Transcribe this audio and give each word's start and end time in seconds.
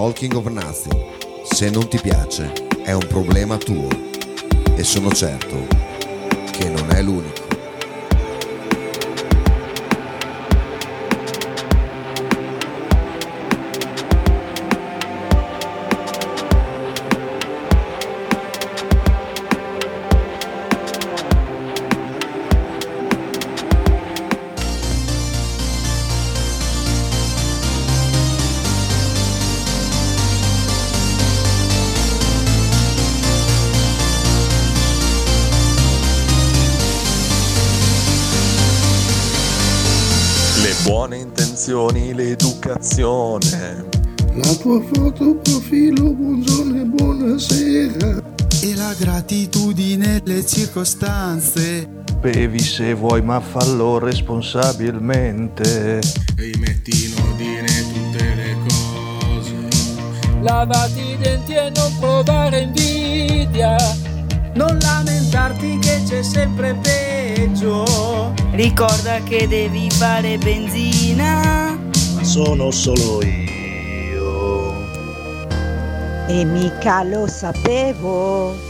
Talking 0.00 0.34
of 0.34 0.46
Nothing, 0.46 0.98
se 1.42 1.68
non 1.68 1.86
ti 1.86 1.98
piace, 2.00 2.50
è 2.82 2.92
un 2.92 3.06
problema 3.06 3.58
tuo 3.58 3.86
e 4.74 4.82
sono 4.82 5.12
certo 5.12 5.66
che 6.52 6.70
non 6.70 6.90
è 6.90 7.02
l'unico. 7.02 7.39
Circostanze. 50.80 51.86
Bevi 52.20 52.58
se 52.58 52.94
vuoi, 52.94 53.20
ma 53.22 53.38
fallo 53.40 53.98
responsabilmente. 53.98 56.00
Rimetti 56.36 57.04
in 57.04 57.14
ordine 57.22 57.66
tutte 57.92 58.34
le 58.34 58.56
cose. 58.66 59.52
Lavati 60.40 61.00
i 61.00 61.18
denti 61.18 61.52
e 61.54 61.70
non 61.74 61.98
provare 61.98 62.60
invidia. 62.60 63.76
Non 64.54 64.78
lamentarti 64.80 65.78
che 65.78 66.02
c'è 66.06 66.22
sempre 66.22 66.74
peggio. 66.74 68.32
Ricorda 68.52 69.22
che 69.22 69.48
devi 69.48 69.90
fare 69.90 70.36
benzina. 70.38 71.78
Ma 72.14 72.24
sono 72.24 72.70
solo 72.70 73.22
io. 73.22 74.74
E 76.26 76.44
mica 76.44 77.02
lo 77.02 77.26
sapevo. 77.26 78.69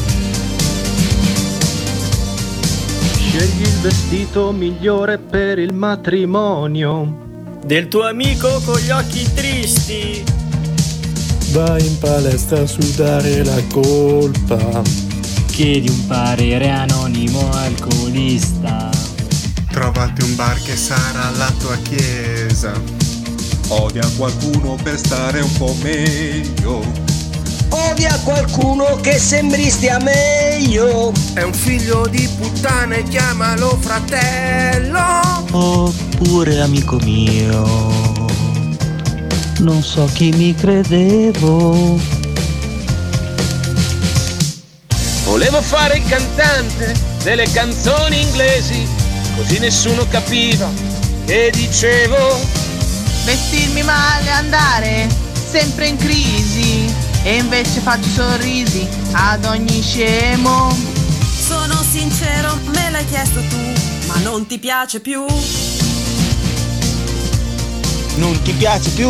Scegli 3.33 3.61
il 3.61 3.79
vestito 3.79 4.51
migliore 4.51 5.17
per 5.17 5.57
il 5.57 5.73
matrimonio. 5.73 7.59
Del 7.63 7.87
tuo 7.87 8.05
amico 8.05 8.59
con 8.65 8.77
gli 8.77 8.89
occhi 8.89 9.25
tristi. 9.33 10.21
Vai 11.53 11.85
in 11.85 11.97
palestra 11.97 12.59
a 12.59 12.67
sudare 12.67 13.41
la 13.45 13.63
colpa. 13.71 14.81
Chiedi 15.45 15.87
un 15.87 16.07
parere 16.07 16.71
anonimo 16.71 17.49
alcolista. 17.51 18.89
Trovati 19.69 20.23
un 20.23 20.35
bar 20.35 20.61
che 20.61 20.75
sarà 20.75 21.29
la 21.37 21.53
tua 21.57 21.77
chiesa. 21.77 22.73
Odia 23.69 24.05
qualcuno 24.17 24.75
per 24.83 24.97
stare 24.97 25.39
un 25.39 25.53
po' 25.53 25.73
meglio. 25.81 27.10
Odia 28.01 28.19
qualcuno 28.23 28.95
che 28.95 29.19
sembri 29.19 29.69
stia 29.69 29.99
meglio. 29.99 31.13
È 31.35 31.43
un 31.43 31.53
figlio 31.53 32.07
di 32.07 32.27
puttana 32.35 32.95
e 32.95 33.03
chiamalo 33.03 33.77
fratello. 33.79 35.45
Oppure 35.51 36.61
amico 36.61 36.97
mio. 37.03 37.63
Non 39.59 39.83
so 39.83 40.09
chi 40.13 40.31
mi 40.31 40.55
credevo. 40.55 41.99
Volevo 45.25 45.61
fare 45.61 45.97
il 45.97 46.03
cantante 46.05 46.95
delle 47.21 47.45
canzoni 47.51 48.19
inglesi, 48.19 48.83
così 49.35 49.59
nessuno 49.59 50.07
capiva 50.07 50.67
che 51.27 51.51
dicevo. 51.53 52.39
Vestirmi 53.25 53.83
male, 53.83 54.29
andare 54.31 55.07
sempre 55.51 55.85
in 55.85 55.97
crisi 55.97 56.80
e 57.23 57.35
invece 57.37 57.79
faccio 57.81 58.09
sorrisi 58.09 58.87
ad 59.11 59.45
ogni 59.45 59.81
scemo. 59.81 60.75
Sono 61.21 61.75
sincero, 61.81 62.57
me 62.73 62.89
l'hai 62.89 63.05
chiesto 63.05 63.39
tu, 63.49 63.57
ma 64.07 64.17
non 64.19 64.45
ti 64.47 64.57
piace 64.59 64.99
più. 64.99 65.25
Non 68.15 68.41
ti 68.41 68.51
piace 68.53 68.89
più? 68.91 69.09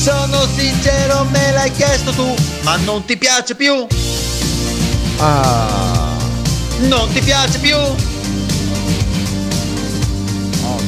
Sono 0.00 0.46
sincero, 0.46 1.24
me 1.24 1.52
l'hai 1.52 1.70
chiesto 1.72 2.12
tu, 2.12 2.34
ma 2.64 2.78
non 2.78 3.04
ti 3.04 3.18
piace 3.18 3.54
più? 3.54 3.86
Ah. 5.18 6.16
Non 6.88 7.12
ti 7.12 7.20
piace 7.20 7.58
più? 7.58 7.76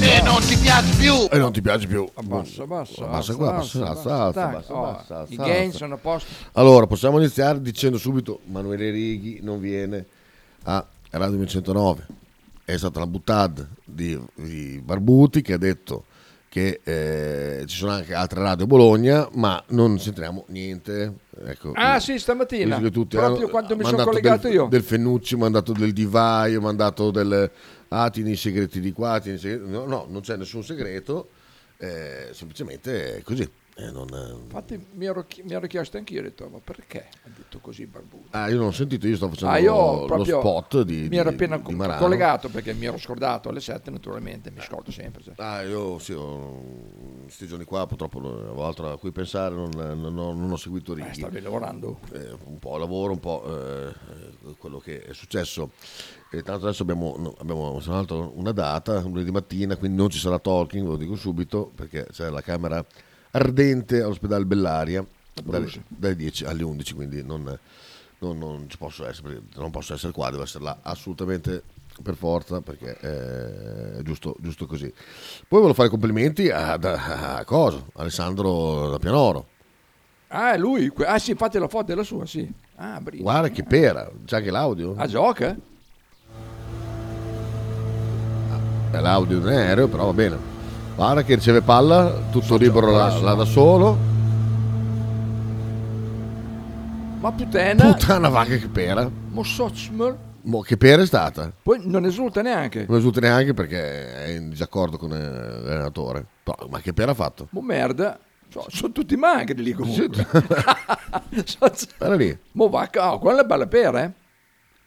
E 0.01 0.23
non 0.23 0.41
ti 0.41 0.57
piace 0.57 0.97
più. 0.97 1.29
E 1.31 1.37
non 1.37 1.53
ti 1.53 1.61
piace 1.61 1.87
più. 1.87 2.09
Abbassa, 2.15 2.63
abbassa, 2.63 3.05
Abbassa, 3.05 3.05
abbassa, 3.05 3.35
qua, 3.35 3.49
abbassa, 3.51 3.87
abbassa, 3.87 4.25
abbassa, 4.25 4.75
abbassa, 4.75 5.21
oh, 5.21 5.27
I 5.29 5.37
gain 5.37 5.73
sono 5.73 5.97
a 5.97 5.99
posto. 5.99 6.33
Allora, 6.53 6.87
possiamo 6.87 7.19
iniziare 7.19 7.61
dicendo 7.61 7.99
subito 7.99 8.41
Manuele 8.47 8.89
Righi 8.89 9.41
non 9.43 9.61
viene 9.61 10.07
a 10.63 10.83
Radio 11.11 11.45
109. 11.45 12.07
È 12.65 12.79
stata 12.79 12.99
la 12.99 13.07
buttata 13.07 13.69
di, 13.85 14.19
di 14.37 14.81
Barbuti 14.83 15.43
che 15.43 15.53
ha 15.53 15.59
detto 15.59 16.05
che 16.53 16.81
eh, 16.85 17.65
ci 17.67 17.79
sono 17.79 17.93
anche 17.93 18.13
altre 18.13 18.43
radio 18.43 18.67
Bologna, 18.67 19.27
ma 19.37 19.65
non 19.69 19.99
sentiamo 19.99 20.45
niente. 20.49 21.21
Ecco, 21.47 21.73
Ah 21.75 21.99
sì, 21.99 22.19
stamattina, 22.19 22.79
tutti 22.91 23.17
proprio 23.17 23.37
hanno 23.39 23.49
quando 23.49 23.75
mi 23.75 23.85
sono 23.85 24.05
collegato 24.05 24.49
del, 24.49 24.57
io. 24.57 24.67
Del 24.67 24.83
Fenucci, 24.83 25.35
mandato 25.37 25.73
del 25.73 25.95
Divaio, 25.95 26.61
mandato 26.61 27.11
del... 27.11 27.51
Ah, 27.89 28.11
tieni 28.11 28.33
i 28.33 28.37
segreti 28.37 28.81
di 28.81 28.93
qua, 28.93 29.19
tieni 29.19 29.39
i 29.39 29.41
segreti... 29.41 29.71
No, 29.71 29.87
no, 29.87 30.05
non 30.11 30.21
c'è 30.21 30.37
nessun 30.37 30.63
segreto, 30.63 31.31
eh, 31.79 32.29
semplicemente 32.33 33.17
è 33.17 33.23
così. 33.23 33.51
Eh, 33.75 33.91
non, 33.91 34.07
Infatti 34.45 34.87
mi 34.93 35.07
ero, 35.07 35.25
chi- 35.27 35.43
mi 35.43 35.55
ero 35.55 35.67
chiesto 35.67 35.97
anch'io, 35.97 36.21
ho 36.21 36.23
detto, 36.25 36.47
ma 36.49 36.59
perché 36.63 37.09
ha 37.25 37.29
detto 37.35 37.59
così 37.59 37.87
Barbuto? 37.87 38.29
Ah, 38.37 38.49
io 38.51 38.59
non 38.59 38.67
ho 38.67 38.71
sentito, 38.73 39.07
io 39.07 39.17
sto 39.17 39.29
facendo 39.31 39.55
Ah, 39.55 39.59
io 39.59 40.01
lo 40.01 40.05
proprio 40.05 40.41
spot 40.41 40.83
di, 40.83 41.09
mi 41.09 41.17
ero 41.17 41.31
di- 41.31 41.35
appena 41.37 41.57
di 41.57 41.63
co- 41.75 41.95
collegato 41.97 42.51
perché 42.51 42.75
mi 42.75 42.85
ero 42.85 42.99
scordato 42.99 43.49
alle 43.49 43.61
7 43.61 43.91
naturalmente, 43.91 44.51
mi 44.51 44.61
scordo 44.61 44.91
sempre. 44.91 45.23
cioè. 45.23 45.35
Ah, 45.39 45.63
io 45.63 45.99
sì, 45.99 46.15
questi 47.23 47.47
giorni 47.47 47.65
qua 47.65 47.87
purtroppo 47.87 48.19
avevo 48.19 48.67
altro 48.67 48.91
a 48.93 48.99
cui 48.99 49.11
pensare, 49.11 49.55
non, 49.55 49.71
non 49.71 50.19
ho, 50.19 50.35
non 50.35 50.51
ho 50.51 50.57
seguito 50.57 50.93
Righi. 50.93 51.09
Eh, 51.09 51.15
stavi 51.15 51.41
lavorando? 51.41 51.99
Eh, 52.13 52.37
un 52.45 52.59
po' 52.59 52.77
lavoro, 52.77 53.13
un 53.13 53.21
po' 53.21 53.43
eh, 53.47 53.89
eh, 53.89 54.55
quello 54.59 54.79
che 54.81 55.01
è 55.01 55.15
successo. 55.15 55.71
E 56.31 56.43
tanto 56.43 56.67
adesso 56.67 56.83
abbiamo, 56.83 57.35
abbiamo 57.39 57.79
una 58.35 58.53
data, 58.53 59.01
lunedì 59.01 59.31
mattina, 59.31 59.77
quindi 59.77 59.97
non 59.97 60.11
ci 60.11 60.19
sarà 60.19 60.39
talking, 60.39 60.83
ve 60.85 60.91
lo 60.91 60.97
dico 60.97 61.15
subito, 61.15 61.73
perché 61.75 62.07
c'è 62.11 62.29
la 62.31 62.41
camera 62.43 62.85
ardente 63.33 64.01
all'ospedale 64.03 64.45
Bellaria 64.45 65.05
dalle, 65.43 65.71
dalle 65.89 66.17
10 66.17 66.45
alle 66.45 66.63
11, 66.63 66.95
quindi 66.95 67.23
non, 67.25 67.43
non- 68.19 68.39
non 68.39 68.67
ci 68.69 68.77
posso 68.79 69.07
essere, 69.07 69.43
non 69.57 69.71
posso 69.71 69.95
essere 69.95 70.13
qua, 70.13 70.31
devo 70.31 70.43
essere 70.45 70.65
là 70.65 70.79
assolutamente 70.83 71.63
per 72.03 72.15
forza, 72.15 72.61
perché 72.61 72.97
eh, 73.01 73.99
è 73.99 74.03
giusto, 74.03 74.37
giusto 74.41 74.67
così. 74.67 74.89
Poi 74.89 75.59
volevo 75.61 75.75
fare 75.75 75.89
complimenti 75.89 76.49
a, 76.51 76.73
a, 76.75 77.37
a 77.37 77.45
Coso, 77.45 77.89
Alessandro 77.97 78.91
da 78.91 78.99
Pianoro. 78.99 79.49
Ah, 80.29 80.55
è 80.55 80.59
lui? 80.59 80.91
Ah 81.05 81.19
sì, 81.19 81.33
infatti 81.33 81.59
la 81.59 81.69
foto 81.69 81.93
è 81.93 81.95
la 81.95 82.03
sua, 82.03 82.25
sì. 82.25 82.51
Ah, 82.77 82.99
brino. 83.01 83.23
Guarda 83.23 83.51
che 83.51 83.63
pera, 83.65 84.11
c'è 84.25 84.37
anche 84.37 84.51
l'audio. 84.51 84.95
Ah, 84.97 85.07
gioca? 85.07 85.55
È 88.91 89.01
l'audio 89.01 89.39
non 89.39 89.51
è 89.51 89.57
aereo, 89.57 89.89
però 89.89 90.07
va 90.07 90.13
bene. 90.13 90.52
Guarda 90.95 91.23
che 91.25 91.35
riceve 91.35 91.63
palla, 91.63 92.13
tutto 92.31 92.57
libero 92.57 92.91
là, 92.91 93.19
là 93.21 93.35
da 93.35 93.45
solo. 93.45 93.97
Ma 97.21 97.31
puttana, 97.33 97.93
Puttana 97.93 98.29
vacca 98.29 98.57
che 98.57 98.69
pera. 98.69 99.09
mo 99.29 99.43
Sochmer, 99.43 100.17
Mo, 100.43 100.61
che 100.61 100.77
pera 100.77 101.03
è 101.03 101.07
stata? 101.07 101.53
poi 101.63 101.81
non 101.85 102.05
esulta 102.05 102.43
neanche. 102.43 102.85
Non 102.89 102.97
risulta 102.97 103.21
neanche 103.21 103.55
perché 103.55 104.25
è 104.25 104.29
in 104.31 104.51
disaccordo 104.51 104.97
con 104.99 105.13
eh, 105.13 105.19
l'allenatore. 105.63 106.27
Però, 106.43 106.57
ma 106.69 106.81
che 106.81 106.93
pera 106.93 107.13
ha 107.13 107.15
fatto? 107.15 107.47
Mo 107.51 107.61
merda, 107.61 108.19
So- 108.49 108.67
sono 108.69 108.93
tutti 108.93 109.15
magri 109.17 109.63
lì 109.63 109.73
comunque. 109.73 110.27
Guarda 111.99 112.17
lì. 112.17 112.37
Mo 112.53 112.69
va, 112.69 112.91
oh, 112.97 113.19
quella 113.21 113.43
è 113.43 113.45
bella 113.47 113.67
pera, 113.67 114.03
eh? 114.03 114.11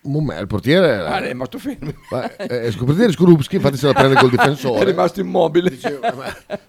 Me- 0.06 0.40
il 0.40 0.48
portiere 0.48 0.98
Ah, 1.00 1.18
è 1.20 1.28
rimasto 1.28 1.58
fermo. 1.58 1.92
Ma, 2.12 2.36
eh, 2.36 2.68
il 2.68 2.78
portiere 2.78 3.12
Skorupski 3.12 3.56
infatti 3.56 3.78
se 3.78 3.88
la 3.88 3.94
prende 3.94 4.16
col 4.16 4.30
difensore. 4.30 4.82
È 4.86 4.86
rimasto 4.86 5.20
immobile. 5.20 5.72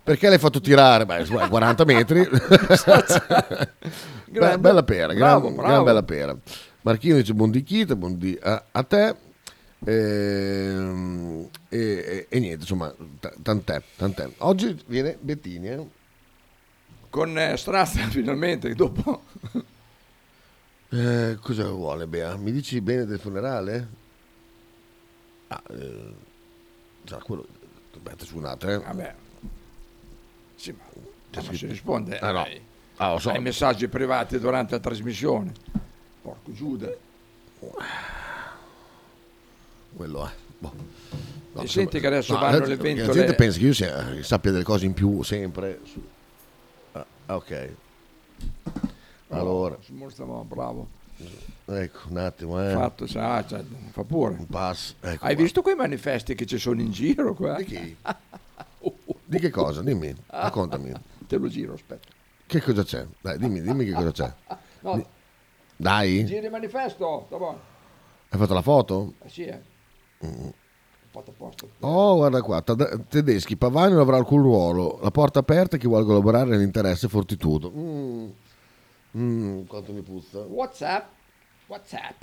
Perché 0.03 0.29
l'hai 0.29 0.39
fatto 0.39 0.61
tirare? 0.61 1.05
Beh, 1.07 1.21
insomma, 1.21 1.49
40 1.49 1.85
metri. 1.85 2.27
Beh, 4.29 4.59
bella 4.59 4.83
pera, 4.83 5.13
gran, 5.15 5.41
Bravo, 5.41 5.53
gran 5.55 5.67
bravo. 5.67 5.85
bella 5.85 6.03
pera. 6.03 6.37
Marchino 6.83 7.17
dice 7.17 7.35
buon 7.35 7.51
di 7.51 7.63
Chita, 7.63 7.97
buon 7.97 8.17
di 8.19 8.39
a, 8.43 8.63
a 8.73 8.83
te. 8.83 9.15
Ehm, 9.85 11.49
E, 11.69 11.79
e- 11.79 12.27
e 12.29 12.39
niente, 12.39 12.61
insomma, 12.61 12.93
t- 13.21 13.35
tant'è, 13.43 13.83
tant'è. 13.97 14.29
Oggi 14.39 14.79
viene 14.87 15.17
Bettini, 15.21 15.69
eh? 15.69 15.87
Con 17.11 17.39
eh, 17.39 17.57
Strazza 17.57 18.01
finalmente, 18.09 18.75
dopo... 18.75 19.23
Eh, 20.97 21.37
cosa 21.43 21.65
vuole 21.69 22.07
Bea? 22.07 22.37
Mi 22.37 22.53
dici 22.53 22.81
bene 22.81 23.05
del 23.05 23.19
funerale? 23.19 23.89
Ah, 25.49 25.63
eh, 25.71 26.15
già, 27.03 27.19
quello... 27.19 27.47
Aspetta, 27.95 28.25
scusate, 28.25 28.73
eh. 28.73 28.79
Vabbè. 28.79 29.15
Sì, 30.55 30.73
ma 30.73 30.85
ma 31.35 31.43
non 31.43 31.55
si 31.55 31.67
risponde 31.67 32.19
Ah, 32.19 32.31
no. 32.31 32.43
ai, 32.45 32.61
Ah, 32.97 33.19
so. 33.19 33.31
ai 33.31 33.41
messaggi 33.41 33.89
privati 33.89 34.39
durante 34.39 34.75
la 34.75 34.81
trasmissione. 34.81 35.53
Porco 36.23 36.53
Giuda. 36.53 36.89
Quello 39.95 40.27
è. 40.27 40.31
Boh. 40.59 40.73
No, 41.53 41.63
E 41.63 41.67
senti 41.69 42.01
che 42.01 42.07
adesso 42.07 42.33
no, 42.35 42.39
vanno 42.41 42.59
le 42.65 42.77
ventole- 42.77 43.07
La 43.07 43.13
gente 43.13 43.35
pensa 43.35 43.59
che 43.59 43.65
io 43.67 43.75
sia- 43.75 44.13
che 44.13 44.23
sappia 44.23 44.51
delle 44.51 44.65
cose 44.65 44.87
in 44.87 44.95
più 44.95 45.23
sempre. 45.23 45.81
su- 45.85 46.07
Ah, 46.93 47.07
ok. 47.35 47.71
Allora, 49.29 49.77
Oh, 50.01 50.09
Stavamo 50.09 50.45
bravo. 50.45 50.87
ecco, 51.67 51.99
un 52.11 52.17
attimo, 52.19 52.63
eh. 52.65 52.73
Fatto, 52.73 53.07
sa, 53.07 53.45
cioè, 53.47 53.63
fa 53.91 54.05
pure. 54.05 54.35
Un 54.39 54.47
pass. 54.47 54.95
Ecco 55.01 55.25
Hai 55.25 55.35
qua. 55.35 55.43
visto 55.43 55.63
quei 55.63 55.75
manifesti 55.75 56.35
che 56.35 56.47
ci 56.47 56.59
sono 56.59 56.81
in 56.81 56.91
giro 56.91 57.35
qua? 57.35 57.57
Di 57.57 57.65
chi? 57.65 57.97
Di 59.29 59.39
che 59.41 59.51
cosa? 59.51 59.83
Dimmi, 59.83 60.15
raccontami. 60.29 60.93
Te 61.27 61.37
lo 61.39 61.49
giro, 61.49 61.73
aspetta. 61.73 62.09
Che 62.47 62.61
cosa 62.63 62.85
c'è? 62.85 63.05
Dai, 63.21 63.39
dimmi, 63.39 63.61
dimmi 63.61 63.85
che 63.85 63.93
cosa 63.93 64.13
c'è. 64.13 64.33
No, 64.81 65.05
Dai, 65.77 66.25
giri 66.25 66.45
il 66.45 66.51
manifesto, 66.51 67.25
sta 67.27 67.37
buono. 67.37 67.59
hai 68.29 68.39
fatto 68.39 68.55
la 68.55 68.63
foto? 68.63 69.15
Eh 69.25 69.29
sì, 69.29 69.45
eh. 69.45 69.61
Mm. 70.25 70.49
Oh, 71.81 72.17
guarda 72.17 72.43
qua, 72.43 72.63
tedeschi, 72.63 73.57
Pavani 73.57 73.93
non 73.93 74.01
avrà 74.03 74.17
alcun 74.19 74.43
ruolo, 74.43 74.99
la 75.03 75.11
porta 75.11 75.39
aperta 75.39 75.79
chi 75.79 75.87
vuole 75.87 76.05
collaborare 76.05 76.51
nell'interesse 76.51 77.09
fortitudo. 77.09 77.73
Mm. 77.75 78.29
Mm, 79.17 79.63
quanto 79.67 79.93
mi 79.93 80.03
puzza. 80.03 80.41
Whatsapp? 80.41 81.07
Whatsapp? 81.67 82.23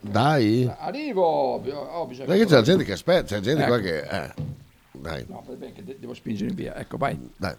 Dai. 0.00 0.70
Arrivo! 0.78 1.22
Oh, 1.24 2.06
bisogna 2.06 2.26
Perché 2.28 2.44
c'è 2.46 2.54
la 2.54 2.62
gente 2.62 2.84
che 2.84 2.92
aspetta, 2.92 3.34
c'è 3.36 3.40
gente 3.40 3.64
qua 3.66 3.76
Ecco. 3.76 3.84
che... 3.84 3.98
Eh, 4.00 4.32
dai, 4.92 5.24
No, 5.28 5.42
bene 5.56 5.72
che 5.72 5.84
de- 5.84 5.98
devo 5.98 6.14
spingere 6.14 6.50
in 6.50 6.56
via. 6.56 6.74
Ecco, 6.76 6.96
vai. 6.96 7.18
dai. 7.36 7.54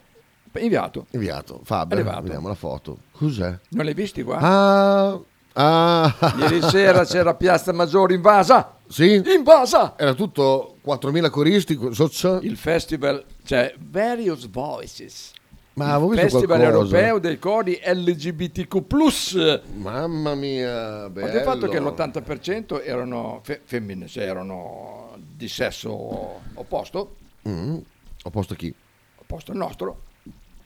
Inviato. 0.53 1.05
Inviato. 1.11 1.59
Fabio, 1.63 2.03
vediamo 2.21 2.47
la 2.47 2.55
foto. 2.55 2.97
Cos'è? 3.11 3.59
Non 3.69 3.85
l'hai 3.85 3.93
visti 3.93 4.23
qua? 4.23 4.37
Ah, 4.39 5.19
ah. 5.57 6.35
Ieri 6.39 6.61
sera 6.61 7.03
c'era 7.05 7.33
Piazza 7.35 7.73
Maggiore 7.73 8.13
invasa. 8.13 8.75
Sì? 8.87 9.21
Invasa! 9.25 9.95
Era 9.97 10.13
tutto 10.13 10.77
4.000 10.85 11.29
coristi. 11.29 11.77
so- 11.91 12.39
Il 12.41 12.55
festival, 12.57 13.23
cioè 13.43 13.73
Various 13.77 14.47
Voices. 14.49 15.33
Ma 15.73 15.93
avevo 15.93 16.07
visto 16.09 16.23
Festival 16.29 16.59
qualcosa. 16.59 16.95
europeo 16.97 17.19
dei 17.19 17.37
cori 17.37 17.79
LGBTQ+. 17.83 19.61
Mamma 19.75 20.33
mia, 20.35 21.09
bello. 21.09 21.27
Il 21.37 21.43
fatto 21.43 21.67
che 21.67 21.79
l'80% 21.79 22.81
erano 22.83 23.41
fe- 23.43 23.61
femmine, 23.63 24.07
cioè 24.07 24.23
erano 24.23 25.15
di 25.17 25.47
sesso 25.47 26.39
opposto, 26.55 27.15
Mm, 27.47 27.77
Opposto 28.23 28.53
a 28.53 28.55
chi? 28.55 28.73
opposto 29.17 29.51
al 29.51 29.57
nostro, 29.57 30.01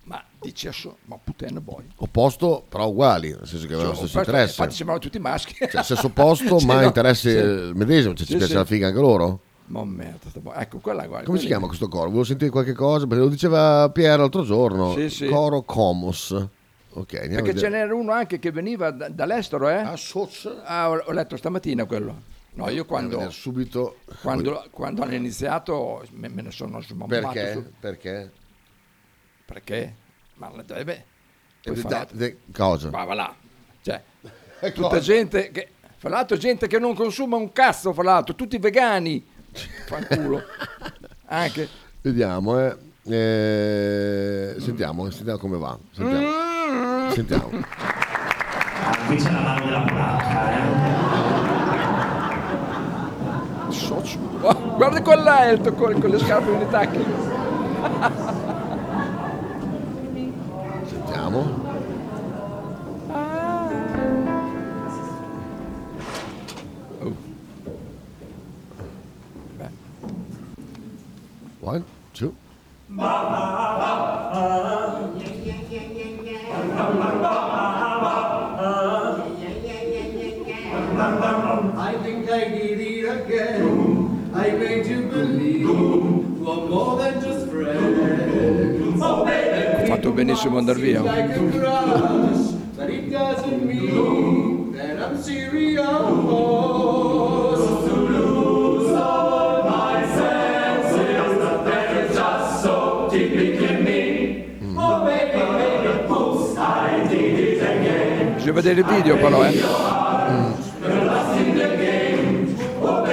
ma 0.03 0.24
di 0.39 0.51
sesso, 0.55 0.98
ma 1.05 1.17
puttana 1.24 1.62
boy. 1.62 1.84
Opposto, 1.98 2.63
però 2.67 2.88
uguali, 2.88 3.29
nel 3.29 3.39
senso 3.48 3.67
che 3.67 3.74
avevano 3.74 3.89
lo 3.89 3.96
stesso 3.96 4.13
Questo- 4.13 4.31
interesse. 4.31 4.55
Infatti 4.60 4.75
sembrano 4.75 5.01
tutti 5.01 5.20
maschi. 5.20 5.55
Cioè, 5.70 5.84
stesso 5.84 6.10
posto, 6.10 6.58
ma 6.65 6.79
no? 6.81 6.86
interessi 6.88 7.29
Sì. 7.29 7.38
eh, 7.38 7.72
medesimo. 7.75 8.13
Cioè, 8.13 8.25
Sì, 8.25 8.31
ci 8.31 8.38
piace 8.38 8.51
sì. 8.51 8.58
la 8.58 8.65
figa 8.65 8.88
anche 8.88 9.00
loro? 9.00 9.39
Ma 9.67 9.86
merda, 9.86 10.29
ecco 10.60 10.79
quella 10.79 11.05
guarda. 11.08 11.25
Come 11.25 11.38
si 11.39 11.46
chiama 11.46 11.67
questo 11.67 11.88
coro? 11.88 12.05
Volevo 12.05 12.24
sentire 12.25 12.50
qualche 12.50 12.74
cosa, 12.74 13.08
perché 13.08 13.24
lo 13.24 13.29
diceva 13.29 13.89
Pier 13.89 14.20
l'altro 14.20 14.43
giorno. 14.43 14.93
Sì, 14.96 15.10
sì. 15.10 15.27
Coro 15.27 15.62
Comos. 15.62 16.31
Ok, 16.93 17.13
a 17.13 17.20
Perché 17.27 17.55
ce 17.55 17.70
n'era 17.70 17.96
uno 17.96 18.12
anche 18.12 18.38
che 18.38 18.51
veniva 18.51 18.91
da- 18.91 19.08
dall'estero, 19.08 19.70
eh? 19.70 19.75
Ah, 19.75 19.96
Ah, 20.65 20.89
ho, 20.89 21.01
ho 21.05 21.12
letto 21.13 21.38
stamattina 21.38 21.86
quello. 21.86 22.22
No, 22.55 22.67
io 22.67 22.84
quando, 22.84 23.29
subito. 23.29 23.96
quando, 24.22 24.65
quando 24.72 25.03
hanno 25.03 25.13
iniziato 25.13 26.03
me, 26.12 26.27
me 26.27 26.41
ne 26.41 26.51
sono 26.51 26.81
sbombato 26.81 27.29
Perché? 27.31 27.51
su. 27.53 27.63
Perché? 27.79 28.31
Perché? 29.51 29.96
Ma 30.36 30.50
la 30.55 30.63
deve... 30.63 31.05
Eh, 31.63 31.74
da- 31.81 32.08
de- 32.10 32.38
cosa? 32.55 32.89
Ma 32.89 33.03
va 33.03 33.13
là. 33.13 33.36
Cioè, 33.81 34.01
Eh, 34.63 34.72
tutta 34.72 34.88
cosa? 34.89 35.00
gente 35.01 35.51
che... 35.51 35.70
Fra 35.98 36.10
l'altro 36.10 36.38
gente 36.38 36.67
che 36.67 36.79
non 36.79 36.96
consuma 36.96 37.36
un 37.36 37.51
cazzo, 37.51 37.93
fra 37.93 38.03
l'altro, 38.03 38.34
tutti 38.34 38.58
vegani. 38.58 39.24
Fanculo. 39.86 40.41
Anche. 41.27 41.67
Vediamo, 42.01 42.60
eh. 42.60 42.75
Eh, 43.03 44.55
sentiamo, 44.60 45.10
sentiamo 45.12 45.38
come 45.38 45.58
va. 45.58 45.77
Sentiamo. 45.91 46.27
Mm. 46.27 47.10
Sentiamo. 47.12 47.50
Qui 49.08 49.15
c'è 49.17 49.31
la 49.31 49.39
mano 49.41 49.65
della 49.65 49.86
Socio. 53.70 54.20
Oh, 54.41 54.75
guarda 54.75 55.01
quell'alto 55.01 55.74
con, 55.74 56.00
con 56.00 56.10
le 56.10 56.17
scarpe 56.20 56.50
nei 61.32 61.46
tacchi. 61.72 62.00
Sentiamo. 62.12 63.30
One, 71.62 71.86
two. 72.14 72.36
I 81.78 81.98
think 82.04 82.30
I 82.30 82.44
did 82.50 82.80
it 82.80 83.06
again. 83.08 84.32
I 84.34 84.52
made 84.52 84.86
you 84.86 85.04
believe 85.04 85.70
we're 85.70 86.68
more 86.68 86.98
than 86.98 87.14
just 87.14 87.21
friends. 87.21 87.21
Oh, 87.21 87.21
Ha 90.12 90.13
fatto 90.13 90.13
benissimo 90.13 90.58
andare 90.58 90.80
via. 90.80 91.01
like 91.01 91.36
a 91.36 91.39
crush, 91.51 92.51
but 92.75 92.89
it 92.89 93.10
doesn't 93.10 93.63
mean 93.65 94.72
that 94.74 95.00
I'm 95.00 95.18
serious. 95.22 95.86
To 95.86 95.89
lose 97.96 98.91
all 98.94 99.63
my 99.70 100.03
senses, 100.13 101.38
that 101.63 101.96
is 101.96 102.13
just 102.15 102.62
so 102.62 103.08
typical 103.10 103.82
me. 103.82 104.58
Oh. 104.75 105.08
Bisogna 108.36 108.51
vedere 108.53 108.80
il 108.82 108.86
video 108.86 109.15
però, 109.18 109.46
eh. 109.46 109.51
Game. 109.51 110.60
Oh. 112.82 113.06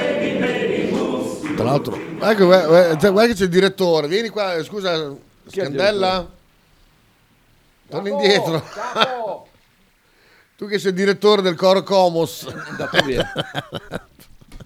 Tra 1.54 1.64
l'altro, 1.64 1.96
ecco, 2.20 2.44
guarda, 2.46 2.66
guarda- 2.66 3.10
guarda 3.10 3.30
che 3.32 3.38
c'è 3.38 3.44
il 3.44 3.50
direttore. 3.50 4.08
Vieni 4.08 4.28
qua, 4.30 4.60
scusa, 4.64 5.14
Chi 5.48 5.60
è 5.60 5.62
il 5.62 5.68
Scandella. 5.68 6.28
Torna 7.88 8.08
indietro. 8.08 8.62
tu 10.56 10.66
che 10.66 10.78
sei 10.78 10.90
il 10.90 10.96
direttore 10.96 11.42
del 11.42 11.54
coro 11.54 11.82
Comos. 11.82 12.46
È 12.46 12.68
andato 12.68 13.04
via. 13.04 13.32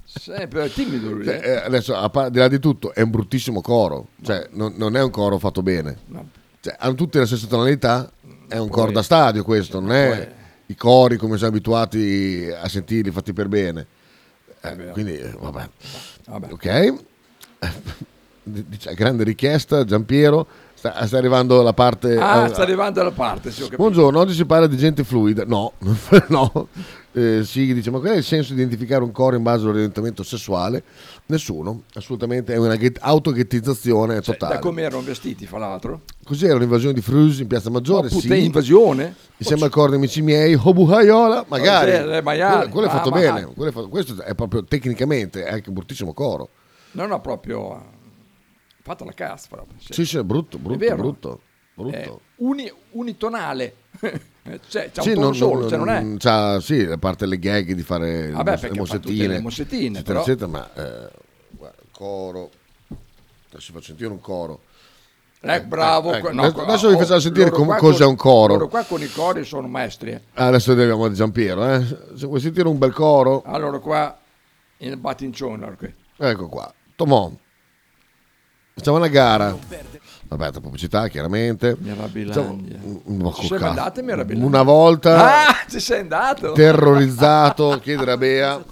Sempre 0.04 0.70
timido 0.70 1.10
lui. 1.10 1.24
Cioè, 1.24 1.40
eh. 1.42 1.48
eh, 1.50 1.56
adesso, 1.56 1.94
a 1.94 2.08
parte 2.10 2.30
di 2.32 2.38
là 2.38 2.48
di 2.48 2.58
tutto, 2.58 2.92
è 2.92 3.00
un 3.00 3.10
bruttissimo 3.10 3.60
coro. 3.60 4.08
Cioè, 4.22 4.48
non, 4.52 4.74
non 4.76 4.96
è 4.96 5.02
un 5.02 5.10
coro 5.10 5.38
fatto 5.38 5.62
bene. 5.62 5.98
Cioè, 6.60 6.76
hanno 6.78 6.94
tutte 6.94 7.18
la 7.18 7.26
stessa 7.26 7.46
tonalità. 7.46 8.10
È 8.46 8.58
un 8.58 8.68
coro 8.68 8.92
da 8.92 9.02
stadio 9.02 9.42
questo, 9.42 9.80
non 9.80 9.92
è 9.92 10.32
i 10.66 10.74
cori 10.74 11.16
come 11.16 11.36
siamo 11.38 11.52
abituati 11.52 12.48
a 12.54 12.68
sentirli 12.68 13.10
fatti 13.10 13.32
per 13.32 13.48
bene. 13.48 13.86
Eh, 14.60 14.76
quindi, 14.92 15.16
eh, 15.18 15.34
vabbè. 15.38 15.68
Vabbè. 16.26 16.52
Ok. 16.52 16.94
Dice, 18.44 18.94
grande 18.94 19.24
richiesta, 19.24 19.84
Giampiero. 19.84 20.46
Sta, 20.82 21.06
sta 21.06 21.16
arrivando 21.16 21.62
la 21.62 21.72
parte... 21.72 22.16
Ah, 22.16 22.44
eh, 22.46 22.48
sta 22.48 22.62
arrivando 22.62 23.00
alla 23.00 23.12
parte, 23.12 23.52
sì. 23.52 23.68
Buongiorno, 23.72 24.18
oggi 24.18 24.32
si 24.34 24.44
parla 24.44 24.66
di 24.66 24.76
gente 24.76 25.04
fluida. 25.04 25.44
No, 25.46 25.74
no. 26.26 26.66
Eh, 27.12 27.44
sì, 27.44 27.72
dice, 27.72 27.92
ma 27.92 28.00
qual 28.00 28.14
è 28.14 28.16
il 28.16 28.24
senso 28.24 28.52
di 28.52 28.58
identificare 28.62 29.04
un 29.04 29.12
coro 29.12 29.36
in 29.36 29.44
base 29.44 29.62
all'orientamento 29.64 30.24
sessuale? 30.24 30.82
Nessuno, 31.26 31.82
assolutamente, 31.94 32.52
è 32.52 32.56
una 32.56 32.74
ghet- 32.74 32.98
autoghettizzazione 33.00 34.14
Cioè, 34.14 34.34
totale. 34.36 34.54
da 34.54 34.58
come 34.58 34.82
erano 34.82 35.02
vestiti, 35.02 35.46
fra 35.46 35.58
l'altro. 35.58 36.00
Così 36.24 36.46
era 36.46 36.56
un'invasione 36.56 36.94
di 36.94 37.00
Frus 37.00 37.38
in 37.38 37.46
Piazza 37.46 37.70
Maggiore, 37.70 38.08
Oh, 38.08 38.10
puttana, 38.10 38.34
sì. 38.34 38.44
invasione? 38.44 39.14
Insieme 39.36 39.62
al 39.62 39.70
dei 39.88 39.94
amici 39.98 40.20
miei, 40.20 40.58
Obuhaiola, 40.60 41.44
magari. 41.46 41.92
Oh, 41.92 41.94
eh. 42.16 42.22
Quello, 42.22 42.68
quello 42.70 42.86
è 42.88 42.90
Ah, 42.90 42.92
fatto 42.92 43.10
ma- 43.10 43.18
bene, 43.20 43.44
quello 43.54 43.70
è 43.70 43.72
fatto- 43.72 43.88
questo 43.88 44.20
è 44.20 44.34
proprio 44.34 44.64
tecnicamente, 44.64 45.44
è 45.44 45.52
anche 45.52 45.68
un 45.68 45.76
bruttissimo 45.76 46.12
coro. 46.12 46.48
Non 46.94 47.12
ho 47.12 47.20
proprio 47.20 48.00
fatto 48.82 49.04
la 49.04 49.12
cassa 49.12 49.46
proprio. 49.50 49.76
sì. 49.78 50.04
Sì, 50.04 50.22
brutto, 50.22 50.56
È 50.56 50.60
brutto, 50.60 50.78
vero. 50.78 50.96
brutto, 50.96 51.40
brutto. 51.74 51.96
È 51.96 52.12
uni- 52.36 52.72
unitonale. 52.92 53.74
cioè, 54.68 54.90
c'ha 54.92 55.02
Sì, 55.02 55.10
un 55.12 55.20
non- 55.20 55.34
solo, 55.34 55.60
non- 55.60 55.68
cioè 55.68 55.78
non 55.78 55.88
è... 55.88 56.16
c'ha, 56.18 56.60
sì, 56.60 56.80
a 56.80 56.98
parte 56.98 57.26
le 57.26 57.38
gag 57.38 57.72
di 57.72 57.82
fare 57.82 58.26
le, 58.26 58.30
Vabbè, 58.32 58.50
mos- 58.50 58.62
le 58.62 58.70
mossettine, 58.78 59.26
le 59.28 59.40
mossettine, 59.40 59.98
eccetera, 59.98 60.02
però- 60.04 60.20
eccetera, 60.20 60.46
ma 60.50 60.70
eh, 60.74 61.10
guarda, 61.50 61.82
coro, 61.92 62.50
adesso 63.50 63.72
faccio 63.72 63.86
sentire 63.86 64.08
un 64.10 64.20
coro. 64.20 64.60
Eh, 65.44 65.60
bravo. 65.62 66.12
ecco, 66.12 66.28
que- 66.28 66.32
no, 66.34 66.42
adesso, 66.44 66.88
vi 66.88 66.94
oh, 66.94 66.98
facciamo 66.98 67.18
sentire 67.20 67.50
com- 67.50 67.76
cos'è 67.76 68.04
un 68.04 68.14
coro. 68.16 68.52
Loro 68.54 68.68
qua 68.68 68.84
con 68.84 69.02
i 69.02 69.10
cori 69.10 69.44
sono 69.44 69.66
maestri. 69.66 70.10
eh. 70.12 70.20
Ah, 70.34 70.46
Adesso 70.46 70.70
arriviamo 70.72 71.08
di 71.08 71.14
Giampiero, 71.16 71.68
eh. 71.68 71.84
se 72.16 72.26
vuoi 72.26 72.38
sentire 72.40 72.68
un 72.68 72.78
bel 72.78 72.92
coro, 72.92 73.42
Allora 73.44 73.78
qua 73.80 74.16
il 74.78 74.96
battincione. 74.96 75.64
allora, 75.64 75.76
ecco 76.16 76.48
qua, 76.48 76.72
Tomò, 76.94 77.32
facciamo 78.74 78.96
una 78.96 79.08
gara. 79.08 79.56
Vabbè, 80.28 80.50
tra 80.50 80.60
pubblicità, 80.60 81.08
chiaramente. 81.08 81.76
Mirabilandia. 81.78 82.78
Facciamo- 82.78 83.32
Ci 83.34 83.46
sei 83.46 83.58
cazzo. 83.58 83.68
andato 83.70 84.00
in 84.00 84.06
Mirabilandia? 84.06 84.46
Una 84.48 84.62
volta 84.62 85.46
Ah, 85.48 85.56
ci 85.68 85.78
sei 85.78 86.00
andato? 86.00 86.52
terrorizzato, 86.52 87.78
chiedere 87.82 88.12
a 88.12 88.16
Bea, 88.16 88.62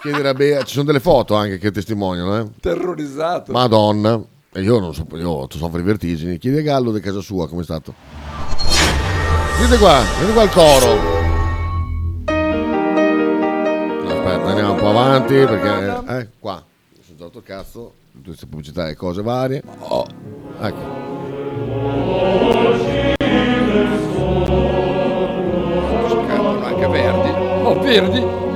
chiedere 0.00 0.28
a 0.30 0.34
Bea, 0.34 0.62
ci 0.62 0.72
sono 0.72 0.86
delle 0.86 1.00
foto 1.00 1.34
anche 1.34 1.58
che 1.58 1.70
testimoniano, 1.72 2.38
eh. 2.38 2.46
Terrorizzato. 2.60 3.52
Madonna, 3.52 4.18
e 4.52 4.62
io 4.62 4.78
non 4.78 4.94
so, 4.94 5.06
io 5.12 5.46
soffro 5.50 5.76
di 5.76 5.84
vertigini. 5.84 6.38
Chiedi 6.38 6.58
a 6.58 6.62
Gallo 6.62 6.90
di 6.90 7.00
casa 7.00 7.20
sua 7.20 7.46
come 7.50 7.60
è 7.60 7.64
stato. 7.64 7.92
Vedete 9.60 9.78
qua, 9.78 10.00
vedete 10.18 10.32
qua 10.32 10.42
il 10.42 10.50
coro. 10.50 11.18
Aspetta, 14.06 14.46
andiamo 14.48 14.72
un 14.72 14.78
po' 14.78 14.88
avanti 14.88 15.34
perché 15.34 16.02
eh, 16.18 16.28
qua 16.38 16.62
mi 16.96 17.02
sono 17.04 17.18
dato 17.18 17.38
il 17.38 17.44
cazzo, 17.44 17.92
queste 18.24 18.46
pubblicità 18.46 18.88
e 18.88 18.94
cose 18.94 19.22
varie. 19.22 19.62
Oh, 19.80 20.06
ecco. 20.60 20.98
Cantano 26.26 26.64
anche 26.64 26.86
Verdi. 26.88 27.30
Oh, 27.64 27.80
Verdi? 27.80 28.49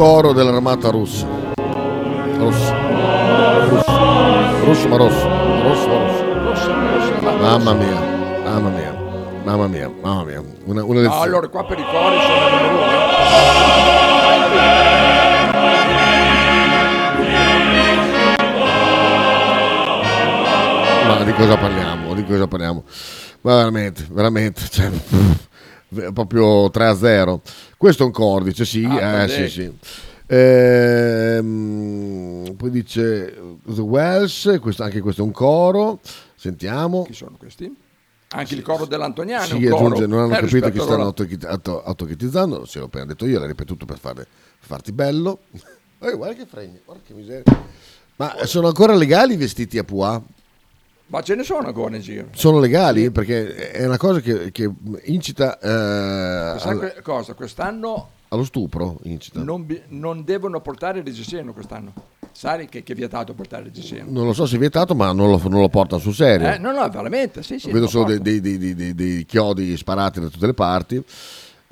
Coro 0.00 0.32
dell'armata 0.32 0.88
russa. 0.88 1.26
Rosso. 2.38 2.74
Russo. 3.68 4.64
Rosso 4.64 4.88
ma 4.88 4.96
rosso. 4.96 5.28
Rosso 5.28 5.88
ma 5.88 5.98
rosso. 5.98 7.20
Mamma 7.38 7.74
mia. 7.74 8.00
Mamma 8.42 8.68
mia. 8.70 8.96
Mamma 9.44 9.66
mia. 9.66 9.92
Mamma 10.00 10.24
mia. 10.24 10.42
Una, 10.64 10.84
una 10.84 11.00
lezione. 11.00 11.22
allora 11.22 11.48
qua 11.48 11.66
per 11.66 11.78
i 11.78 11.84
cori 11.84 12.16
sono 12.18 12.48
numero 12.48 12.78
uno. 12.78 12.88
Ma 21.08 21.24
di 21.24 21.32
cosa 21.34 21.56
parliamo? 21.58 22.14
Di 22.14 22.24
cosa 22.24 22.46
parliamo? 22.46 22.84
Ma 23.42 23.56
veramente, 23.56 24.06
veramente, 24.10 24.62
cioè, 24.70 24.90
proprio 26.12 26.70
3 26.70 26.86
a 26.86 26.94
0. 26.94 27.40
Questo 27.76 28.02
è 28.02 28.06
un 28.06 28.12
cordice, 28.12 28.64
sì, 28.64 28.84
Ah, 28.84 29.22
eh, 29.24 29.28
sì, 29.28 29.48
sì. 29.48 29.72
Ehm, 31.20 32.54
poi 32.56 32.70
dice 32.70 33.34
The 33.64 33.80
Wells, 33.80 34.58
questo- 34.60 34.82
anche 34.82 35.00
questo 35.00 35.22
è 35.22 35.24
un 35.24 35.32
coro. 35.32 36.00
Sentiamo. 36.36 37.04
Chi 37.04 37.12
sono 37.12 37.36
questi? 37.38 37.74
Anche 38.32 38.54
il 38.54 38.62
coro 38.62 38.86
dell'Antoniano. 38.86 39.44
Sì, 39.44 39.66
aggiunge, 39.66 40.06
non 40.06 40.20
hanno 40.20 40.36
Eh, 40.36 40.40
capito 40.40 40.66
che 40.70 40.78
stanno 40.78 40.84
allora- 40.86 41.02
autochit- 41.04 41.44
auto- 41.44 41.82
autochitizzando, 41.82 42.64
se 42.64 42.78
l'ho 42.78 42.84
appena 42.86 43.06
detto 43.06 43.26
io, 43.26 43.38
l'ho 43.40 43.46
ripetuto 43.46 43.84
per, 43.86 43.98
fare- 43.98 44.14
per 44.24 44.26
farti 44.68 44.92
bello. 44.92 45.40
Eh, 46.02 46.16
guarda 46.16 46.34
che 46.34 46.46
fregni, 46.46 46.80
guarda 46.82 47.02
che 47.06 47.12
miseria. 47.12 47.42
Ma 48.16 48.34
sono 48.44 48.68
ancora 48.68 48.94
legali 48.94 49.34
i 49.34 49.36
vestiti 49.36 49.76
a 49.76 49.84
Pua? 49.84 50.18
Ma 51.10 51.22
ce 51.22 51.34
ne 51.34 51.42
sono 51.42 51.66
ancora 51.66 51.96
in 51.96 52.02
giro. 52.02 52.28
Sono 52.32 52.60
legali? 52.60 53.10
Perché 53.10 53.70
è 53.72 53.84
una 53.84 53.96
cosa 53.96 54.20
che, 54.20 54.52
che 54.52 54.70
incita 55.04 55.58
eh, 55.58 56.58
Sai 56.60 56.70
al- 56.72 56.78
que- 56.78 57.02
cosa? 57.02 57.34
Quest'anno 57.34 58.10
allo 58.28 58.44
stupro. 58.44 58.98
Incita. 59.02 59.42
non, 59.42 59.66
non 59.88 60.22
devono 60.24 60.60
portare 60.60 61.00
il 61.00 61.04
reggiseno 61.04 61.52
quest'anno. 61.52 61.92
Sai 62.30 62.68
che, 62.68 62.84
che 62.84 62.92
è 62.92 62.94
vietato 62.94 63.34
portare 63.34 63.62
il 63.62 63.68
reggiseno? 63.74 64.06
Non 64.08 64.24
lo 64.24 64.32
so 64.32 64.46
se 64.46 64.54
è 64.54 64.58
vietato, 64.60 64.94
ma 64.94 65.10
non 65.12 65.30
lo, 65.30 65.40
non 65.48 65.60
lo 65.60 65.68
portano 65.68 66.00
sul 66.00 66.14
serio. 66.14 66.46
Eh, 66.48 66.58
no, 66.58 66.70
no, 66.70 66.88
veramente, 66.88 67.42
sì, 67.42 67.58
sì. 67.58 67.66
Vedo 67.72 67.80
lo 67.86 67.88
solo 67.88 68.16
dei, 68.18 68.40
dei- 68.40 68.74
dei- 68.74 68.94
dei- 68.94 69.26
chiodi 69.26 69.76
sparati 69.76 70.20
da 70.20 70.28
tutte 70.28 70.46
le 70.46 70.54
parti. 70.54 71.02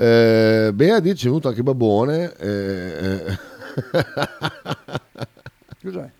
Eh, 0.00 0.70
Bea 0.74 0.98
dice 0.98 1.26
è 1.26 1.28
venuto 1.28 1.46
anche 1.46 1.62
Babone. 1.62 2.32
eh, 2.36 3.24
eh. 3.28 3.38
Cos'è? 5.82 6.10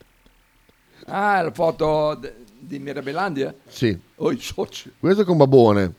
Ah, 1.06 1.42
la 1.42 1.50
foto 1.52 2.14
d- 2.14 2.32
di 2.68 2.78
Mirabilandia? 2.78 3.54
sì. 3.66 3.98
Oh, 4.16 4.30
i 4.30 4.38
soci. 4.38 4.92
Questo 4.98 5.22
è 5.22 5.24
con 5.24 5.36
Babone. 5.36 5.94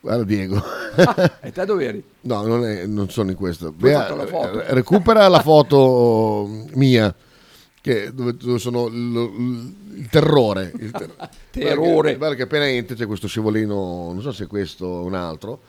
Guarda 0.00 0.24
Diego. 0.24 0.60
Ah, 0.96 1.38
e 1.40 1.52
te 1.52 1.64
dove 1.64 1.84
eri? 1.86 2.04
No, 2.22 2.42
non, 2.46 2.64
è- 2.66 2.86
non 2.86 3.08
sono 3.08 3.30
in 3.30 3.36
questo. 3.36 3.72
Bea, 3.72 4.14
la 4.14 4.26
eh, 4.26 4.74
recupera 4.74 5.26
la 5.28 5.40
foto 5.40 6.66
mia. 6.74 7.14
che, 7.80 8.12
dove, 8.12 8.36
dove 8.36 8.58
sono 8.58 8.88
lo- 8.88 9.24
l- 9.26 9.72
il 9.96 10.08
terrore. 10.08 10.72
Il 10.78 10.90
ter- 10.90 11.28
Terrore. 11.50 11.76
Guarda 11.86 12.08
che, 12.10 12.16
guarda 12.16 12.34
che 12.36 12.42
appena 12.42 12.68
entri 12.68 12.96
c'è 12.96 13.06
questo 13.06 13.26
scivolino, 13.28 14.12
non 14.12 14.20
so 14.22 14.32
se 14.32 14.44
è 14.44 14.46
questo 14.46 14.86
o 14.86 15.04
un 15.04 15.14
altro. 15.14 15.60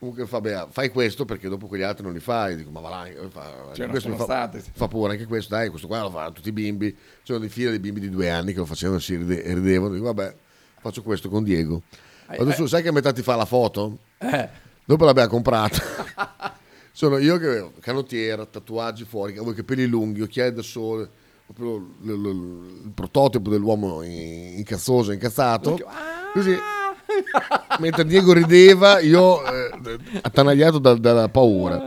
Comunque 0.00 0.26
fa, 0.26 0.40
beh, 0.40 0.68
fai 0.70 0.88
questo 0.88 1.26
perché 1.26 1.46
dopo 1.50 1.66
quegli 1.66 1.82
altri 1.82 2.02
non 2.04 2.14
li 2.14 2.20
fai. 2.20 2.56
Dico, 2.56 2.70
ma 2.70 2.80
va 2.80 2.88
là, 2.88 3.06
eh, 3.06 3.16
fa, 3.28 3.68
Cioè, 3.74 3.86
questo 3.88 4.16
fa, 4.16 4.24
state. 4.24 4.62
fa 4.72 4.88
pure 4.88 5.12
anche 5.12 5.26
questo. 5.26 5.54
Dai, 5.54 5.68
questo 5.68 5.86
qua 5.86 6.00
lo 6.00 6.10
fanno 6.10 6.32
tutti 6.32 6.48
i 6.48 6.52
bimbi. 6.52 6.96
C'erano 7.22 7.44
dei 7.44 7.52
fila 7.52 7.70
di 7.70 7.78
bimbi 7.78 8.00
di 8.00 8.08
due 8.08 8.30
anni 8.30 8.52
che 8.52 8.58
lo 8.60 8.64
facevano 8.64 8.96
e 8.98 9.02
si 9.02 9.14
ride- 9.16 9.42
ridevano. 9.54 9.92
Dico, 9.92 10.06
vabbè, 10.06 10.34
faccio 10.80 11.02
questo 11.02 11.28
con 11.28 11.44
Diego. 11.44 11.82
Vado 12.28 12.50
su, 12.52 12.64
sai 12.66 12.80
che 12.80 12.88
a 12.88 12.92
metà 12.92 13.12
ti 13.12 13.20
fa 13.22 13.36
la 13.36 13.44
foto? 13.44 13.98
Eh. 14.16 14.48
Dopo 14.86 15.04
l'abbiamo 15.04 15.28
comprata. 15.28 15.78
Sono 16.92 17.18
io 17.18 17.36
che 17.38 17.46
avevo 17.46 17.72
canottiera, 17.80 18.46
tatuaggi 18.46 19.04
fuori, 19.04 19.32
avevo 19.32 19.50
i 19.50 19.54
capelli 19.54 19.84
lunghi, 19.86 20.22
occhiali 20.22 20.54
da 20.54 20.62
sole, 20.62 21.08
proprio 21.44 21.76
l- 21.76 22.10
l- 22.10 22.20
l- 22.22 22.84
il 22.86 22.90
prototipo 22.94 23.50
dell'uomo 23.50 24.02
in- 24.02 24.56
incazzoso, 24.58 25.12
incazzato. 25.12 25.78
Così. 26.32 26.56
Mentre 27.78 28.04
Diego 28.04 28.32
rideva, 28.32 28.98
io 29.00 29.44
eh, 29.44 29.98
attanagliato 30.22 30.78
da- 30.78 30.94
dalla 30.94 31.28
paura. 31.28 31.82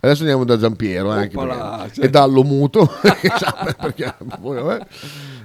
Adesso 0.00 0.22
andiamo 0.22 0.44
da 0.44 0.56
Giampiero 0.58 1.10
anche 1.10 1.36
Oppala, 1.36 1.76
perché- 1.82 1.94
cioè- 1.94 2.04
e 2.06 2.10
dallo 2.10 2.42
muto. 2.42 2.90
perché, 3.78 4.14
poi, 4.40 4.60
vabbè. 4.62 4.86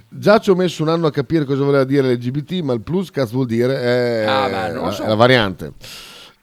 Già 0.09 0.39
ci 0.39 0.49
ho 0.49 0.55
messo 0.55 0.81
un 0.83 0.89
anno 0.89 1.07
a 1.07 1.11
capire 1.11 1.45
cosa 1.45 1.63
voleva 1.63 1.83
dire 1.83 2.13
LGBT, 2.13 2.61
ma 2.61 2.73
il 2.73 2.81
plus 2.81 3.11
cazzo 3.11 3.33
vuol 3.35 3.45
dire 3.45 3.79
è, 3.79 4.25
Ah, 4.27 4.71
beh, 4.71 4.91
so. 4.93 5.03
è 5.03 5.07
la 5.07 5.15
variante. 5.15 5.73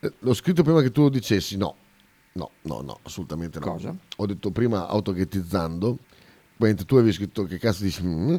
Eh, 0.00 0.12
L'ho 0.20 0.34
scritto 0.34 0.62
prima 0.62 0.80
che 0.82 0.90
tu 0.92 1.02
lo 1.02 1.08
dicessi, 1.08 1.56
no. 1.56 1.74
No, 2.34 2.50
no, 2.62 2.80
no, 2.82 2.98
assolutamente 3.02 3.58
no. 3.58 3.64
Cosa? 3.72 3.94
Ho 4.16 4.26
detto 4.26 4.50
prima 4.50 4.86
autoghettizzando, 4.88 5.96
mentre 6.58 6.84
tu 6.84 6.96
avevi 6.96 7.12
scritto 7.12 7.44
che 7.44 7.58
cazzo 7.58 7.82
dici, 7.84 8.02
mm, 8.04 8.34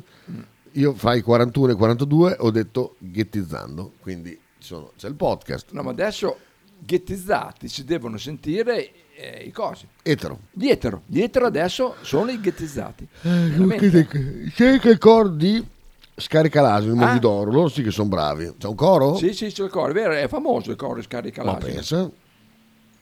io 0.75 0.94
fra 0.94 1.13
i 1.15 1.22
41 1.22 1.70
e 1.70 1.74
i 1.74 1.77
42 1.77 2.36
ho 2.39 2.51
detto 2.51 2.96
ghettizzando, 3.00 3.94
quindi 4.01 4.38
sono- 4.60 4.91
c'è 4.98 5.08
il 5.08 5.15
podcast. 5.15 5.72
No, 5.72 5.82
ma 5.84 5.91
adesso 5.91 6.38
ghettizzati 6.79 7.67
si 7.67 7.84
devono 7.84 8.17
sentire 8.17 8.91
eh, 9.17 9.44
i 9.46 9.51
cosi. 9.51 9.88
Etero. 10.03 10.39
Gli 10.51 10.67
etero. 10.67 11.01
Gli 11.05 11.22
etero 11.22 11.46
adesso 11.46 11.96
sono 12.01 12.29
i 12.32 12.39
ghettizzati. 12.39 13.08
Eh, 13.22 13.29
Veramente. 13.29 14.08
C'è 14.53 14.77
che 14.79 14.89
il 14.89 14.98
coro 14.98 15.29
di 15.29 15.65
Scaricalasio, 16.17 16.91
il 16.94 16.98
Ah. 17.01 17.05
Mondi 17.05 17.20
d'Oro, 17.20 17.51
loro 17.51 17.70
sì 17.70 17.82
che 17.82 17.91
sono 17.91 18.08
bravi. 18.10 18.53
C'è 18.58 18.67
un 18.67 18.75
coro? 18.75 19.15
Sì, 19.15 19.34
sì, 19.34 19.48
c'è 19.48 19.63
il 19.63 19.70
coro, 19.70 19.89
è 19.91 19.94
vero, 19.94 20.13
è 20.13 20.27
famoso 20.27 20.72
il 20.72 20.77
coro 20.77 21.01
scarica 21.01 21.44
Ma 21.44 21.53
l'asino. 21.53 21.74
pensa. 21.74 22.10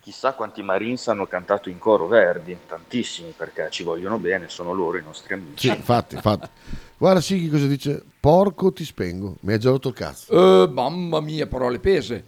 Chissà 0.03 0.33
quanti 0.33 0.61
Marines 0.61 1.07
hanno 1.07 1.25
cantato 1.27 1.69
in 1.69 1.79
coro 1.79 2.07
Verdi, 2.07 2.57
tantissimi 2.67 3.33
perché 3.35 3.69
ci 3.71 3.83
vogliono 3.83 4.17
bene, 4.17 4.49
sono 4.49 4.73
loro 4.73 4.97
i 4.97 5.01
nostri 5.01 5.33
amici. 5.33 5.69
Sì, 5.69 5.73
infatti, 5.73 6.15
infatti. 6.15 6.49
Guarda 6.97 7.21
Sighi 7.21 7.49
cosa 7.49 7.67
dice, 7.67 8.03
porco 8.19 8.73
ti 8.73 8.83
spengo, 8.83 9.37
mi 9.41 9.53
ha 9.53 9.57
già 9.57 9.69
rotto 9.69 9.87
il 9.87 9.93
cazzo. 9.93 10.63
Eh, 10.63 10.67
mamma 10.67 11.21
mia, 11.21 11.47
parole 11.47 11.79
pese. 11.79 12.25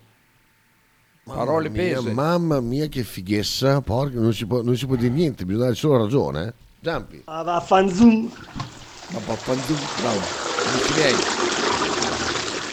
Parole 1.25 1.67
Mamma 1.67 1.81
mia, 1.81 1.95
pese. 1.97 2.11
mamma 2.13 2.61
mia 2.61 2.87
che 2.87 3.03
fighessa, 3.03 3.81
porco, 3.81 4.19
non 4.21 4.33
si 4.33 4.45
può, 4.45 4.61
non 4.61 4.77
si 4.77 4.85
può 4.85 4.95
dire 4.95 5.13
niente, 5.13 5.43
bisogna 5.43 5.63
dare 5.65 5.75
solo 5.75 5.97
ragione. 5.97 6.47
Eh? 6.47 6.53
Giampi. 6.79 7.21
Ah, 7.25 7.43
vaffanzum. 7.43 8.31
Ma 9.09 9.19
vaffanzum, 9.19 9.77
bravo. 9.99 10.21
Amici 10.69 10.93
miei. 10.93 11.13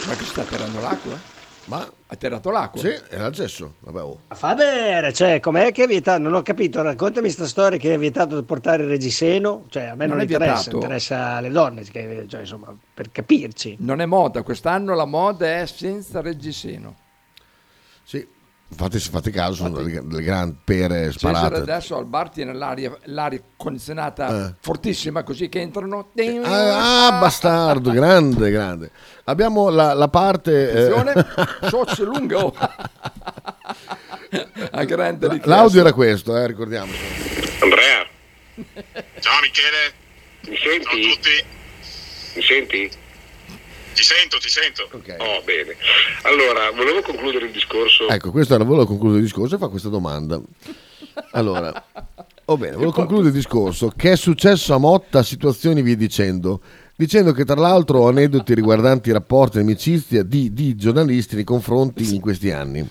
Ma 0.07 0.15
che 0.15 0.25
sta 0.25 0.43
atterrando 0.43 0.79
l'acqua? 0.79 1.19
Ma 1.67 1.89
ha 2.09 2.17
tirato 2.17 2.51
l'acqua? 2.51 2.81
Sì, 2.81 2.93
era 3.09 3.27
il 3.27 3.33
gesso. 3.33 3.75
Vabbè, 3.81 4.01
oh. 4.03 4.21
Fa 4.29 4.55
bene, 4.55 5.13
cioè, 5.13 5.39
com'è 5.39 5.71
che 5.71 5.85
è 5.85 5.87
vietato? 5.87 6.21
Non 6.21 6.35
ho 6.35 6.43
capito, 6.43 6.83
raccontami 6.83 7.31
sta 7.31 7.47
storia 7.47 7.79
che 7.79 7.95
è 7.95 7.99
vietato 7.99 8.39
di 8.41 8.45
portare 8.45 8.83
il 8.83 8.89
reggiseno. 8.89 9.65
Cioè, 9.69 9.85
a 9.85 9.95
me 9.95 10.07
non, 10.07 10.17
Non 10.17 10.21
è 10.21 10.23
interessa, 10.23 10.55
vietato. 10.55 10.77
interessa 10.77 11.27
alle 11.37 11.51
donne, 11.51 11.83
che- 11.85 12.27
cioè, 12.29 12.41
insomma, 12.41 12.77
per 12.93 13.13
capirci. 13.13 13.77
Non 13.79 14.01
è 14.01 14.07
moda, 14.07 14.43
quest'anno 14.43 14.95
la 14.97 15.05
moda 15.05 15.61
è 15.61 15.67
senza 15.67 16.21
reggiseno. 16.21 16.97
Sì, 18.03 18.27
infatti 18.73 18.99
se 18.99 19.11
fate 19.11 19.31
caso 19.31 19.55
sono 19.55 19.77
delle, 19.83 20.01
delle 20.03 20.23
grandi 20.23 20.57
pere 20.65 21.11
Cesare 21.13 21.37
sparate. 21.37 21.57
adesso 21.61 21.97
al 21.97 22.07
bar 22.07 22.31
tiene 22.31 22.55
l'aria, 22.55 22.97
l'aria 23.05 23.41
condizionata 23.57 24.47
Eh. 24.49 24.55
fortissima 24.61 25.23
così 25.23 25.49
che 25.49 25.61
entrano. 25.61 26.09
Ah, 26.43 27.07
ah, 27.09 27.19
bastardo, 27.21 27.91
grande, 27.91 28.51
grande. 28.51 28.91
Abbiamo 29.25 29.69
la, 29.69 29.93
la 29.95 30.09
parte... 30.09 30.71
eh, 30.73 30.87
Attenzione, 30.91 31.27
socio 31.69 32.05
lungo. 32.05 32.55
A 34.71 34.85
grande 34.85 35.29
richiesta. 35.29 35.49
L'audio 35.55 35.81
era 35.81 35.93
questo, 35.93 36.37
eh, 36.37 36.47
ricordiamo. 36.47 36.91
Andrea. 37.61 38.07
Ciao 39.21 39.41
Michele. 39.41 39.93
Mi 40.49 40.57
senti? 40.57 40.85
Ciao 40.85 40.97
a 40.97 41.15
tutti. 41.15 41.45
Mi 42.35 42.43
senti? 42.43 42.91
Ti 43.95 44.03
sento, 44.03 44.39
ti 44.39 44.49
sento. 44.49 44.89
Oh, 45.19 45.43
bene. 45.45 45.77
Allora, 46.23 46.71
volevo 46.71 47.03
concludere 47.03 47.47
il 47.47 47.53
discorso. 47.53 48.09
Ecco, 48.09 48.31
questo 48.31 48.55
era, 48.55 48.65
volevo 48.65 48.87
concludere 48.87 49.19
il 49.21 49.27
discorso 49.27 49.55
e 49.55 49.59
fa 49.59 49.69
questa 49.69 49.89
domanda. 49.89 50.41
Allora, 51.33 51.85
oh 52.47 52.57
bene, 52.57 52.73
volevo 52.73 52.93
concludere 52.93 53.29
il 53.29 53.35
discorso. 53.35 53.93
Che 53.95 54.13
è 54.13 54.17
successo 54.17 54.75
a 54.75 54.79
Motta, 54.79 55.23
situazioni 55.23 55.83
via 55.83 55.97
dicendo. 55.97 56.61
Dicendo 56.95 57.33
che 57.33 57.45
tra 57.45 57.61
l'altro 57.61 58.01
ho 58.01 58.09
aneddoti 58.09 58.55
riguardanti 58.55 59.09
i 59.09 59.13
rapporti 59.13 59.59
di 59.59 59.65
amicizia 59.65 60.23
di, 60.23 60.53
di 60.53 60.77
giornalisti 60.77 61.35
nei 61.35 61.45
confronti 61.45 62.15
in 62.15 62.21
questi 62.21 62.51
anni. 62.51 62.89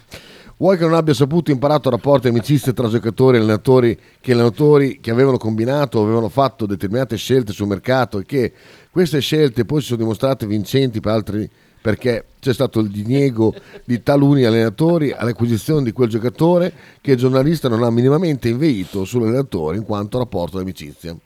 Vuoi 0.62 0.78
che 0.78 0.84
non 0.84 0.94
abbia 0.94 1.16
saputo 1.16 1.50
imparato 1.50 1.90
rapporti 1.90 2.30
di 2.30 2.38
amicizia 2.38 2.72
tra 2.72 2.88
giocatori 2.88 3.38
e 3.38 3.40
allenatori 3.40 3.98
che 4.22 4.34
allenatori 4.34 5.00
che 5.00 5.10
avevano 5.10 5.38
combinato 5.38 5.98
o 5.98 6.04
avevano 6.04 6.30
fatto 6.30 6.68
determinate 6.68 7.18
scelte 7.18 7.52
sul 7.52 7.66
mercato 7.66 8.20
e 8.20 8.26
che 8.26 8.54
queste 8.92 9.22
scelte 9.22 9.66
poi 9.66 9.82
si 9.82 9.88
sono 9.88 10.02
dimostrate 10.02 10.46
vincenti 10.46 11.00
per 11.00 11.14
altri 11.14 11.50
perché 11.82 12.26
c'è 12.40 12.54
stato 12.54 12.80
il 12.80 12.92
diniego 12.92 13.56
di 13.84 14.04
taluni 14.04 14.44
allenatori 14.44 15.12
all'acquisizione 15.12 15.82
di 15.82 15.94
quel 15.94 16.10
giocatore 16.10 16.72
che 17.02 17.14
il 17.14 17.18
giornalista 17.18 17.68
non 17.68 17.82
ha 17.82 17.90
minimamente 17.90 18.48
inveito 18.48 19.04
sull'allenatore 19.04 19.78
in 19.78 19.84
quanto 19.84 20.20
rapporto 20.20 20.58
di 20.58 20.62
amicizia. 20.62 21.18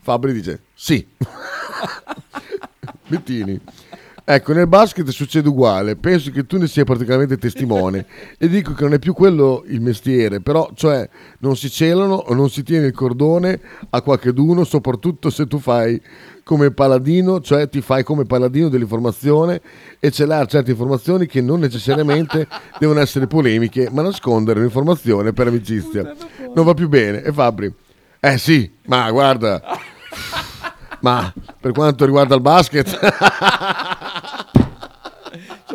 Fabri 0.00 0.32
dice 0.32 0.62
sì. 0.74 1.06
Bettini. 3.06 3.60
Ecco, 4.26 4.54
nel 4.54 4.66
basket 4.66 5.06
succede 5.10 5.50
uguale, 5.50 5.96
penso 5.96 6.30
che 6.30 6.46
tu 6.46 6.56
ne 6.56 6.66
sia 6.66 6.84
particolarmente 6.84 7.36
testimone 7.36 8.06
e 8.38 8.48
dico 8.48 8.72
che 8.72 8.82
non 8.82 8.94
è 8.94 8.98
più 8.98 9.12
quello 9.12 9.62
il 9.66 9.82
mestiere, 9.82 10.40
però 10.40 10.70
cioè 10.74 11.06
non 11.40 11.58
si 11.58 11.68
celano 11.68 12.14
o 12.14 12.32
non 12.32 12.48
si 12.48 12.62
tiene 12.62 12.86
il 12.86 12.94
cordone 12.94 13.60
a 13.90 14.00
qualcheduno, 14.00 14.64
soprattutto 14.64 15.28
se 15.28 15.46
tu 15.46 15.58
fai 15.58 16.00
come 16.42 16.70
paladino, 16.70 17.42
cioè 17.42 17.68
ti 17.68 17.82
fai 17.82 18.02
come 18.02 18.24
paladino 18.24 18.70
dell'informazione 18.70 19.60
e 20.00 20.10
celare 20.10 20.46
certe 20.46 20.70
informazioni 20.70 21.26
che 21.26 21.42
non 21.42 21.60
necessariamente 21.60 22.48
devono 22.80 23.00
essere 23.00 23.26
polemiche, 23.26 23.90
ma 23.92 24.00
nascondere 24.00 24.60
l'informazione 24.60 25.34
per 25.34 25.48
amicizia. 25.48 26.14
Non 26.54 26.64
va 26.64 26.72
più 26.72 26.88
bene. 26.88 27.22
E 27.22 27.30
Fabri? 27.30 27.70
Eh 28.20 28.38
sì, 28.38 28.72
ma 28.86 29.10
guarda, 29.10 29.60
ma 31.00 31.30
per 31.60 31.72
quanto 31.72 32.06
riguarda 32.06 32.34
il 32.34 32.40
basket... 32.40 32.98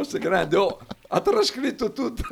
Sono 0.10 0.24
grande, 0.24 0.56
oh, 0.56 0.80
ha 1.10 1.22
trascritto 1.22 1.94
tutto. 1.94 2.24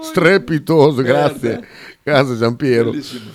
strepitoso, 0.00 1.02
grazie. 1.02 1.68
Grazie 2.02 2.36
Giampiero. 2.38 2.90
Bellissimo. 2.90 3.30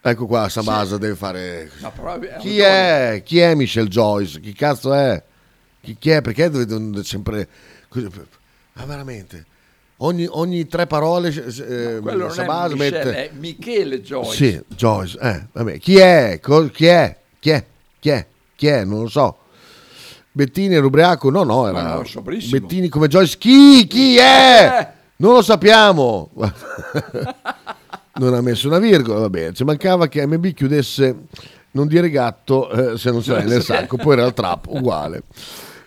Ecco 0.00 0.26
qua, 0.26 0.48
Sabasa 0.48 0.96
deve 0.96 1.16
fare... 1.16 1.68
È 1.80 2.36
Chi 2.38 2.60
è? 2.60 3.22
Chi 3.24 3.40
è 3.40 3.56
Michelle 3.56 3.88
Joyce? 3.88 4.38
Chi 4.38 4.52
cazzo 4.52 4.94
è? 4.94 5.20
Chi, 5.80 5.96
chi 5.98 6.10
è? 6.10 6.20
Perché 6.20 6.48
deve 6.48 7.02
sempre... 7.02 7.48
Ma 8.74 8.84
veramente? 8.84 9.46
Ogni, 9.96 10.28
ogni 10.30 10.68
tre 10.68 10.86
parole 10.86 11.30
eh, 11.30 11.98
non 12.00 12.30
Sabasa 12.30 12.74
è 12.74 12.76
Michele, 12.76 13.04
mette... 13.04 13.14
è 13.14 13.30
Michele 13.34 14.00
Joyce. 14.00 14.34
Sì, 14.36 14.62
Joyce. 14.68 15.18
Eh, 15.18 15.46
vabbè. 15.50 15.78
Chi 15.80 15.96
è? 15.96 16.38
Co- 16.40 16.68
chi 16.68 16.86
è? 16.86 17.18
Chi 17.40 17.50
è? 17.50 17.64
Chi 17.98 18.10
è? 18.10 18.26
Chi 18.54 18.66
è? 18.68 18.84
Non 18.84 19.00
lo 19.02 19.08
so. 19.08 19.38
Bettini 20.36 20.74
era 20.74 20.84
ubriaco? 20.84 21.30
No, 21.30 21.44
no, 21.44 21.68
era... 21.68 21.94
No. 21.94 22.22
Bettini 22.22 22.88
come 22.88 23.06
Joyce. 23.06 23.38
Chi? 23.38 23.86
Chi 23.86 24.16
è? 24.16 24.92
Non 25.18 25.32
lo 25.32 25.42
sappiamo. 25.42 26.30
non 28.18 28.34
ha 28.34 28.40
messo 28.40 28.66
una 28.66 28.80
virgola, 28.80 29.20
va 29.20 29.30
bene. 29.30 29.52
Ci 29.52 29.62
mancava 29.62 30.08
che 30.08 30.26
MB 30.26 30.52
chiudesse 30.52 31.26
non 31.70 31.86
dire 31.86 32.10
gatto 32.10 32.68
eh, 32.68 32.98
se 32.98 33.12
non 33.12 33.22
ce 33.22 33.30
l'hai 33.30 33.46
nel 33.46 33.62
sacco, 33.62 33.96
poi 33.96 34.14
era 34.14 34.26
il 34.26 34.34
trap, 34.34 34.66
uguale. 34.66 35.22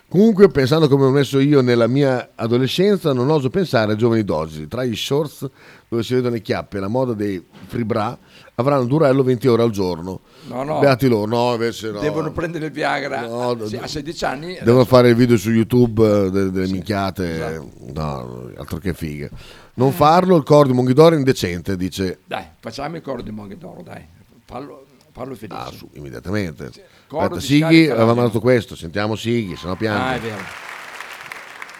Comunque, 0.08 0.48
pensando 0.48 0.88
come 0.88 1.04
ho 1.04 1.12
messo 1.12 1.40
io 1.40 1.60
nella 1.60 1.88
mia 1.88 2.30
adolescenza, 2.36 3.12
non 3.12 3.30
oso 3.30 3.50
pensare 3.50 3.92
a 3.92 3.96
giovani 3.98 4.24
d'oggi. 4.24 4.70
Tra 4.70 4.86
gli 4.86 4.96
shorts 4.96 5.46
dove 5.90 6.04
si 6.04 6.14
vedono 6.14 6.36
le 6.36 6.42
chiappe 6.42 6.80
la 6.80 6.88
moda 6.88 7.12
dei 7.12 7.46
free 7.66 7.84
bra 7.84 8.18
avranno 8.60 8.86
durello 8.86 9.22
20 9.24 9.48
ore 9.48 9.62
al 9.62 9.70
giorno. 9.70 10.22
No, 10.48 10.64
no. 10.64 10.80
Beati 10.80 11.08
loro, 11.08 11.28
no, 11.28 11.52
invece 11.54 11.92
no. 11.92 12.00
Devono 12.00 12.32
prendere 12.32 12.66
il 12.66 12.72
Viagra 12.72 13.22
No, 13.22 13.66
Sì, 13.66 13.76
a 13.76 13.86
16 13.86 14.26
anni. 14.26 14.58
Devono 14.64 14.86
fare 14.86 15.10
il 15.10 15.16
video 15.16 15.38
su 15.38 15.52
YouTube 15.52 16.04
eh, 16.04 16.32
delle, 16.32 16.52
delle 16.52 16.68
minchiate, 16.68 17.62
no, 17.94 18.50
altro 18.58 18.78
che 18.80 18.94
fighe. 18.94 19.30
Non 19.76 19.92
farlo, 19.92 20.36
il 20.38 20.44
coro 20.44 20.68
di 20.68 20.74
Monghidoro 20.74 21.14
è 21.14 21.18
indecente, 21.20 21.78
dice 21.78 22.20
Dai, 22.26 22.46
facciamo 22.60 22.96
il 22.96 23.04
coro 23.04 23.22
di 23.22 23.30
Monghidoro, 23.30 23.84
dai. 23.84 24.04
Fallo, 24.46 24.86
Parlo 25.14 25.36
felice. 25.36 25.60
Ah, 25.60 25.72
su, 25.72 25.88
immediatamente. 25.94 26.72
Coro 27.08 27.24
Aspetta, 27.24 27.42
Sighi 27.42 27.90
aveva 27.90 28.14
mandato 28.16 28.40
questo, 28.40 28.76
sentiamo 28.76 29.16
Sighi, 29.16 29.56
se 29.56 29.68
no 29.68 29.76
piange. 29.76 30.02
Ah, 30.02 30.16
è 30.16 30.20
vero. 30.20 30.44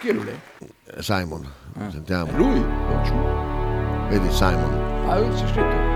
Chi 0.00 0.08
è 0.08 0.12
lui? 0.12 0.28
Eh, 0.28 1.02
Simon, 1.02 1.48
sentiamo. 1.90 2.30
È 2.30 2.36
lui? 2.36 2.64
Vedi 4.10 4.32
Simon. 4.32 5.06
Ah, 5.08 5.20
c'è 5.34 5.46
scritto. 5.48 5.87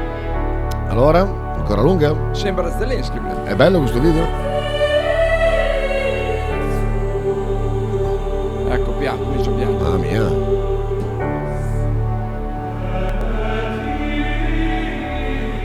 Allora, 0.92 1.20
ancora 1.20 1.80
lunga? 1.80 2.14
Sembra 2.32 2.70
Zelensky. 2.76 3.18
È 3.44 3.54
bello 3.54 3.78
questo 3.78 3.98
video? 3.98 4.26
Ecco, 8.68 8.92
pianto, 8.98 9.24
comincia 9.24 9.50
piangere. 9.52 9.82
Mamma 9.82 9.96
mia. 9.96 10.28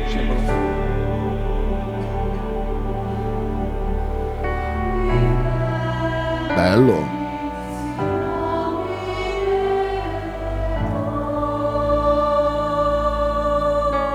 Sembra. 0.08 0.36
Bello. 6.56 7.04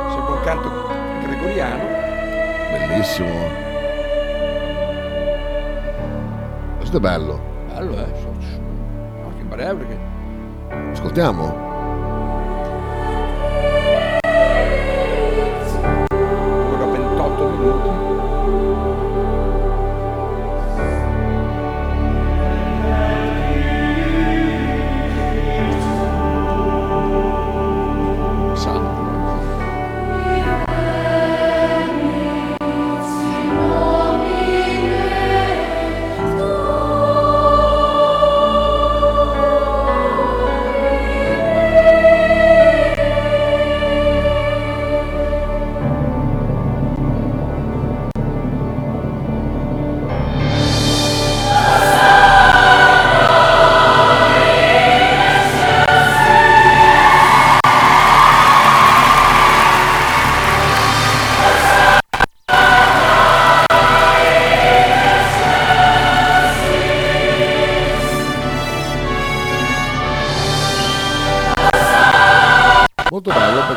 Sembra 0.09 0.33
un 0.33 0.41
canto. 0.43 0.82
Bellissimo. 2.93 3.31
Questo 6.77 6.99
è 6.99 7.01
bello. 7.01 7.41
Bello, 7.73 7.97
eh. 7.97 8.13
breve. 9.49 9.99
Ascoltiamo. 10.93 11.72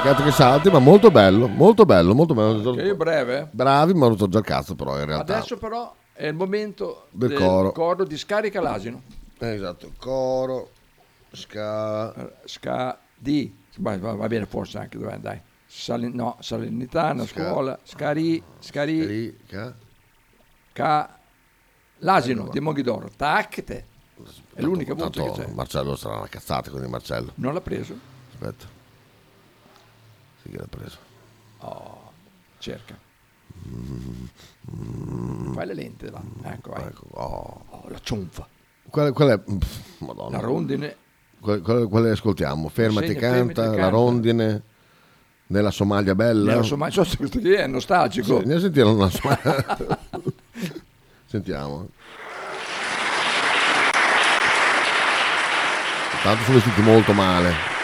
Peccato 0.06 0.24
che 0.24 0.32
salti, 0.32 0.70
ma 0.70 0.78
molto 0.78 1.10
bello, 1.10 1.48
molto 1.48 1.84
bello, 1.84 2.14
molto 2.14 2.36
bello. 2.36 2.74
Che 2.76 2.90
è 2.92 2.96
breve. 2.96 3.50
Bravi, 3.52 3.94
ma 3.96 4.06
ho 4.06 4.10
rotto 4.10 4.28
già 4.28 4.38
il 4.38 4.46
cazzo 4.46 4.76
però 4.76 5.00
in 5.00 5.06
realtà. 5.06 5.38
Adesso 5.38 5.58
però 5.58 5.96
è 6.14 6.28
il 6.28 6.36
momento 6.36 7.08
Del 7.10 7.34
coro. 7.34 8.04
di 8.04 8.16
scarica 8.16 8.62
l'asino. 8.62 9.02
Esatto, 9.40 9.92
coro, 9.98 10.70
ska... 11.32 12.14
Ska 12.44 13.00
di. 13.18 13.64
Va, 13.78 13.98
va- 13.98 14.28
bene 14.28 14.46
forse 14.46 14.78
anche, 14.78 15.00
dov'è, 15.00 15.18
dai. 15.18 15.42
Sali- 15.66 16.14
no, 16.14 16.38
Salernitana, 16.40 17.26
Ska- 17.26 17.50
scuola, 17.50 17.80
Scari, 17.82 18.42
Scari, 18.60 19.02
Scari, 19.02 19.38
ca- 19.48 19.74
ca, 20.72 21.20
l'asino 21.98 22.48
di 22.52 22.60
Moghidoro. 22.60 23.10
Tac, 23.16 23.64
te. 23.64 23.86
È 24.54 24.62
l'unica 24.62 24.94
voce 24.94 25.10
che 25.10 25.26
Tanto 25.26 25.42
c'è. 25.42 25.48
Marcello 25.52 25.96
sarà 25.96 26.18
una 26.18 26.28
cazzata 26.28 26.70
quindi 26.70 26.90
Marcello. 26.90 27.32
Non 27.36 27.54
l'ha 27.56 27.62
preso? 27.62 27.98
Aspetta. 28.34 28.75
Sì 30.46 30.52
che 30.52 30.58
l'ha 30.58 30.68
preso. 30.70 30.98
Oh, 31.60 32.12
cerca. 32.60 32.96
Fai 35.54 35.66
le 35.66 35.74
lenti 35.74 36.10
là. 36.10 36.22
Ecco, 36.44 36.70
vai. 36.70 36.92
oh. 37.12 37.64
Oh, 37.70 37.84
la 37.90 38.00
ciunfa. 38.00 38.48
Qual, 38.88 39.12
qual 39.12 39.30
è? 39.30 39.40
pff, 39.40 40.00
Madonna. 40.00 40.38
La 40.38 40.44
rondine. 40.44 40.96
Qual, 41.40 41.62
qual- 41.62 41.88
quale 41.90 42.12
ascoltiamo? 42.12 42.70
Fermati 42.70 43.08
Segna, 43.08 43.20
canta, 43.20 43.36
fermati, 43.64 43.76
la 43.78 43.82
canta. 43.82 43.90
rondine, 43.90 44.62
nella 45.48 45.72
Somalia 45.72 46.14
bella. 46.14 46.52
Nella 46.52 46.64
Somalia, 46.64 47.04
questo 47.04 47.40
qui 47.40 47.54
è 47.54 47.66
nostalgico. 47.66 48.26
Sì, 48.26 48.34
andiamo 48.34 48.58
a 48.58 48.62
sentire 48.62 48.88
una 48.88 49.10
Somalia. 49.10 49.78
Sentiamo. 51.26 51.90
Tanto 56.22 56.44
sono 56.44 56.56
vestiti 56.58 56.82
molto 56.82 57.14
male. 57.14 57.75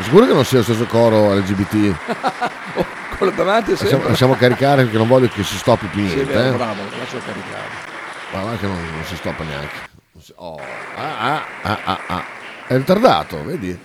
Sicuro 0.00 0.26
che 0.26 0.32
non 0.34 0.44
sia 0.44 0.58
lo 0.58 0.64
stesso 0.64 0.84
coro 0.86 1.34
LGBT? 1.34 1.94
Quello 3.16 3.32
davanti 3.32 3.72
è 3.72 3.76
Lasciamo, 3.78 4.08
lasciamo 4.08 4.34
caricare 4.34 4.82
perché 4.82 4.98
non 4.98 5.06
voglio 5.06 5.28
che 5.28 5.44
si 5.44 5.56
stoppi 5.56 5.86
più 5.86 6.06
Sì, 6.08 6.14
niente. 6.16 6.32
vero, 6.32 6.54
eh. 6.54 6.56
bravo, 6.56 6.82
lascio 6.98 7.18
caricare. 7.18 7.92
Guarda 8.32 8.56
che 8.56 8.66
non, 8.66 8.76
non 8.92 9.04
si 9.04 9.16
stoppa 9.16 9.44
neanche. 9.44 9.74
Si- 10.20 10.32
oh, 10.36 10.58
ah, 10.96 11.18
ah, 11.36 11.42
ah, 11.62 11.78
ah, 11.84 11.98
ah. 12.08 12.24
È 12.66 12.76
ritardato, 12.76 13.44
vedi? 13.44 13.78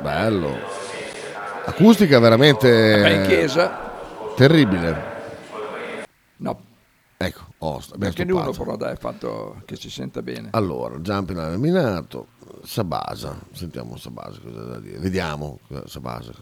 Bello. 0.00 0.58
Acustica 1.66 2.18
veramente 2.20 2.96
Vabbè, 3.00 3.10
in 3.14 3.26
chiesa. 3.26 3.92
terribile. 4.36 5.12
No, 6.36 6.60
Ecco, 7.16 7.40
oh, 7.58 7.76
abbiamo 7.92 8.12
perché 8.12 8.22
uno 8.30 8.52
stoppato. 8.52 8.64
però 8.64 8.76
dai, 8.76 8.96
fatto 8.98 9.62
che 9.64 9.76
si 9.76 9.88
senta 9.88 10.20
bene. 10.20 10.48
Allora, 10.52 10.96
Jumping 10.98 11.38
ha 11.38 11.48
nominato 11.48 12.26
Sabasa. 12.62 13.38
Sentiamo 13.52 13.96
Sabasa 13.96 14.38
cosa 14.40 14.62
da 14.62 14.78
dire. 14.78 14.98
Vediamo 14.98 15.58
cosa- 15.68 15.86
Sabasa. 15.88 16.32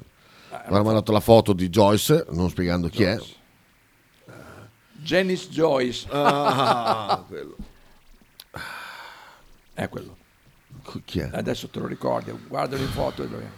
Guarda, 0.49 0.71
mi 0.71 0.77
ha 0.77 0.83
mandato 0.83 1.13
la 1.13 1.21
foto 1.21 1.53
di 1.53 1.69
Joyce, 1.71 2.27
non 2.31 2.51
spiegando 2.51 2.89
chi 2.89 3.03
è. 3.05 3.19
Janice 4.93 5.49
Joyce. 5.49 6.07
Ah, 6.11 7.25
quello. 7.27 7.57
È 9.75 9.89
quello. 9.89 10.17
Chi 11.05 11.21
è? 11.21 11.31
Adesso 11.33 11.69
te 11.69 11.79
lo 11.81 11.87
ricordi, 11.87 12.31
guarda 12.49 12.77
le 12.77 12.85
foto. 12.85 13.25
dove- 13.25 13.51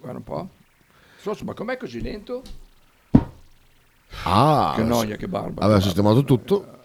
Guarda 0.00 0.18
un 0.18 0.24
po'. 0.24 0.48
Sosso, 1.20 1.44
ma 1.44 1.54
com'è 1.54 1.76
così 1.76 2.00
lento? 2.00 2.42
Ah, 4.24 4.72
Che 4.76 4.82
noia, 4.82 5.16
che 5.16 5.28
barba. 5.28 5.62
Aveva 5.64 5.80
sistemato 5.80 6.24
tutto. 6.24 6.77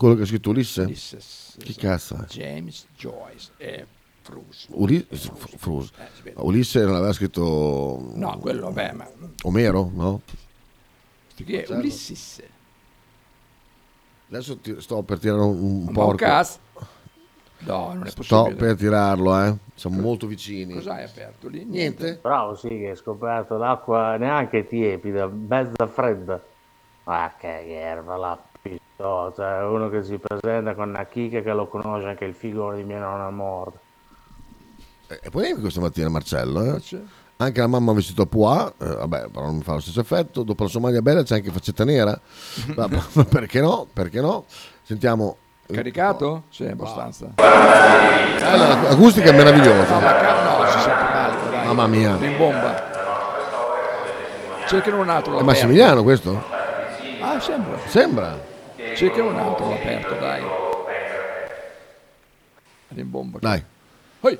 Quello 0.00 0.14
che 0.14 0.22
ha 0.22 0.24
scritto 0.24 0.48
Ulisse? 0.48 0.80
Ulysses, 0.80 1.56
Chi 1.58 1.74
cazzo 1.74 2.14
è? 2.16 2.24
James 2.24 2.86
Joyce 2.96 3.50
e 3.58 3.86
Frus. 4.22 4.66
F- 5.10 5.56
Frus. 5.58 5.90
Eh, 6.24 6.32
Ulisse 6.36 6.82
non 6.86 6.94
aveva 6.94 7.12
scritto 7.12 8.10
No, 8.14 8.38
quello, 8.38 8.72
vabbè, 8.72 8.92
ma 8.92 9.06
Omero, 9.42 9.90
no? 9.92 10.22
chi 11.34 11.44
è? 11.52 11.58
Certo. 11.58 11.74
Ulysses. 11.74 12.42
Adesso 14.30 14.56
ti- 14.56 14.80
sto 14.80 15.02
per 15.02 15.18
tirare 15.18 15.42
un, 15.42 15.84
un 15.86 15.92
porco. 15.92 16.24
No, 17.58 17.92
non 17.92 18.06
è 18.06 18.08
Sto 18.08 18.22
possibile. 18.22 18.54
per 18.54 18.76
tirarlo, 18.76 19.38
eh. 19.44 19.54
Siamo 19.74 20.00
molto 20.00 20.26
vicini. 20.26 20.72
Cos'hai 20.72 21.04
aperto 21.04 21.46
lì? 21.48 21.62
Niente. 21.66 22.20
Bravo, 22.22 22.54
sì, 22.54 22.68
che 22.68 22.88
hai 22.88 22.96
scoperto 22.96 23.58
l'acqua 23.58 24.16
neanche 24.16 24.66
tiepida, 24.66 25.26
mezza 25.26 25.86
fredda. 25.88 26.42
Ma 27.04 27.34
che 27.38 27.78
erba 27.78 28.16
la 28.16 28.42
pistola, 29.00 29.32
cioè 29.34 29.64
uno 29.64 29.88
che 29.88 30.02
si 30.04 30.18
presenta 30.18 30.74
con 30.74 30.90
una 30.90 31.04
chicca 31.06 31.40
che 31.40 31.52
lo 31.52 31.66
conosce 31.66 32.08
anche 32.08 32.26
il 32.26 32.34
figo 32.34 32.74
di 32.74 32.84
mia 32.84 32.98
nonna 32.98 33.30
morta. 33.30 33.78
E 35.08 35.30
poi 35.30 35.54
questa 35.54 35.80
mattina 35.80 36.08
Marcello, 36.08 36.74
eh? 36.76 36.80
C'è. 36.80 36.98
Anche 37.38 37.60
la 37.60 37.66
mamma 37.66 37.92
ha 37.92 37.94
vestito 37.94 38.22
a 38.22 38.26
pois, 38.26 38.72
eh, 38.78 38.84
vabbè, 38.96 39.28
però 39.32 39.46
non 39.46 39.56
mi 39.56 39.62
fa 39.62 39.72
lo 39.72 39.80
stesso 39.80 40.00
effetto. 40.00 40.42
Dopo 40.42 40.64
la 40.64 40.68
Somalia 40.68 41.00
bella 41.00 41.22
c'è 41.22 41.36
anche 41.36 41.50
faccetta 41.50 41.84
nera. 41.84 42.18
Ma- 42.76 42.86
ma 43.14 43.24
perché 43.24 43.60
no? 43.62 43.86
Perché 43.90 44.20
no? 44.20 44.44
Sentiamo. 44.82 45.36
Caricato? 45.66 46.44
Sì, 46.50 46.66
abbastanza. 46.66 47.30
Eh, 47.36 48.56
la- 48.56 48.82
L'acustica 48.82 49.30
è 49.30 49.32
meravigliosa. 49.32 49.94
No, 49.94 50.00
ma 50.00 50.42
no, 50.58 50.70
si 50.70 50.78
sente 50.80 51.02
male. 51.02 51.50
Dai. 51.50 51.66
Mamma 51.66 51.86
mia. 51.86 52.16
In 52.20 52.36
bomba. 52.36 52.88
Cercano 54.66 55.00
un 55.00 55.08
altro. 55.08 55.38
È. 55.38 55.42
Massimiliano 55.42 56.02
questo? 56.02 56.42
Ah, 57.20 57.40
sembra. 57.40 57.78
Sembra. 57.86 58.48
Cercano 58.94 59.30
un 59.30 59.38
altro 59.38 59.72
aperto, 59.72 60.14
dai. 60.14 60.42
È 62.88 63.00
in 63.00 63.10
bomba. 63.10 63.38
Dai. 63.40 63.62
Poi. 64.20 64.38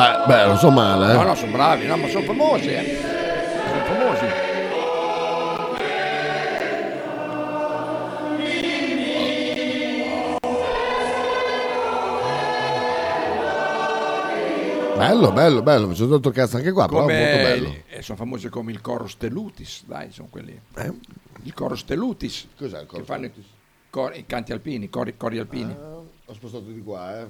Beh, 0.00 0.24
beh, 0.26 0.46
non 0.46 0.56
so 0.56 0.70
male, 0.70 1.12
eh. 1.12 1.14
No, 1.14 1.22
no, 1.24 1.34
sono 1.34 1.52
bravi, 1.52 1.84
no, 1.86 1.96
ma 1.98 2.08
sono 2.08 2.24
famosi, 2.24 2.68
eh. 2.68 2.96
Sono 3.68 3.84
famosi. 3.84 4.24
Bello, 14.96 15.32
bello, 15.32 15.62
bello, 15.62 15.86
mi 15.88 15.94
sono 15.94 16.10
dato 16.10 16.30
cazzo 16.30 16.56
anche 16.58 16.72
qua, 16.72 16.86
però 16.86 17.00
Come 17.02 17.18
molto 17.18 17.36
bello. 17.42 17.74
eh, 17.88 18.02
sono 18.02 18.18
famosi 18.18 18.48
come 18.50 18.70
il 18.70 18.80
coro 18.82 19.06
Stelutis, 19.06 19.84
dai, 19.86 20.10
sono 20.12 20.28
quelli. 20.30 20.58
Il 21.42 21.54
coro 21.54 21.74
Stelutis. 21.74 22.44
Eh? 22.44 22.56
Cos'è 22.56 22.80
il 22.80 22.86
coro 22.86 23.00
Che 23.00 23.06
fanno 23.06 23.24
i, 23.26 23.32
cori- 23.88 24.18
i 24.18 24.26
canti 24.26 24.52
alpini, 24.52 24.84
i 24.84 24.90
cori, 24.90 25.16
cori 25.16 25.38
alpini. 25.38 25.74
Ho 25.74 26.34
spostato 26.34 26.64
di 26.64 26.82
qua, 26.82 27.18
eh. 27.20 27.26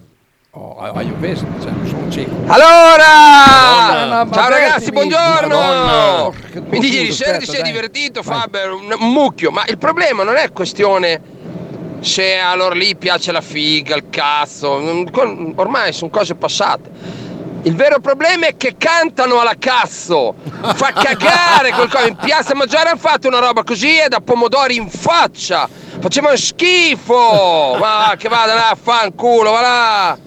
Oh, 0.53 1.01
io 1.01 1.15
vesto, 1.19 1.47
cioè, 1.63 1.71
non 1.71 1.87
sono 1.87 2.11
cieco. 2.11 2.35
Allora! 2.47 3.07
Madonna, 3.87 4.25
ma 4.25 4.33
Ciao 4.33 4.49
ragazzi, 4.49 4.91
buongiorno! 4.91 5.47
Madonna. 5.47 6.31
Dici 6.71 6.93
ieri 6.93 7.13
sera 7.13 7.39
ti 7.39 7.45
sei 7.47 7.63
dai. 7.63 7.71
divertito, 7.71 8.25
Faber, 8.25 8.73
un 8.73 8.93
un 8.99 9.13
mucchio, 9.13 9.53
ma 9.53 9.63
il 9.69 9.79
problema 9.79 10.25
non 10.25 10.35
è 10.35 10.51
questione 10.51 11.21
se 12.01 12.37
a 12.37 12.57
loro 12.57 12.75
lì 12.75 12.97
piace 12.97 13.31
la 13.31 13.41
figa, 13.41 13.95
il 13.95 14.07
cazzo, 14.11 14.71
ormai 15.55 15.93
sono 15.93 16.11
cose 16.11 16.35
passate. 16.35 16.91
Il 17.63 17.77
vero 17.77 18.01
problema 18.01 18.47
è 18.47 18.57
che 18.57 18.75
cantano 18.77 19.39
alla 19.39 19.55
cazzo, 19.57 20.35
fa 20.75 20.91
cagare 20.93 21.71
quel 21.71 21.89
coso. 21.89 22.09
In 22.09 22.17
Piazza 22.17 22.57
Maggiore 22.57 22.89
hanno 22.89 22.99
fatto 22.99 23.29
una 23.29 23.39
roba 23.39 23.63
così 23.63 24.01
e 24.01 24.09
da 24.09 24.21
pomodori 24.21 24.75
in 24.75 24.91
faccia, 24.91 25.69
facevano 26.01 26.35
schifo, 26.35 27.77
ma 27.79 28.15
che 28.19 28.29
vada 28.29 28.55
là, 28.55 28.77
fanculo, 28.81 29.53
va 29.53 29.61
là. 29.61 30.19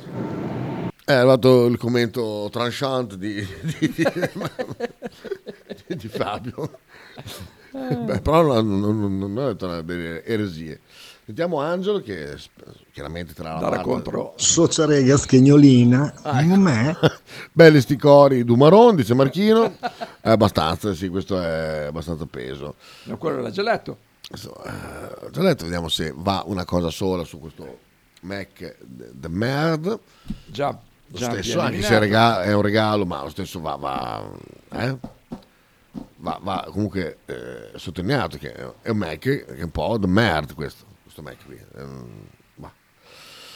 È 1.05 1.11
arrivato 1.11 1.65
il 1.65 1.77
commento 1.77 2.47
tranchant 2.51 3.15
di, 3.15 3.45
di, 3.61 3.93
di- 3.93 4.07
di 5.95 6.07
Fabio. 6.07 6.79
Beh, 7.71 8.21
però 8.21 8.41
non, 8.41 8.79
non, 8.79 8.99
non, 8.99 9.17
non 9.17 9.37
ho 9.37 9.47
detto 9.47 9.81
delle 9.81 10.23
eresie. 10.23 10.79
Sentiamo 11.25 11.59
Angelo 11.59 11.99
che 12.01 12.37
chiaramente 12.91 13.33
tra 13.33 13.53
la 13.53 13.59
Dare 13.59 13.75
parte- 13.77 13.89
contro. 13.89 14.33
Sociarega 14.37 15.17
schignolina, 15.17 16.13
me. 16.57 16.97
Belli 17.51 17.81
sti 17.81 17.97
cori 17.97 18.43
Dumaron, 18.45 18.95
dice 18.95 19.13
Marchino. 19.13 19.75
È 20.21 20.29
abbastanza, 20.29 20.93
sì, 20.93 21.09
questo 21.09 21.41
è 21.41 21.85
abbastanza 21.87 22.25
peso. 22.25 22.75
No, 23.03 23.17
quello 23.17 23.41
l'ha 23.41 23.51
già 23.51 23.61
letto. 23.61 23.97
Ho 24.31 25.29
già 25.31 25.41
detto, 25.41 25.63
vediamo 25.65 25.89
se 25.89 26.13
va 26.15 26.43
una 26.45 26.65
cosa 26.65 26.89
sola 26.89 27.23
su 27.23 27.39
questo 27.39 27.79
Mac 28.21 28.77
de, 28.79 29.09
de 29.13 29.27
merde. 29.29 29.99
Già, 30.45 30.77
Lo 31.13 31.19
già 31.19 31.29
stesso, 31.29 31.59
anche 31.59 31.83
se 31.83 31.93
è, 31.93 31.97
eliminato. 31.97 31.99
rega- 31.99 32.43
è 32.43 32.53
un 32.55 32.61
regalo, 32.63 33.05
ma 33.05 33.21
lo 33.21 33.29
stesso 33.29 33.61
va, 33.61 33.75
va, 33.75 34.27
eh? 34.71 34.97
va, 36.15 36.39
va 36.41 36.67
comunque 36.71 37.19
eh, 37.25 37.71
sottolineato 37.75 38.39
che 38.39 38.51
è 38.81 38.89
un 38.89 38.97
Mac 38.97 39.19
che 39.19 39.45
è 39.45 39.61
un 39.61 39.69
po' 39.69 39.99
de 39.99 40.07
merde 40.07 40.55
questo, 40.55 40.85
questo 41.03 41.21
Mac 41.21 41.45
qui. 41.45 41.61
Va. 42.55 42.71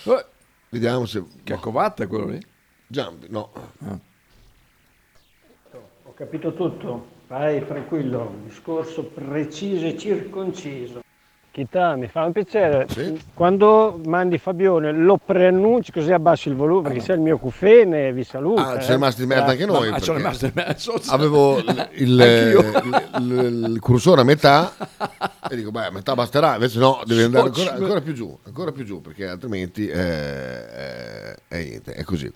Eh, 0.04 0.26
Vediamo 0.70 1.06
se... 1.06 1.24
Che 1.44 1.56
covatta 1.56 2.04
è 2.04 2.08
quello 2.08 2.28
lì? 2.28 2.40
Giampi, 2.86 3.26
no. 3.30 3.52
Ho 6.04 6.14
capito 6.14 6.54
tutto, 6.54 7.08
vai 7.28 7.66
tranquillo, 7.66 8.42
discorso 8.44 9.04
preciso 9.06 9.88
e 9.88 9.98
circonciso. 9.98 11.02
Chita, 11.58 11.96
mi 11.96 12.06
fa 12.08 12.24
un 12.24 12.34
piacere. 12.34 12.86
Quando 13.34 14.00
mandi 14.06 14.38
Fabione 14.38 14.92
lo 14.92 15.18
preannunci 15.18 15.92
così 15.92 16.12
abbassi 16.12 16.50
il 16.50 16.56
volume, 16.56 16.84
perché 16.90 17.00
c'è 17.04 17.14
il 17.16 17.20
mio 17.20 17.40
cufene, 17.40 18.14
vi 18.14 18.24
saluta. 18.24 18.68
Ah, 18.68 18.76
eh. 18.76 18.82
ci 18.84 18.90
è 18.90 18.92
rimasto 18.92 19.22
di 19.22 19.28
merda 19.28 19.52
anche 19.54 19.66
noi. 19.66 19.88
Ah, 19.90 19.98
ci 19.98 20.04
sono 20.04 20.20
perché 20.22 20.46
rimasto 20.46 20.46
di 20.46 20.52
merda. 20.54 21.14
Avevo 21.16 21.58
il, 21.58 21.90
il, 21.94 22.22
il- 23.18 23.64
il- 23.72 23.80
cursore 23.80 24.22
a 24.22 24.24
metà 24.24 24.72
e 25.50 25.56
dico, 25.56 25.72
beh, 25.72 25.86
a 25.86 25.90
metà 25.90 26.14
basterà. 26.14 26.54
Invece 26.54 26.78
no, 26.78 27.02
devi 27.04 27.24
andare 27.24 27.48
ancora, 27.48 27.74
ancora 27.74 28.02
più 28.02 28.14
giù, 28.14 28.38
ancora 28.46 28.72
più 28.72 28.84
giù, 28.86 29.02
perché 29.02 29.26
altrimenti 29.28 29.88
eh, 29.88 29.98
eh, 30.00 31.36
è, 31.48 31.58
niente, 31.58 31.94
è 31.94 32.04
così. 32.04 32.32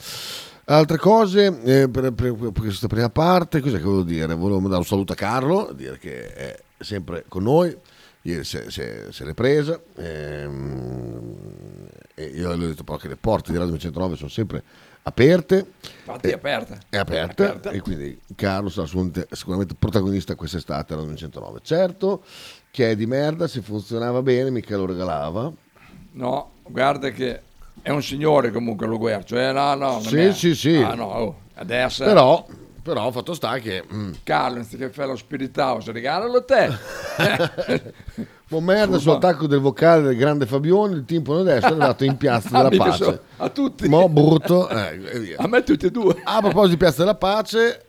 Altre 0.65 0.97
cose, 0.97 1.59
eh, 1.63 1.89
per, 1.89 2.11
per- 2.13 2.33
per 2.33 2.51
questa 2.53 2.87
prima 2.87 3.09
parte, 3.09 3.59
cos'è 3.59 3.77
che 3.77 3.83
volevo 3.83 4.01
dire? 4.01 4.33
Volevo 4.33 4.61
dare 4.67 4.77
un 4.79 4.83
saluto 4.85 5.13
a 5.13 5.15
Carlo, 5.15 5.69
dire 5.75 5.99
che 5.99 6.33
è 6.33 6.59
sempre 6.79 7.25
con 7.27 7.43
noi, 7.43 7.77
ieri 8.23 8.43
se, 8.43 8.69
se- 8.69 9.07
se 9.11 9.25
l'è 9.25 9.33
presa, 9.33 9.79
ehm, 9.95 11.35
e 12.13 12.23
io 12.25 12.53
le 12.55 12.65
ho 12.65 12.67
detto 12.67 12.83
però 12.83 12.97
che 12.97 13.07
le 13.07 13.17
porte 13.17 13.51
di 13.51 13.57
Radio 13.57 13.77
109 13.77 14.15
sono 14.15 14.29
sempre 14.29 14.63
aperte. 15.03 15.65
Infatti 15.99 16.29
è 16.29 16.33
aperta. 16.33 16.77
È 16.89 16.97
aperta, 16.97 17.71
e 17.71 17.79
quindi 17.81 18.19
Carlo 18.35 18.69
sarà 18.69 18.87
sicuramente 18.87 19.75
protagonista 19.77 20.35
quest'estate 20.35 20.93
alla 20.93 21.03
909. 21.03 21.59
Certo 21.63 22.23
che 22.71 22.91
è 22.91 22.95
di 22.95 23.05
merda, 23.05 23.47
se 23.47 23.61
funzionava 23.61 24.21
bene 24.21 24.49
mica 24.49 24.77
lo 24.77 24.85
regalava. 24.85 25.51
No, 26.13 26.51
guarda 26.63 27.09
che 27.09 27.41
è 27.81 27.89
un 27.89 28.01
signore 28.01 28.51
comunque 28.51 28.87
lo 28.87 28.97
Guercio. 28.97 29.37
Eh, 29.37 29.51
no, 29.51 29.73
no, 29.75 29.99
Sì, 29.99 30.31
sì, 30.33 30.55
sì. 30.55 30.75
Ah, 30.77 30.93
no, 30.93 31.05
oh, 31.05 31.39
adesso... 31.55 32.03
Però, 32.03 32.45
però 32.81 33.11
fatto 33.11 33.33
sta 33.33 33.57
che... 33.59 33.83
mm, 33.93 34.11
Carlo, 34.23 34.57
anziché 34.59 34.89
fare 34.89 35.09
lo 35.09 35.15
spirit 35.15 35.57
house, 35.57 35.91
regalalo 35.91 36.43
te. 36.45 36.69
Mo 38.49 38.59
merda 38.59 38.97
sull'attacco 38.97 39.47
del 39.47 39.59
vocale 39.59 40.01
del 40.03 40.17
grande 40.17 40.45
Fabione, 40.45 40.95
il 40.95 41.05
timpano 41.05 41.41
destro 41.43 41.69
è 41.69 41.71
arrivato 41.71 42.03
in 42.03 42.17
Piazza 42.17 42.57
Ah, 42.57 42.67
della 42.69 42.83
Pace. 42.83 43.21
a 43.37 43.49
tutti. 43.49 43.87
Mo 43.87 44.09
brutto, 44.09 44.67
eh. 44.67 45.35
A 45.37 45.47
me 45.47 45.63
tutti 45.63 45.85
e 45.85 45.91
due. 45.91 46.19
A 46.23 46.39
proposito 46.39 46.67
di 46.71 46.77
Piazza 46.77 46.99
della 46.99 47.15
Pace, 47.15 47.85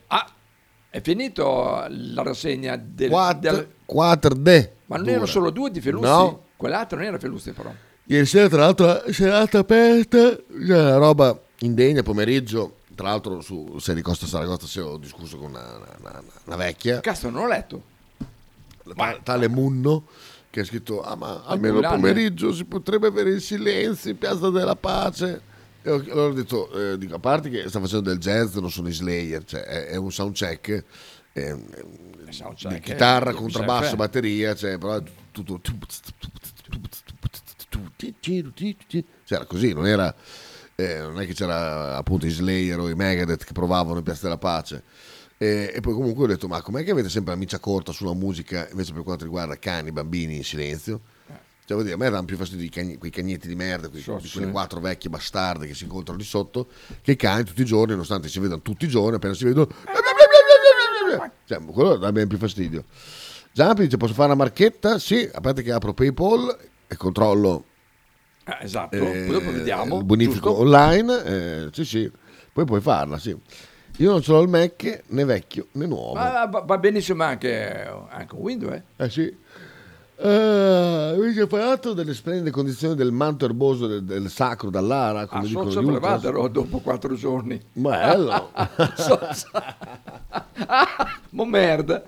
È 0.89 1.01
finito 1.01 1.85
la 1.89 2.21
rassegna 2.23 2.79
del... 2.81 3.09
4, 3.09 3.51
del- 3.51 3.67
4D. 3.93 4.69
Ma 4.85 4.95
non 4.95 4.99
dura. 5.05 5.09
erano 5.11 5.25
solo 5.25 5.49
due 5.49 5.69
di 5.71 5.81
Felusti? 5.81 6.07
No. 6.07 6.43
Quell'altro 6.55 6.97
non 6.97 7.07
era 7.07 7.19
Felusti 7.19 7.51
però. 7.51 7.71
Ieri 8.05 8.25
sera, 8.25 8.47
tra 8.47 8.59
l'altro, 8.59 9.01
serata 9.11 9.59
aperta, 9.59 10.37
una 10.49 10.95
roba 10.97 11.37
indegna, 11.59 12.03
pomeriggio. 12.03 12.75
Tra 12.95 13.07
l'altro, 13.09 13.41
su 13.41 13.77
Serie 13.79 14.01
Costa 14.03 14.25
Saragozza 14.27 14.67
si 14.67 14.79
ho 14.79 14.97
discusso 14.97 15.37
con 15.37 15.49
una, 15.49 15.77
una- 15.99 16.23
una 16.45 16.55
vecchia, 16.55 16.99
Cazzo, 16.99 17.29
non 17.29 17.41
l'ho 17.43 17.47
letto. 17.47 17.83
ta- 18.95 19.19
tale 19.23 19.47
Munno, 19.47 20.05
che 20.49 20.59
ha 20.59 20.63
scritto: 20.65 21.01
Ah, 21.01 21.15
ma 21.15 21.41
almeno 21.45 21.75
il 21.79 21.81
pomeriggio 22.01 22.53
si 22.53 22.65
potrebbe 22.65 23.07
avere 23.07 23.31
il 23.31 23.41
silenzio 23.41 24.11
in 24.11 24.17
Piazza 24.17 24.49
della 24.49 24.75
Pace. 24.75 25.41
E 25.81 25.89
ho- 25.91 25.95
allora 25.95 26.25
ho 26.27 26.33
detto: 26.33 26.71
eh, 26.71 26.97
dico, 26.97 27.15
a 27.15 27.19
parte 27.19 27.49
che 27.49 27.67
sta 27.67 27.79
facendo 27.79 28.09
del 28.09 28.19
jazz, 28.19 28.55
non 28.57 28.69
sono 28.69 28.87
i 28.89 28.93
Slayer, 28.93 29.43
cioè 29.43 29.61
è, 29.61 29.85
è 29.87 29.95
un 29.95 30.11
soundcheck. 30.11 30.83
eh, 31.33 31.57
soundcheck, 32.29 32.73
di 32.73 32.79
chitarra, 32.79 33.31
eh, 33.31 33.33
contrabbasso, 33.33 33.95
batteria, 33.95 34.53
cioè, 34.55 34.77
però 34.77 34.97
è 34.97 35.03
tutto. 35.31 35.59
C'era 39.25 39.45
così, 39.45 39.73
non 39.73 39.87
era. 39.87 40.13
Eh, 40.75 40.99
non 40.99 41.19
è 41.19 41.25
che 41.25 41.33
c'era 41.33 41.95
appunto 41.97 42.25
i 42.25 42.29
Slayer 42.29 42.79
o 42.79 42.89
i 42.89 42.95
Megadeth 42.95 43.43
che 43.43 43.53
provavano 43.53 43.97
in 43.97 44.03
Piazza 44.03 44.23
della 44.23 44.37
Pace. 44.37 44.83
E, 45.37 45.71
e 45.73 45.79
poi 45.81 45.93
comunque 45.93 46.23
ho 46.23 46.27
detto: 46.27 46.47
Ma 46.47 46.61
com'è 46.61 46.83
che 46.83 46.91
avete 46.91 47.09
sempre 47.09 47.33
la 47.33 47.39
miccia 47.39 47.59
corta 47.59 47.91
sulla 47.91 48.13
musica 48.13 48.67
invece 48.69 48.93
per 48.93 49.03
quanto 49.03 49.23
riguarda 49.23 49.57
cani, 49.57 49.91
bambini 49.91 50.37
in 50.37 50.43
silenzio? 50.43 51.01
Cioè, 51.65 51.77
vuol 51.77 51.83
dire, 51.83 51.93
a 51.95 51.97
me 51.97 52.09
danno 52.09 52.25
più 52.25 52.35
fastidio 52.35 52.65
i 52.65 52.69
cagni- 52.69 52.97
quei 52.97 53.09
cagnetti 53.09 53.47
di 53.47 53.55
merda, 53.55 53.87
quei, 53.87 54.01
So, 54.01 54.17
di 54.21 54.27
sì. 54.27 54.37
quelle 54.37 54.51
quattro 54.51 54.81
vecchie 54.81 55.09
bastarde 55.09 55.65
che 55.65 55.73
si 55.73 55.83
incontrano 55.83 56.19
di 56.19 56.25
sotto, 56.25 56.67
che 57.01 57.11
i 57.13 57.15
cani 57.15 57.45
tutti 57.45 57.61
i 57.61 57.65
giorni, 57.65 57.91
nonostante 57.91 58.27
si 58.27 58.39
vedano 58.39 58.61
tutti 58.61 58.83
i 58.83 58.89
giorni, 58.89 59.15
appena 59.15 59.33
si 59.33 59.45
vedono. 59.45 59.67
Cioè, 61.45 61.63
quello 61.63 61.95
dà 61.97 62.11
ben 62.11 62.27
più 62.27 62.37
fastidio. 62.37 62.83
Zampi 63.53 63.83
dice: 63.83 63.97
Posso 63.97 64.13
fare 64.13 64.27
una 64.33 64.35
marchetta? 64.43 64.99
Sì, 64.99 65.29
a 65.31 65.39
parte 65.39 65.61
che 65.61 65.71
apro 65.71 65.93
PayPal 65.93 66.57
e 66.87 66.95
controllo 66.97 67.65
Eh, 68.45 68.57
esatto, 68.61 68.95
eh, 68.95 69.23
poi 69.25 69.31
dopo 69.31 69.51
vediamo. 69.51 69.97
il 69.99 70.03
bonifico 70.03 70.49
giusto? 70.49 70.61
online. 70.61 71.23
eh, 71.23 71.69
sì, 71.71 71.85
sì, 71.85 72.11
poi 72.51 72.65
puoi 72.65 72.81
farla. 72.81 73.17
Sì. 73.17 73.35
Io 73.97 74.09
non 74.11 74.21
ce 74.21 74.31
l'ho 74.31 74.41
il 74.41 74.49
Mac 74.49 75.03
né 75.07 75.23
vecchio 75.23 75.67
né 75.73 75.85
nuovo. 75.85 76.13
Ma 76.13 76.45
va, 76.47 76.61
va 76.65 76.77
benissimo 76.77 77.23
anche, 77.23 77.87
anche 78.09 78.35
Windows, 78.35 78.73
eh. 78.73 78.83
Eh 78.97 79.09
sì. 79.09 79.37
Eh, 80.15 81.15
mi 81.17 81.37
hai 81.37 81.47
parlato 81.47 81.93
delle 81.93 82.13
splendide 82.13 82.49
condizioni 82.49 82.95
del 82.95 83.11
manto 83.11 83.45
erboso 83.45 83.87
del, 83.87 84.03
del 84.03 84.29
sacro 84.29 84.69
dall'ara, 84.69 85.25
come 85.25 85.43
Ah, 85.43 85.47
dicono 85.47 85.69
sono 85.69 85.87
prelevatelo 85.87 86.47
dopo 86.47 86.79
quattro 86.79 87.13
giorni. 87.15 87.59
Bello. 87.73 88.49
ah, 88.53 88.69
mo 91.31 91.45
merda. 91.45 92.03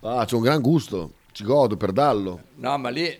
Ah, 0.00 0.24
c'è 0.24 0.34
un 0.34 0.42
gran 0.42 0.60
gusto, 0.60 1.12
ci 1.32 1.44
godo 1.44 1.76
per 1.76 1.92
dallo. 1.92 2.40
No, 2.56 2.76
ma 2.78 2.88
lì 2.90 3.18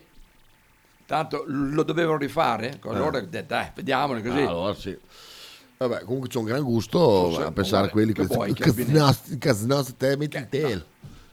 tanto 1.10 1.42
lo 1.48 1.82
dovevano 1.82 2.18
rifare. 2.18 2.78
Allora, 2.84 3.18
Eh. 3.18 3.44
dai, 3.44 3.72
vediamolo 3.74 4.20
così. 4.22 4.42
Ah, 4.42 4.48
allora 4.48 4.74
sì. 4.74 4.96
Vabbè, 5.78 6.02
comunque 6.04 6.28
c'è 6.28 6.38
un 6.38 6.44
gran 6.44 6.62
gusto 6.62 6.98
Forse, 7.00 7.42
a 7.42 7.50
pensare 7.50 7.88
a 7.88 7.90
quelli 7.90 8.12
che 8.12 8.24
che 8.24 8.32
vuoi, 8.32 8.52
che 8.52 8.68
abbini- 8.68 8.96
casnos 9.38 9.96
te 9.96 10.16
metti 10.16 10.36
il 10.36 10.46
tel. 10.48 10.84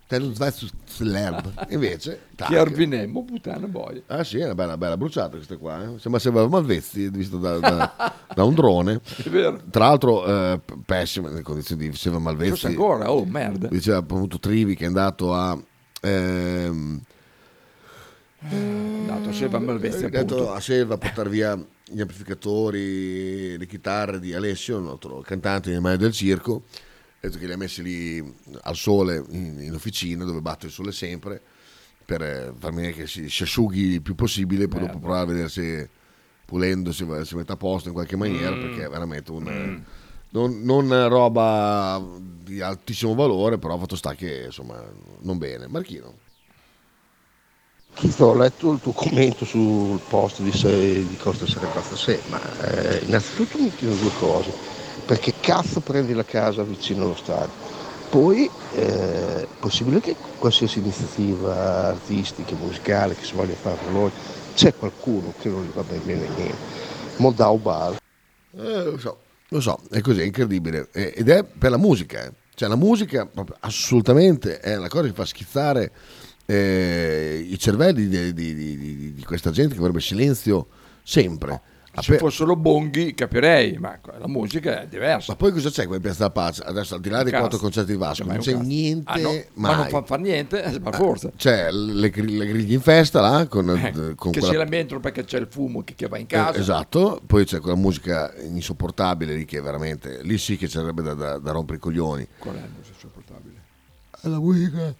Te 0.07 0.17
non 0.17 0.33
vai 0.35 0.51
su 0.51 0.67
sull'erba. 0.83 1.67
Invece, 1.69 2.21
arbinemmo, 2.37 3.23
puttana 3.23 3.67
boia. 3.67 4.01
Ah 4.07 4.23
sì, 4.23 4.39
è 4.39 4.45
una 4.45 4.55
bella, 4.55 4.77
bella 4.77 4.97
bruciata 4.97 5.35
queste 5.35 5.57
qua. 5.57 5.83
eh. 5.83 5.99
Sembra 5.99 6.19
sembrava 6.19 6.47
Malvezzi 6.47 7.09
visto 7.09 7.37
da, 7.37 7.59
da- 7.59 8.13
da 8.33 8.43
un 8.43 8.55
drone. 8.55 8.99
Tra 9.69 9.85
l'altro, 9.89 10.25
eh, 10.25 10.59
p- 10.65 10.73
pessime 10.85 11.29
le 11.29 11.41
condizioni 11.43 11.87
di 11.89 11.95
Seba 11.95 12.17
Malvezzi. 12.17 12.49
Forse 12.49 12.67
ancora, 12.67 13.11
oh 13.11 13.25
merda. 13.25 13.67
Diceva 13.67 13.97
appunto 13.97 14.39
Trivi 14.39 14.75
che 14.75 14.85
è 14.85 14.87
andato 14.87 15.33
a. 15.35 15.55
ehm, 16.01 16.99
Dato 18.39 19.33
Seba 19.33 19.57
Malvezzi, 19.59 20.01
è 20.01 20.05
andato 20.05 20.35
appunto. 20.35 20.51
a 20.53 20.59
Selva 20.59 20.93
a 20.93 20.97
portare 20.97 21.29
via 21.29 21.55
gli 21.85 21.99
amplificatori, 22.01 23.57
le 23.57 23.65
chitarre 23.65 24.19
di 24.19 24.33
Alessio, 24.33 24.77
il 24.77 24.83
nostro 24.83 25.21
cantante 25.21 25.69
di 25.69 25.75
Animali 25.75 25.97
del 25.97 26.11
Circo. 26.11 26.63
Ha 27.19 27.27
detto 27.27 27.39
che 27.39 27.47
li 27.47 27.53
ha 27.53 27.57
messi 27.57 27.81
lì 27.81 28.35
al 28.61 28.75
sole 28.75 29.23
in, 29.29 29.59
in 29.59 29.73
officina 29.73 30.23
dove 30.23 30.39
batte 30.41 30.67
il 30.67 30.71
sole 30.71 30.91
sempre 30.91 31.41
per 32.05 32.21
eh, 32.21 32.53
far 32.57 32.73
venire 32.73 32.93
che 32.93 33.07
si, 33.07 33.27
si 33.27 33.41
asciughi 33.43 33.93
il 33.93 34.01
più 34.01 34.13
possibile, 34.13 34.67
poi 34.67 34.81
dopo 34.81 34.99
provare 34.99 35.23
a 35.23 35.25
vedere 35.25 35.49
se 35.49 35.89
pulendo 36.45 36.91
si, 36.93 37.05
si 37.23 37.35
mette 37.35 37.51
a 37.51 37.57
posto 37.57 37.87
in 37.87 37.93
qualche 37.95 38.15
maniera 38.15 38.55
Mm. 38.55 38.61
perché 38.61 38.85
è 38.85 38.89
veramente 38.89 39.31
un. 39.31 39.83
Non, 40.29 40.61
non 40.61 41.07
roba 41.09 42.01
di 42.19 42.61
altissimo 42.61 43.15
valore, 43.15 43.57
però 43.57 43.77
fatto 43.79 43.95
sta 43.95 44.13
che 44.13 44.43
insomma 44.45 44.81
non 45.21 45.37
bene. 45.37 45.67
Marchino. 45.67 46.13
Chizzo, 47.97 48.25
ho 48.25 48.35
letto 48.35 48.73
il 48.73 48.79
tuo 48.79 48.91
commento 48.91 49.43
sul 49.43 49.99
post 50.07 50.41
di, 50.41 50.51
di 50.51 51.17
Costa 51.17 51.47
Sarebrazza 51.47 51.95
Se, 51.95 52.21
ma 52.29 52.39
eh, 52.61 53.01
innanzitutto 53.03 53.57
mi 53.57 53.73
chiedo 53.73 53.95
due 53.95 54.11
cose. 54.19 54.53
Perché 55.03 55.33
cazzo 55.39 55.79
prendi 55.79 56.13
la 56.13 56.23
casa 56.23 56.61
vicino 56.61 57.05
allo 57.05 57.15
stadio? 57.15 57.49
Poi 58.11 58.47
eh, 58.75 59.41
è 59.41 59.47
possibile 59.59 59.99
che 59.99 60.15
qualsiasi 60.37 60.77
iniziativa 60.77 61.87
artistica, 61.87 62.53
musicale 62.53 63.15
che 63.15 63.25
si 63.25 63.33
voglia 63.33 63.55
fare 63.55 63.79
da 63.83 63.89
noi, 63.89 64.11
c'è 64.53 64.75
qualcuno 64.75 65.33
che 65.39 65.49
non 65.49 65.63
gli 65.63 65.71
va 65.73 65.81
ben 65.81 66.01
bene 66.05 66.27
niente. 66.35 66.55
Moldau 67.15 67.57
Bar. 67.57 67.97
Eh, 68.55 68.83
lo 68.83 68.99
so, 68.99 69.17
lo 69.47 69.59
so, 69.59 69.79
è 69.89 70.01
così, 70.01 70.21
è 70.21 70.25
incredibile. 70.25 70.89
Ed 70.91 71.29
è 71.29 71.43
per 71.43 71.71
la 71.71 71.77
musica, 71.77 72.25
eh. 72.25 72.31
cioè 72.53 72.69
la 72.69 72.75
musica 72.75 73.27
assolutamente 73.61 74.59
è 74.59 74.77
una 74.77 74.87
cosa 74.87 75.07
che 75.07 75.13
fa 75.13 75.25
schizzare 75.25 75.91
eh, 76.49 77.45
i 77.49 77.59
cervelli 77.59 78.07
di, 78.07 78.33
di- 78.33 78.55
di- 78.55 79.13
di- 79.13 79.23
questa 79.23 79.51
gente 79.51 79.73
che 79.73 79.79
vorrebbe 79.79 79.99
silenzio 80.01 80.67
sempre. 81.03 81.61
Se 81.99 82.19
fossero 82.19 82.55
bonghi 82.55 83.15
capirei, 83.15 83.75
ma 83.79 83.97
la 84.19 84.27
musica 84.27 84.81
è 84.83 84.87
diversa. 84.87 85.31
Ma 85.31 85.37
poi 85.37 85.51
cosa 85.51 85.71
c'è 85.71 85.85
come 85.85 85.99
Piazza 85.99 86.17
della 86.19 86.29
Pace? 86.29 86.61
Adesso 86.63 86.93
al 86.93 87.01
di 87.01 87.09
là 87.09 87.23
dei 87.23 87.31
Cazzo. 87.31 87.41
quattro 87.41 87.57
concerti 87.59 87.91
di 87.93 87.97
Vasco, 87.97 88.15
Cioè, 88.17 88.25
ma 88.27 88.33
non 88.33 88.41
c'è 88.43 88.51
cazzo. 88.51 88.63
niente 88.63 89.11
Ah, 89.11 89.17
no. 89.19 89.43
Ma 89.55 89.75
non 89.77 89.87
fa 89.89 90.03
far 90.03 90.19
niente, 90.19 90.63
eh, 90.63 90.79
per 90.79 90.93
forza. 90.93 91.31
C'è 91.35 91.71
le, 91.71 91.93
le 91.99 92.09
griglie 92.11 92.75
in 92.75 92.81
festa 92.81 93.19
là 93.19 93.47
con, 93.47 93.67
Eh, 93.71 94.13
con 94.13 94.31
che 94.31 94.39
quella- 94.39 94.53
si 94.53 94.57
lamentano 94.59 94.99
perché 94.99 95.23
c'è 95.25 95.39
il 95.39 95.47
fumo 95.49 95.83
che, 95.83 95.95
che 95.95 96.07
va 96.07 96.17
in 96.19 96.25
Eh, 96.25 96.27
casa. 96.27 96.59
esatto, 96.59 97.19
poi 97.25 97.45
c'è 97.45 97.59
quella 97.59 97.75
musica 97.77 98.31
insopportabile 98.43 99.33
lì 99.33 99.45
che 99.45 99.59
veramente 99.59 100.21
lì 100.21 100.37
sì 100.37 100.55
che 100.55 100.67
sarebbe 100.67 101.01
da, 101.01 101.15
da- 101.15 101.37
da 101.39 101.51
rompere 101.51 101.77
i 101.77 101.81
coglioni. 101.81 102.27
Qual 102.37 102.53
è 102.55 102.59
la 102.59 102.67
musica 102.75 102.93
insopportabile? 102.93 103.55
La 104.21 104.39
musica 104.39 104.87
eh, 104.87 104.95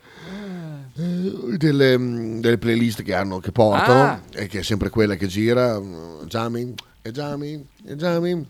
delle, 1.58 1.98
mm, 1.98 2.40
delle 2.40 2.58
playlist 2.58 3.04
che 3.04 3.13
hanno 3.13 3.40
che 3.40 3.52
portano 3.52 4.04
Ah. 4.04 4.22
e 4.34 4.48
che 4.48 4.60
è 4.60 4.63
sempre 4.63 4.90
quella 4.90 5.16
che 5.16 5.28
gira 5.28 5.80
mm, 5.80 6.24
jamming 6.26 6.74
e 7.02 7.12
jamming 7.12 7.63
e 7.86 7.96
jamming 7.96 8.46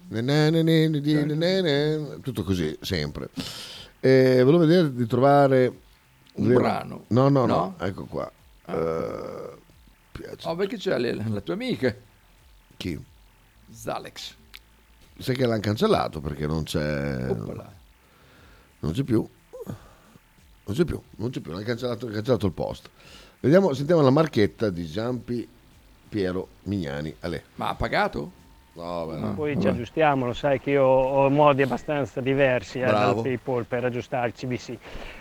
tutto 2.22 2.44
così 2.44 2.78
sempre 2.82 3.30
e 4.00 4.42
volevo 4.44 4.66
vedere 4.66 4.94
di 4.94 5.06
trovare 5.06 5.80
Un 6.34 6.54
brano. 6.54 7.04
no 7.08 7.30
no 7.30 7.46
no, 7.46 7.56
No? 7.56 7.76
ecco 7.80 8.06
qua 8.06 8.32
Eh, 8.66 9.56
Oh, 10.44 10.56
perché 10.56 10.78
c'è 10.78 10.98
le- 10.98 11.14
la 11.14 11.42
tua 11.42 11.54
amica? 11.54 11.94
chi? 12.76 13.00
Zalex. 13.72 14.34
sai 15.20 15.36
che 15.36 15.46
l'hanno 15.46 15.60
cancellato 15.62 16.20
perché 16.22 16.48
non 16.48 16.64
c'è 16.64 17.30
Oppala. 17.30 17.72
non 18.80 18.94
c'è 18.94 19.04
più 19.04 19.28
non 20.68 20.76
c'è 20.76 20.86
più 20.86 21.02
non 21.18 21.30
c'è 21.32 21.40
più 21.40 21.52
hanno 21.52 21.64
cancellato, 21.64 22.08
cancellato 22.08 22.46
il 22.46 22.52
post 22.52 22.90
vediamo 23.40 23.74
sentiamo 23.74 24.02
la 24.02 24.12
marchetta 24.12 24.70
di 24.70 24.86
Giampi 24.86 25.48
Piero 26.10 26.48
Mignani 26.64 27.14
Ale 27.22 27.44
Ma 27.56 27.70
ha 27.70 27.76
pagato? 27.76 28.46
no, 28.78 29.06
beh, 29.08 29.18
no. 29.18 29.34
Poi 29.34 29.60
ci 29.60 29.68
aggiustiamo, 29.68 30.26
lo 30.26 30.34
sai 30.34 30.60
che 30.60 30.72
io 30.72 30.84
ho 30.84 31.30
modi 31.30 31.64
abbastanza 31.64 32.22
diversi 32.22 32.80
eh, 32.80 32.86
dal. 32.86 33.22
PayPal 33.22 33.66
per 33.66 33.84
aggiustare 33.84 34.28
il 34.28 34.34
CBC. 34.34 34.78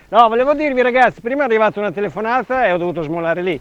No, 0.09 0.28
volevo 0.28 0.54
dirvi 0.54 0.82
ragazzi, 0.82 1.20
prima 1.20 1.42
è 1.42 1.44
arrivata 1.46 1.80
una 1.80 1.90
telefonata 1.90 2.66
e 2.66 2.72
ho 2.72 2.76
dovuto 2.76 3.02
smollare 3.02 3.42
lì, 3.42 3.61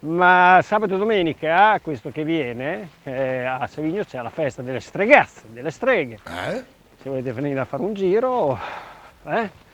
ma 0.00 0.60
sabato 0.62 0.96
e 0.96 0.98
domenica, 0.98 1.78
questo 1.80 2.10
che 2.10 2.24
viene, 2.24 2.88
eh, 3.04 3.44
a 3.44 3.66
Savigno 3.66 4.04
c'è 4.04 4.20
la 4.20 4.30
festa 4.30 4.62
delle 4.62 4.80
stregazze, 4.80 5.42
delle 5.52 5.70
streghe. 5.70 6.18
Se 7.00 7.08
volete 7.08 7.32
venire 7.32 7.60
a 7.60 7.64
fare 7.64 7.82
un 7.82 7.94
giro, 7.94 8.58
eh? 9.26 9.64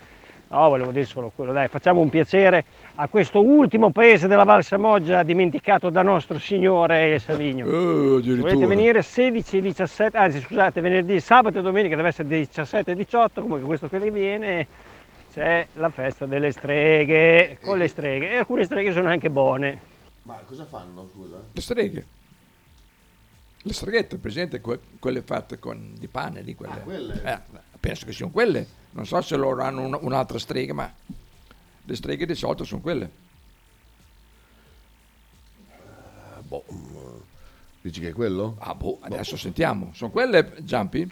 No, 0.53 0.69
volevo 0.69 0.91
dire 0.93 1.07
solo 1.07 1.33
quello, 1.35 1.51
dai, 1.51 1.69
facciamo 1.69 2.01
un 2.01 2.11
piacere 2.11 2.67
a 2.97 3.09
questo 3.09 3.41
ultimo 3.41 3.91
paese 3.91 4.29
della 4.29 4.45
Val 4.45 4.63
Samoggia 4.63 5.23
dimenticato 5.23 5.89
da 5.89 6.03
nostro 6.03 6.39
Signore 6.39 7.19
Savigno. 7.21 7.65
Se 8.21 8.37
volete 8.37 8.67
venire 8.67 9.01
16 9.01 9.57
e 9.57 9.61
17, 9.63 10.15
anzi 10.15 10.41
scusate, 10.41 10.83
venerdì, 10.83 11.19
sabato 11.21 11.59
e 11.59 11.63
domenica 11.63 11.97
deve 11.97 12.09
essere 12.09 12.29
17 12.29 12.91
e 12.91 12.95
18, 12.95 13.41
comunque 13.41 13.67
questo 13.67 13.89
che 13.89 13.99
viene 14.11 14.67
c'è 15.33 15.67
la 15.77 15.89
festa 15.89 16.27
delle 16.27 16.53
streghe, 16.53 17.57
con 17.63 17.79
le 17.79 17.89
streghe, 17.89 18.33
e 18.33 18.37
alcune 18.37 18.65
streghe 18.65 18.93
sono 18.93 19.09
anche 19.09 19.31
buone. 19.31 19.81
ma 20.25 20.39
cosa 20.45 20.67
fanno 20.67 21.09
scusa? 21.15 21.43
Le 21.51 21.61
streghe. 21.63 22.07
Le 23.63 23.73
streghette, 23.73 24.19
presente 24.19 24.61
que- 24.61 24.81
quelle 24.99 25.23
fatte 25.23 25.59
con 25.59 25.95
di 25.97 26.09
pane 26.09 26.43
di 26.43 26.55
quelle. 26.55 26.81
quelle? 26.83 27.23
Eh, 27.25 27.39
penso 27.83 28.07
che 28.07 28.13
siano 28.13 28.31
quelle. 28.31 28.65
Non 28.93 29.07
so 29.07 29.21
se 29.23 29.35
loro 29.37 29.63
hanno 29.63 29.83
un- 29.83 29.99
un'altra 30.01 30.39
strega, 30.39 30.73
ma 30.73 30.91
le 31.85 31.97
streghe 31.97 32.25
di 32.27 32.35
solito 32.37 32.63
sono 32.65 32.81
quelle. 32.81 33.11
boh 36.47 36.65
dici 37.81 38.01
che 38.01 38.11
è 38.11 38.13
quello? 38.13 38.57
Ah, 38.59 38.75
boh, 38.75 38.99
adesso 39.01 39.37
sentiamo. 39.37 39.91
Sono 39.95 40.11
quelle, 40.13 40.53
Giampi? 40.59 41.11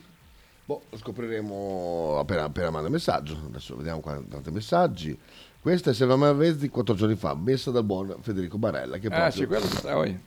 Boh, 0.65 0.83
lo 0.91 0.97
scopriremo 0.99 2.19
appena, 2.21 2.45
appena 2.45 2.71
manda 2.71 2.87
il 2.87 2.93
messaggio. 2.93 3.37
Adesso 3.47 3.77
vediamo 3.77 3.99
qua 4.01 4.21
tanti 4.29 4.51
messaggi. 4.53 5.19
Questa 5.61 5.91
è 5.91 5.95
Selva 5.95 6.15
Malvezzi 6.17 6.69
quattro 6.69 6.95
giorni 6.95 7.17
fa, 7.17 7.35
messa 7.35 7.71
dal 7.73 7.83
buon 7.85 8.15
Federico 8.21 8.57
Barella. 8.57 8.99
Che 8.99 9.07
Eh 9.09 9.11
proprio- 9.11 9.31
sì, 9.33 9.47
quello 9.47 9.67
sta 9.67 9.93
poi. 9.93 10.19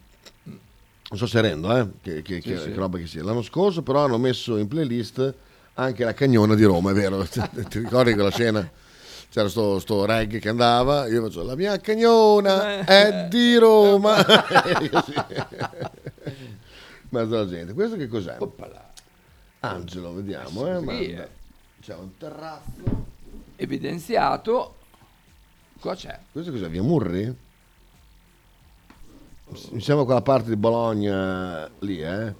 Non 0.44 1.18
so 1.20 1.26
se 1.28 1.42
rendo, 1.42 1.76
eh, 1.78 1.88
che, 2.02 2.22
che- 2.22 2.42
Sì, 2.42 2.50
che- 2.50 2.58
sì. 2.60 2.68
che 2.72 2.76
roba 2.76 2.98
che 2.98 3.08
sia. 3.08 3.24
L'anno 3.24 3.42
scorso 3.42 3.82
però 3.84 4.04
hanno 4.04 4.18
messo 4.18 4.58
in 4.58 4.68
playlist 4.68 5.34
anche 5.76 6.04
la 6.04 6.14
cagnona 6.14 6.56
di 6.56 6.64
Roma, 6.64 6.92
è 6.92 6.94
vero? 6.94 7.24
Ti 7.26 7.42
ricordi 7.80 8.14
quella 8.14 8.32
scena? 8.32 8.70
C'era 9.30 9.50
sto, 9.50 9.80
sto 9.80 10.06
reggae 10.06 10.40
che 10.40 10.50
andava, 10.50 11.08
io 11.08 11.24
faccio 11.24 11.42
la 11.44 11.56
mia 11.56 11.80
cagnona 11.80 12.86
è 12.86 13.28
di 13.30 13.56
Roma. 13.56 14.18
Mezzo 17.10 17.36
alla 17.36 17.48
gente. 17.48 17.74
Questo 17.74 17.96
che 17.96 18.08
cos'è? 18.08 18.38
Angelo, 19.62 20.14
vediamo. 20.14 20.68
Eh, 20.68 21.04
eh. 21.06 21.28
C'è 21.82 21.96
un 21.96 22.16
terrazzo. 22.18 23.06
Evidenziato. 23.56 24.76
Qua 25.80 25.96
c'è. 25.96 26.20
Questo 26.32 26.52
cos'è? 26.52 26.70
Via 26.70 26.84
Murri? 26.84 27.36
Mi 29.72 29.82
sembra 29.82 30.06
quella 30.06 30.22
parte 30.22 30.50
di 30.50 30.56
Bologna 30.56 31.70
lì, 31.80 32.02
eh? 32.02 32.34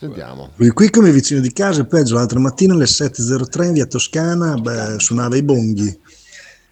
Sentiamo. 0.00 0.48
Lui 0.56 0.70
qui 0.70 0.88
come 0.88 1.10
vicino 1.12 1.40
di 1.40 1.52
casa 1.52 1.82
è 1.82 1.86
peggio, 1.86 2.14
l'altra 2.14 2.38
mattina 2.38 2.72
alle 2.72 2.86
7.03 2.86 3.64
in 3.66 3.72
via 3.74 3.84
Toscana 3.84 4.54
beh, 4.54 4.98
suonava 4.98 5.36
i 5.36 5.42
bonghi, 5.42 6.00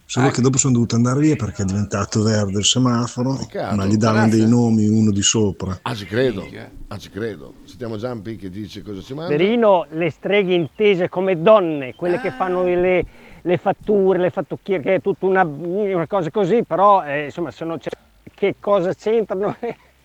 solo 0.07 0.31
che 0.31 0.41
dopo 0.41 0.57
sono 0.57 0.73
dovuto 0.73 0.95
andare 0.95 1.21
via 1.21 1.37
perché 1.37 1.61
è 1.61 1.65
diventato 1.67 2.23
verde 2.23 2.59
il 2.61 2.65
semaforo, 2.65 3.37
Peccato. 3.37 3.77
ma 3.77 3.85
gli 3.85 3.99
davano 3.99 4.31
dei 4.31 4.49
nomi 4.49 4.89
uno 4.89 5.11
di 5.11 5.21
sopra. 5.21 5.79
Ah, 5.83 5.95
ci 5.95 6.07
credo. 6.07 6.49
Ah, 6.87 6.97
ci 6.97 7.11
credo. 7.11 7.53
Sentiamo 7.65 7.99
Giampi 7.99 8.37
che 8.37 8.49
dice 8.49 8.81
cosa 8.81 9.03
si 9.03 9.13
mangia. 9.13 9.37
Verino, 9.37 9.87
le 9.91 10.11
streghe 10.11 10.55
intese 10.55 11.11
come 11.11 11.43
donne, 11.43 11.95
quelle 11.97 12.19
che 12.23 12.31
fanno 12.31 12.65
le, 12.65 13.05
le 13.43 13.57
fatture, 13.59 14.19
le 14.21 14.31
fattucchiere, 14.31 14.83
che 14.83 14.95
è 14.95 15.01
tutta 15.03 15.27
una, 15.27 15.43
una 15.45 16.07
cosa 16.07 16.31
così, 16.31 16.63
però 16.67 17.05
eh, 17.05 17.25
insomma 17.27 17.51
sono, 17.51 17.77
c'è- 17.77 17.91
che 18.33 18.55
cosa 18.59 18.95
c'entrano 18.95 19.55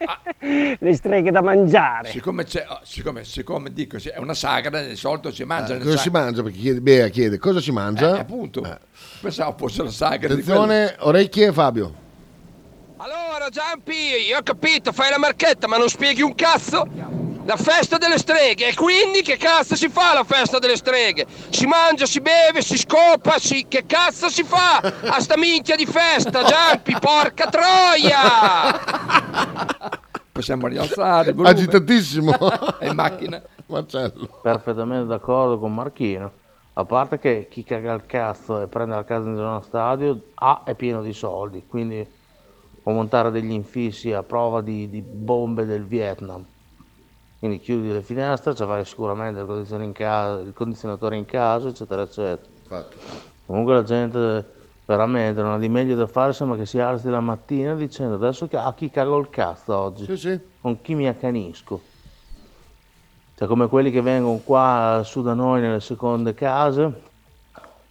le 0.80 0.94
streghe 0.96 1.32
da 1.32 1.42
mangiare? 1.42 2.10
Siccome, 2.10 2.44
c'è, 2.44 2.66
oh, 2.68 2.80
siccome, 2.84 3.24
siccome 3.24 3.72
dico, 3.72 3.98
è 3.98 4.18
una 4.18 4.34
sagra, 4.34 4.82
di 4.82 4.96
solito 4.96 5.32
si 5.32 5.44
mangia. 5.44 5.74
Eh, 5.74 5.78
nel 5.78 5.84
cosa 5.84 5.96
sa- 5.98 6.02
si 6.04 6.10
mangia? 6.10 6.44
Perché 6.44 6.58
chiede, 6.58 6.82
Bea 6.82 7.08
chiede 7.08 7.38
cosa 7.38 7.60
si 7.62 7.72
mangia. 7.72 8.16
Eh, 8.16 8.20
appunto. 8.20 8.80
Pensavo 9.22 9.56
fosse 9.58 9.84
la 9.84 9.92
sagra 9.92 10.28
di 10.28 10.34
Attenzione, 10.34 10.96
orecchie 11.00 11.52
Fabio. 11.52 12.02
Allora 12.98 13.50
Giampi, 13.50 13.94
io 14.28 14.38
ho 14.38 14.44
capito, 14.44 14.92
fai 14.92 15.10
la 15.10 15.18
marchetta 15.18 15.68
ma 15.68 15.78
non 15.78 15.90
spieghi 15.90 16.22
un 16.22 16.36
cazzo. 16.36 17.23
La 17.46 17.58
festa 17.58 17.98
delle 17.98 18.18
streghe. 18.18 18.70
E 18.70 18.74
quindi 18.74 19.22
che 19.22 19.38
cazzo 19.38 19.76
si 19.76 19.90
fa 19.90 20.14
la 20.14 20.24
festa 20.24 20.60
delle 20.60 20.78
streghe? 20.78 21.26
Si 21.50 21.66
mangia, 21.66 22.06
si 22.06 22.22
beve, 22.22 22.62
si 22.62 22.78
scopa, 22.78 23.38
si... 23.38 23.66
Che 23.68 23.86
cazzo 23.86 24.30
si 24.30 24.44
fa 24.44 24.78
a 24.78 25.20
sta 25.20 25.38
minchia 25.38 25.76
di 25.76 25.86
festa, 25.86 26.44
Giampi? 26.44 26.96
Porca 27.00 27.48
troia! 27.48 28.80
Possiamo 30.32 30.68
rialzare 30.68 31.30
il 31.30 31.36
volume. 31.36 31.54
Agitatissimo. 31.54 32.80
È 32.80 32.88
in 32.88 32.96
macchina. 32.96 33.42
Marcello. 33.66 34.40
Perfettamente 34.42 35.08
d'accordo 35.08 35.60
con 35.60 35.74
Marchino. 35.74 36.32
A 36.74 36.86
parte 36.86 37.20
che 37.20 37.48
chi 37.50 37.64
caga 37.64 37.94
il 37.94 38.06
cazzo 38.06 38.62
e 38.62 38.68
prende 38.68 38.96
la 38.96 39.04
casa 39.04 39.30
in 39.30 39.36
zona 39.36 39.62
stadio 39.62 40.20
A 40.36 40.64
è 40.66 40.74
pieno 40.74 41.04
di 41.04 41.14
soldi, 41.14 41.66
quindi 41.68 42.04
può 42.82 42.94
montare 42.94 43.30
degli 43.32 43.52
infissi 43.52 44.12
a 44.12 44.24
prova 44.24 44.62
di, 44.62 44.90
di 44.90 45.02
bombe 45.02 45.66
del 45.66 45.86
Vietnam. 45.86 46.44
Quindi 47.44 47.60
chiudi 47.60 47.92
le 47.92 48.02
finestre, 48.02 48.56
ci 48.56 48.64
avrai 48.64 48.86
sicuramente 48.86 49.42
il, 49.42 49.46
condizionatore 49.46 49.84
in 49.84 49.92
casa, 49.92 50.40
il 50.40 50.54
condizionatore 50.54 51.18
in 51.18 51.26
casa, 51.26 51.68
eccetera, 51.68 52.04
eccetera. 52.04 52.50
Comunque 53.46 53.74
la 53.74 53.84
gente 53.84 54.54
veramente 54.86 55.42
non 55.42 55.52
ha 55.52 55.58
di 55.58 55.68
meglio 55.68 55.98
da 55.98 56.08
fare, 56.08 56.32
sembra 56.32 56.56
che 56.56 56.66
si 56.66 56.80
alzi 56.80 57.10
la 57.10 57.20
mattina 57.20 57.76
dicendo 57.76 58.16
adesso 58.16 58.48
a 58.50 58.74
chi 58.74 58.90
cago 58.90 59.18
il 59.18 59.30
cazzo 59.30 59.76
oggi? 59.78 60.06
Con 60.62 60.82
chi 60.82 60.96
mi 60.96 61.06
accanisco? 61.06 61.82
Cioè 63.36 63.46
come 63.46 63.68
quelli 63.68 63.92
che 63.92 64.00
vengono 64.00 64.38
qua 64.38 65.02
su 65.04 65.22
da 65.22 65.34
noi 65.34 65.60
nelle 65.60 65.82
seconde 65.82 66.34
case 66.34 67.02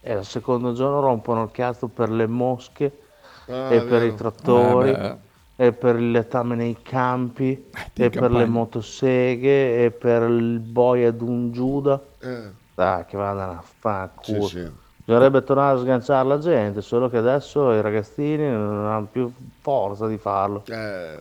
e 0.01 0.13
al 0.15 0.25
secondo 0.25 0.73
giorno 0.73 1.01
rompono 1.01 1.43
il 1.43 1.51
cazzo 1.53 1.89
per 1.89 2.09
le 2.09 2.27
mosche 2.27 3.01
Ah, 3.49 3.71
e 3.71 3.81
per 3.81 4.01
vero. 4.01 4.05
i 4.07 4.15
trattori 4.15 4.91
Eh. 4.93 5.17
E 5.57 5.73
per 5.73 5.97
il 5.97 6.11
letame 6.11 6.55
nei 6.55 6.77
campi 6.83 7.69
in 7.95 8.05
e 8.05 8.11
per 8.11 8.31
le 8.31 8.47
motoseghe 8.47 9.85
e 9.85 9.91
per 9.91 10.23
il 10.29 10.59
boia 10.59 11.11
d'un 11.13 11.53
Giuda. 11.53 12.01
Eh. 12.21 12.61
Dai, 12.75 13.05
che 13.07 13.17
vadano 13.17 13.53
a 13.53 13.63
fanculo. 13.63 14.47
Sì, 14.47 14.59
sì. 14.59 14.71
Bisognerebbe 15.05 15.43
tornare 15.43 15.77
a 15.77 15.81
sganciare 15.81 16.29
la 16.29 16.39
gente, 16.39 16.81
solo 16.81 17.11
che 17.11 17.17
adesso 17.17 17.73
i 17.73 17.81
ragazzini 17.81 18.49
non 18.49 18.87
hanno 18.87 19.09
più 19.11 19.31
forza 19.61 20.07
di 20.07 20.17
farlo. 20.17 20.63
Eh, 20.69 21.17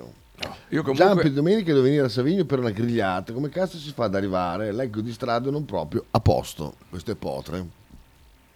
Io 0.70 0.82
comunque- 0.82 0.94
Giampi 0.94 1.34
domenica 1.34 1.72
devo 1.72 1.84
venire 1.84 2.06
a 2.06 2.10
Savigno 2.10 2.46
per 2.46 2.60
una 2.60 2.70
grigliata. 2.70 3.34
Come 3.34 3.50
cazzo 3.50 3.78
si 3.78 3.92
fa 3.92 4.06
ad 4.06 4.16
arrivare? 4.16 4.72
Leggo 4.72 5.02
di 5.02 5.12
strada 5.12 5.50
non 5.52 5.66
proprio 5.66 6.06
a 6.12 6.20
posto. 6.20 6.76
Questo 6.90 7.12
è 7.12 7.16
potre. 7.16 7.80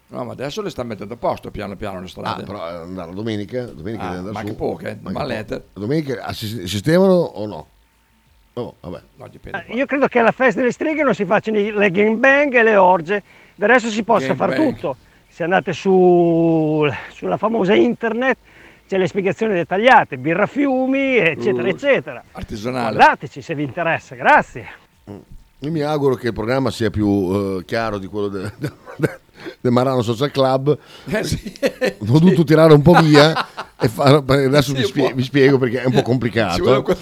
No, 0.08 0.24
ma 0.24 0.34
adesso 0.34 0.62
le 0.62 0.70
sta 0.70 0.84
mettendo 0.84 1.16
a 1.16 1.18
posto 1.18 1.50
piano 1.52 1.76
piano 1.76 2.00
le 2.00 2.06
Ah, 2.06 2.10
strade. 2.10 2.44
però 2.44 2.68
eh, 2.70 2.74
andare 2.76 3.10
la 3.10 3.16
domenica, 3.16 3.66
domenica 3.66 4.04
Ah, 4.04 4.08
devi 4.08 4.18
andare 4.20 4.34
ma 4.34 4.40
su. 4.42 4.46
che 4.46 4.54
poche, 4.54 5.00
Ma 5.02 5.10
mallette. 5.12 5.64
Domenica 5.74 6.24
ah, 6.24 6.32
si- 6.34 6.68
sistemano 6.68 7.14
o 7.14 7.46
no? 7.48 7.68
Oh, 8.54 8.76
vabbè. 8.82 9.02
No, 9.16 9.28
dipende. 9.28 9.66
Io 9.70 9.86
credo 9.86 10.08
che 10.08 10.20
alla 10.20 10.32
festa 10.32 10.60
delle 10.60 10.72
streghe 10.72 11.04
non 11.04 11.14
si 11.16 11.26
facciano 11.26 11.58
i- 11.60 11.72
le 11.72 11.90
gangbang 11.92 12.54
e 12.54 12.64
le 12.64 12.76
orge, 12.78 13.24
del 13.56 13.68
resto 13.68 13.90
si 13.90 14.04
possa 14.04 14.36
fare 14.36 14.54
Gangbang. 14.56 14.76
tutto. 14.76 14.96
Se 15.28 15.44
andate 15.44 15.74
su, 15.74 16.88
sulla 17.12 17.36
famosa 17.38 17.74
internet 17.74 18.38
c'è 18.88 18.98
le 18.98 19.08
spiegazioni 19.08 19.54
dettagliate, 19.56 20.18
birra 20.18 20.46
fiumi, 20.46 21.18
eccetera, 21.18 21.64
Uh, 21.64 21.72
eccetera. 21.72 22.24
Artigianale. 22.32 22.96
Guardateci 22.96 23.42
se 23.42 23.56
vi 23.56 23.64
interessa, 23.64 24.16
grazie. 24.16 24.66
Io 25.66 25.72
mi 25.72 25.82
auguro 25.82 26.14
che 26.14 26.28
il 26.28 26.34
programma 26.34 26.70
sia 26.70 26.92
più 26.92 27.58
eh, 27.60 27.66
chiaro 27.66 27.98
di 27.98 28.06
quello 28.06 28.28
del, 28.28 28.52
del 29.60 29.72
Marano 29.72 30.04
Social 30.04 30.30
Club. 30.30 30.78
Eh, 31.06 31.24
sì. 31.24 31.54
Ho 32.08 32.20
dovuto 32.20 32.44
tirare 32.44 32.72
un 32.74 32.84
po' 32.84 32.94
via 33.02 33.34
e 33.80 33.88
fare- 33.88 34.18
adesso 34.46 34.76
Sì, 34.76 34.82
vi, 34.82 34.84
spie- 34.86 35.14
vi 35.16 35.24
spiego 35.24 35.58
perché 35.58 35.82
è 35.82 35.86
un 35.86 35.92
po' 35.92 35.98
Ci 35.98 36.04
complicato. 36.04 36.82
que- 36.84 36.96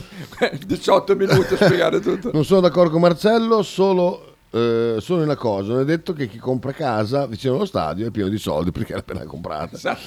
18 0.66 1.16
minuti 1.18 1.53
a 1.53 1.57
spiegare 1.57 1.99
tutto. 1.99 2.32
Non 2.32 2.45
sono 2.45 2.61
d'accordo 2.61 2.91
con 2.91 3.01
Marcello, 3.01 3.61
solo, 3.64 4.36
eh, 4.51 4.95
solo 4.99 5.24
una 5.24 5.36
cosa. 5.36 5.74
Non 5.74 5.82
è 5.82 5.86
detto 5.86 6.14
che 6.14 6.28
chi 6.30 6.38
compra 6.38 6.72
casa 6.72 7.28
vicino 7.28 7.55
allo 7.55 7.66
stadio 7.66 8.07
è 8.07 8.11
pieno 8.11 8.30
di 8.30 8.38
soldi 8.38 8.72
perché 8.72 8.93
l'ha 8.93 8.99
appena 8.99 9.24
comprata. 9.26 9.76
Esatto. 9.76 9.99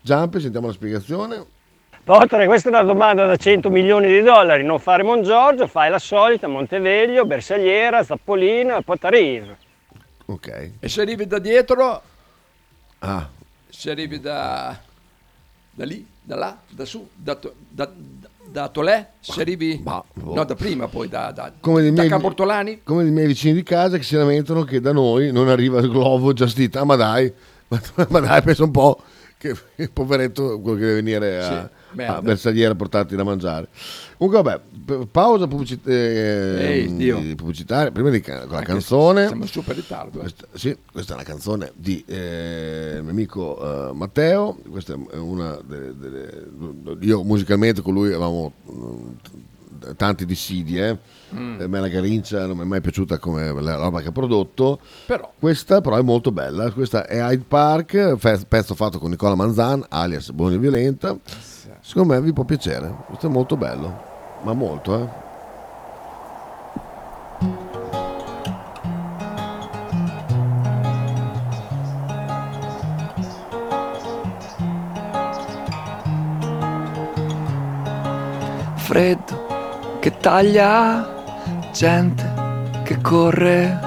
Giampi, 0.00 0.40
sentiamo 0.40 0.66
la 0.66 0.72
spiegazione. 0.72 1.44
Potre, 2.02 2.46
questa 2.46 2.68
è 2.70 2.72
una 2.72 2.82
domanda 2.82 3.26
da 3.26 3.36
100 3.36 3.70
milioni 3.70 4.08
di 4.08 4.20
dollari, 4.22 4.64
non 4.64 4.78
fare 4.80 5.02
Mongiorgio, 5.02 5.66
fai 5.66 5.90
la 5.90 5.98
solita, 5.98 6.48
Monteveglio, 6.48 7.24
Bersagliera, 7.24 8.02
Zappolino 8.02 8.76
e 8.76 8.82
Potariso. 8.82 9.56
Ok. 10.26 10.70
E 10.80 10.88
se 10.88 11.00
arrivi 11.02 11.26
da 11.26 11.38
dietro, 11.38 12.02
Ah, 13.02 13.28
se 13.68 13.90
arrivi 13.90 14.20
da, 14.20 14.78
da 15.70 15.84
lì, 15.84 16.06
da 16.22 16.36
là, 16.36 16.58
da 16.68 16.84
su, 16.84 17.08
da, 17.14 17.38
da, 17.68 17.90
da 18.44 18.68
Tolè, 18.68 19.08
se 19.20 19.40
arrivi... 19.40 19.82
No, 19.82 20.04
da 20.44 20.54
prima 20.54 20.86
poi, 20.88 21.08
da, 21.08 21.30
da, 21.30 21.50
come 21.60 21.82
da 21.82 21.90
miei, 21.90 22.08
Camportolani. 22.08 22.80
come 22.82 23.04
i 23.06 23.10
miei 23.10 23.26
vicini 23.26 23.54
di 23.54 23.62
casa 23.62 23.96
che 23.96 24.02
si 24.02 24.16
lamentano 24.16 24.64
che 24.64 24.80
da 24.80 24.92
noi 24.92 25.32
non 25.32 25.48
arriva 25.48 25.80
il 25.80 25.88
globo 25.90 26.32
già 26.34 26.46
stita. 26.46 26.80
Ah, 26.80 26.84
ma 26.84 26.96
dai, 26.96 27.32
ma, 27.68 27.80
ma 28.08 28.20
dai, 28.20 28.42
pensa 28.42 28.64
un 28.64 28.70
po' 28.70 29.00
che, 29.38 29.54
che 29.74 29.88
poveretto 29.88 30.60
quello 30.60 30.76
che 30.76 30.84
deve 30.84 30.94
venire 30.96 31.38
a, 31.38 31.42
Sì, 31.42 31.68
merda. 31.92 32.16
a 32.16 32.22
Bersagliera 32.22 32.72
a 32.72 32.74
portarti 32.76 33.16
da 33.16 33.24
mangiare. 33.24 33.68
Comunque, 34.16 34.42
vabbè, 34.42 35.04
pausa 35.10 35.46
pubblicit- 35.46 35.86
eh, 35.88 37.34
pubblicitaria. 37.36 37.90
Prima 37.90 38.10
di 38.10 38.20
ca- 38.20 38.40
con 38.46 38.56
la 38.56 38.62
canzone. 38.62 39.26
Siamo 39.28 39.46
super 39.46 39.74
in 39.74 39.80
ritardo. 39.82 40.18
eh. 40.18 40.20
Questa, 40.20 40.46
sì, 40.54 40.76
questa 40.92 41.12
è 41.12 41.14
una 41.16 41.24
canzone 41.24 41.72
di 41.74 42.04
eh, 42.06 42.94
il 42.96 43.02
mio 43.02 43.10
amico 43.12 43.88
eh, 43.90 43.92
Matteo. 43.94 44.58
Questa 44.68 44.92
è 44.92 45.16
una 45.16 45.58
delle, 45.66 45.94
delle- 45.96 46.46
Io 47.00 47.22
musicalmente 47.22 47.80
con 47.82 47.94
lui 47.94 48.08
avevamo 48.08 48.52
mm, 48.70 49.08
tanti 49.96 50.26
dissidi. 50.26 50.78
Eh. 50.78 50.96
Mm. 51.34 51.60
A 51.60 51.66
me 51.68 51.80
la 51.80 51.88
Garincia 51.88 52.44
non 52.44 52.56
mi 52.56 52.62
è 52.64 52.66
mai 52.66 52.80
piaciuta 52.80 53.18
come 53.18 53.52
la 53.62 53.76
roba 53.76 54.00
che 54.02 54.08
ha 54.08 54.12
prodotto. 54.12 54.80
Però. 55.06 55.32
Questa 55.38 55.80
però 55.80 55.96
è 55.96 56.02
molto 56.02 56.32
bella. 56.32 56.70
Questa 56.72 57.06
è 57.06 57.20
Hyde 57.22 57.44
Park, 57.46 58.16
pezzo 58.48 58.74
fatto 58.74 58.98
con 58.98 59.10
Nicola 59.10 59.34
Manzan, 59.36 59.84
alias 59.88 60.30
Buoni 60.32 60.56
e 60.56 60.58
Violenta. 60.58 61.16
Secondo 61.80 62.14
me 62.14 62.20
vi 62.20 62.32
può 62.32 62.44
piacere. 62.44 62.94
Questo 63.06 63.26
è 63.26 63.30
molto 63.30 63.56
bello. 63.56 64.08
Ma 64.42 64.52
molto, 64.52 64.98
eh. 64.98 65.28
freddo 78.90 79.46
che 80.00 80.16
taglia, 80.16 81.22
gente 81.72 82.28
che 82.82 83.00
corre, 83.00 83.78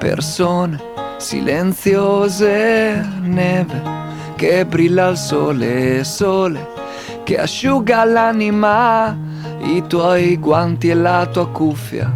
persone 0.00 0.76
silenziose, 1.18 3.06
neve 3.20 3.82
che 4.34 4.66
brilla 4.66 5.06
al 5.06 5.16
sole, 5.16 6.02
sole 6.02 6.77
che 7.28 7.36
asciuga 7.36 8.04
l'anima, 8.06 9.14
i 9.60 9.84
tuoi 9.86 10.38
guanti 10.38 10.88
e 10.88 10.94
la 10.94 11.28
tua 11.30 11.46
cuffia. 11.48 12.10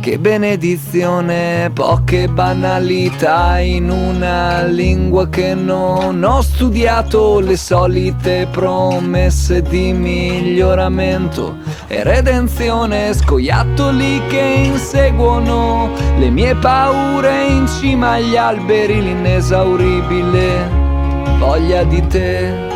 Che 0.00 0.18
benedizione, 0.20 1.68
poche 1.74 2.28
banalità 2.28 3.58
in 3.58 3.90
una 3.90 4.62
lingua 4.66 5.28
che 5.28 5.54
non 5.54 6.22
ho 6.22 6.42
studiato, 6.42 7.40
le 7.40 7.56
solite 7.56 8.46
promesse 8.52 9.62
di 9.62 9.92
miglioramento 9.92 11.56
e 11.88 12.04
redenzione, 12.04 13.12
scoiattoli 13.12 14.22
che 14.28 14.62
inseguono 14.64 15.90
le 16.18 16.30
mie 16.30 16.54
paure 16.54 17.48
in 17.48 17.66
cima 17.66 18.10
agli 18.12 18.36
alberi, 18.36 19.02
l'inesauribile 19.02 20.68
voglia 21.36 21.82
di 21.82 22.06
te. 22.06 22.69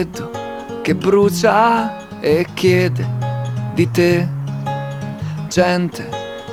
Freddo 0.00 0.30
che 0.82 0.94
brucia 0.94 2.20
e 2.20 2.46
chiede 2.54 3.06
di 3.74 3.90
te. 3.90 4.26
Gente 5.48 6.08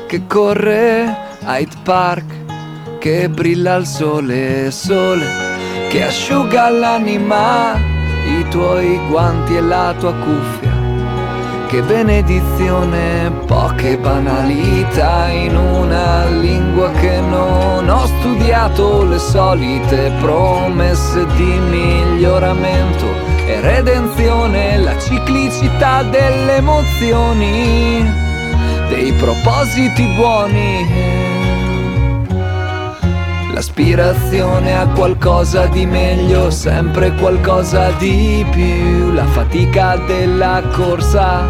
che 0.08 0.26
corre 0.28 1.16
Hyde 1.46 1.76
Park, 1.84 2.98
che 3.00 3.30
brilla 3.30 3.76
al 3.76 3.86
sole, 3.86 4.72
sole 4.72 5.26
che 5.90 6.04
asciuga 6.04 6.70
l'anima, 6.70 7.76
i 7.76 8.46
tuoi 8.50 9.00
guanti 9.10 9.56
e 9.56 9.62
la 9.62 9.94
tua 9.98 10.14
cuffia. 10.14 10.76
Che 11.68 11.82
benedizione, 11.82 13.30
poche 13.46 13.98
banalità 13.98 15.28
in 15.28 15.56
una 15.56 16.26
lingua 16.28 16.90
che 16.92 17.20
non 17.20 17.90
ho 17.90 18.06
studiato, 18.06 19.04
le 19.04 19.20
solite 19.20 20.12
promesse 20.22 21.26
di 21.36 21.60
miglioramento 21.70 23.37
e 23.48 23.62
redenzione, 23.62 24.78
la 24.78 25.00
ciclicità 25.00 26.04
delle 26.04 26.58
emozioni, 26.58 28.06
dei 28.90 29.14
propositi 29.14 30.06
buoni. 30.16 30.86
L'aspirazione 33.54 34.78
a 34.78 34.86
qualcosa 34.88 35.66
di 35.68 35.86
meglio, 35.86 36.52
sempre 36.52 37.14
qualcosa 37.14 37.92
di 37.92 38.46
più. 38.52 39.14
La 39.14 39.26
fatica 39.26 39.96
della 39.96 40.62
corsa, 40.74 41.46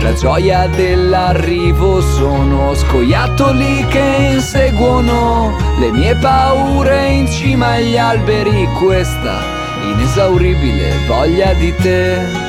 la 0.00 0.12
gioia 0.12 0.68
dell'arrivo. 0.68 2.02
Sono 2.02 2.74
scoiattoli 2.74 3.86
che 3.88 4.32
inseguono 4.34 5.56
le 5.78 5.90
mie 5.90 6.14
paure 6.16 7.08
in 7.08 7.26
cima 7.28 7.72
agli 7.72 7.96
alberi. 7.96 8.68
Questa 8.78 9.53
inesauribile 9.90 10.92
voglia 11.06 11.52
di 11.54 11.74
te. 11.76 12.43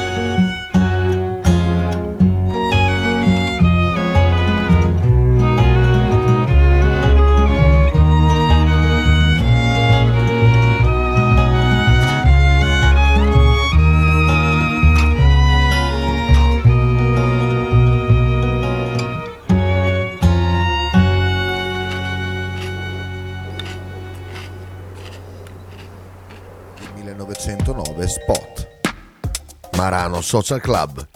Social 30.26 30.60
Club. 30.60 31.08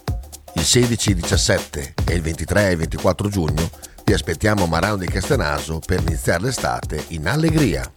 Il 0.54 0.64
16, 0.64 1.16
17 1.16 1.94
e 2.06 2.14
il 2.14 2.22
23 2.22 2.70
e 2.70 2.76
24 2.76 3.28
giugno 3.28 3.68
vi 4.06 4.14
aspettiamo 4.14 4.66
a 4.66 4.68
Marano 4.68 4.98
di 4.98 5.08
Castenaso 5.08 5.80
per 5.84 6.02
iniziare 6.02 6.44
l'estate 6.44 7.06
in 7.08 7.28
allegria. 7.28 7.92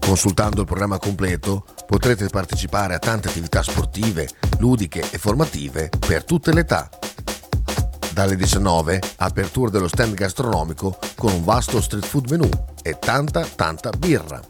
Consultando 0.00 0.62
il 0.62 0.66
programma 0.66 0.98
completo 0.98 1.64
potrete 1.86 2.26
partecipare 2.26 2.94
a 2.94 2.98
tante 2.98 3.28
attività 3.28 3.62
sportive, 3.62 4.28
ludiche 4.58 5.08
e 5.08 5.18
formative 5.18 5.88
per 6.00 6.24
tutte 6.24 6.52
le 6.52 6.60
età. 6.60 6.88
Dalle 8.12 8.34
19 8.34 9.00
apertura 9.18 9.70
dello 9.70 9.88
stand 9.88 10.14
gastronomico 10.14 10.98
con 11.14 11.32
un 11.32 11.44
vasto 11.44 11.80
street 11.80 12.06
food 12.06 12.28
menu 12.28 12.48
e 12.82 12.98
tanta 12.98 13.46
tanta 13.54 13.90
birra. 13.90 14.40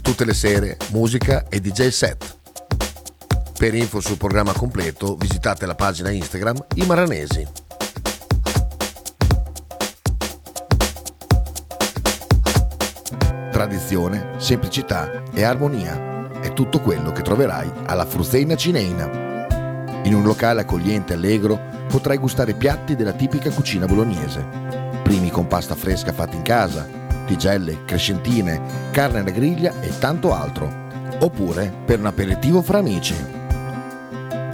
Tutte 0.00 0.24
le 0.24 0.34
sere 0.34 0.78
musica 0.90 1.46
e 1.50 1.60
DJ 1.60 1.88
set. 1.88 2.40
Per 3.62 3.74
info 3.76 4.00
sul 4.00 4.16
programma 4.16 4.52
completo 4.52 5.14
visitate 5.14 5.66
la 5.66 5.76
pagina 5.76 6.10
Instagram 6.10 6.64
I 6.74 6.84
Maranesi. 6.84 7.46
Tradizione, 13.52 14.30
semplicità 14.38 15.22
e 15.32 15.44
armonia 15.44 16.40
è 16.40 16.52
tutto 16.54 16.80
quello 16.80 17.12
che 17.12 17.22
troverai 17.22 17.70
alla 17.86 18.04
Fruzeina 18.04 18.56
Cineina. 18.56 19.06
In 20.02 20.14
un 20.16 20.24
locale 20.24 20.62
accogliente 20.62 21.12
e 21.12 21.16
allegro 21.16 21.60
potrai 21.86 22.16
gustare 22.16 22.54
piatti 22.54 22.96
della 22.96 23.12
tipica 23.12 23.50
cucina 23.50 23.86
bolognese. 23.86 24.44
Primi 25.04 25.30
con 25.30 25.46
pasta 25.46 25.76
fresca 25.76 26.12
fatta 26.12 26.34
in 26.34 26.42
casa, 26.42 26.84
tigelle, 27.26 27.84
crescentine, 27.84 28.90
carne 28.90 29.20
alla 29.20 29.30
griglia 29.30 29.72
e 29.80 29.96
tanto 30.00 30.34
altro. 30.34 30.68
Oppure 31.20 31.72
per 31.84 32.00
un 32.00 32.06
aperitivo 32.06 32.60
fra 32.60 32.78
amici. 32.78 33.40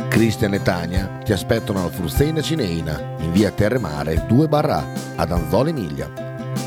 Cristian 0.09 0.55
e 0.55 0.63
Tania 0.63 1.19
ti 1.23 1.33
aspettano 1.33 1.81
alla 1.81 1.91
Fruzeina 1.91 2.41
Cineina 2.41 3.17
in 3.19 3.31
via 3.31 3.51
Terremare 3.51 4.25
2 4.27 4.49
barra 4.49 4.85
ad 5.17 5.31
Anzola 5.31 5.69
Emilia. 5.69 6.09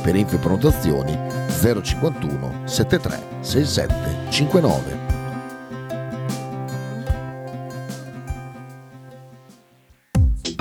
Per 0.01 0.15
info 0.15 0.35
e 0.35 0.39
prenotazioni 0.39 1.17
051 1.59 2.61
73 2.65 3.19
67 3.41 4.29
59. 4.29 5.09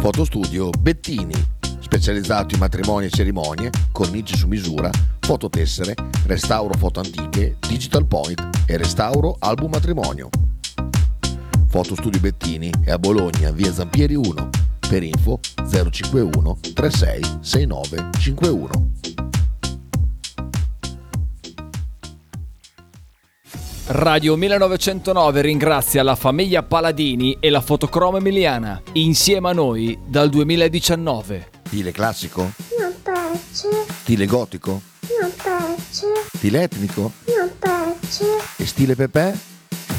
Fotostudio 0.00 0.70
Bettini, 0.70 1.34
specializzato 1.80 2.54
in 2.54 2.60
matrimoni 2.60 3.06
e 3.06 3.10
cerimonie, 3.10 3.70
cornici 3.92 4.34
su 4.34 4.46
misura, 4.46 4.90
fototessere, 5.20 5.94
restauro 6.26 6.72
foto 6.78 7.00
antiche, 7.00 7.56
digital 7.60 8.06
point 8.06 8.48
e 8.66 8.76
restauro 8.78 9.36
album 9.38 9.70
matrimonio. 9.72 10.49
Fotostudio 11.70 12.20
Bettini 12.20 12.70
è 12.84 12.90
a 12.90 12.98
Bologna, 12.98 13.50
via 13.52 13.72
Zampieri 13.72 14.14
1. 14.14 14.50
Per 14.88 15.02
info 15.04 15.38
051 15.70 16.58
36 16.74 17.20
69 17.40 18.10
51. 18.18 18.88
Radio 23.86 24.36
1909 24.36 25.40
ringrazia 25.42 26.02
la 26.02 26.14
famiglia 26.16 26.62
Paladini 26.62 27.36
e 27.40 27.50
la 27.50 27.60
fotocromo 27.60 28.16
emiliana, 28.18 28.80
insieme 28.92 29.50
a 29.50 29.52
noi 29.52 29.98
dal 30.06 30.28
2019. 30.28 31.48
Stile 31.66 31.92
classico? 31.92 32.50
Non 32.78 32.94
piace, 33.02 33.68
Stile 34.02 34.26
gotico? 34.26 34.80
non 35.20 35.32
piace, 35.40 36.06
Stile 36.36 36.62
etnico? 36.62 37.12
non 37.36 37.50
piace. 37.58 38.24
E 38.56 38.66
stile 38.66 38.94
Pepe? 38.96 39.49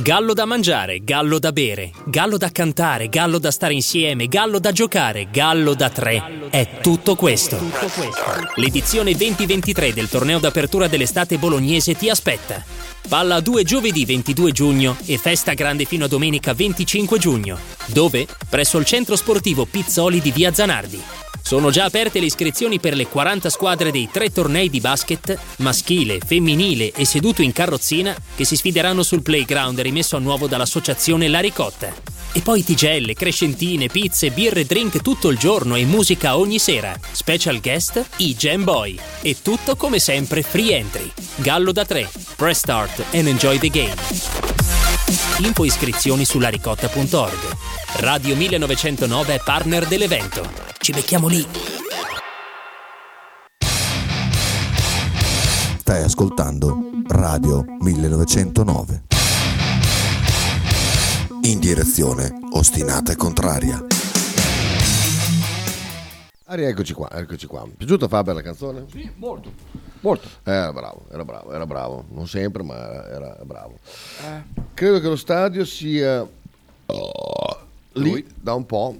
Gallo 0.00 0.32
da 0.32 0.44
mangiare, 0.44 1.02
gallo 1.02 1.40
da 1.40 1.50
bere, 1.50 1.90
gallo 2.06 2.36
da 2.36 2.52
cantare, 2.52 3.08
gallo 3.08 3.40
da 3.40 3.50
stare 3.50 3.74
insieme, 3.74 4.28
gallo 4.28 4.60
da 4.60 4.70
giocare, 4.70 5.26
gallo 5.28 5.74
da 5.74 5.90
tre. 5.90 6.48
È 6.50 6.78
tutto 6.80 7.16
questo. 7.16 7.58
L'edizione 8.54 9.14
2023 9.14 9.92
del 9.92 10.08
torneo 10.08 10.38
d'apertura 10.38 10.86
dell'estate 10.86 11.36
bolognese 11.36 11.96
ti 11.96 12.08
aspetta. 12.08 12.64
Palla 13.08 13.36
a 13.36 13.40
due 13.40 13.64
giovedì 13.64 14.04
22 14.04 14.52
giugno 14.52 14.96
e 15.04 15.18
festa 15.18 15.54
grande 15.54 15.84
fino 15.84 16.04
a 16.04 16.08
domenica 16.08 16.54
25 16.54 17.18
giugno. 17.18 17.58
Dove? 17.86 18.24
Presso 18.48 18.78
il 18.78 18.84
centro 18.84 19.16
sportivo 19.16 19.64
Pizzoli 19.64 20.20
di 20.20 20.30
Via 20.30 20.52
Zanardi. 20.52 21.27
Sono 21.48 21.70
già 21.70 21.84
aperte 21.84 22.20
le 22.20 22.26
iscrizioni 22.26 22.78
per 22.78 22.94
le 22.94 23.06
40 23.06 23.48
squadre 23.48 23.90
dei 23.90 24.10
tre 24.12 24.30
tornei 24.30 24.68
di 24.68 24.80
basket, 24.80 25.34
maschile, 25.60 26.18
femminile 26.18 26.92
e 26.92 27.06
seduto 27.06 27.40
in 27.40 27.54
carrozzina, 27.54 28.14
che 28.36 28.44
si 28.44 28.54
sfideranno 28.54 29.02
sul 29.02 29.22
playground 29.22 29.80
rimesso 29.80 30.16
a 30.16 30.18
nuovo 30.18 30.46
dall'associazione 30.46 31.26
La 31.26 31.40
Ricotta. 31.40 31.90
E 32.32 32.42
poi 32.42 32.62
tigelle, 32.62 33.14
crescentine, 33.14 33.86
pizze, 33.86 34.30
birre, 34.30 34.66
drink 34.66 35.00
tutto 35.00 35.30
il 35.30 35.38
giorno 35.38 35.74
e 35.74 35.86
musica 35.86 36.36
ogni 36.36 36.58
sera. 36.58 36.94
Special 37.12 37.60
guest, 37.62 38.04
i 38.16 38.36
Jam 38.36 38.64
Boy. 38.64 38.98
E 39.22 39.36
tutto 39.40 39.74
come 39.74 40.00
sempre 40.00 40.42
free 40.42 40.76
entry. 40.76 41.10
Gallo 41.36 41.72
da 41.72 41.86
3. 41.86 42.10
Press 42.36 42.58
start 42.58 43.02
and 43.14 43.26
enjoy 43.26 43.58
the 43.58 43.70
game. 43.70 43.96
Info 45.38 45.64
iscrizioni 45.64 46.26
su 46.26 46.38
laricotta.org. 46.40 47.56
Radio 48.00 48.36
1909 48.36 49.34
è 49.36 49.40
partner 49.42 49.86
dell'evento. 49.86 50.77
Ci 50.88 50.94
becchiamo 50.94 51.28
lì. 51.28 51.46
Stai 55.80 56.02
ascoltando 56.02 56.78
Radio 57.08 57.62
1909. 57.80 59.02
In 61.42 61.58
direzione 61.58 62.32
ostinata 62.52 63.12
e 63.12 63.16
contraria. 63.16 63.84
Ari, 66.46 66.64
eccoci 66.64 66.94
qua, 66.94 67.10
eccoci 67.12 67.46
qua. 67.46 67.68
Piaciuta 67.76 68.08
Faber 68.08 68.36
la 68.36 68.40
canzone? 68.40 68.86
Sì, 68.90 69.12
molto. 69.16 69.52
Molto. 70.00 70.26
Eh, 70.44 70.52
Era 70.52 70.72
bravo, 70.72 71.04
era 71.12 71.24
bravo, 71.26 71.52
era 71.52 71.66
bravo. 71.66 72.06
Non 72.12 72.26
sempre, 72.26 72.62
ma 72.62 72.76
era, 72.76 73.36
era 73.36 73.44
bravo. 73.44 73.78
Eh. 74.24 74.62
Credo 74.72 75.00
che 75.00 75.08
lo 75.08 75.16
stadio 75.16 75.66
sia 75.66 76.26
oh, 76.86 77.66
lì 77.92 78.10
Lui. 78.10 78.26
da 78.40 78.54
un 78.54 78.64
po'. 78.64 78.96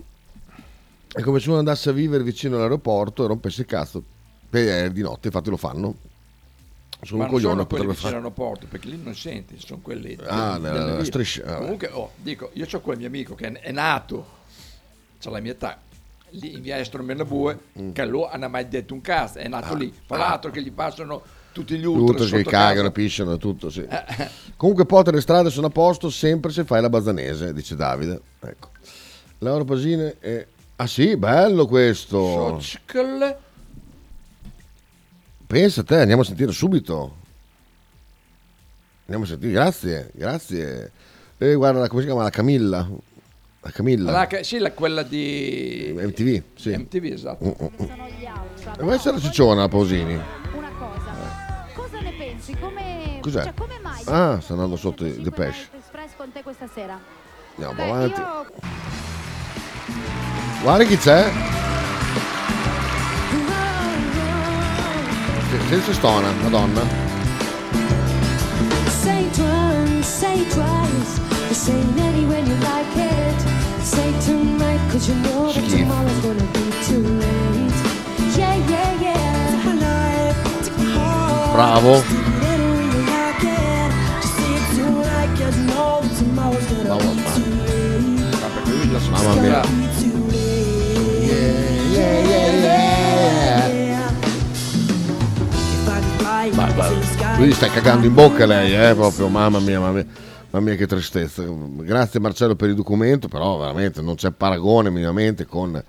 È 1.13 1.23
come 1.23 1.41
se 1.41 1.49
uno 1.49 1.59
andasse 1.59 1.91
a 1.91 1.93
vivere 1.93 2.23
vicino 2.23 2.57
all'aeroporto 2.57 3.25
e 3.25 3.29
rompesse 3.29 3.63
il 3.63 3.67
cazzo. 3.67 4.03
Beh, 4.51 4.85
è 4.85 4.91
di 4.91 5.03
notte, 5.03 5.29
infatti 5.29 5.51
lo 5.51 5.57
fanno. 5.57 5.95
Sono 7.03 7.19
Ma 7.19 7.27
un 7.27 7.31
non 7.31 7.41
coglione, 7.41 7.67
potrebbe 7.67 7.95
fare. 7.95 8.17
all'aeroporto, 8.17 8.67
perché 8.69 8.89
lì 8.89 9.01
non 9.01 9.15
senti, 9.15 9.57
sono 9.59 9.81
quelli... 9.81 10.19
Ah, 10.27 10.59
delle 10.59 10.97
vie. 10.97 11.05
striscia, 11.05 11.45
ah. 11.45 11.59
Comunque, 11.59 11.89
oh, 11.93 12.11
dico, 12.17 12.51
io 12.55 12.67
ho 12.71 12.81
quel 12.81 12.99
mio 12.99 13.07
amico 13.07 13.35
che 13.35 13.53
è, 13.53 13.71
nato, 13.71 14.27
c'ha 15.21 15.31
la 15.31 15.41
mia 15.41 15.53
età, 15.53 15.79
lì 16.31 16.55
in 16.55 16.61
via 16.61 16.79
Estro 16.79 17.03
Menabue, 17.03 17.59
che 17.93 18.05
lui 18.05 18.27
non 18.33 18.43
ha 18.43 18.49
mai 18.49 18.69
detto 18.69 18.95
un 18.95 19.01
cazzo, 19.01 19.39
è 19.39 19.47
nato 19.47 19.75
Mm. 19.75 19.77
Ah, 19.77 19.79
lì. 19.79 19.95
Fra 20.07 20.17
ah. 20.17 20.29
l'altro 20.29 20.51
che 20.51 20.61
gli 20.61 20.73
passano 20.73 21.23
tutti 21.53 21.77
gli 21.79 21.85
ultra 21.85 22.25
Tutto 22.25 22.37
che 22.37 22.45
cagano, 22.45 22.91
pisciano 22.91 23.37
tutto, 23.37 23.71
sì. 23.71 23.81
Eh. 23.81 24.29
Comunque 24.57 24.85
Potter 24.85 25.15
le 25.15 25.21
strade 25.21 25.51
sono 25.51 25.69
a 25.69 25.71
posto 25.71 26.11
sempre 26.11 26.51
se 26.51 26.65
fai 26.65 26.81
la 26.81 26.89
bazzanese, 26.89 27.53
dice 27.53 27.77
Davide. 27.77 28.21
Ecco. 28.41 28.71
Laura 29.39 29.65
Pasine 29.65 30.17
è... 30.19 30.47
Ah 30.81 30.87
sì, 30.87 31.17
bello 31.17 31.67
questo. 31.67 32.61
Social. 32.61 33.37
Pensa 35.47 35.81
a 35.81 35.85
te, 35.85 35.97
andiamo 35.97 36.23
a 36.23 36.25
sentire 36.25 36.53
subito. 36.53 37.17
Andiamo 39.07 39.25
a 39.25 39.27
sentire, 39.27 39.53
grazie, 39.53 40.11
grazie. 40.15 40.93
E 41.39 41.55
guarda, 41.55 41.89
come 41.89 42.03
si 42.03 42.07
chiama? 42.07 42.23
La 42.23 42.31
Camilla. 42.31 42.89
La 43.61 43.71
Camilla. 43.71 44.11
La 44.13 44.29
sì, 44.43 44.59
la- 44.59 44.71
quella 44.73 45.03
di 45.03 45.93
MTV, 45.97 46.43
sì. 46.55 46.77
MTV, 46.77 47.05
esatto. 47.07 47.45
Mm, 47.45 47.49
mm, 47.49 47.83
mm. 47.83 48.77
Deve 48.77 48.95
essere 48.95 49.15
la 49.17 49.21
cicciona 49.21 49.61
la 49.63 49.69
Pausini. 49.69 50.15
Una 50.55 50.71
cosa, 50.79 51.67
cosa 51.75 52.01
ne 52.01 52.13
pensi? 52.13 52.57
Come, 52.57 53.19
Cos'è? 53.21 53.43
cioè, 53.43 53.55
come 53.55 53.79
mai? 53.83 54.03
Ah, 54.05 54.39
sta 54.41 54.53
andando 54.53 54.77
sotto 54.77 55.05
i 55.05 55.21
Depeche. 55.21 55.77
Con 56.17 56.31
te 56.33 56.43
questa 56.43 56.69
sera? 56.73 57.01
Andiamo 57.57 57.75
Beh, 57.75 57.91
avanti. 57.91 58.21
io 58.21 58.47
Guarda 60.63 60.85
chi 60.85 60.99
c'è. 60.99 61.31
Se- 65.51 65.61
Senza 65.69 65.93
stona, 65.93 66.29
madonna. 66.43 66.83
Say 69.03 69.25
it 69.27 69.39
once, 69.39 70.07
say 70.07 70.41
it 70.41 70.51
twice. 70.53 71.21
The 71.49 71.55
same 71.55 71.99
anywhere 71.99 72.41
you 72.41 72.55
like 72.61 72.97
it. 72.97 73.41
Say 73.83 74.13
tonight, 74.25 74.81
cause 74.91 75.09
you 75.09 75.15
know 75.23 75.53
that 75.53 75.69
tomorrow's 75.69 76.21
gonna 76.21 76.45
be 76.53 76.71
too 76.87 77.03
late. 77.03 77.75
Yeah, 78.37 78.57
yeah, 78.69 79.01
yeah. 79.01 79.17
Bravo. 81.53 82.03
Any. 82.43 82.69
Mamma 89.11 89.43
mia. 89.43 89.98
Yeah, 91.91 92.21
yeah, 92.21 93.69
yeah. 93.69 94.11
Ma- 96.55 96.73
ma- 96.75 97.37
lui 97.39 97.53
stai 97.53 97.71
cagando 97.71 98.07
in 98.07 98.15
bocca 98.15 98.45
lei, 98.47 98.75
eh, 98.75 98.95
proprio, 98.95 99.29
mamma 99.29 99.61
mia, 99.61 99.79
mamma 99.79 99.93
mia, 99.93 100.07
mamma 100.51 100.65
mia 100.65 100.75
che 100.77 100.87
tristezza. 100.87 101.45
Grazie 101.47 102.19
Marcello 102.21 102.57
per 102.57 102.69
il 102.71 102.75
documento, 102.75 103.29
però 103.29 103.59
veramente 103.59 104.01
non 104.03 104.17
c'è 104.17 104.31
paragone 104.33 104.91
minimamente 104.91 105.47
con, 105.47 105.81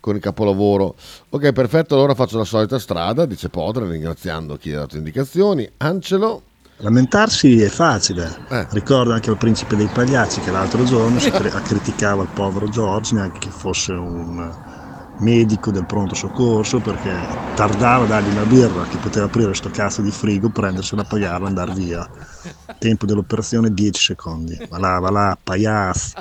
con 0.00 0.14
il 0.16 0.20
capolavoro. 0.20 0.96
Ok, 1.30 1.52
perfetto, 1.52 1.94
allora 1.94 2.14
faccio 2.14 2.38
la 2.38 2.44
solita 2.44 2.78
strada, 2.78 3.24
dice 3.24 3.48
Podre, 3.50 3.88
ringraziando 3.88 4.56
chi 4.56 4.72
ha 4.72 4.78
dato 4.80 4.96
indicazioni. 4.96 5.68
Ancelo, 5.76 6.42
Lamentarsi 6.78 7.62
è 7.62 7.68
facile. 7.68 8.28
Eh. 8.50 8.66
Ricordo 8.70 9.12
anche 9.12 9.30
il 9.30 9.36
principe 9.38 9.76
dei 9.76 9.86
pagliacci 9.86 10.40
che 10.40 10.50
l'altro 10.50 10.84
giorno 10.84 11.18
si 11.20 11.30
cri- 11.30 11.48
criticava 11.62 12.22
il 12.22 12.28
povero 12.34 12.68
George, 12.68 13.14
neanche 13.14 13.38
che 13.38 13.50
fosse 13.50 13.92
un 13.92 14.74
medico 15.18 15.70
del 15.70 15.84
pronto 15.86 16.14
soccorso, 16.14 16.80
perché 16.80 17.26
tardava 17.52 18.04
a 18.04 18.06
dargli 18.06 18.28
una 18.28 18.46
birra 18.46 18.86
che 18.86 18.98
poteva 18.98 19.26
aprire 19.26 19.54
sto 19.54 19.70
cazzo 19.70 20.02
di 20.02 20.10
frigo, 20.10 20.50
prendersela, 20.50 21.04
pagarla 21.04 21.46
e 21.46 21.48
andare 21.48 21.72
via. 21.72 22.06
Tempo 22.78 23.06
dell'operazione 23.06 23.72
10 23.72 24.00
secondi. 24.02 24.58
Va 24.68 24.78
là, 24.78 24.98
va 24.98 25.10
là, 25.10 25.38
pagliazzo. 25.42 26.14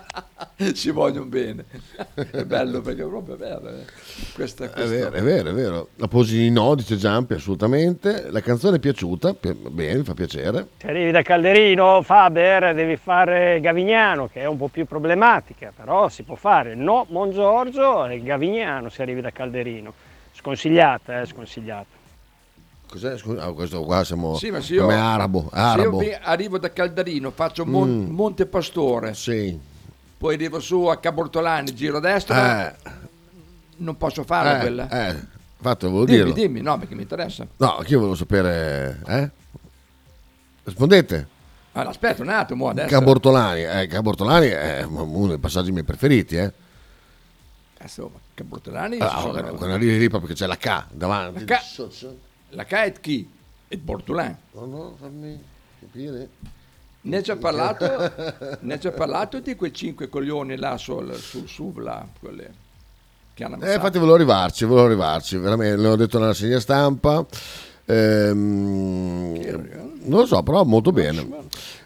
Ci 0.74 0.90
vogliono 0.92 1.26
bene. 1.26 1.66
È 2.14 2.44
bello 2.46 2.82
perché 2.82 3.04
è 3.04 3.08
proprio 3.08 3.36
vero. 3.36 3.68
eh. 3.70 3.86
Questa, 4.34 4.66
è 4.66 4.70
questa- 4.70 4.90
vero, 4.90 5.12
è 5.12 5.22
vero, 5.22 5.50
è 5.50 5.54
vero. 5.54 5.90
La 5.96 6.08
Posini 6.08 6.50
no, 6.50 6.76
dice 6.76 6.96
Giampi, 6.98 7.34
assolutamente. 7.34 8.30
La 8.32 8.42
canzone 8.42 8.78
è 8.78 8.80
piaciuta, 8.80 9.34
pi- 9.34 9.54
bene, 9.54 9.98
mi 10.00 10.04
fa 10.04 10.14
piacere. 10.14 10.68
Se 10.78 10.88
arrivi 10.88 11.12
da 11.12 11.22
Calderino, 11.22 12.02
Faber, 12.02 12.74
devi 12.74 12.96
fare 12.96 13.60
Gavignano, 13.60 14.28
che 14.28 14.42
è 14.42 14.46
un 14.46 14.58
po' 14.58 14.68
più 14.70 14.86
problematica, 14.86 15.72
però 15.76 16.08
si 16.10 16.24
può 16.24 16.36
fare. 16.36 16.74
No, 16.76 17.06
Mongiorgio 17.10 18.06
e 18.06 18.22
Gavignano 18.22 18.90
se 18.90 19.02
arrivi 19.02 19.22
da 19.22 19.32
Calderino. 19.32 19.94
Sconsigliata, 20.34 21.22
eh, 21.22 21.26
sconsigliata. 21.26 21.95
Cos'è? 22.88 23.18
Scusa, 23.18 23.44
ah, 23.44 23.52
questo 23.54 23.84
qua 23.84 24.04
siamo 24.04 24.38
Sì, 24.38 24.52
ma 24.52 24.62
se 24.62 24.74
io, 24.76 24.82
come 24.84 24.96
arabo. 24.96 25.50
se 25.52 25.58
io 25.58 25.62
arabo. 25.62 26.02
arrivo 26.22 26.58
da 26.58 26.72
Caldarino, 26.72 27.32
faccio 27.32 27.66
Mon- 27.66 28.06
Mm. 28.06 28.10
Monte 28.14 28.46
Pastore, 28.46 29.14
poi 30.18 30.36
arrivo 30.36 30.60
su 30.60 30.84
a 30.86 30.98
Cabortolani, 30.98 31.74
giro 31.74 31.98
a 31.98 32.00
destra, 32.00 32.72
Eh. 32.72 32.76
non 33.78 33.98
posso 33.98 34.24
farla 34.24 34.58
Eh, 34.58 34.62
quella. 34.62 34.90
eh, 34.90 35.16
infatti 35.58 35.86
volevo 35.86 36.06
dimmi, 36.06 36.18
dirlo. 36.18 36.34
dimmi, 36.34 36.62
no, 36.62 36.78
perché 36.78 36.96
mi 36.96 37.02
interessa. 37.02 37.46
No, 37.58 37.84
io 37.86 37.98
volevo 37.98 38.16
sapere, 38.16 39.02
eh? 39.08 39.30
Rispondete. 40.64 41.28
Allora, 41.74 41.90
aspetta 41.90 42.22
un 42.22 42.30
attimo 42.30 42.70
adesso. 42.70 42.88
Cabortolani, 42.88 43.64
eh, 43.64 43.88
Cabortolani 43.88 44.48
è 44.48 44.84
uno 44.84 45.28
dei 45.28 45.38
passaggi 45.38 45.72
miei 45.72 45.84
preferiti, 45.84 46.38
eh? 46.38 46.52
Adesso, 47.78 48.12
Cabortolani 48.34 48.98
Ah, 49.00 49.10
ci 49.10 49.20
sono- 49.20 49.32
quando, 49.56 49.74
arrivi 49.74 49.98
lì 50.00 50.08
proprio 50.10 50.30
che 50.30 50.36
c'è 50.36 50.48
la 50.48 50.56
K 50.56 50.86
davanti. 50.92 51.46
La 51.46 51.58
K, 51.58 51.62
la 52.56 52.64
chi? 52.64 53.30
È 53.68 53.76
Bortolani. 53.78 54.36
No, 54.54 54.66
no, 54.66 54.96
fammi 55.00 55.40
capire. 55.80 56.30
Ne 57.02 57.18
hai 57.18 57.24
già 57.24 57.36
parlato, 57.36 57.86
ne 58.62 58.74
hai 58.74 58.80
già 58.80 58.92
parlato 58.92 59.40
di 59.40 59.56
quei 59.56 59.74
cinque 59.74 60.10
coglioni 60.10 60.56
là 60.56 60.78
sul, 60.78 61.14
sul 61.16 61.48
SUV 61.48 61.78
là, 61.80 62.08
quelle 62.20 62.64
che 63.36 63.44
hanno 63.44 63.60
Eh, 63.62 63.76
infatti 63.76 63.98
volevo 64.00 64.16
arrivarci, 64.16 64.66
volevo 64.66 64.88
arrivarci, 64.88 65.38
veramente, 65.38 65.82
l'ho 65.82 65.96
detto 65.96 66.18
nella 66.18 66.34
segna 66.34 66.60
stampa. 66.60 67.24
Ehm, 67.86 69.40
non 70.06 70.20
lo 70.22 70.26
so, 70.26 70.42
però 70.42 70.64
molto 70.64 70.92
bene. 70.92 71.28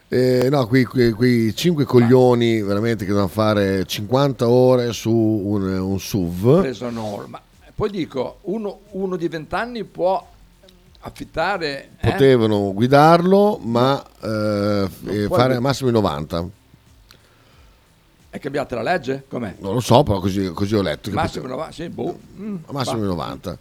Eh, 0.07 0.47
no, 0.49 0.65
qui, 0.67 0.85
qui, 0.85 1.11
qui 1.11 1.53
cinque 1.55 1.83
coglioni 1.83 2.61
veramente 2.61 3.03
che 3.03 3.11
devono 3.11 3.27
fare 3.27 3.85
50 3.85 4.47
ore 4.47 4.93
su 4.93 5.11
un, 5.11 5.63
un 5.63 5.99
SUV. 5.99 6.61
preso 6.61 6.89
norma. 6.89 7.41
Poi 7.75 7.89
dico, 7.89 8.39
uno, 8.41 8.79
uno 8.91 9.15
di 9.15 9.27
vent'anni 9.27 9.83
può 9.83 10.25
affittare... 11.01 11.89
eh? 11.99 12.11
Potevano 12.11 12.73
guidarlo, 12.73 13.57
ma 13.63 14.03
eh, 14.21 14.89
puoi 15.03 15.27
fare 15.27 15.45
gui- 15.47 15.55
al 15.55 15.61
massimo 15.61 15.89
i 15.89 15.93
90. 15.93 16.47
È 18.31 18.37
cambiata 18.37 18.75
la 18.75 18.83
legge? 18.83 19.23
Com'è? 19.27 19.55
Non 19.59 19.73
lo 19.73 19.79
so, 19.79 20.03
però 20.03 20.19
così, 20.19 20.51
così 20.53 20.75
ho 20.75 20.81
letto. 20.83 21.09
Massimo 21.11 21.43
poteva- 21.45 21.61
90, 21.67 21.71
sì, 21.83 21.89
boh. 21.89 22.19
Mm, 22.39 22.55
massimo 22.71 22.99
va. 22.99 23.05
i 23.05 23.07
90. 23.07 23.57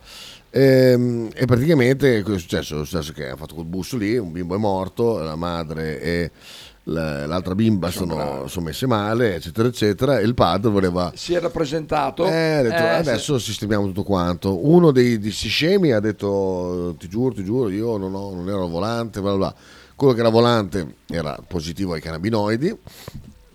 Ehm, 0.51 1.29
E, 1.35 1.45
praticamente 1.47 2.21
cosa 2.23 2.37
è 2.37 2.39
successo? 2.41 2.81
È 2.83 2.85
successo 2.85 3.13
che 3.13 3.29
ha 3.31 3.37
fatto 3.37 3.55
quel 3.55 3.67
bus 3.67 3.95
lì, 3.95 4.17
un 4.19 4.31
bimbo 4.33 4.55
è 4.55 4.59
morto, 4.59 5.19
la 5.19 5.37
madre 5.37 6.01
e 6.01 6.31
la- 6.31 6.68
l'altra 6.91 7.55
bimba 7.55 7.91
sono, 7.91 8.47
sono 8.49 8.67
messe 8.67 8.87
male, 8.87 9.37
eccetera, 9.37 9.69
eccetera, 9.69 10.19
e 10.19 10.25
il 10.25 10.35
padre 10.35 10.71
voleva... 10.71 11.13
Si 11.15 11.35
era 11.35 11.51
presentato. 11.51 12.27
Eh, 12.27 12.61
detto, 12.63 12.75
eh, 12.75 12.89
adesso 12.89 13.39
sistemiamo 13.39 13.87
tutto 13.87 14.03
quanto. 14.03 14.67
Uno 14.67 14.91
dei, 14.91 15.31
sti 15.31 15.49
scemi 15.49 15.93
ha 15.93 16.01
detto: 16.01 16.95
Ti 16.99 17.09
giuro, 17.09 17.35
ti 17.35 17.45
giuro, 17.45 17.69
io 17.69 17.97
non, 17.97 18.15
ho- 18.15 18.35
non 18.35 18.49
ero 18.49 18.67
volante. 18.67 19.21
Bla. 19.21 19.37
bla. 19.37 19.55
Quello 19.95 20.13
che 20.13 20.21
era 20.21 20.29
volante 20.29 20.95
era 21.09 21.39
positivo 21.47 21.93
ai 21.93 22.01
cannabinoidi. 22.01 22.77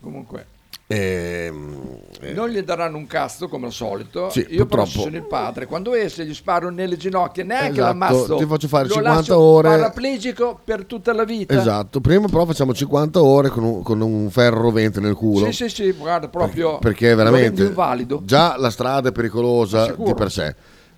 Comunque, 0.02 0.46
Ehm, 0.94 1.98
eh, 2.22 2.32
non 2.34 2.50
gli 2.50 2.62
daranno 2.62 2.98
un 2.98 3.08
cazzo 3.08 3.48
come 3.48 3.66
al 3.66 3.72
solito. 3.72 4.30
Sì, 4.30 4.46
Io 4.50 4.66
però 4.66 4.84
purtroppo. 4.84 5.06
sono 5.08 5.16
il 5.18 5.24
padre. 5.26 5.66
Quando 5.66 5.94
esce 5.94 6.26
gli 6.26 6.34
sparo 6.34 6.70
nelle 6.70 6.96
ginocchia, 6.98 7.44
neanche 7.44 7.72
Esatto, 7.80 7.82
l'ammazzo. 7.88 8.36
ti 8.36 8.46
faccio 8.46 8.68
fare 8.68 8.88
Lo 8.88 8.94
50 8.94 9.18
lascio 9.18 9.38
ore. 9.40 9.70
Paraplegico 9.70 10.60
per 10.64 10.86
tutta 10.86 11.14
la 11.14 11.24
vita. 11.24 11.60
Esatto, 11.60 12.00
prima 12.00 12.28
però 12.28 12.46
facciamo 12.46 12.74
50 12.74 13.22
ore 13.22 13.50
con 13.50 13.64
un, 13.64 13.82
con 13.82 14.02
un 14.02 14.30
ferro 14.30 14.62
rovente 14.62 15.00
nel 15.00 15.16
culo. 15.16 15.46
Sì, 15.52 15.68
sì, 15.68 15.70
sì, 15.70 15.92
guarda, 15.92 16.28
proprio. 16.30 16.78
perché 16.80 17.10
lo 17.10 17.16
veramente 17.18 17.64
invalido. 17.64 18.22
già 18.24 18.56
la 18.58 18.70
strada 18.70 19.10
è 19.10 19.12
pericolosa 19.12 19.86
Sicuro. 19.86 20.08
di 20.08 20.14
per 20.14 20.32
sé. 20.32 20.56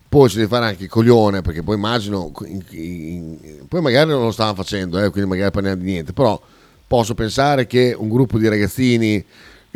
Poi 0.07 0.29
si 0.29 0.35
deve 0.37 0.47
fare 0.47 0.65
anche 0.65 0.83
il 0.83 0.89
coglione, 0.89 1.41
perché 1.41 1.61
poi 1.63 1.75
immagino, 1.75 2.31
in- 2.45 2.63
in- 2.71 3.37
poi 3.67 3.81
magari 3.81 4.09
non 4.09 4.21
lo 4.23 4.31
stavano 4.31 4.55
facendo, 4.55 5.01
eh, 5.03 5.09
quindi 5.09 5.29
magari 5.29 5.77
di 5.77 5.83
niente, 5.83 6.13
però 6.13 6.39
posso 6.87 7.15
pensare 7.15 7.65
che 7.65 7.93
un 7.97 8.07
gruppo 8.07 8.37
di 8.37 8.47
ragazzini 8.47 9.25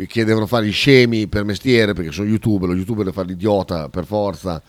che 0.06 0.24
devono 0.24 0.46
fare 0.46 0.66
i 0.66 0.70
scemi 0.70 1.26
per 1.26 1.44
mestiere, 1.44 1.92
perché 1.92 2.12
sono 2.12 2.28
youtuber, 2.28 2.68
lo 2.68 2.74
youtuber 2.74 3.04
deve 3.04 3.14
fare 3.16 3.28
l'idiota 3.28 3.88
per 3.88 4.04
forza, 4.04 4.62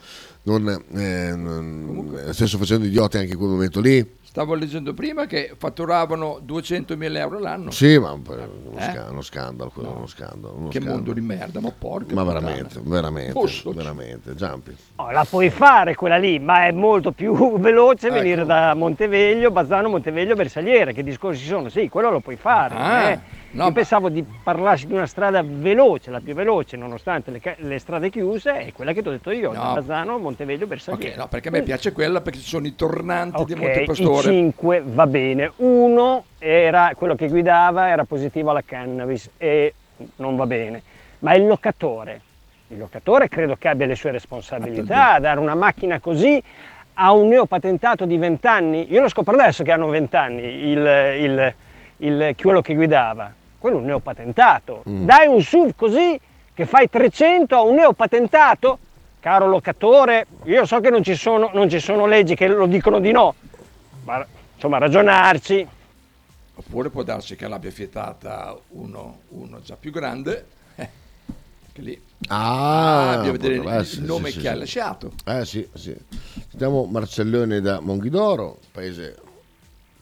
non, 0.44 0.68
eh, 0.94 1.34
non- 1.36 2.28
stesso 2.32 2.58
facendo 2.58 2.86
idioti 2.86 3.18
anche 3.18 3.32
in 3.32 3.38
quel 3.38 3.50
momento 3.50 3.80
lì. 3.80 4.20
Stavo 4.32 4.54
leggendo 4.54 4.94
prima 4.94 5.26
che 5.26 5.54
fatturavano 5.58 6.40
200.000 6.42 7.18
euro 7.18 7.38
l'anno. 7.38 7.70
Sì, 7.70 7.98
ma 7.98 8.16
po' 8.22 8.32
uno, 8.32 8.78
Eh? 8.78 8.82
sca- 8.82 9.08
uno 9.10 9.20
scandalo, 9.20 9.68
quello, 9.70 9.94
uno 9.94 10.06
scandalo. 10.06 10.54
uno 10.56 10.68
Che 10.68 10.78
scandalo. 10.78 10.96
mondo 10.96 11.12
di 11.12 11.20
merda, 11.20 11.60
ma 11.60 11.70
porca 11.70 12.14
Ma 12.14 12.22
puttana. 12.24 12.40
veramente, 12.40 12.80
veramente, 12.82 13.32
Posso- 13.32 13.72
veramente, 13.72 14.34
Giampi. 14.34 14.74
No, 14.96 15.10
la 15.10 15.26
puoi 15.28 15.50
fare 15.50 15.94
quella 15.94 16.16
lì, 16.16 16.38
ma 16.38 16.64
è 16.66 16.72
molto 16.72 17.12
più 17.12 17.34
veloce 17.60 18.06
Ecco. 18.06 18.14
venire 18.14 18.46
da 18.46 18.72
Monteveglio, 18.74 19.50
Bazzano, 19.50 19.90
Monteveglio, 19.90 20.34
Bersagliere. 20.34 20.94
Che 20.94 21.02
discorsi 21.02 21.44
sono? 21.44 21.68
Sì, 21.68 21.90
quello 21.90 22.10
lo 22.10 22.20
puoi 22.20 22.36
fare. 22.36 22.74
Ah, 22.74 23.10
eh. 23.10 23.20
No, 23.52 23.64
Io 23.66 23.72
pensavo 23.72 24.08
di 24.08 24.22
parlarsi 24.42 24.86
di 24.86 24.92
una 24.92 25.06
strada 25.06 25.42
veloce, 25.44 26.10
la 26.10 26.20
più 26.20 26.34
veloce, 26.34 26.76
nonostante 26.76 27.30
le, 27.30 27.40
ca- 27.40 27.54
le 27.58 27.78
strade 27.78 28.10
chiuse, 28.10 28.52
è 28.66 28.72
quella 28.72 28.92
che 28.92 29.02
ti 29.02 29.08
ho 29.08 29.10
detto 29.12 29.30
io, 29.30 29.50
da 29.52 29.62
No. 29.62 29.72
Bazzano, 29.74 30.18
Monteveglio, 30.18 30.66
Bersagliere. 30.66 31.10
Ok, 31.12 31.16
no, 31.16 31.28
perché 31.28 31.48
a 31.48 31.50
me 31.50 31.62
piace 31.62 31.92
quella 31.92 32.20
perché 32.20 32.38
ci 32.40 32.48
sono 32.48 32.66
i 32.66 32.74
tornanti 32.74 33.44
di 33.44 33.52
Ok, 33.52 33.58
Montepastore. 33.58 34.30
I 34.30 34.34
5 34.34 34.82
va 34.84 35.06
bene. 35.06 35.52
Uno 35.56 36.24
era 36.38 36.92
quello 36.96 37.14
che 37.14 37.28
guidava, 37.28 37.88
era 37.88 38.04
positivo 38.04 38.50
alla 38.50 38.62
cannabis 38.64 39.30
e 39.38 39.74
non 40.16 40.36
va 40.36 40.46
bene. 40.46 40.82
Ma 41.20 41.34
il 41.34 41.46
locatore, 41.46 42.20
il 42.68 42.78
locatore 42.78 43.28
credo 43.28 43.56
che 43.56 43.68
abbia 43.68 43.86
le 43.86 43.94
sue 43.94 44.10
responsabilità, 44.10 45.18
dare 45.20 45.38
una 45.38 45.54
macchina 45.54 46.00
così 46.00 46.42
a 46.94 47.12
un 47.12 47.28
neopatentato 47.28 48.04
di 48.06 48.16
20 48.16 48.46
anni. 48.46 48.92
Io 48.92 49.00
lo 49.02 49.08
scopro 49.08 49.34
adesso 49.34 49.62
che 49.62 49.72
hanno 49.72 49.88
20 49.88 50.16
anni 50.16 50.42
il, 50.42 50.78
il- 51.20 51.54
il- 51.98 52.34
quello 52.40 52.60
che 52.60 52.74
guidava. 52.74 53.32
Quello 53.62 53.76
è 53.76 53.78
un 53.78 53.86
neopatentato. 53.86 54.82
Mm. 54.88 55.04
Dai 55.04 55.28
un 55.28 55.40
SUV 55.40 55.74
così 55.76 56.18
che 56.52 56.66
fai 56.66 56.90
300 56.90 57.54
a 57.54 57.62
un 57.62 57.76
neopatentato? 57.76 58.76
Caro 59.20 59.46
locatore, 59.46 60.26
io 60.46 60.66
so 60.66 60.80
che 60.80 60.90
non 60.90 61.04
ci 61.04 61.14
sono, 61.14 61.48
non 61.54 61.70
ci 61.70 61.78
sono 61.78 62.06
leggi 62.06 62.34
che 62.34 62.48
lo 62.48 62.66
dicono 62.66 62.98
di 62.98 63.12
no, 63.12 63.36
ma 64.02 64.26
insomma 64.56 64.78
ragionarci. 64.78 65.68
Oppure 66.56 66.90
può 66.90 67.04
darsi 67.04 67.36
che 67.36 67.46
l'abbia 67.46 67.70
fietata 67.70 68.58
uno, 68.70 69.20
uno 69.28 69.60
già 69.62 69.76
più 69.76 69.92
grande. 69.92 70.46
eh, 70.74 70.88
che 71.72 71.82
lì 71.82 72.02
Ah, 72.26 73.18
bisogna 73.18 73.30
vedere 73.30 73.54
il, 73.54 73.68
essere, 73.68 74.00
il 74.00 74.06
nome 74.08 74.30
sì, 74.30 74.34
che 74.34 74.40
sì, 74.40 74.46
ha 74.48 74.52
sì. 74.54 74.58
lasciato. 74.58 75.12
Eh 75.24 75.44
sì, 75.44 75.68
sì. 75.72 75.96
Sentiamo 76.48 76.84
Marcellone 76.86 77.60
da 77.60 77.78
Monghidoro, 77.78 78.58
paese 78.72 79.16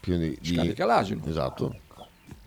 pieno 0.00 0.20
di... 0.20 0.38
di... 0.40 0.54
Scarica 0.54 0.86
l'asino. 0.86 1.26
Esatto. 1.26 1.74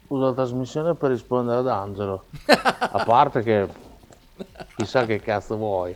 Uso 0.07 0.25
la 0.25 0.33
trasmissione 0.33 0.93
per 0.95 1.09
rispondere 1.11 1.59
ad 1.59 1.67
Angelo. 1.67 2.25
A 2.45 3.03
parte 3.05 3.41
che 3.41 3.67
chissà 4.75 5.05
che 5.05 5.19
cazzo 5.19 5.55
vuoi. 5.57 5.95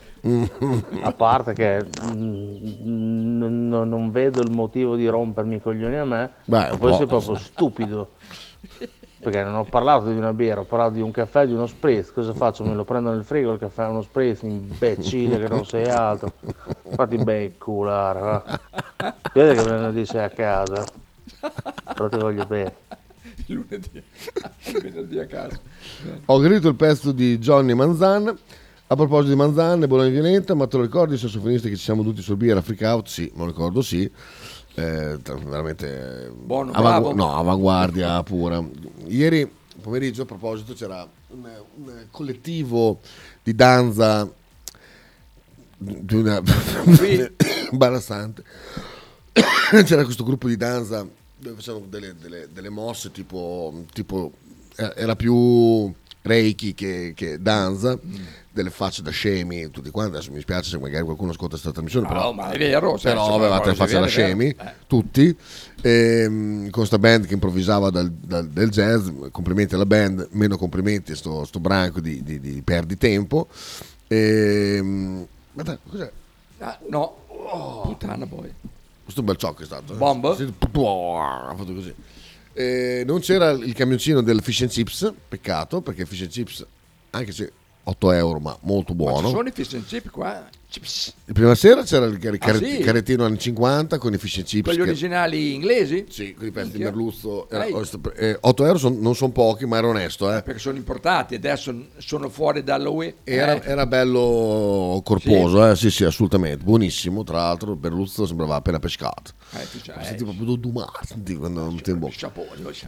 A 1.01 1.11
parte 1.11 1.53
che 1.53 1.83
mm, 1.83 2.55
n- 2.83 3.69
n- 3.69 3.89
non 3.89 4.11
vedo 4.11 4.41
il 4.41 4.51
motivo 4.51 4.95
di 4.95 5.07
rompermi 5.07 5.55
i 5.55 5.61
coglioni 5.61 5.97
a 5.97 6.05
me. 6.05 6.31
Beh, 6.45 6.75
poi 6.77 6.91
po'. 6.91 6.97
sei 6.97 7.05
proprio 7.05 7.35
stupido. 7.35 8.09
Perché 9.19 9.43
non 9.43 9.55
ho 9.55 9.63
parlato 9.65 10.09
di 10.11 10.17
una 10.17 10.31
birra, 10.33 10.61
ho 10.61 10.65
parlato 10.65 10.93
di 10.93 11.01
un 11.01 11.11
caffè, 11.11 11.45
di 11.45 11.53
uno 11.53 11.65
spritz. 11.65 12.11
Cosa 12.11 12.33
faccio? 12.33 12.63
Me 12.63 12.73
lo 12.75 12.83
prendo 12.85 13.11
nel 13.11 13.23
frigo 13.23 13.51
il 13.51 13.59
caffè, 13.59 13.87
uno 13.87 14.01
spritz, 14.01 14.43
imbecille 14.43 15.39
che 15.39 15.47
non 15.47 15.65
sei 15.65 15.89
altro. 15.89 16.31
Fatti 16.89 17.17
bei 17.17 17.57
culare, 17.57 18.19
va. 18.19 18.43
Vedi 19.33 19.55
che 19.55 19.63
venerdì 19.63 20.05
sei 20.05 20.23
a 20.23 20.29
casa. 20.29 20.85
Però 21.93 22.07
ti 22.09 22.17
voglio 22.17 22.45
bene. 22.45 22.73
Lunedì, 23.53 24.01
venerdì 24.81 25.19
a 25.19 25.25
casa. 25.25 25.59
Ho 26.25 26.39
gradito 26.39 26.67
il 26.67 26.75
pezzo 26.75 27.11
di 27.11 27.37
Johnny 27.37 27.73
Manzan. 27.73 28.37
A 28.89 28.95
proposito 28.95 29.33
di 29.33 29.37
Manzan 29.37 29.83
e 29.83 29.87
Bologna 29.87 30.09
Violenta, 30.09 30.53
ma 30.53 30.65
te 30.65 30.77
lo 30.77 30.83
ricordi 30.83 31.15
il 31.15 31.19
sassofonista 31.19 31.67
che 31.67 31.75
ci 31.75 31.83
siamo 31.83 32.03
dovuti 32.03 32.21
sorbire 32.21 32.57
a 32.57 32.61
Freak 32.61 32.81
Out? 32.81 33.07
Sì, 33.07 33.29
me 33.33 33.41
lo 33.41 33.47
ricordo, 33.47 33.81
sì. 33.81 34.09
Eh, 34.75 35.17
veramente 35.17 36.31
Buono, 36.33 36.71
bravo. 36.71 37.13
no, 37.13 37.35
avanguardia 37.35 38.21
pura. 38.23 38.63
Ieri 39.07 39.49
pomeriggio 39.81 40.21
a 40.21 40.25
proposito 40.25 40.73
c'era 40.73 41.07
un, 41.29 41.49
un 41.75 42.05
collettivo 42.11 42.99
di 43.43 43.55
danza 43.55 44.29
di 45.77 46.15
una 46.15 46.41
imbarazzante. 47.71 48.43
c'era 49.83 50.03
questo 50.03 50.23
gruppo 50.23 50.47
di 50.47 50.57
danza 50.57 51.05
dove 51.39 51.55
facevano 51.55 51.85
delle, 51.87 52.15
delle- 52.19 52.47
delle 52.51 52.69
mosse 52.69 53.11
tipo, 53.11 53.83
tipo 53.93 54.31
eh, 54.75 54.93
era 54.95 55.15
più 55.15 55.91
reiki 56.23 56.73
che, 56.73 57.13
che 57.15 57.41
danza 57.41 57.97
delle 58.51 58.69
facce 58.69 59.01
da 59.01 59.11
scemi 59.11 59.69
tutti 59.69 59.91
quanti 59.91 60.15
adesso 60.15 60.31
mi 60.31 60.41
spiace 60.41 60.69
se 60.71 60.77
magari 60.77 61.05
qualcuno 61.05 61.29
ascolta 61.31 61.51
questa 61.51 61.71
trasmissione 61.71 62.05
No, 62.07 62.13
però, 62.13 62.31
ma 62.33 62.49
è 62.49 62.57
vero, 62.57 62.97
cioè, 62.97 63.11
però 63.13 63.35
avevate 63.35 63.69
le 63.69 63.75
facce 63.75 63.97
da 63.99 64.07
scemi. 64.07 64.47
Eh. 64.47 64.73
tutti 64.87 65.33
ehm, 65.81 66.69
con 66.69 66.85
sta 66.85 66.99
band 66.99 67.27
che 67.27 67.33
improvvisava 67.33 67.89
dal, 67.91 68.11
dal- 68.11 68.49
del 68.49 68.69
jazz 68.71 69.07
complimenti 69.31 69.75
alla 69.75 69.85
band 69.85 70.27
meno 70.31 70.57
complimenti 70.57 71.13
a 71.13 71.15
sto, 71.15 71.45
sto 71.45 71.59
branco 71.59 72.01
di, 72.01 72.21
di, 72.23 72.41
di 72.41 72.61
perdi 72.61 72.97
tempo 72.97 73.47
ehm, 74.07 75.27
ma 75.53 75.63
dai, 75.63 75.77
cos'è? 75.89 76.11
Ah, 76.59 76.77
no, 76.89 77.81
puttana 77.83 78.25
poi. 78.25 78.51
Questo 79.07 79.21
è 79.21 79.23
un 79.23 79.25
bel 79.25 79.37
ciocco 79.37 79.61
è 79.61 79.65
stato. 79.65 79.93
eh. 79.93 79.95
Bomba? 79.95 80.35
Sì, 80.35 80.43
Ha 80.43 81.55
fatto 81.55 81.73
così. 81.73 81.93
Eh, 82.51 83.03
non 83.05 83.19
c'era 83.21 83.51
il 83.51 83.73
camioncino 83.73 84.21
del 84.21 84.41
fish 84.41 84.61
and 84.63 84.69
chips, 84.69 85.13
peccato, 85.29 85.79
perché 85.79 86.05
fish 86.05 86.21
and 86.23 86.29
chips, 86.29 86.65
anche 87.11 87.31
se 87.31 87.51
8 87.83 88.11
euro, 88.11 88.39
ma 88.39 88.57
molto 88.63 88.93
Ma 88.93 88.99
ci 89.05 89.09
buono. 89.11 89.29
sono 89.29 89.47
i 89.47 89.51
fish 89.53 89.75
and 89.75 89.85
chip 89.85 90.09
qua? 90.09 90.45
Prima 91.33 91.55
sera 91.55 91.81
c'era 91.83 92.05
il 92.05 92.17
car- 92.19 92.37
Ah, 92.39 92.57
sì? 92.57 92.79
carrettino 92.79 93.23
anni 93.23 93.39
50 93.39 93.97
con 93.97 94.13
i 94.13 94.17
fish 94.17 94.37
and 94.37 94.45
chips. 94.45 94.63
Quelli 94.65 94.79
che- 94.83 94.89
originali 94.89 95.53
inglesi? 95.53 96.05
Sì, 96.09 96.33
con 96.33 96.45
i 96.45 96.51
pezzi 96.51 96.71
di 96.71 96.83
merluzzo. 96.83 97.47
Eh, 97.49 98.37
8 98.41 98.65
euro 98.65 98.77
son- 98.77 98.99
non 98.99 99.15
sono 99.15 99.31
pochi, 99.31 99.65
ma 99.65 99.77
era 99.77 99.87
onesto. 99.87 100.29
Eh. 100.31 100.41
Perché 100.43 100.59
sono 100.59 100.75
importati, 100.77 101.35
adesso 101.35 101.73
sono 101.97 102.27
fuori 102.29 102.63
dalla 102.63 102.89
UE. 102.89 103.15
Era, 103.23 103.61
Eh, 103.61 103.69
era 103.71 103.85
bello 103.87 105.01
corposo, 105.05 105.69
eh? 105.69 105.75
sì 105.77 105.89
sì 105.89 106.03
assolutamente, 106.03 106.63
buonissimo, 106.63 107.23
tra 107.23 107.37
l'altro 107.37 107.71
il 107.71 107.77
Berluzzo 107.77 108.25
sembrava 108.25 108.55
appena 108.55 108.79
pescato, 108.79 109.31
Eh, 109.53 109.65
c'hai- 109.83 110.05
senti 110.05 110.23
proprio 110.25 110.55
dumato 110.55 111.15
quando 111.37 111.61
non 111.61 111.81
ti 111.81 111.93
bocca. 111.93 112.31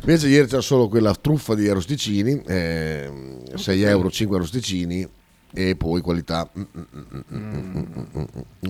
Invece 0.02 0.28
ieri 0.28 0.48
c'era 0.48 0.62
solo 0.62 0.88
quella 0.90 1.16
truffa 1.16 1.56
di 1.56 1.68
arrosticini, 1.68 2.42
ehm, 2.46 3.56
6 3.56 3.82
euro 3.84 4.12
5 4.12 4.38
arrosticini 4.38 5.08
e 5.54 5.76
poi 5.76 6.02
qualità 6.02 6.50
un 6.54 7.86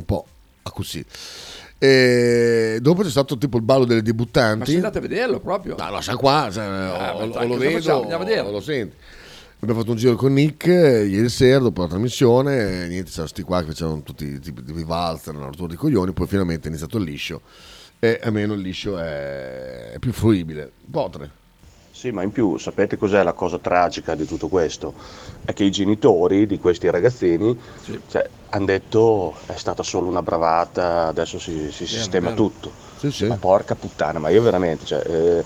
po' 0.06 0.26
così. 0.64 1.04
E 1.78 2.80
dopo 2.82 3.04
c'è 3.04 3.10
stato 3.10 3.38
tipo 3.38 3.58
il 3.58 3.64
ballo 3.64 3.86
delle 3.86 4.02
debuttanti. 4.02 4.60
Ma 4.60 4.66
sei 4.66 4.76
andato 4.76 4.98
a 4.98 5.02
vederlo 5.02 5.40
proprio? 5.40 5.76
No, 5.78 5.90
lascia 5.90 6.16
qua, 6.16 6.50
cioè, 6.52 6.66
ah, 6.66 7.16
o, 7.16 7.46
lo 7.46 7.58
vedo 7.58 7.96
o, 7.96 8.48
o 8.48 8.52
lo 8.52 8.62
senti. 8.62 8.96
Abbiamo 9.62 9.82
fatto 9.82 9.92
un 9.92 9.98
giro 9.98 10.16
con 10.16 10.32
Nick 10.32 10.68
eh, 10.68 11.04
ieri 11.04 11.28
sera 11.28 11.60
dopo 11.60 11.82
la 11.82 11.90
trasmissione, 11.90 12.88
niente, 12.88 13.10
c'erano 13.10 13.28
sti 13.28 13.42
qua 13.42 13.60
che 13.60 13.68
facevano 13.68 14.02
tutti 14.04 14.24
i 14.24 14.40
tipi 14.40 14.64
di 14.64 14.84
valzer, 14.84 15.36
una 15.36 15.48
rottura 15.48 15.68
di 15.68 15.76
coglioni, 15.76 16.14
poi 16.14 16.28
finalmente 16.28 16.68
è 16.68 16.70
iniziato 16.70 16.98
il 16.98 17.04
liscio 17.04 17.42
e 18.00 18.22
almeno 18.24 18.54
il 18.54 18.62
liscio 18.62 18.98
è, 18.98 19.92
è 19.92 20.00
più 20.00 20.14
fruibile. 20.14 20.72
Potre. 20.90 21.30
Sì, 22.00 22.12
ma 22.12 22.24
in 22.24 22.32
più 22.32 22.58
sapete 22.58 22.96
cos'è 22.96 23.24
la 23.24 23.34
cosa 23.34 23.60
tragica 23.60 24.16
di 24.16 24.26
tutto 24.26 24.48
questo? 24.48 24.94
È 25.44 25.52
che 25.52 25.66
i 25.66 25.70
genitori 25.70 26.48
di 26.48 26.58
questi 26.58 26.90
ragazzini 26.90 27.60
hanno 28.52 28.66
detto 28.66 29.36
è 29.48 29.58
stata 29.58 29.84
solo 29.84 30.08
una 30.08 30.22
bravata, 30.22 31.08
adesso 31.08 31.38
si, 31.40 31.70
si 31.74 31.86
sistema 31.86 32.30
vero. 32.30 32.36
tutto. 32.42 32.72
Ma 33.28 33.36
porca 33.36 33.76
puttana, 33.76 34.18
ma 34.18 34.30
io 34.30 34.42
veramente, 34.42 34.86
cioè, 34.86 35.04
eh, 35.06 35.44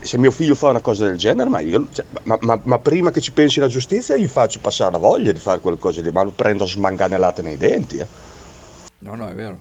se 0.00 0.18
mio 0.18 0.32
figlio 0.32 0.56
fa 0.56 0.70
una 0.70 0.80
cosa 0.80 1.06
del 1.06 1.16
genere, 1.18 1.48
ma, 1.48 1.60
io, 1.60 1.86
cioè, 1.92 2.04
ma, 2.24 2.36
ma- 2.40 2.60
ma 2.64 2.78
prima 2.80 3.12
che 3.12 3.20
ci 3.20 3.30
pensi 3.30 3.60
la 3.60 3.68
giustizia 3.68 4.16
gli 4.16 4.26
faccio 4.26 4.58
passare 4.58 4.90
la 4.90 4.98
voglia 4.98 5.30
di 5.30 5.38
fare 5.38 5.60
qualcosa 5.60 6.00
di 6.00 6.10
ma 6.10 6.24
lo 6.24 6.32
prendo 6.32 6.64
a 6.64 6.66
smanganellate 6.66 7.42
nei 7.42 7.56
denti. 7.56 7.98
eh. 7.98 8.06
No, 8.98 9.14
no, 9.14 9.28
è 9.28 9.34
vero. 9.34 9.60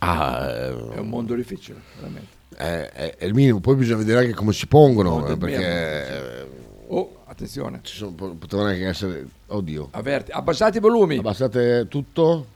Ah, 0.00 0.46
È 0.46 0.98
un 0.98 1.08
mondo 1.08 1.34
difficile, 1.34 1.80
veramente. 1.96 2.36
È, 2.60 2.90
è- 2.90 3.16
è 3.16 3.24
il 3.24 3.34
minimo, 3.34 3.60
poi 3.60 3.74
bisogna 3.76 3.96
vedere 3.98 4.20
anche 4.20 4.34
come 4.34 4.52
si 4.52 4.66
pongono, 4.66 5.10
Mondo 5.10 5.32
eh, 5.32 5.36
perché 5.36 6.48
Oh, 6.88 7.22
attenzione. 7.26 7.80
ci 7.82 7.96
sono- 7.96 8.12
potevano 8.12 8.68
anche 8.68 8.86
essere... 8.86 9.26
Oddio. 9.46 9.88
Avverti, 9.92 10.30
abbassate 10.32 10.78
i 10.78 10.80
volumi. 10.80 11.16
Abbassate 11.18 11.86
tutto? 11.88 12.46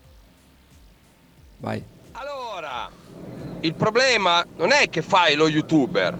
Vai. 1.59 1.83
Il 3.61 3.75
problema 3.75 4.45
non 4.57 4.73
è 4.73 4.91
che 4.91 5.01
fai 5.01 5.37
lo 5.37 5.49
youtuber, 5.49 6.15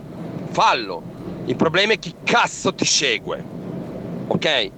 fallo. 0.51 1.03
Il 1.45 1.57
problema 1.57 1.93
è 1.93 1.99
chi 1.99 2.15
cazzo 2.25 2.73
ti 2.75 2.87
segue. 2.87 3.45
Ok? 4.29 4.71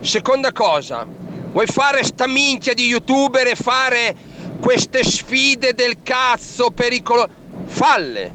Seconda 0.00 0.50
cosa, 0.52 1.06
vuoi 1.52 1.66
fare 1.66 2.02
sta 2.02 2.26
minchia 2.26 2.74
di 2.74 2.86
youtuber 2.86 3.46
e 3.46 3.54
fare 3.54 4.14
queste 4.60 5.04
sfide 5.04 5.72
del 5.74 5.98
cazzo 6.02 6.70
pericolo? 6.72 7.28
Falle, 7.66 8.34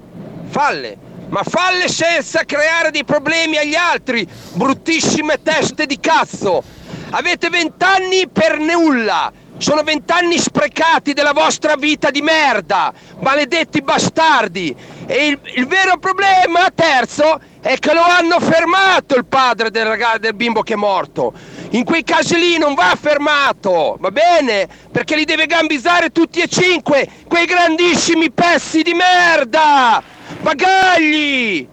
falle, 0.50 0.98
ma 1.30 1.44
falle 1.44 1.88
senza 1.88 2.44
creare 2.44 2.92
dei 2.92 3.04
problemi 3.04 3.58
agli 3.58 3.76
altri, 3.76 4.28
bruttissime 4.54 5.42
teste 5.42 5.86
di 5.86 6.00
cazzo. 6.00 6.64
Avete 7.12 7.50
vent'anni 7.50 8.28
per 8.28 8.60
nulla, 8.60 9.32
Sono 9.58 9.84
vent'anni 9.84 10.40
sprecati 10.40 11.14
della 11.14 11.32
vostra 11.32 11.76
vita 11.76 12.10
di 12.10 12.22
merda, 12.22 12.92
maledetti 13.20 13.82
bastardi. 13.82 14.76
E 15.06 15.28
il, 15.28 15.40
il 15.56 15.68
vero 15.68 15.98
problema, 15.98 16.70
terzo, 16.74 17.40
è 17.62 17.78
che 17.78 17.94
lo 17.94 18.02
hanno 18.02 18.40
fermato 18.42 19.16
il 19.16 19.26
padre 19.26 19.72
del, 19.72 19.86
ragazzo, 19.86 20.18
del 20.18 20.34
bimbo 20.34 20.64
che 20.64 20.74
è 20.74 20.76
morto. 20.76 21.34
In 21.74 21.86
quei 21.86 22.04
casi 22.04 22.36
lì 22.38 22.60
non 22.60 22.76
va 22.76 22.96
fermato, 23.00 23.98
va 24.00 24.12
bene? 24.12 24.68
Perché 24.92 25.16
li 25.16 25.26
deve 25.26 25.48
gambizzare 25.48 26.12
tutti 26.12 26.40
e 26.40 26.48
cinque, 26.48 27.08
quei 27.28 27.48
grandissimi 27.48 28.30
pezzi 28.30 28.84
di 28.84 28.94
merda! 28.94 30.04
Bagagli! 30.42 31.68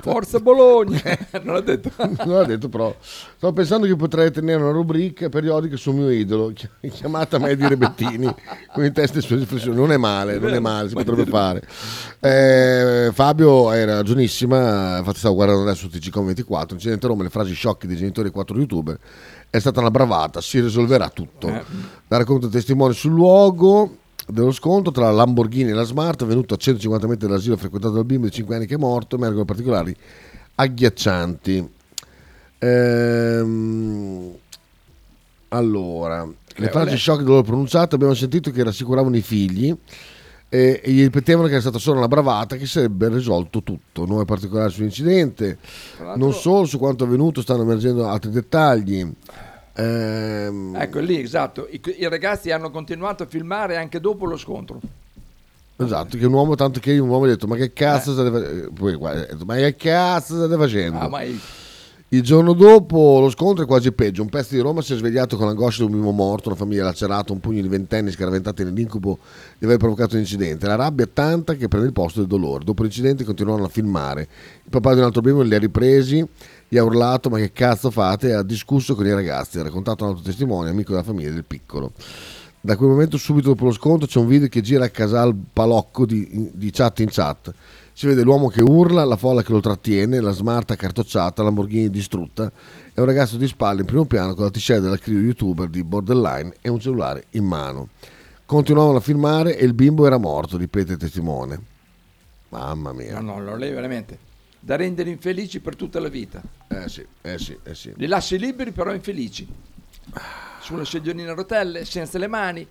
Forza 0.00 0.40
Bologna! 0.40 1.00
non 1.42 1.54
l'ha 1.54 1.60
detto. 1.60 1.90
non 1.98 2.36
l'ha 2.36 2.44
detto 2.44 2.68
però. 2.68 2.94
Stavo 3.36 3.52
pensando 3.52 3.86
che 3.86 3.96
potrei 3.96 4.30
tenere 4.30 4.62
una 4.62 4.72
rubrica 4.72 5.28
periodica 5.28 5.76
sul 5.76 5.94
mio 5.94 6.10
idolo, 6.10 6.52
chi- 6.52 6.68
chiamata 6.90 7.38
Medi 7.38 7.66
Rebettini, 7.66 8.32
con 8.72 8.84
in 8.84 8.92
testa 8.92 9.18
e 9.18 9.22
sue 9.22 9.36
espressioni. 9.36 9.76
Non 9.76 9.92
è 9.92 9.96
male, 9.96 10.38
non 10.38 10.54
è 10.54 10.58
male, 10.58 10.88
si 10.88 10.94
potrebbe 10.94 11.26
fare. 11.26 11.62
Eh, 12.20 13.10
Fabio 13.12 13.68
hai 13.68 13.84
ragionissima, 13.84 14.98
infatti 14.98 15.18
stavo 15.18 15.34
guardando 15.34 15.62
adesso 15.62 15.88
TGCOM 15.88 16.26
24, 16.26 16.74
incidente 16.74 17.06
Roma, 17.06 17.22
le 17.22 17.30
frasi 17.30 17.54
sciocche 17.54 17.86
dei 17.86 17.96
genitori 17.96 18.28
di 18.28 18.34
quattro 18.34 18.56
youtuber. 18.56 18.98
È 19.50 19.58
stata 19.58 19.80
una 19.80 19.90
bravata, 19.90 20.40
si 20.40 20.60
risolverà 20.60 21.08
tutto. 21.08 21.46
Da 22.06 22.16
racconto 22.16 22.48
testimoni 22.48 22.92
sul 22.92 23.12
luogo 23.12 23.96
dello 24.28 24.52
scontro 24.52 24.92
tra 24.92 25.04
la 25.04 25.12
Lamborghini 25.12 25.70
e 25.70 25.74
la 25.74 25.84
Smart, 25.84 26.24
venuto 26.24 26.54
a 26.54 26.56
150 26.56 27.06
metri 27.06 27.26
dall'asilo 27.26 27.56
frequentato 27.56 27.94
dal 27.94 28.04
bimbo 28.04 28.26
di 28.26 28.32
5 28.32 28.54
anni 28.54 28.66
che 28.66 28.74
è 28.74 28.78
morto, 28.78 29.16
emergono 29.16 29.44
particolari 29.44 29.94
agghiaccianti. 30.54 31.70
Ehm, 32.58 34.32
allora, 35.48 36.28
le 36.56 36.68
frasi 36.68 36.96
shock 36.96 37.18
del 37.18 37.28
loro 37.28 37.42
pronunciate 37.42 37.94
abbiamo 37.94 38.14
sentito 38.14 38.50
che 38.50 38.62
rassicuravano 38.62 39.16
i 39.16 39.22
figli 39.22 39.74
e, 40.48 40.80
e 40.82 40.90
gli 40.90 41.02
ripetevano 41.02 41.46
che 41.46 41.52
era 41.52 41.60
stata 41.60 41.78
solo 41.78 41.98
una 41.98 42.08
bravata 42.08 42.56
che 42.56 42.66
sarebbe 42.66 43.08
risolto 43.08 43.62
tutto. 43.62 44.04
Nuove 44.04 44.24
particolari 44.24 44.72
sull'incidente, 44.72 45.58
non 46.16 46.32
solo 46.32 46.64
su 46.66 46.78
quanto 46.78 47.04
avvenuto, 47.04 47.40
stanno 47.40 47.62
emergendo 47.62 48.06
altri 48.06 48.30
dettagli. 48.30 49.06
Ehm, 49.78 50.74
Ecco 50.76 50.98
lì, 50.98 51.20
esatto. 51.20 51.68
I, 51.70 51.80
I 51.98 52.08
ragazzi 52.08 52.50
hanno 52.50 52.70
continuato 52.70 53.22
a 53.22 53.26
filmare 53.26 53.76
anche 53.76 54.00
dopo 54.00 54.24
lo 54.26 54.36
scontro. 54.36 54.80
Esatto, 55.80 56.16
che 56.18 56.26
un 56.26 56.32
uomo, 56.32 56.56
tanto 56.56 56.80
che 56.80 56.98
un 56.98 57.08
uomo 57.08 57.24
ha 57.24 57.28
detto 57.28 57.46
ma 57.46 57.54
che 57.54 57.72
cazzo 57.72 58.12
state 58.12 58.30
facendo? 58.30 58.70
Poi, 58.72 58.98
detto, 58.98 59.44
ma 59.44 59.54
che 59.54 59.76
cazzo 59.76 60.34
state 60.34 60.56
facendo? 60.56 60.98
Ah, 60.98 61.08
ma 61.08 61.22
i- 61.22 61.38
Il 62.10 62.22
giorno 62.22 62.54
dopo 62.54 63.20
lo 63.20 63.28
scontro 63.28 63.62
è 63.64 63.66
quasi 63.66 63.92
peggio. 63.92 64.22
Un 64.22 64.30
pezzo 64.30 64.54
di 64.54 64.60
Roma 64.60 64.80
si 64.80 64.94
è 64.94 64.96
svegliato 64.96 65.36
con 65.36 65.44
l'angoscia 65.46 65.84
di 65.84 65.90
un 65.90 65.96
bimbo 65.98 66.10
morto, 66.10 66.48
una 66.48 66.56
famiglia 66.56 66.82
lacerata, 66.84 67.32
un 67.34 67.38
pugno 67.38 67.60
di 67.60 67.68
ventenni 67.68 68.10
scaraventati 68.10 68.64
nell'incubo 68.64 69.18
di 69.58 69.66
aver 69.66 69.76
provocato 69.76 70.14
un 70.14 70.20
incidente. 70.22 70.66
La 70.66 70.74
rabbia 70.74 71.04
è 71.04 71.12
tanta 71.12 71.54
che 71.54 71.68
prende 71.68 71.86
il 71.88 71.92
posto 71.92 72.20
del 72.20 72.28
dolore. 72.28 72.64
Dopo 72.64 72.82
l'incidente 72.82 73.24
continuano 73.24 73.64
a 73.64 73.68
filmare. 73.68 74.22
Il 74.64 74.70
papà 74.70 74.94
di 74.94 75.00
un 75.00 75.04
altro 75.04 75.20
bimbo 75.20 75.42
li 75.42 75.54
ha 75.54 75.58
ripresi, 75.58 76.26
gli 76.68 76.76
ha 76.76 76.84
urlato 76.84 77.30
ma 77.30 77.38
che 77.38 77.52
cazzo 77.52 77.90
fate? 77.90 78.28
E 78.28 78.32
ha 78.32 78.42
discusso 78.42 78.94
con 78.94 79.06
i 79.06 79.12
ragazzi, 79.12 79.58
ha 79.58 79.62
raccontato 79.62 80.04
un 80.04 80.10
altro 80.10 80.24
testimone, 80.24 80.70
amico 80.70 80.92
della 80.92 81.02
famiglia 81.02 81.30
del 81.30 81.44
piccolo. 81.44 81.92
Da 82.60 82.76
quel 82.76 82.90
momento, 82.90 83.16
subito 83.16 83.48
dopo 83.48 83.64
lo 83.64 83.72
scontro, 83.72 84.06
c'è 84.06 84.18
un 84.18 84.26
video 84.26 84.48
che 84.48 84.60
gira 84.60 84.84
a 84.84 84.88
Casal 84.88 85.34
Palocco 85.52 86.04
di, 86.04 86.50
di 86.52 86.70
chat 86.70 87.00
in 87.00 87.08
chat. 87.08 87.52
Si 87.92 88.06
vede 88.06 88.22
l'uomo 88.22 88.48
che 88.48 88.62
urla, 88.62 89.04
la 89.04 89.16
folla 89.16 89.42
che 89.42 89.52
lo 89.52 89.60
trattiene, 89.60 90.20
la 90.20 90.32
smart 90.32 90.70
accartocciata, 90.70 91.42
la 91.42 91.48
Lamborghini 91.48 91.88
distrutta 91.88 92.50
e 92.92 93.00
un 93.00 93.06
ragazzo 93.06 93.36
di 93.36 93.46
spalle 93.46 93.80
in 93.80 93.86
primo 93.86 94.04
piano 94.04 94.34
con 94.34 94.44
la 94.44 94.50
t-shirt 94.50 94.80
della 94.80 94.98
crew 94.98 95.18
youtuber 95.18 95.68
di 95.68 95.82
Borderline 95.82 96.54
e 96.60 96.68
un 96.68 96.78
cellulare 96.78 97.24
in 97.30 97.44
mano. 97.44 97.88
Continuavano 98.44 98.98
a 98.98 99.00
filmare 99.00 99.56
e 99.56 99.64
il 99.64 99.74
bimbo 99.74 100.06
era 100.06 100.16
morto, 100.16 100.56
ripete 100.56 100.92
il 100.92 100.98
testimone. 100.98 101.60
Mamma 102.50 102.92
mia. 102.92 103.20
No, 103.20 103.38
no, 103.38 103.42
no, 103.42 103.56
lei 103.56 103.72
veramente. 103.72 104.26
Da 104.60 104.76
rendere 104.76 105.08
infelici 105.10 105.60
per 105.60 105.76
tutta 105.76 106.00
la 106.00 106.08
vita. 106.08 106.40
Eh 106.68 106.88
sì, 106.88 107.04
eh 107.22 107.38
sì, 107.38 107.56
eh 107.62 107.74
sì. 107.74 107.92
Li 107.96 108.06
lasci 108.06 108.38
liberi 108.38 108.72
però 108.72 108.92
infelici. 108.92 109.46
Sulla 110.60 110.84
sedionina 110.84 111.32
a 111.32 111.34
rotelle, 111.34 111.84
senza 111.84 112.18
le 112.18 112.26
mani, 112.26 112.66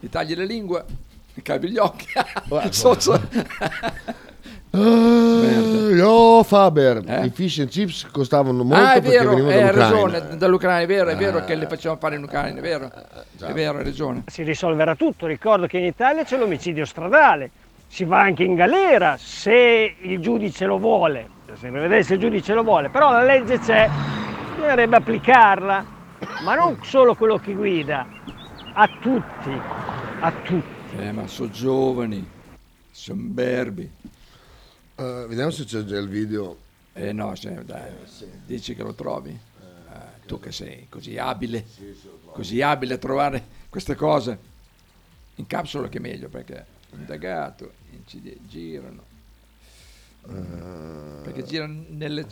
gli 0.00 0.08
tagli 0.08 0.34
la 0.34 0.44
lingua, 0.44 0.84
gli 1.32 1.40
cavi 1.42 1.70
gli 1.70 1.78
occhi. 1.78 2.06
So- 2.70 2.98
so- 3.00 3.20
Ah, 4.74 4.78
Yo 5.92 6.42
Faber, 6.44 7.02
i 7.26 7.28
fish 7.30 7.58
and 7.58 7.68
chips 7.68 8.06
costavano 8.10 8.64
molto 8.64 8.82
ah, 8.82 8.94
è 8.94 9.02
perché 9.02 9.18
vero, 9.18 9.28
venivano 9.34 9.54
hai 9.54 9.64
dall'Ucraina. 9.66 9.88
ragione, 10.18 10.36
dall'Ucraina, 10.38 10.80
è 10.80 10.86
vero, 10.86 11.10
è 11.10 11.16
vero 11.16 11.38
Ah. 11.38 11.44
che 11.44 11.54
le 11.54 11.66
facevano 11.66 12.00
fare 12.00 12.16
in 12.16 12.22
Ucraina, 12.22 12.58
è 12.58 12.62
vero, 12.62 12.90
è 12.90 13.52
vero, 13.52 13.76
hai 13.78 13.84
ragione. 13.84 14.22
Si 14.28 14.42
risolverà 14.42 14.94
tutto, 14.94 15.26
ricordo 15.26 15.66
che 15.66 15.76
in 15.76 15.84
Italia 15.84 16.24
c'è 16.24 16.38
l'omicidio 16.38 16.86
stradale, 16.86 17.50
si 17.92 18.04
va 18.04 18.22
anche 18.22 18.42
in 18.42 18.54
galera 18.54 19.18
se 19.18 19.96
il 20.00 20.18
giudice 20.18 20.64
lo 20.64 20.78
vuole, 20.78 21.28
se 21.60 21.68
vedere 21.68 22.02
se 22.02 22.14
il 22.14 22.20
giudice 22.20 22.54
lo 22.54 22.62
vuole, 22.62 22.88
però 22.88 23.12
la 23.12 23.22
legge 23.22 23.58
c'è, 23.58 23.86
bisognerebbe 24.54 24.96
applicarla, 24.96 25.84
ma 26.42 26.54
non 26.54 26.82
solo 26.84 27.14
quello 27.14 27.36
che 27.36 27.52
guida, 27.52 28.06
a 28.72 28.88
tutti, 28.98 29.50
a 30.20 30.32
tutti. 30.42 30.96
Eh, 30.96 31.12
ma 31.12 31.26
sono 31.26 31.50
giovani, 31.50 32.26
sono 32.90 33.20
berbi. 33.24 33.82
Eh, 34.94 35.24
vediamo 35.28 35.50
se 35.50 35.64
c'è 35.64 35.84
già 35.84 35.98
il 35.98 36.08
video. 36.08 36.56
Eh 36.94 37.12
no, 37.12 37.34
se- 37.34 37.62
dai, 37.62 37.90
dici 38.46 38.74
che 38.74 38.82
lo 38.82 38.94
trovi? 38.94 39.28
Eh, 39.28 40.26
tu 40.26 40.40
che 40.40 40.50
sei 40.50 40.86
così 40.88 41.18
abile, 41.18 41.66
così 42.32 42.62
abile 42.62 42.94
a 42.94 42.98
trovare 42.98 43.44
queste 43.68 43.94
cose. 43.94 44.38
In 45.34 45.46
capsula 45.46 45.90
che 45.90 45.98
è 45.98 46.00
meglio 46.00 46.30
perché 46.30 46.80
indagato, 46.94 47.72
girano. 48.04 49.04
Perché 51.22 51.44
girano 51.44 51.84
nelle... 51.88 52.26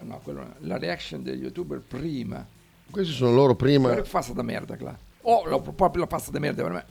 No, 0.00 0.20
quello, 0.22 0.54
la 0.60 0.76
reaction 0.78 1.22
degli 1.22 1.42
youtuber 1.42 1.80
prima. 1.80 2.44
Questi 2.90 3.12
sono 3.12 3.32
loro 3.34 3.54
prima. 3.54 3.86
Guarda 3.88 4.02
che 4.02 4.08
pasta 4.10 4.32
da 4.32 4.42
merda 4.42 4.76
qua. 4.76 4.96
Oh, 5.22 5.46
la- 5.46 5.58
proprio 5.58 6.02
la 6.02 6.06
pasta 6.06 6.30
da 6.30 6.38
merda 6.38 6.62
per 6.62 6.72
me. 6.72 6.84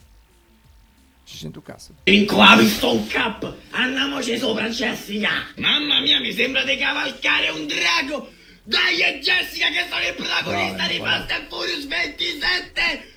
Ci 1.24 1.38
sento 1.38 1.62
cazzo. 1.62 1.94
Vinco 2.04 2.40
ha 2.40 2.56
visto 2.56 2.94
un 2.94 3.08
cap! 3.08 3.52
Andiamoci 3.72 4.38
sopra, 4.38 4.70
Jessica! 4.70 5.30
Mamma 5.56 6.00
mia, 6.02 6.20
mi 6.20 6.32
sembra 6.32 6.64
di 6.64 6.78
cavalcare 6.78 7.50
un 7.50 7.66
drago! 7.66 8.30
Dai, 8.64 9.00
è 9.02 9.20
Jessica 9.20 9.68
che 9.70 9.86
sono 9.90 10.02
il 10.08 10.14
protagonista 10.16 10.84
No, 10.84 10.88
di. 10.88 10.98
Fast 10.98 11.32
and 11.32 11.48
Furious 11.48 11.86
27! 11.88 13.14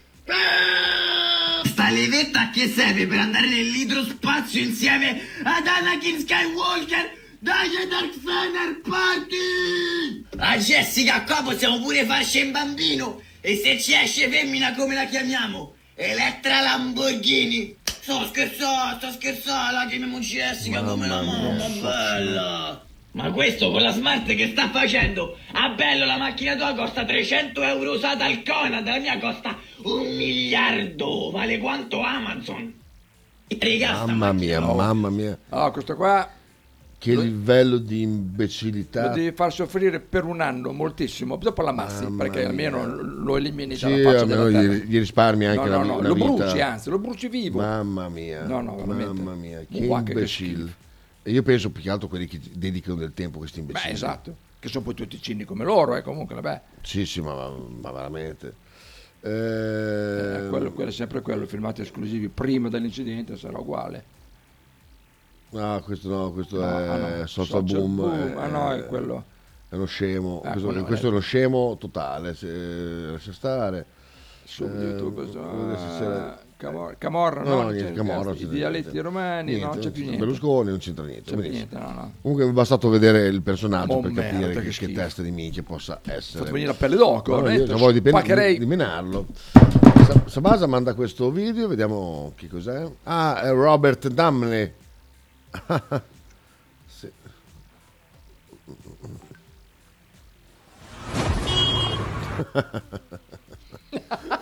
Sta 1.65 1.89
levetta 1.91 2.41
a 2.41 2.51
che 2.51 2.69
serve 2.69 3.07
per 3.07 3.19
andare 3.19 3.49
nell'idrospazio 3.49 4.61
insieme 4.61 5.21
ad 5.43 5.67
Anakin 5.67 6.21
Skywalker? 6.21 7.17
Dai, 7.39 7.71
Dark 7.89 8.13
Fener 8.13 8.81
Party! 8.83 10.27
Ah, 10.37 10.59
Jessica, 10.59 11.23
qua 11.23 11.43
possiamo 11.43 11.81
pure 11.81 12.05
farci 12.05 12.43
un 12.43 12.51
bambino! 12.51 13.23
E 13.41 13.57
se 13.57 13.81
ci 13.81 13.95
esce 13.95 14.29
femmina, 14.29 14.75
come 14.75 14.95
la 14.95 15.07
chiamiamo? 15.07 15.75
Elettra 15.95 16.61
Lamborghini! 16.61 17.77
Sto 17.85 18.27
scherzando, 18.27 18.99
sto 18.99 19.13
scherzando, 19.13 19.77
la 19.77 19.87
chiamiamo 19.87 20.19
Jessica 20.19 20.83
come 20.83 21.07
la 21.07 21.23
mamma, 21.23 21.69
bella! 21.69 22.88
Ma 23.13 23.31
questo 23.33 23.71
con 23.71 23.83
la 23.83 23.91
smart 23.93 24.27
che 24.35 24.49
sta 24.49 24.69
facendo? 24.71 25.37
Ah 25.53 25.71
bello, 25.71 26.05
la 26.05 26.19
macchina 26.19 26.55
tua 26.57 26.75
costa 26.75 27.05
300 27.05 27.63
euro 27.63 27.93
usata 27.93 28.25
al 28.27 28.43
Conad, 28.43 28.85
la 28.87 28.99
mia 28.99 29.19
costa 29.19 29.57
un 29.85 30.15
miliardo, 30.17 31.31
vale 31.33 31.59
quanto 31.59 32.01
Amazon. 32.01 32.75
Sta 33.49 34.05
Mamma 34.05 34.33
mia, 34.33 34.61
mamma 34.61 35.09
mia. 35.09 35.37
Ah, 35.49 35.71
questo 35.71 35.97
qua 35.97 36.29
Che 36.99 37.15
livello 37.17 37.79
di 37.79 38.03
imbecillità. 38.03 39.09
lo 39.09 39.15
devi 39.15 39.35
far 39.35 39.53
soffrire 39.53 40.01
per 40.01 40.25
un 40.25 40.41
anno 40.43 40.71
moltissimo, 40.73 41.37
dopo 41.37 41.63
l'ammazzi, 41.63 42.03
Mamma 42.05 42.25
perché 42.25 42.41
mia. 42.41 42.49
almeno 42.69 42.87
lo 43.03 43.37
elimini 43.39 43.75
Sì, 43.75 43.87
dalla 43.89 44.11
faccia 44.13 44.25
della 44.27 44.51
terra. 44.51 44.63
gli, 44.75 44.83
gli 44.85 44.99
risparmi 44.99 45.47
anche 45.47 45.65
no, 45.65 45.67
la, 45.71 45.77
no, 45.79 45.85
no, 45.95 46.01
la 46.03 46.09
lo 46.09 46.15
vita. 46.15 46.27
bruci 46.27 46.61
anzi, 46.61 46.91
lo 46.91 46.99
bruci 46.99 47.29
vivo. 47.29 47.59
Mamma 47.61 48.09
mia. 48.11 48.45
No, 48.45 48.61
no, 48.61 48.77
veramente. 48.77 49.13
Mamma 49.23 49.35
mia, 49.35 49.61
che 49.69 49.79
imbecille. 49.79 50.75
E 51.29 51.31
io 51.31 51.43
penso 51.43 51.69
più 51.71 51.83
che 51.83 51.91
altro 51.91 52.07
a 52.07 52.09
quelli 52.09 52.27
che 52.27 52.41
dedicano 52.55 52.97
del 52.97 53.13
tempo 53.13 53.37
a 53.37 53.41
questi 53.41 53.59
Beh, 53.61 53.67
imbecilli. 53.67 53.93
esatto, 53.93 54.37
che 54.59 54.69
sono 54.69 54.83
poi 54.83 54.95
tutti 54.95 55.21
cini 55.21 55.45
come 55.45 55.63
loro, 55.63 55.95
eh, 55.95 56.01
comunque, 56.01 56.35
vabbè. 56.37 56.63
Sì, 56.81 57.05
sì, 57.05 57.21
ma, 57.21 57.51
ma 57.51 57.91
veramente. 57.93 58.55
Eh, 59.21 59.29
Eh, 59.29 60.49
quello, 60.49 60.73
quello 60.73 60.89
è 60.89 60.93
sempre 60.93 61.21
quello, 61.21 61.45
filmati 61.45 61.83
esclusivi 61.83 62.31
prima 62.31 62.71
dell'incidente 62.71 63.37
sarà 63.37 63.59
uguale. 63.59 64.05
Ah, 65.53 65.83
questo 65.85 66.09
no, 66.09 66.33
questo 66.33 66.61
No, 66.61 66.79
è 66.79 66.87
ah, 66.89 67.19
no, 67.21 67.27
social, 67.27 67.63
boom. 67.63 67.97
boom, 67.97 68.11
è- 68.11 68.43
ah, 68.43 68.47
no, 68.47 68.73
è 68.73 68.87
quello. 68.87 69.25
È 69.69 69.75
uno 69.75 69.85
scemo. 69.85 70.41
Ah, 70.43 70.53
questo, 70.53 70.85
questo 70.85 71.07
è- 71.09 71.11
uno 71.11 71.21
scemo 71.21 71.77
totale. 71.77 72.33
Se, 72.35 72.47
lascia 73.11 73.33
stare. 73.35 73.85
Su 74.45 74.65
Eh, 74.65 74.67
YouTube, 74.67 75.21
adesso 75.25 75.99
c'era- 75.99 76.41
Camorra, 76.59 76.97
Camorra 76.99 77.43
No, 77.45 77.49
no, 77.51 77.55
no, 77.55 77.63
non 77.63 77.73
niente, 77.73 77.93
Camorra 77.93 78.25
non 78.25 78.37
i 78.37 78.49
dialetti 78.49 78.99
romani, 78.99 79.53
Niente, 79.53 79.65
no, 79.65 79.73
non 79.75 79.81
c'è 79.81 79.91
più 79.93 80.03
niente. 80.03 80.19
Berlusconi 80.19 80.69
non 80.71 80.79
c'entra 80.79 81.05
niente. 81.05 81.37
C'è 81.37 81.49
niente, 81.49 81.79
no, 81.79 81.93
no. 81.93 82.13
Comunque 82.21 82.49
è 82.49 82.51
bastato 82.51 82.89
vedere 82.89 83.29
il 83.29 83.43
personaggio 83.43 83.93
Oh, 83.93 84.01
per 84.01 84.13
capire 84.13 84.61
che 84.61 84.71
che, 84.71 84.93
testa 84.93 85.23
di 85.23 85.31
minchia 85.31 85.63
possa 85.63 86.01
essere. 86.05 86.39
Fatto 86.41 86.51
venire 86.51 86.73
la 86.73 86.77
pelle 86.77 86.97
d'oco, 86.97 87.31
No, 87.31 87.37
io 87.37 87.43
veramente. 87.45 87.73
ho 87.73 87.77
voglia 87.77 87.93
di, 87.93 88.03
pen- 88.03 88.59
di, 88.59 88.67
menarlo. 88.67 89.27
Sa- 89.53 90.23
Sabasa 90.27 90.67
manda 90.67 90.95
questo 90.95 91.31
video, 91.31 91.69
vediamo 91.69 92.33
che 92.35 92.49
cos'è. 92.49 92.91
Ah, 93.05 93.41
è 93.43 93.53
Robert 93.53 94.09
Dumley. 94.09 94.73
Sì. 96.89 97.09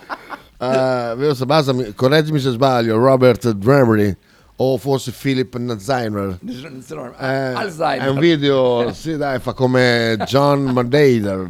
Sabasa, 0.59 1.73
mi- 1.73 1.93
correggimi 1.95 2.39
se 2.39 2.51
sbaglio, 2.51 2.97
Robert 2.97 3.51
Dremery 3.53 4.17
o 4.59 4.79
forse 4.79 5.13
Philip 5.13 5.55
Naziner. 5.57 6.39
Eh, 6.43 7.27
Alzheimer. 7.27 8.07
È 8.07 8.09
un 8.11 8.19
video, 8.19 8.91
sì 8.95 9.17
dai, 9.17 9.39
fa 9.39 9.53
come 9.53 10.17
John 10.27 10.65
Madeira. 10.73 11.47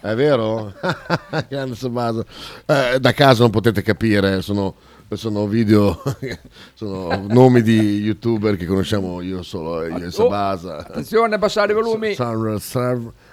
È 0.00 0.14
vero? 0.14 0.72
Eh, 2.66 2.98
da 3.00 3.12
casa 3.12 3.42
non 3.42 3.50
potete 3.50 3.82
capire, 3.82 4.42
sono, 4.42 4.74
sono 5.14 5.46
video, 5.46 6.00
sono 6.74 7.24
nomi 7.28 7.62
di 7.62 8.00
youtuber 8.00 8.56
che 8.56 8.66
conosciamo 8.66 9.20
io 9.20 9.42
solo, 9.42 9.84
io 9.86 9.96
e 9.98 10.06
Oh, 10.06 10.10
Sabasa. 10.10 10.78
attenzione, 10.78 11.34
abbassare 11.36 11.72
i 11.72 11.74
volumi. 11.74 12.14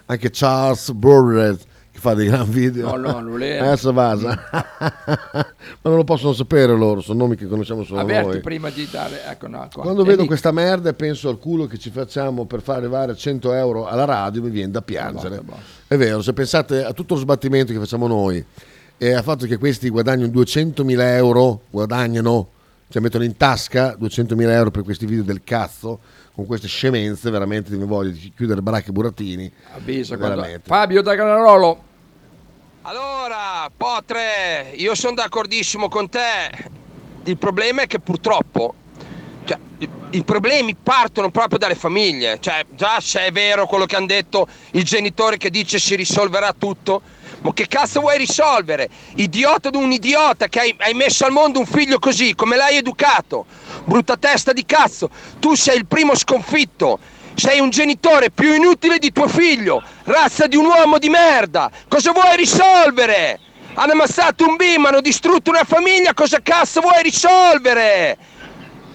Anche 0.05 0.29
Charles 0.31 0.91
Burred 0.93 1.59
che 1.97 1.99
fa 1.99 2.13
dei 2.13 2.27
gran 2.27 2.47
video. 2.49 2.95
No, 2.95 3.11
no, 3.11 3.19
non 3.19 3.41
è- 3.41 3.71
Eh, 3.71 3.75
Sabasa. 3.77 4.39
Ma 4.51 5.45
non 5.89 5.95
lo 5.95 6.03
possono 6.03 6.33
sapere 6.33 6.73
loro, 6.75 7.01
sono 7.01 7.19
nomi 7.23 7.35
che 7.35 7.47
conosciamo 7.47 7.83
solo 7.83 7.99
Avverti 8.01 8.27
noi. 8.29 8.41
prima 8.41 8.69
di 8.69 8.87
dare, 8.89 9.23
ecco, 9.25 9.47
no, 9.47 9.67
qua. 9.73 9.83
Quando 9.83 10.03
E 10.03 10.05
vedo 10.05 10.21
lì- 10.21 10.27
questa 10.27 10.51
merda 10.51 10.89
e 10.89 10.93
penso 10.93 11.27
al 11.29 11.39
culo 11.39 11.65
che 11.65 11.77
ci 11.77 11.89
facciamo 11.89 12.45
per 12.45 12.61
far 12.61 12.77
arrivare 12.77 13.11
a 13.11 13.15
100 13.15 13.51
euro 13.53 13.87
alla 13.87 14.05
radio, 14.05 14.41
mi 14.43 14.49
viene 14.49 14.71
da 14.71 14.81
piangere. 14.81 15.41
È 15.87 15.97
vero, 15.97 16.21
se 16.21 16.33
pensate 16.33 16.83
a 16.83 16.93
tutto 16.93 17.15
lo 17.15 17.19
sbattimento 17.19 17.73
che 17.73 17.79
facciamo 17.79 18.07
noi 18.07 18.43
e 18.97 19.13
al 19.13 19.23
fatto 19.23 19.45
che 19.45 19.57
questi 19.57 19.89
guadagnano 19.89 20.31
200.000 20.31 20.99
euro, 21.15 21.61
guadagnano, 21.69 22.49
cioè 22.89 23.01
mettono 23.01 23.23
in 23.23 23.35
tasca 23.37 23.95
200.000 23.99 24.49
euro 24.51 24.71
per 24.71 24.83
questi 24.83 25.05
video 25.05 25.23
del 25.23 25.41
cazzo, 25.43 25.99
con 26.37 26.45
queste 26.45 26.67
scemenze, 26.67 27.31
veramente 27.31 27.75
mi 27.75 27.85
voglio 27.85 28.11
di 28.11 28.31
chiudere 28.35 28.61
baracche 28.61 28.89
e 28.89 28.91
burattini. 28.91 29.51
Veramente. 30.35 30.67
Fabio 30.67 31.01
da 31.01 31.15
Granarolo. 31.15 31.83
Allora, 32.83 33.67
Potre, 33.75 34.71
io 34.75 34.93
sono 34.93 35.15
d'accordissimo 35.15 35.89
con 35.89 36.07
te. 36.09 36.51
Il 37.23 37.37
problema 37.37 37.81
è 37.81 37.87
che 37.87 37.99
purtroppo 37.99 38.75
cioè, 39.45 39.57
i, 39.79 39.89
i 40.11 40.23
problemi 40.23 40.75
partono 40.75 41.31
proprio 41.31 41.57
dalle 41.57 41.73
famiglie. 41.73 42.37
Cioè, 42.39 42.67
già 42.75 42.99
se 42.99 43.25
è 43.25 43.31
vero 43.31 43.65
quello 43.65 43.87
che 43.87 43.95
hanno 43.95 44.05
detto 44.05 44.47
il 44.73 44.83
genitore 44.83 45.37
che 45.37 45.49
dice 45.49 45.79
si 45.79 45.95
risolverà 45.95 46.53
tutto, 46.53 47.01
ma 47.41 47.51
che 47.51 47.67
cazzo 47.67 48.01
vuoi 48.01 48.19
risolvere? 48.19 48.87
Idiota 49.15 49.71
di 49.71 49.77
un 49.77 49.91
idiota 49.91 50.47
che 50.47 50.59
hai, 50.59 50.75
hai 50.77 50.93
messo 50.93 51.25
al 51.25 51.31
mondo 51.31 51.57
un 51.57 51.65
figlio 51.65 51.97
così, 51.97 52.35
come 52.35 52.57
l'hai 52.57 52.77
educato? 52.77 53.45
Brutta 53.87 54.17
testa 54.17 54.51
di 54.51 54.65
cazzo, 54.65 55.09
tu 55.39 55.55
sei 55.55 55.77
il 55.77 55.85
primo 55.85 56.13
sconfitto. 56.13 56.99
Sei 57.35 57.61
un 57.61 57.69
genitore 57.69 58.31
più 58.31 58.53
inutile 58.53 58.97
di 58.97 59.13
tuo 59.13 59.29
figlio, 59.29 59.81
razza 60.03 60.45
di 60.47 60.57
un 60.57 60.65
uomo 60.65 60.97
di 60.97 61.07
merda. 61.07 61.71
Cosa 61.87 62.11
vuoi 62.11 62.35
risolvere? 62.35 63.39
Hanno 63.75 63.93
ammazzato 63.93 64.45
un 64.45 64.57
bimbo, 64.57 64.89
hanno 64.89 64.99
distrutto 64.99 65.51
una 65.51 65.63
famiglia, 65.63 66.13
cosa 66.13 66.41
cazzo 66.41 66.81
vuoi 66.81 67.01
risolvere? 67.01 68.17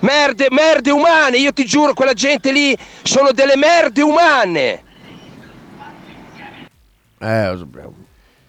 Merde, 0.01 0.49
merde 0.51 0.91
umane, 0.91 1.39
io 1.39 1.55
ti 1.55 1.65
giuro, 1.65 1.95
quella 1.95 2.13
gente 2.13 2.53
lì 2.53 2.77
sono 3.03 3.33
delle 3.33 3.57
merde 3.57 4.03
umane. 4.03 4.83
Eh. 7.19 7.57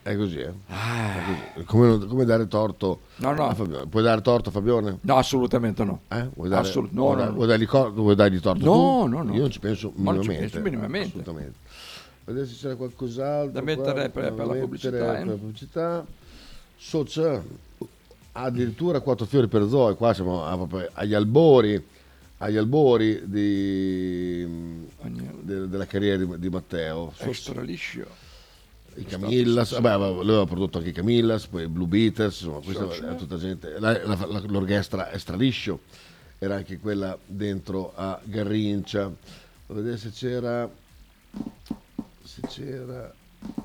È 0.04 0.18
così, 0.18 0.38
eh. 0.40 0.50
È 0.68 1.54
così. 1.54 1.66
Come, 1.66 2.06
come 2.06 2.26
dare 2.26 2.48
torto 2.50 3.02
No, 3.18 3.34
no. 3.34 3.48
a 3.48 3.54
Fabione? 3.54 3.88
Puoi 3.88 4.04
dare 4.04 4.22
torto 4.22 4.50
a 4.50 4.52
Fabione? 4.52 4.98
No, 5.02 5.16
assolutamente 5.16 5.84
no. 5.86 6.02
Eh? 6.10 6.28
Vuoi, 6.34 6.50
dare, 6.50 6.68
Assolut- 6.68 6.92
no, 6.92 7.04
vuoi, 7.14 7.16
no, 7.24 7.32
vuoi 7.32 7.48
dargli, 7.48 7.66
vuoi 7.66 8.16
dargli 8.16 8.40
torto 8.42 8.66
No, 8.66 9.04
tu? 9.04 9.08
no, 9.08 9.24
no. 9.24 9.34
Io 9.34 9.40
non 9.42 9.50
ci 9.50 9.60
penso 9.60 9.94
Ma 9.96 10.12
non 10.12 10.22
ci 10.24 10.28
minimamente. 10.28 10.60
penso 10.60 10.60
minimamente. 10.70 11.08
Assolutamente. 11.08 11.58
Vedere 12.26 12.46
se 12.48 12.56
c'era 12.56 12.76
qualcos'altro. 12.76 13.52
Da 13.52 13.62
mettere 13.62 14.10
qua, 14.12 14.22
per- 14.22 14.34
per 14.34 14.46
la 14.46 14.54
mettere 14.54 14.60
pubblicità, 14.60 14.98
eh. 14.98 15.18
per 15.20 15.28
la 15.28 15.34
pubblicità. 15.36 16.06
Socia, 16.76 17.44
addirittura 18.34 19.00
quattro 19.00 19.26
fiori 19.26 19.48
per 19.48 19.68
Zoe, 19.70 19.96
qua 19.96 20.14
siamo 20.14 20.44
agli 20.46 21.14
albori, 21.14 21.82
agli 22.40 22.58
albori 22.58 23.22
di- 23.24 24.46
de- 25.42 25.70
della 25.70 25.86
carriera 25.86 26.18
di, 26.24 26.40
di 26.40 26.50
Matteo. 26.50 27.14
Extra 27.20 27.62
liscio. 27.62 28.06
I 28.96 29.06
Camillas, 29.06 29.72
vabbè, 29.80 29.98
lui 29.98 30.20
aveva 30.30 30.46
prodotto 30.46 30.78
anche 30.78 30.90
i 30.90 30.94
Camillas, 30.94 31.48
poi 31.48 31.64
i 31.64 31.68
Blue 31.68 31.88
Beaters, 31.88 32.42
insomma, 32.42 32.60
questa 32.60 32.92
Sì, 32.92 33.02
è 33.02 33.16
tutta 33.16 33.38
gente. 33.38 33.80
la- 33.80 34.06
la- 34.06 34.26
la- 34.28 34.40
l'orchestra 34.46 35.10
è 35.10 35.18
straliscio, 35.18 35.82
era 36.38 36.56
anche 36.56 36.78
quella 36.80 37.18
dentro 37.26 37.94
a 37.96 38.20
Garrincia. 38.24 39.06
A 39.06 39.74
vedere 39.74 39.98
se 39.98 40.12
c'era, 40.12 40.70
se 42.24 42.42
c'era 42.48 43.14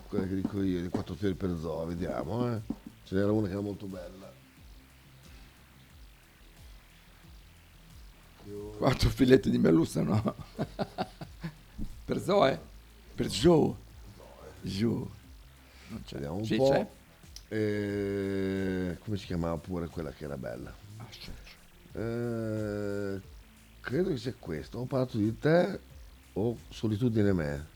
quella 0.09 0.27
che 0.27 0.35
dico 0.37 0.63
io, 0.63 0.81
di 0.81 0.89
quattro 0.89 1.15
fiori 1.15 1.35
per 1.35 1.57
zoo, 1.61 1.87
vediamo, 1.87 2.53
eh. 2.55 2.61
Ce 3.05 3.15
n'era 3.15 3.33
una 3.33 3.47
che 3.47 3.53
era 3.53 3.63
molto 3.63 3.87
bella. 3.87 4.27
Quattro 8.79 9.11
filetti 9.11 9.51
di 9.51 9.59
meluzza, 9.59 10.03
no? 10.03 10.35
per 12.05 12.21
Zoe? 12.23 12.59
Per 13.15 13.27
Joe? 13.27 13.75
Joe. 14.63 15.07
Vediamo 16.11 16.37
un 16.37 16.45
Sì, 16.45 16.57
po'. 16.57 16.69
c'è. 16.69 16.87
Eh, 17.55 18.99
come 18.99 19.17
si 19.17 19.27
chiamava 19.27 19.57
pure 19.57 19.87
quella 19.89 20.11
che 20.11 20.25
era 20.25 20.37
bella? 20.37 20.75
Eh, 21.93 23.21
credo 23.81 24.11
che 24.11 24.17
sia 24.19 24.35
questo. 24.39 24.79
Ho 24.79 24.85
parlato 24.85 25.17
di 25.17 25.39
te 25.39 25.81
o 26.35 26.57
solitudine 26.69 27.33
me? 27.33 27.67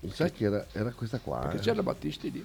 Mi 0.00 0.10
sa 0.10 0.28
che 0.30 0.44
era, 0.44 0.66
era 0.72 0.92
questa 0.92 1.18
qua. 1.18 1.40
Perché 1.40 1.58
eh. 1.58 1.60
c'era 1.60 1.82
Battisti 1.82 2.30
lì. 2.30 2.44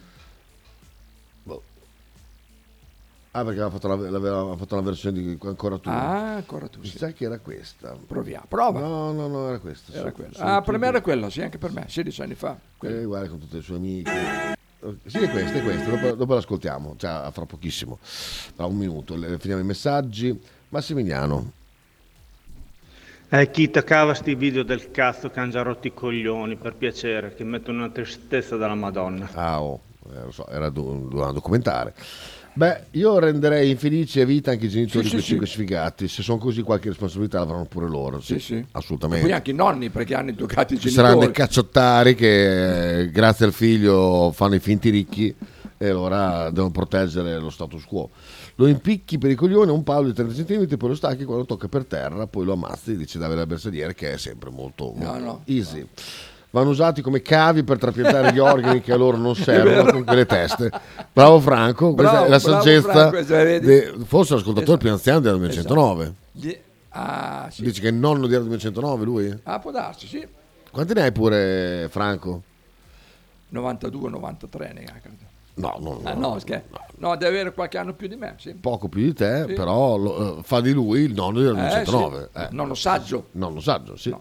Ah, 3.37 3.43
perché 3.43 3.59
aveva 3.59 3.69
fatto 3.69 3.87
la, 3.87 4.09
l'aveva 4.09 4.55
fatto 4.57 4.75
la 4.75 4.81
versione 4.81 5.19
di 5.21 5.37
ancora 5.43 5.77
tu. 5.77 5.89
Ah, 5.89 6.37
ancora 6.37 6.67
tu, 6.67 6.79
Mi 6.79 6.87
sì. 6.87 6.97
sa 6.97 7.11
che 7.11 7.25
era 7.25 7.37
questa. 7.37 7.95
Proviamo, 8.07 8.45
prova. 8.47 8.79
No, 8.79 9.11
no, 9.11 9.27
no, 9.27 9.47
era 9.49 9.59
questa. 9.59 9.93
Era 9.93 10.11
quella. 10.11 10.37
Ah, 10.37 10.61
per 10.61 10.79
me 10.79 10.87
era 10.87 11.01
quella, 11.01 11.29
sì, 11.29 11.43
anche 11.43 11.59
per 11.59 11.71
me, 11.71 11.85
16 11.87 12.21
anni 12.23 12.33
fa. 12.33 12.57
Eh, 12.81 13.03
guarda 13.03 13.29
con 13.29 13.37
tutte 13.37 13.57
le 13.57 13.61
sue 13.61 13.75
amiche. 13.75 14.55
Sì, 15.05 15.19
è 15.19 15.29
questa, 15.29 15.57
è 15.59 15.61
questa. 15.61 15.89
Dopo, 15.91 16.15
dopo 16.15 16.33
l'ascoltiamo, 16.33 16.95
cioè, 16.97 17.29
fra 17.31 17.45
pochissimo, 17.45 17.99
tra 18.55 18.65
un 18.65 18.75
minuto. 18.75 19.15
Le- 19.15 19.37
Finiamo 19.37 19.61
i 19.61 19.65
messaggi. 19.65 20.39
Massimiliano. 20.69 21.51
Eh, 23.29 23.51
chi 23.51 23.69
toccava 23.69 24.15
sti 24.15 24.33
video 24.33 24.63
del 24.63 24.89
cazzo 24.89 25.29
che 25.29 25.39
hanno 25.39 25.51
già 25.51 25.61
rotto 25.61 25.85
i 25.85 25.93
coglioni, 25.93 26.55
per 26.55 26.73
piacere, 26.73 27.35
che 27.35 27.43
mettono 27.43 27.79
una 27.83 27.89
tristezza 27.89 28.57
della 28.57 28.73
Madonna. 28.73 29.29
Ah, 29.33 29.61
oh, 29.61 29.81
eh, 30.11 30.23
lo 30.23 30.31
so, 30.31 30.47
era 30.47 30.69
do- 30.69 31.05
dovevano 31.07 31.33
documentare. 31.33 31.93
Beh, 32.57 32.85
io 32.91 33.19
renderei 33.19 33.69
infelici 33.69 34.19
a 34.19 34.25
vita 34.25 34.49
anche 34.49 34.65
i 34.65 34.69
genitori 34.69 35.07
Sì, 35.07 35.15
di 35.17 35.35
quei 35.35 35.45
sì, 35.47 35.53
sfigati. 35.53 36.07
Se 36.07 36.23
sono 36.23 36.39
così, 36.39 36.63
qualche 36.63 36.89
responsabilità 36.89 37.37
l'avranno 37.37 37.65
pure 37.65 37.87
loro. 37.87 38.19
Sì, 38.19 38.39
Sì, 38.39 38.65
assolutamente. 38.71 39.25
Poi 39.27 39.35
anche 39.35 39.51
i 39.51 39.53
nonni, 39.53 39.91
perché 39.91 40.15
hanno 40.15 40.31
educato 40.31 40.73
i 40.73 40.77
Ci 40.79 40.89
genitori. 40.89 40.91
saranno 41.05 41.19
dei 41.19 41.31
cacciottari 41.31 42.15
che 42.15 43.01
eh, 43.01 43.11
grazie 43.11 43.45
al 43.45 43.53
figlio 43.53 44.31
fanno 44.33 44.55
i 44.55 44.59
finti 44.59 44.89
ricchi 44.89 45.35
e 45.77 45.87
allora 45.87 46.49
devono 46.49 46.71
proteggere 46.71 47.37
lo 47.37 47.51
status 47.51 47.83
quo. 47.85 48.09
Lo 48.55 48.65
impicchi 48.65 49.19
per 49.19 49.29
i 49.29 49.35
coglioni 49.35 49.69
un 49.69 49.83
palo 49.83 50.07
di 50.07 50.13
30 50.13 50.43
cm, 50.43 50.77
poi 50.77 50.89
lo 50.89 50.95
stacchi 50.95 51.25
quando 51.25 51.45
tocca 51.45 51.67
per 51.67 51.85
terra, 51.85 52.25
poi 52.25 52.43
lo 52.43 52.53
ammazzi 52.53 52.93
e 52.93 52.97
dici 52.97 53.19
Davide 53.19 53.45
Bersagliere 53.45 53.93
che 53.93 54.13
è 54.13 54.17
sempre 54.17 54.49
molto, 54.49 54.93
No, 54.95 55.05
molto 55.11 55.19
no. 55.23 55.41
easy. 55.45 55.85
Vanno 56.49 56.69
usati 56.69 57.01
come 57.01 57.21
cavi 57.21 57.63
per 57.63 57.77
trapiantare 57.77 58.31
gli 58.33 58.39
organi 58.39 58.81
che 58.81 58.93
a 58.93 58.95
loro 58.95 59.17
non 59.17 59.35
servono 59.35 59.91
con 59.91 60.03
quelle 60.05 60.25
teste. 60.25 60.71
Bravo 61.11 61.39
Franco, 61.39 61.93
questa 61.93 62.11
Bravo, 62.11 62.25
è 62.25 62.29
la 62.29 62.39
saggezza. 62.39 62.91
Franco, 63.09 63.25
cioè, 63.25 63.59
de- 63.59 63.93
forse 64.05 64.33
l'ascoltatore 64.35 64.63
Esatto. 64.65 64.77
più 64.77 64.91
anziano 64.91 65.19
del 65.19 65.33
1909. 65.33 66.13
Gli- 66.31 66.57
Ah, 66.99 67.47
sì. 67.51 67.61
Dici 67.61 67.79
che 67.81 67.89
è 67.89 67.91
il 67.91 67.97
nonno 67.97 68.25
di 68.25 68.35
1909 68.35 69.05
lui? 69.05 69.39
Ah, 69.43 69.59
può 69.59 69.69
darsi, 69.69 70.07
sì. 70.07 70.25
Quanti 70.71 70.93
ne 70.93 71.01
hai 71.03 71.11
pure 71.11 71.87
Franco? 71.91 72.41
92, 73.49 74.09
93 74.09 74.73
neanche. 74.73 75.09
No, 75.55 75.75
no, 75.79 75.99
Ah, 76.03 76.13
no, 76.13 76.39
scherzo. 76.39 76.69
No, 76.97 77.15
deve 77.15 77.27
avere 77.39 77.53
qualche 77.53 77.77
anno 77.77 77.93
più 77.93 78.07
di 78.07 78.15
me, 78.15 78.35
sì. 78.37 78.53
poco 78.53 78.87
più 78.87 79.01
di 79.03 79.13
te, 79.13 79.45
Sì. 79.47 79.53
però 79.53 79.95
lo- 79.97 80.39
eh, 80.39 80.43
fa 80.43 80.59
di 80.61 80.71
lui 80.71 81.01
il 81.01 81.13
nonno 81.13 81.39
del 81.39 81.49
Eh, 81.49 81.61
1909. 81.61 82.29
sì. 82.33 82.39
eh. 82.41 82.47
Nonno 82.51 82.73
saggio. 82.73 83.27
Nonno 83.31 83.59
saggio, 83.59 83.95
sì. 83.95 84.15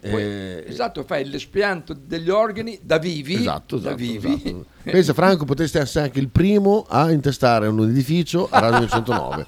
Poi, 0.00 0.22
Eh, 0.22 0.64
esatto, 0.66 1.04
fai 1.04 1.28
l'espianto 1.28 1.94
degli 1.94 2.30
organi 2.30 2.78
da 2.82 2.98
vivi. 2.98 3.34
Esatto, 3.34 3.76
da 3.76 3.90
esatto, 3.90 3.96
vivi. 3.96 4.32
esatto. 4.44 4.64
Pensa 4.82 5.12
Franco, 5.12 5.44
potresti 5.44 5.76
essere 5.78 6.06
anche 6.06 6.20
il 6.20 6.28
primo 6.28 6.86
a 6.88 7.10
intestare 7.12 7.66
un 7.66 7.80
edificio 7.88 8.48
a 8.50 8.58
Radio 8.60 8.88
109. 8.88 9.46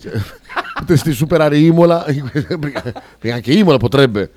Cioè, 0.00 0.12
potresti 0.78 1.12
superare 1.12 1.58
Imola, 1.58 2.04
perché 2.06 3.32
anche 3.32 3.52
Imola 3.52 3.78
potrebbe. 3.78 4.30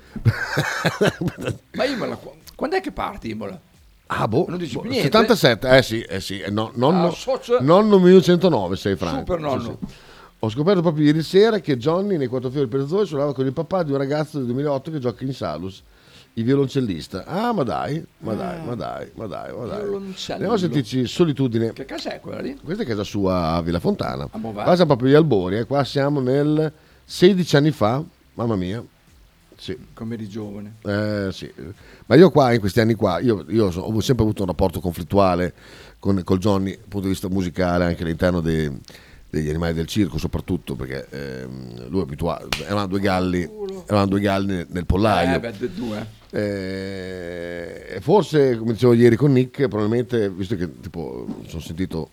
Ma 1.74 1.84
Imola, 1.84 2.16
qu- 2.16 2.32
quando 2.56 2.76
è 2.76 2.80
che 2.80 2.92
parti 2.92 3.30
Imola? 3.30 3.58
Ah, 4.06 4.28
boh, 4.28 4.44
Non 4.48 4.58
dici 4.58 4.74
boh, 4.74 4.82
niente? 4.82 5.02
77, 5.02 5.68
eh 5.76 5.82
sì, 5.82 6.00
eh 6.02 6.20
sì, 6.20 6.40
eh, 6.40 6.50
no, 6.50 6.70
nonno, 6.74 7.08
Ah, 7.08 7.12
socio- 7.12 7.60
nonno 7.62 7.98
1909 7.98 8.76
sei 8.76 8.96
Franco. 8.96 9.18
Super 9.20 9.38
nonno. 9.40 9.78
Sì, 9.80 9.86
sì. 9.86 9.94
Ho 10.44 10.50
scoperto 10.50 10.82
proprio 10.82 11.04
ieri 11.04 11.22
sera 11.22 11.60
che 11.60 11.76
Johnny 11.76 12.16
nei 12.16 12.26
Quattro 12.26 12.50
Fiori 12.50 12.66
per 12.66 12.84
Zoe 12.88 13.06
suonava 13.06 13.32
con 13.32 13.46
il 13.46 13.52
papà 13.52 13.84
di 13.84 13.92
un 13.92 13.98
ragazzo 13.98 14.38
del 14.38 14.46
2008 14.46 14.90
che 14.90 14.98
gioca 14.98 15.22
in 15.22 15.32
Salus, 15.32 15.80
il 16.32 16.42
violoncellista. 16.42 17.24
Ah, 17.26 17.52
ma 17.52 17.62
dai, 17.62 18.04
ma 18.18 18.34
dai, 18.34 18.66
ma 18.66 18.74
dai, 18.74 19.08
ma 19.14 19.26
dai, 19.26 19.56
ma 19.56 19.66
dai. 19.66 20.14
Andiamo 20.30 20.54
a 20.54 20.58
sentirci 20.58 21.06
Solitudine. 21.06 21.72
Che 21.72 21.84
casa 21.84 22.14
è 22.14 22.18
quella 22.18 22.40
lì? 22.40 22.58
Questa 22.60 22.82
è 22.82 22.86
casa 22.86 23.04
sua 23.04 23.52
a 23.52 23.62
Villa 23.62 23.78
Fontana. 23.78 24.26
A 24.32 24.38
Movà. 24.38 24.64
Qua 24.64 24.74
siamo 24.74 24.96
proprio 24.96 25.10
agli 25.10 25.14
albori, 25.14 25.58
eh. 25.58 25.64
qua 25.64 25.84
siamo 25.84 26.18
nel 26.18 26.72
16 27.04 27.56
anni 27.56 27.70
fa, 27.70 28.02
mamma 28.34 28.56
mia. 28.56 28.84
Sì. 29.56 29.78
Come 29.94 30.14
eri 30.14 30.28
giovane. 30.28 30.74
Eh, 30.82 31.28
sì. 31.30 31.48
Ma 32.06 32.16
io 32.16 32.30
qua, 32.32 32.52
in 32.52 32.58
questi 32.58 32.80
anni 32.80 32.94
qua, 32.94 33.20
io, 33.20 33.44
io 33.46 33.70
so- 33.70 33.82
ho 33.82 34.00
sempre 34.00 34.24
avuto 34.24 34.42
un 34.42 34.48
rapporto 34.48 34.80
conflittuale 34.80 35.54
con 36.00 36.20
col 36.24 36.38
Johnny 36.38 36.70
dal 36.72 36.88
punto 36.88 37.06
di 37.06 37.12
vista 37.12 37.28
musicale, 37.28 37.84
anche 37.84 38.02
all'interno 38.02 38.40
dei- 38.40 38.76
degli 39.32 39.48
animali 39.48 39.72
del 39.72 39.86
circo, 39.86 40.18
soprattutto 40.18 40.74
perché 40.74 41.06
ehm, 41.08 41.88
lui 41.88 42.00
è 42.00 42.02
abituato, 42.02 42.48
eravamo 42.62 42.86
due 42.86 43.00
galli, 43.00 43.48
eravamo 43.86 44.06
due 44.08 44.20
galli 44.20 44.66
nel, 44.68 44.84
pollaio. 44.84 45.36
Eh, 45.36 45.40
beh, 45.40 45.70
due. 45.72 46.06
Eh, 46.28 47.98
forse, 48.02 48.58
come 48.58 48.72
dicevo 48.72 48.92
ieri 48.92 49.16
con 49.16 49.32
Nick, 49.32 49.68
probabilmente, 49.68 50.28
visto 50.28 50.54
che 50.54 50.80
tipo 50.80 51.26
sono 51.46 51.62
sentito 51.62 52.10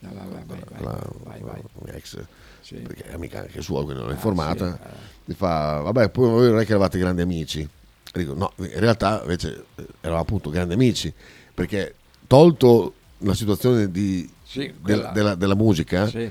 No, 0.00 0.10
vai, 0.14 0.26
vai, 0.28 0.44
vai, 0.46 0.58
vai, 0.68 0.82
la, 0.82 0.98
vai, 1.22 1.40
vai. 1.40 1.62
la 1.62 1.80
mia 1.84 1.94
ex, 1.94 2.18
Sì. 2.60 2.74
perché 2.74 3.04
è 3.04 3.14
amica 3.14 3.40
anche 3.42 3.62
sua, 3.62 3.84
quindi 3.84 4.00
non 4.00 4.06
l'ho 4.06 4.10
Ah, 4.10 4.14
informata, 4.16 4.72
sì, 4.72 4.88
mi 5.26 5.34
fa, 5.34 5.80
vabbè, 5.80 6.08
poi 6.10 6.28
voi 6.28 6.50
non 6.50 6.58
è 6.58 6.64
che 6.64 6.70
eravate 6.70 6.98
grandi 6.98 7.22
amici. 7.22 7.66
Dico, 8.12 8.34
no, 8.34 8.52
in 8.56 8.80
realtà 8.80 9.20
invece 9.22 9.64
eh, 9.76 9.86
eravamo 10.00 10.22
appunto 10.22 10.50
grandi 10.50 10.74
amici, 10.74 11.12
perché 11.54 11.94
tolto 12.26 12.94
la 13.18 13.34
situazione 13.34 13.90
di, 13.90 14.28
Sì, 14.54 14.66
del- 14.66 14.72
quella- 14.82 15.10
della, 15.10 15.34
della 15.34 15.54
musica, 15.56 16.06
Sì. 16.06 16.30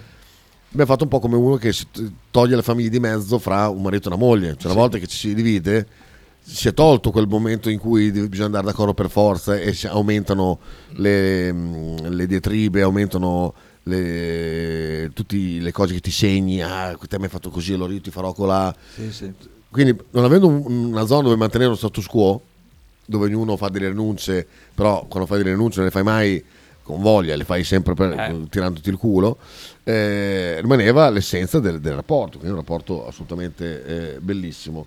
abbiamo 0.71 0.85
fatto 0.89 1.03
un 1.03 1.09
po' 1.09 1.19
come 1.19 1.35
uno 1.35 1.57
che 1.57 1.73
si 1.73 1.85
toglie 2.31 2.55
le 2.55 2.61
famiglie 2.61 2.89
di 2.89 2.99
mezzo 2.99 3.37
fra 3.37 3.67
un 3.67 3.81
marito 3.81 4.09
e 4.09 4.13
una 4.13 4.23
moglie. 4.23 4.55
Cioè, 4.57 4.71
una 4.71 4.79
volta 4.79 4.97
che 4.97 5.07
ci 5.07 5.17
si 5.17 5.33
divide, 5.33 5.85
si 6.41 6.67
è 6.69 6.73
tolto 6.73 7.11
quel 7.11 7.27
momento 7.27 7.69
in 7.69 7.79
cui 7.79 8.11
bisogna 8.11 8.45
andare 8.45 8.65
d'accordo 8.67 8.93
per 8.93 9.09
forza 9.09 9.57
e 9.57 9.75
aumentano 9.87 10.59
le, 10.95 11.51
mh, 11.51 12.09
le 12.15 12.25
diatribe, 12.27 12.81
aumentano 12.81 13.53
le, 13.83 15.09
tutte 15.13 15.35
le 15.35 15.71
cose 15.73 15.93
che 15.93 15.99
ti 15.99 16.11
segni. 16.11 16.61
Ah, 16.61 16.97
te 17.07 17.17
mi 17.17 17.25
hai 17.25 17.29
fatto 17.29 17.49
così, 17.49 17.73
allora 17.73 17.91
io 17.93 18.01
ti 18.01 18.11
farò 18.11 18.31
colà. 18.33 18.73
Sì, 18.95 19.11
sì. 19.11 19.31
Quindi, 19.69 19.97
non 20.11 20.23
avendo 20.23 20.47
un- 20.47 20.63
una 20.91 21.05
zona 21.05 21.23
dove 21.23 21.35
mantenere 21.35 21.71
lo 21.71 21.75
status 21.75 22.05
quo, 22.07 22.41
dove 23.05 23.25
ognuno 23.25 23.57
fa 23.57 23.69
delle 23.69 23.89
rinunce, 23.89 24.47
però 24.73 25.05
quando 25.09 25.27
fai 25.27 25.39
delle 25.39 25.51
rinunce 25.51 25.77
non 25.77 25.85
le 25.87 25.91
fai 25.91 26.03
mai 26.03 26.43
con 26.83 27.01
voglia, 27.01 27.35
le 27.35 27.43
fai 27.45 27.63
sempre 27.63 27.93
per- 27.93 28.11
Eh. 28.19 28.47
tirandoti 28.49 28.89
il 28.89 28.97
culo, 28.97 29.37
eh, 29.83 30.59
rimaneva 30.61 31.09
l'essenza 31.09 31.59
del, 31.59 31.79
del 31.79 31.95
rapporto, 31.95 32.37
quindi 32.37 32.49
un 32.51 32.57
rapporto 32.63 33.07
assolutamente 33.07 33.85
eh, 34.15 34.19
bellissimo. 34.19 34.85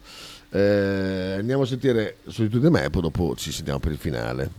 Eh, 0.51 1.35
andiamo 1.39 1.63
a 1.63 1.67
sentire 1.67 2.19
Solitudine 2.29 2.71
me, 2.71 2.91
poi 2.91 3.03
dopo 3.03 3.35
ci 3.37 3.51
sentiamo 3.51 3.79
per 3.81 3.93
il 3.93 3.99
finale. 3.99 4.51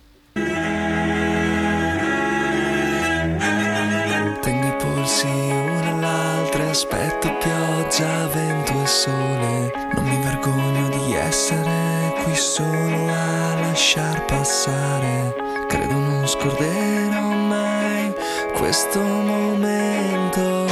Tengo 4.42 4.68
i 4.68 4.76
polsi 4.80 5.26
uno 5.28 5.96
all'altro, 5.96 6.70
aspetto 6.70 7.28
pioggia, 7.40 8.28
vento 8.28 8.82
e 8.82 8.86
sole. 8.88 9.72
Non 9.96 10.04
mi 10.06 10.24
vergogno 10.24 10.90
di 10.90 11.14
essere 11.16 12.14
qui 12.24 12.36
solo 12.36 13.08
a 13.10 13.60
lasciar 13.62 14.26
passare. 14.26 15.47
Credo 15.68 15.94
non 16.00 16.26
scorderò 16.28 17.22
mai 17.22 18.14
questo 18.54 19.00
momento. 19.00 20.68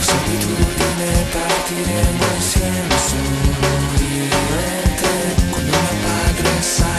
Solitudine 0.00 1.26
partiremo 1.32 2.24
insieme 2.34 2.98
solo 2.98 3.94
io 3.98 4.24
e 4.58 4.94
te. 5.00 5.14
Quando 5.50 5.70
mio 5.70 5.96
padre 6.02 6.62
sarà 6.62 6.95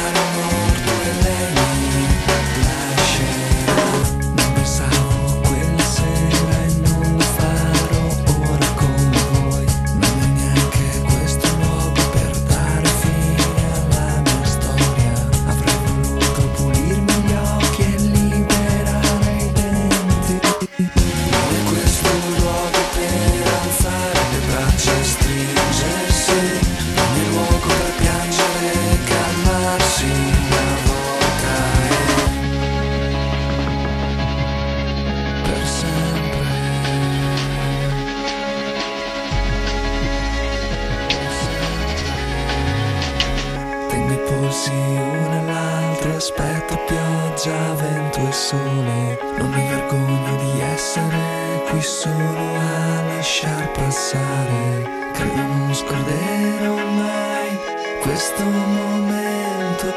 pioggia, 47.47 47.73
vento 47.75 48.27
e 48.27 48.31
sole. 48.31 49.19
Non 49.37 49.49
mi 49.49 49.67
vergogno 49.67 50.35
di 50.35 50.61
essere 50.61 51.63
qui 51.69 51.81
solo 51.81 52.55
a 52.55 53.01
lasciar 53.15 53.71
passare. 53.71 55.11
Credo 55.13 55.41
non 55.41 55.73
scorderò 55.73 56.75
mai 56.75 57.57
questo 58.01 58.43
momento. 58.43 59.93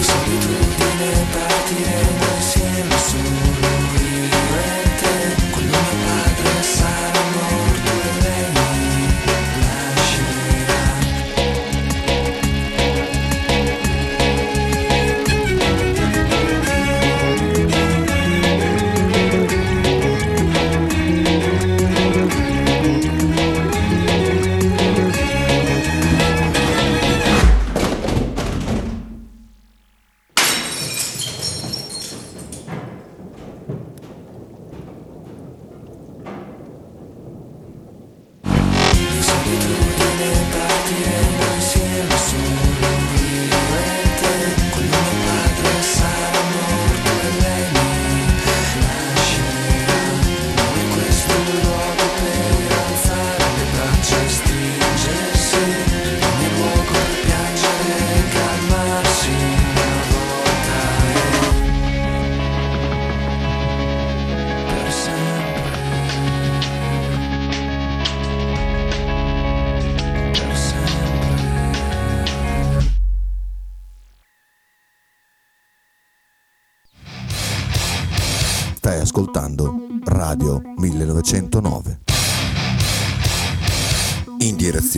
Solitudine 0.00 1.26
partiremo 1.32 2.24
insieme 2.36 2.98
solo 2.98 3.49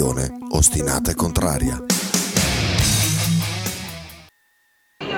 In 0.03 0.15
direzione 0.15 0.39
ostinata 0.51 1.13
e 1.13 1.15
contraria. 1.15 1.85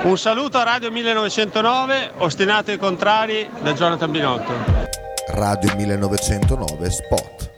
Un 0.03 0.15
saluto 0.15 0.59
a 0.59 0.63
Radio 0.63 0.91
1909, 0.91 2.11
ostinato 2.17 2.69
ai 2.69 2.77
contrari 2.77 3.49
da 3.63 3.73
Jonathan 3.73 4.11
Binotto. 4.11 4.53
Radio 5.29 5.75
1909 5.75 6.89
Spot. 6.91 7.51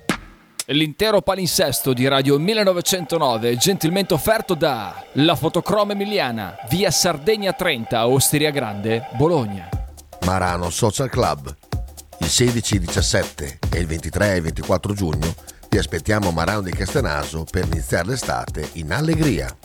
L'intero 0.68 1.22
palinsesto 1.22 1.92
di 1.92 2.08
Radio 2.08 2.40
1909 2.40 3.52
è 3.52 3.56
gentilmente 3.58 4.14
offerto 4.14 4.54
da 4.54 5.04
La 5.14 5.36
Fotocroma 5.36 5.92
Emiliana, 5.92 6.56
via 6.70 6.92
Sardegna 6.92 7.52
30, 7.52 8.08
Osteria 8.08 8.52
Grande, 8.52 9.10
Bologna. 9.18 9.68
Marano 10.22 10.70
Social 10.70 11.10
Club. 11.10 11.54
Il 12.20 12.30
16, 12.30 12.80
17 12.80 13.60
e 13.70 13.80
il 13.80 13.86
23 13.86 14.36
e 14.36 14.42
24 14.42 14.94
giugno 14.94 15.56
ti 15.78 15.84
aspettiamo 15.84 16.30
a 16.30 16.32
Marano 16.32 16.62
di 16.62 16.72
Castenaso 16.72 17.44
per 17.44 17.66
iniziare 17.66 18.08
l'estate 18.08 18.68
in 18.74 18.92
allegria. 18.92 19.56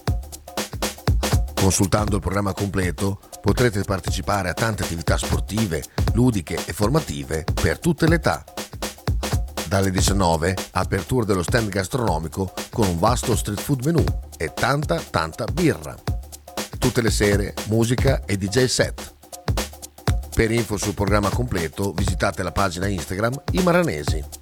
Consultando 1.54 2.16
il 2.16 2.20
programma 2.20 2.52
completo 2.52 3.18
potrete 3.40 3.80
partecipare 3.80 4.50
a 4.50 4.52
tante 4.52 4.82
attività 4.82 5.16
sportive, 5.16 5.82
ludiche 6.12 6.62
e 6.66 6.74
formative 6.74 7.44
per 7.54 7.78
tutte 7.78 8.06
le 8.06 8.16
età. 8.16 8.44
Dalle 9.64 9.90
19 9.90 10.54
apertura 10.72 11.24
dello 11.24 11.42
stand 11.42 11.70
gastronomico 11.70 12.52
con 12.70 12.88
un 12.88 12.98
vasto 12.98 13.34
street 13.34 13.60
food 13.60 13.86
menu 13.86 14.04
e 14.36 14.52
tanta 14.52 15.00
tanta 15.08 15.46
birra. 15.46 15.96
Tutte 16.78 17.00
le 17.00 17.10
sere 17.10 17.54
musica 17.68 18.22
e 18.26 18.36
DJ 18.36 18.64
set. 18.66 19.14
Per 20.34 20.50
info 20.50 20.76
sul 20.76 20.92
programma 20.92 21.30
completo 21.30 21.92
visitate 21.92 22.42
la 22.42 22.52
pagina 22.52 22.86
Instagram 22.86 23.44
I 23.52 23.62
Maranesi. 23.62 24.41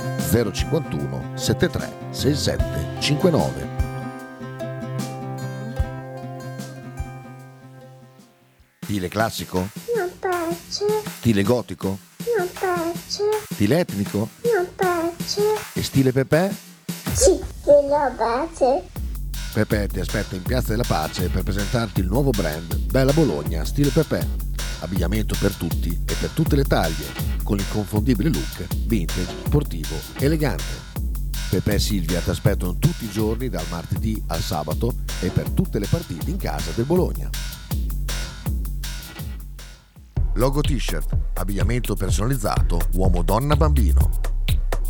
051 0.31 1.31
73 1.35 1.89
67 2.11 2.63
59. 2.99 3.79
Stile 8.83 9.07
classico? 9.09 9.69
Non 9.95 10.09
piace, 10.19 10.85
Stile 11.19 11.43
gotico? 11.43 11.97
non 12.37 12.47
piace, 12.57 13.23
Stile 13.53 13.79
etnico? 13.79 14.29
non 14.53 14.67
piace. 14.75 15.41
E 15.73 15.83
stile 15.83 16.11
Pepe? 16.11 16.53
Sì, 17.13 17.39
lo 17.65 18.13
piace. 18.15 18.83
Pepe 19.53 19.87
ti 19.89 19.99
aspetta 19.99 20.35
in 20.35 20.43
Piazza 20.43 20.69
della 20.69 20.85
Pace 20.87 21.27
per 21.27 21.43
presentarti 21.43 21.99
il 21.99 22.07
nuovo 22.07 22.29
brand 22.29 22.73
Bella 22.89 23.11
Bologna 23.11 23.65
Stile 23.65 23.89
Pepe. 23.89 24.50
Abbigliamento 24.81 25.35
per 25.39 25.53
tutti 25.53 25.89
e 25.89 26.15
per 26.19 26.29
tutte 26.29 26.55
le 26.55 26.63
taglie, 26.63 27.05
con 27.43 27.57
l'inconfondibile 27.57 28.29
look 28.29 28.65
vintage, 28.87 29.27
sportivo, 29.45 29.95
elegante. 30.17 30.89
Pepe 31.49 31.75
e 31.75 31.79
Silvia 31.79 32.19
ti 32.19 32.31
aspettano 32.31 32.77
tutti 32.77 33.05
i 33.05 33.09
giorni 33.09 33.47
dal 33.47 33.65
martedì 33.69 34.21
al 34.27 34.39
sabato 34.39 34.95
e 35.19 35.29
per 35.29 35.49
tutte 35.49 35.79
le 35.79 35.85
partite 35.85 36.29
in 36.31 36.37
casa 36.37 36.71
del 36.71 36.85
Bologna. 36.85 37.29
Logo 40.35 40.61
t-shirt, 40.61 41.15
abbigliamento 41.35 41.95
personalizzato 41.95 42.79
uomo, 42.93 43.21
donna, 43.21 43.55
bambino. 43.55 44.09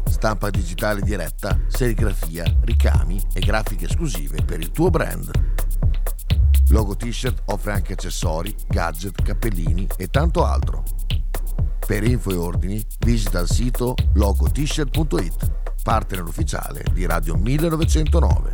Stampa 0.08 0.50
digitale 0.52 1.02
diretta, 1.02 1.60
serigrafia, 1.68 2.46
ricami 2.62 3.20
e 3.34 3.40
grafiche 3.40 3.86
esclusive 3.86 4.42
per 4.46 4.62
il 4.62 4.72
tuo 4.72 4.90
brand. 4.90 5.32
Logo 6.72 6.96
t-shirt 6.96 7.44
offre 7.48 7.74
anche 7.74 7.94
accessori, 7.94 8.56
gadget, 8.68 9.22
cappellini 9.22 9.88
e 9.98 10.08
tanto 10.08 10.46
altro. 10.46 10.84
Per 11.86 12.04
info 12.04 12.32
e 12.32 12.36
ordini 12.36 12.82
visita 13.00 13.40
il 13.40 13.50
sito 13.50 13.94
logotshirt.it, 14.14 15.52
partner 15.84 16.24
ufficiale 16.24 16.86
di 16.94 17.06
Radio 17.06 17.36
1909. 17.36 18.52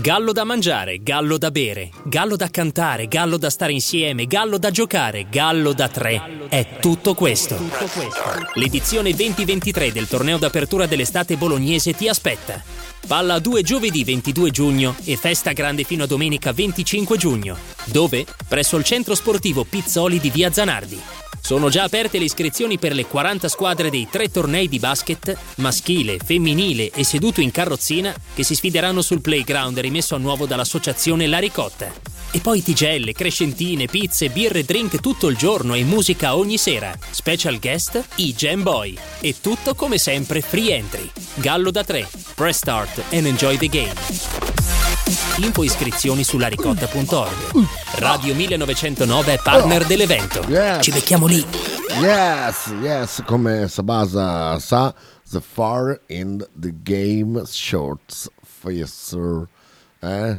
Gallo 0.00 0.32
da 0.32 0.44
mangiare, 0.44 1.02
gallo 1.02 1.36
da 1.36 1.50
bere, 1.50 1.90
gallo 2.04 2.34
da 2.34 2.48
cantare, 2.48 3.06
gallo 3.06 3.36
da 3.36 3.50
stare 3.50 3.72
insieme, 3.72 4.24
gallo 4.24 4.56
da 4.56 4.70
giocare, 4.70 5.26
gallo 5.28 5.74
da 5.74 5.88
tre. 5.88 6.46
È 6.48 6.78
tutto 6.80 7.12
questo. 7.12 7.58
L'edizione 8.54 9.12
2023 9.12 9.92
del 9.92 10.08
torneo 10.08 10.38
d'apertura 10.38 10.86
dell'estate 10.86 11.36
bolognese 11.36 11.92
ti 11.92 12.08
aspetta. 12.08 12.62
Palla 13.06 13.34
a 13.34 13.40
2 13.40 13.62
giovedì 13.62 14.02
22 14.02 14.50
giugno 14.50 14.96
e 15.04 15.18
festa 15.18 15.52
grande 15.52 15.84
fino 15.84 16.04
a 16.04 16.06
domenica 16.06 16.50
25 16.50 17.18
giugno. 17.18 17.58
Dove? 17.84 18.24
Presso 18.48 18.78
il 18.78 18.84
centro 18.84 19.14
sportivo 19.14 19.64
Pizzoli 19.64 20.18
di 20.18 20.30
Via 20.30 20.50
Zanardi. 20.50 20.98
Sono 21.50 21.68
già 21.68 21.82
aperte 21.82 22.20
le 22.20 22.26
iscrizioni 22.26 22.78
per 22.78 22.94
le 22.94 23.06
40 23.06 23.48
squadre 23.48 23.90
dei 23.90 24.06
tre 24.08 24.30
tornei 24.30 24.68
di 24.68 24.78
basket, 24.78 25.36
maschile, 25.56 26.18
femminile 26.24 26.92
e 26.92 27.02
seduto 27.02 27.40
in 27.40 27.50
carrozzina, 27.50 28.14
che 28.34 28.44
si 28.44 28.54
sfideranno 28.54 29.02
sul 29.02 29.20
playground 29.20 29.76
rimesso 29.80 30.14
a 30.14 30.18
nuovo 30.18 30.46
dall'associazione 30.46 31.26
La 31.26 31.40
Ricotta. 31.40 31.90
E 32.30 32.38
poi 32.38 32.62
tigelle, 32.62 33.14
crescentine, 33.14 33.86
pizze, 33.86 34.28
birre 34.28 34.62
drink 34.62 35.00
tutto 35.00 35.26
il 35.26 35.36
giorno 35.36 35.74
e 35.74 35.82
musica 35.82 36.36
ogni 36.36 36.56
sera. 36.56 36.96
Special 37.10 37.58
guest, 37.58 38.00
i 38.18 38.32
Jam 38.32 38.62
Boy. 38.62 38.96
E 39.18 39.34
tutto 39.40 39.74
come 39.74 39.98
sempre 39.98 40.42
free 40.42 40.72
entry. 40.72 41.10
Gallo 41.34 41.72
da 41.72 41.82
3. 41.82 42.08
Press 42.36 42.58
start 42.58 43.02
and 43.10 43.26
enjoy 43.26 43.56
the 43.56 43.66
game. 43.66 44.69
Info 45.38 45.64
iscrizioni 45.64 46.22
sulla 46.22 46.46
ricotta.org. 46.46 47.66
Radio 47.96 48.34
1909 48.34 49.34
è 49.34 49.40
partner 49.42 49.84
dell'evento. 49.84 50.42
Yes. 50.46 50.84
Ci 50.84 50.92
becchiamo 50.92 51.26
lì. 51.26 51.44
Yes, 52.00 52.72
yes, 52.80 53.22
come 53.26 53.66
Sabasa 53.66 54.58
sa, 54.60 54.94
the 55.30 55.40
far 55.40 56.00
in 56.06 56.46
the 56.54 56.72
game 56.82 57.44
shorts 57.44 58.28
facer. 58.44 59.48
Eh? 60.02 60.38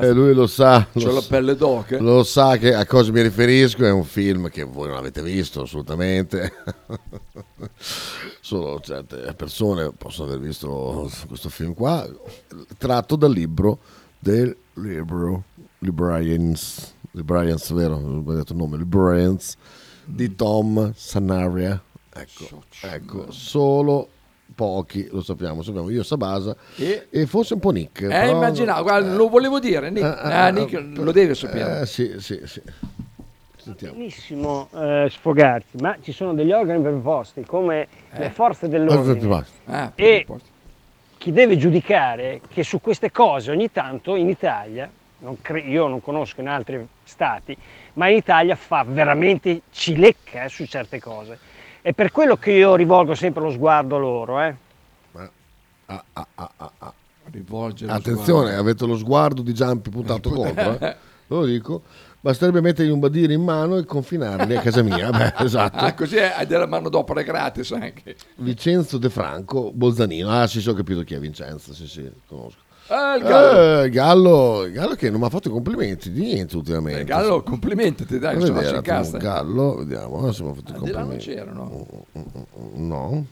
E 0.00 0.10
lui 0.10 0.34
lo 0.34 0.48
sa. 0.48 0.88
C'ho 0.92 1.06
lo 1.06 1.14
la 1.14 1.22
pelle 1.22 1.54
d'oca. 1.54 2.00
Lo 2.00 2.24
sa 2.24 2.56
che 2.56 2.74
a 2.74 2.84
cosa 2.84 3.12
mi 3.12 3.22
riferisco, 3.22 3.84
è 3.84 3.90
un 3.92 4.02
film 4.02 4.50
che 4.50 4.64
voi 4.64 4.88
non 4.88 4.96
avete 4.96 5.22
visto 5.22 5.62
assolutamente. 5.62 6.52
Solo 8.40 8.80
certe 8.80 9.32
persone 9.34 9.92
possono 9.96 10.28
aver 10.28 10.40
visto 10.40 11.08
questo 11.28 11.48
film 11.50 11.74
qua, 11.74 12.08
tratto 12.76 13.14
dal 13.14 13.30
libro 13.30 13.78
del 14.18 14.56
libro 14.74 15.44
Librarians, 15.78 16.94
Librarians 17.12 17.72
vero? 17.72 17.94
Ho 17.94 18.20
sbagliato 18.20 18.54
il 18.54 18.58
nome, 18.58 18.76
Librarians 18.76 19.56
di 20.04 20.34
Tom 20.34 20.92
Sanaria. 20.96 21.80
Ecco, 22.12 22.64
ecco, 22.80 23.30
solo 23.30 24.08
pochi 24.62 25.06
lo 25.12 25.22
sappiamo, 25.22 25.62
sappiamo 25.62 25.88
io 25.88 26.02
Sabasa 26.02 26.56
E- 26.76 27.06
e 27.10 27.26
forse 27.26 27.54
un 27.54 27.60
po' 27.60 27.70
Nick. 27.70 28.02
Eh, 28.02 28.08
però- 28.08 28.30
immaginavo, 28.32 28.82
guarda, 28.82 29.14
lo 29.14 29.28
volevo 29.28 29.60
dire, 29.60 29.88
Nick. 29.88 30.04
Eh, 30.04 30.18
Ah, 30.20 30.48
eh, 30.48 30.50
Nick 30.50 30.72
eh, 30.72 30.80
lo 30.80 31.12
deve 31.12 31.34
sapere. 31.36 31.82
Eh, 31.82 31.86
sì, 31.86 32.16
sì, 32.18 32.40
sì. 32.44 32.60
Sentiamo. 33.56 33.94
benissimo 33.96 34.68
eh, 34.74 35.08
sfogarsi, 35.10 35.76
ma 35.80 35.96
ci 36.00 36.10
sono 36.10 36.32
degli 36.34 36.50
organi 36.52 36.80
preposti 36.82 37.44
come 37.44 37.86
le 38.16 38.30
forze 38.30 38.66
dell'ordine 38.68 39.44
Ah, 39.66 39.92
e 39.94 40.26
chi 41.18 41.32
deve 41.32 41.56
giudicare 41.56 42.40
che 42.48 42.62
su 42.64 42.80
queste 42.80 43.12
cose 43.12 43.50
ogni 43.52 43.70
tanto 43.70 44.16
in 44.16 44.28
Italia, 44.28 44.90
non 45.18 45.40
cre- 45.42 45.60
io 45.60 45.86
non 45.86 46.00
conosco 46.00 46.40
in 46.40 46.48
altri 46.48 46.84
stati, 47.04 47.56
ma 47.94 48.08
in 48.08 48.16
Italia 48.16 48.56
fa 48.56 48.84
veramente 48.88 49.60
cilecca 49.70 50.44
eh, 50.44 50.48
su 50.48 50.64
certe 50.64 50.98
cose. 50.98 51.38
È 51.80 51.92
per 51.92 52.12
quello 52.12 52.36
che 52.36 52.52
io 52.52 52.74
rivolgo 52.74 53.14
sempre 53.14 53.42
lo 53.42 53.50
sguardo 53.50 53.96
a 53.96 53.98
loro. 53.98 54.40
Eh. 54.40 54.54
Ah, 55.86 56.04
ah, 56.12 56.26
ah, 56.34 56.50
ah, 56.56 56.72
ah. 56.78 56.92
Rivolgere 57.30 57.92
Attenzione, 57.92 58.54
avete 58.54 58.86
lo 58.86 58.96
sguardo 58.96 59.42
di 59.42 59.52
Giampi 59.52 59.90
puntato 59.90 60.30
contro, 60.30 60.78
eh? 60.80 60.96
lo 61.26 61.44
dico. 61.44 61.82
Basterebbe 62.20 62.60
mettergli 62.60 62.90
un 62.90 62.98
badire 62.98 63.32
in 63.32 63.42
mano 63.42 63.76
e 63.76 63.84
confinarli 63.84 64.56
a 64.56 64.60
casa 64.60 64.82
mia. 64.82 65.10
Beh, 65.10 65.34
esatto. 65.44 65.76
Ah, 65.76 65.94
così 65.94 66.18
hai 66.18 66.46
della 66.46 66.66
manodopera 66.66 67.22
gratis 67.22 67.70
anche. 67.72 68.16
Vincenzo 68.36 68.98
De 68.98 69.08
Franco, 69.08 69.70
Bolzanino. 69.72 70.28
Ah, 70.28 70.46
sì, 70.46 70.60
sì, 70.60 70.68
ho 70.68 70.74
capito 70.74 71.04
chi 71.04 71.14
è 71.14 71.18
Vincenzo. 71.20 71.72
Sì, 71.72 71.86
sì, 71.86 72.10
conosco. 72.26 72.66
Ah, 72.88 73.16
il 73.16 73.22
Gallo. 73.22 73.80
Eh, 73.82 73.84
il 73.86 73.90
Gallo, 73.92 74.64
il 74.64 74.72
Gallo 74.72 74.94
che 74.94 75.10
non 75.10 75.20
mi 75.20 75.26
ha 75.26 75.30
fatto 75.30 75.50
complimenti 75.50 76.10
di 76.10 76.22
niente 76.22 76.56
ultimamente. 76.56 77.00
Il 77.00 77.06
Gallo, 77.06 77.42
complimenti, 77.42 78.06
ti 78.06 78.18
dai, 78.18 78.34
vedere 78.36 78.46
si 78.46 78.50
un 78.52 78.58
attimo, 78.58 78.76
incazza. 78.76 79.16
Gallo, 79.18 79.74
vediamo 79.76 80.26
eh, 80.28 80.32
se 80.32 80.42
mi 80.42 80.50
ha 80.50 80.54
fatto 80.54 80.72
i 80.74 80.78
Di 80.84 80.90
là 80.90 81.00
non 81.00 81.08
complimenti. 81.10 81.24
c'erano. 81.24 81.86
No. 82.74 83.26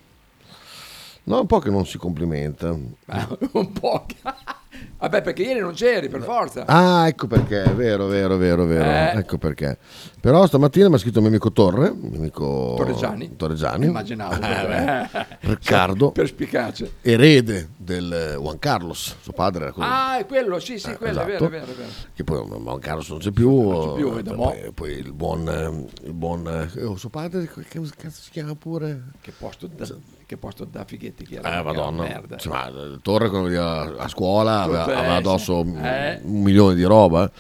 No, 1.27 1.41
un 1.41 1.47
po' 1.47 1.59
che 1.59 1.71
non 1.71 1.85
si 1.85 1.99
complimenta. 1.99 2.71
un 2.71 3.73
po'. 3.73 4.07
Vabbè, 4.99 5.23
perché 5.23 5.43
ieri 5.43 5.61
non 5.61 5.75
c'eri, 5.75 6.09
per 6.09 6.23
forza. 6.23 6.65
Ah, 6.67 7.09
ecco 7.09 7.27
perché, 7.27 7.65
vero, 7.75 8.07
vero, 8.07 8.37
vero, 8.37 8.65
vero. 8.65 8.85
Eh. 8.85 9.19
Ecco 9.19 9.37
perché. 9.37 9.77
Però 10.21 10.47
stamattina 10.47 10.89
mi 10.89 10.95
ha 10.95 10.99
scritto 10.99 11.17
il 11.17 11.23
mio 11.23 11.31
amico 11.31 11.53
Torre, 11.53 11.89
il 11.89 12.11
mio 12.11 12.19
amico 12.19 12.75
Torreggiani? 12.77 13.37
Torreggiani. 13.37 13.87
Immaginavo. 13.87 14.35
Eh, 14.35 14.39
beh, 14.39 15.27
Riccardo, 15.41 16.13
Perspicace. 16.13 16.95
erede 17.03 17.71
del 17.77 18.13
eh, 18.13 18.35
Juan 18.37 18.59
Carlos, 18.59 19.17
suo 19.21 19.33
padre 19.33 19.65
era 19.65 19.73
così. 19.73 19.87
Ah, 19.91 20.19
è 20.19 20.27
quello, 20.27 20.61
sì, 20.61 20.79
sì, 20.79 20.95
quello, 20.95 21.23
è 21.23 21.25
vero, 21.25 21.45
esatto. 21.45 21.45
è 21.47 21.49
vero, 21.49 21.65
è 21.65 21.75
vero. 21.75 21.91
Che 22.15 22.25
poi 22.25 22.47
Juan 22.47 22.79
Carlos 22.79 23.09
non 23.09 23.19
c'è 23.19 23.31
più. 23.33 23.71
c'è 23.71 23.95
più, 23.95 24.11
mo'. 24.11 24.35
poi, 24.35 24.73
poi 24.73 24.93
il 24.93 25.13
buon, 25.13 25.49
eh, 25.49 26.07
il 26.07 26.13
buon 26.13 26.71
eh, 26.75 26.85
oh, 26.85 26.97
suo 26.97 27.09
padre, 27.09 27.49
che 27.49 27.65
cazzo 27.97 28.23
si 28.23 28.31
chiama 28.31 28.55
pure? 28.55 29.03
Che 29.21 29.33
posto 29.37 29.67
da, 29.67 29.87
che 30.27 30.37
posto 30.37 30.65
da 30.65 30.85
Fighetti 30.85 31.25
che 31.25 31.37
era. 31.37 31.61
Eh, 31.61 31.63
madonna. 31.63 32.03
Merda. 32.03 32.35
Insomma, 32.35 32.67
il 32.67 32.99
Torre 33.03 33.29
quando 33.29 33.47
veniva 33.49 33.97
a 33.97 34.09
scuola 34.09 34.63
aveva, 34.63 34.83
aveva 34.85 35.03
eh, 35.15 35.17
addosso. 35.17 35.61
Eh. 35.61 36.21
un 36.23 36.43
milione 36.43 36.75
di 36.75 36.83
roba. 36.83 37.31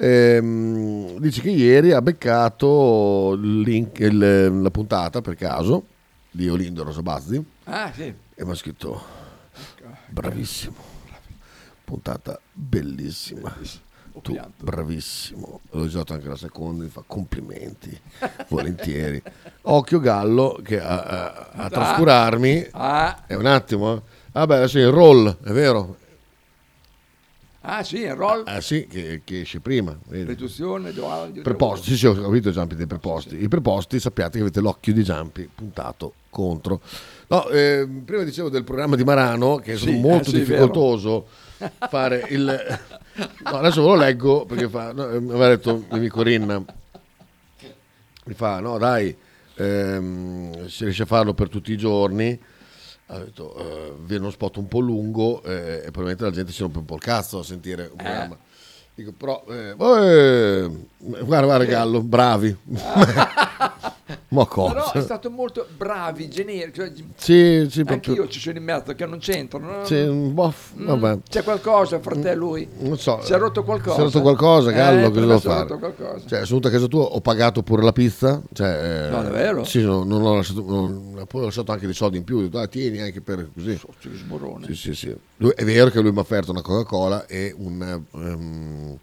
Ehm, 0.00 1.18
dice 1.18 1.40
che 1.40 1.50
ieri 1.50 1.92
ha 1.92 2.00
beccato 2.02 3.32
il 3.32 3.60
link- 3.62 3.98
il- 3.98 4.60
la 4.62 4.70
puntata 4.70 5.20
per 5.20 5.34
caso 5.34 5.86
di 6.30 6.48
Olindo 6.48 6.84
Rosabazzi 6.84 7.44
Ah, 7.64 7.90
sì. 7.92 8.04
e 8.34 8.44
mi 8.44 8.50
ha 8.50 8.54
scritto 8.54 9.02
bravissimo 10.08 10.76
puntata 11.84 12.38
bellissima 12.52 13.52
tu 14.22 14.38
bravissimo 14.58 15.60
l'ho 15.70 15.82
usato 15.82 16.12
anche 16.12 16.28
la 16.28 16.36
seconda 16.36 16.84
mi 16.84 16.90
fa 16.90 17.02
complimenti 17.06 17.98
volentieri 18.48 19.22
occhio 19.62 20.00
Gallo 20.00 20.58
che 20.62 20.80
a, 20.80 21.02
a- 21.02 21.26
a 21.52 21.64
Ah. 21.64 21.68
trascurarmi 21.68 22.68
Ah. 22.72 23.24
è 23.26 23.34
un 23.34 23.46
attimo 23.46 23.94
eh. 23.96 24.02
vabbè 24.32 24.56
adesso 24.56 24.78
il 24.78 24.88
roll 24.90 25.28
è 25.42 25.50
vero 25.50 25.96
Ah, 27.62 27.82
sì, 27.82 27.98
il 27.98 28.14
roll. 28.14 28.44
ah 28.46 28.60
sì 28.62 28.86
che, 28.86 29.20
che 29.24 29.40
esce 29.40 29.60
prima 29.60 29.94
di- 30.06 30.22
Preposti, 31.42 31.90
sì, 31.90 31.96
sì, 31.98 32.06
ho 32.06 32.14
capito 32.14 32.50
Giampi 32.50 32.74
dei 32.76 32.86
preposti. 32.86 33.42
I 33.42 33.48
preposti 33.48 34.00
sappiate 34.00 34.36
che 34.38 34.42
avete 34.44 34.60
l'occhio 34.60 34.94
di 34.94 35.02
Giampi 35.02 35.50
puntato 35.54 36.14
contro. 36.30 36.80
No, 37.26 37.46
eh, 37.48 37.86
prima 38.06 38.22
dicevo 38.22 38.48
del 38.48 38.64
programma 38.64 38.96
di 38.96 39.04
Marano 39.04 39.56
che 39.56 39.72
è 39.72 39.76
stato 39.76 39.92
Sì, 39.92 39.98
molto 40.00 40.28
eh, 40.30 40.32
sì, 40.32 40.38
difficoltoso 40.38 41.26
fare 41.90 42.24
il... 42.30 42.80
No, 43.18 43.58
adesso 43.58 43.82
ve 43.82 43.88
lo 43.88 43.94
leggo 43.96 44.46
perché 44.46 44.68
fa, 44.68 44.92
no, 44.92 45.08
eh, 45.10 45.20
mi 45.20 45.30
aveva 45.30 45.48
detto 45.48 45.70
il 45.70 45.84
mio 45.88 45.96
amico 45.96 46.22
Rinna, 46.22 46.62
mi 48.24 48.34
fa, 48.34 48.60
no 48.60 48.78
dai, 48.78 49.16
ehm, 49.56 50.66
si 50.66 50.84
riesce 50.84 51.02
a 51.02 51.06
farlo 51.06 51.34
per 51.34 51.48
tutti 51.48 51.72
i 51.72 51.76
giorni, 51.76 52.38
ha 53.06 53.18
detto, 53.18 53.56
eh, 53.56 53.94
viene 54.00 54.22
uno 54.22 54.30
spot 54.30 54.56
un 54.58 54.68
po' 54.68 54.80
lungo 54.80 55.42
eh, 55.42 55.82
e 55.84 55.90
probabilmente 55.90 56.24
la 56.24 56.30
gente 56.30 56.52
si 56.52 56.62
rompe 56.62 56.78
un 56.78 56.84
po' 56.84 56.94
il 56.94 57.00
cazzo 57.00 57.40
a 57.40 57.44
sentire 57.44 57.88
un 57.90 57.96
programma. 57.96 58.38
Dico, 58.94 59.12
però, 59.12 59.44
eh, 59.48 59.70
eh, 59.70 60.70
guarda, 60.98 61.44
guarda 61.44 61.64
Gallo, 61.64 62.02
bravi. 62.02 62.56
Ma 64.28 64.46
cosa? 64.46 64.72
Però 64.72 64.92
è 64.92 65.00
stato 65.02 65.30
molto 65.30 65.66
bravi, 65.76 66.28
generici. 66.28 66.72
Cioè, 66.74 66.92
Sì, 67.16 67.66
sì, 67.70 67.84
proprio. 67.84 68.12
Anch'io 68.12 68.28
ci 68.28 68.40
sono 68.40 68.56
in 68.58 68.64
mezzo 68.64 68.94
che 68.94 69.06
non 69.06 69.18
c'entrano. 69.18 69.78
no? 69.78 69.84
Sì, 69.84 70.32
po', 70.34 70.52
Mm. 70.78 71.14
C'è 71.28 71.42
qualcosa 71.42 71.98
fra 72.00 72.14
te 72.14 72.30
e 72.30 72.34
lui? 72.34 72.66
Non 72.78 72.98
so. 72.98 73.20
Si 73.22 73.32
è 73.32 73.38
rotto 73.38 73.62
qualcosa? 73.64 73.94
Si 73.94 74.00
è 74.00 74.04
rotto 74.04 74.20
qualcosa, 74.22 74.70
Gallo, 74.70 75.06
Eh, 75.06 75.10
per 75.10 75.20
devo 75.26 75.38
fare? 75.38 75.66
Cioè, 75.68 76.44
sono 76.44 76.60
venuto 76.60 76.68
a 76.68 76.70
casa 76.70 76.86
tua, 76.86 77.02
ho 77.02 77.20
pagato 77.20 77.62
pure 77.62 77.82
la 77.82 77.92
pizza. 77.92 78.40
Cioè, 78.52 79.06
eh, 79.06 79.10
No, 79.10 79.22
davvero? 79.22 79.64
Sì, 79.64 79.82
no, 79.82 80.04
non 80.04 80.22
ho 80.24 80.36
lasciato, 80.36 80.62
non- 80.66 81.24
poi 81.28 81.42
ho 81.42 81.44
lasciato 81.46 81.72
anche 81.72 81.86
dei 81.86 81.94
soldi 81.94 82.16
in 82.16 82.24
più. 82.24 82.38
Ho 82.38 82.42
detto, 82.42 82.58
ah, 82.58 82.66
tieni 82.66 83.00
anche 83.00 83.20
per 83.20 83.48
così. 83.52 83.78
sborone. 84.14 84.66
Sì, 84.66 84.74
sì, 84.74 84.94
sì. 84.94 85.16
Lui- 85.36 85.52
è 85.54 85.64
vero 85.64 85.90
che 85.90 86.00
lui 86.00 86.10
mi 86.12 86.18
ha 86.18 86.22
offerto 86.22 86.50
una 86.50 86.62
Coca-Cola 86.62 87.26
e 87.26 87.54
un 87.56 88.02
ehm, 88.14 88.96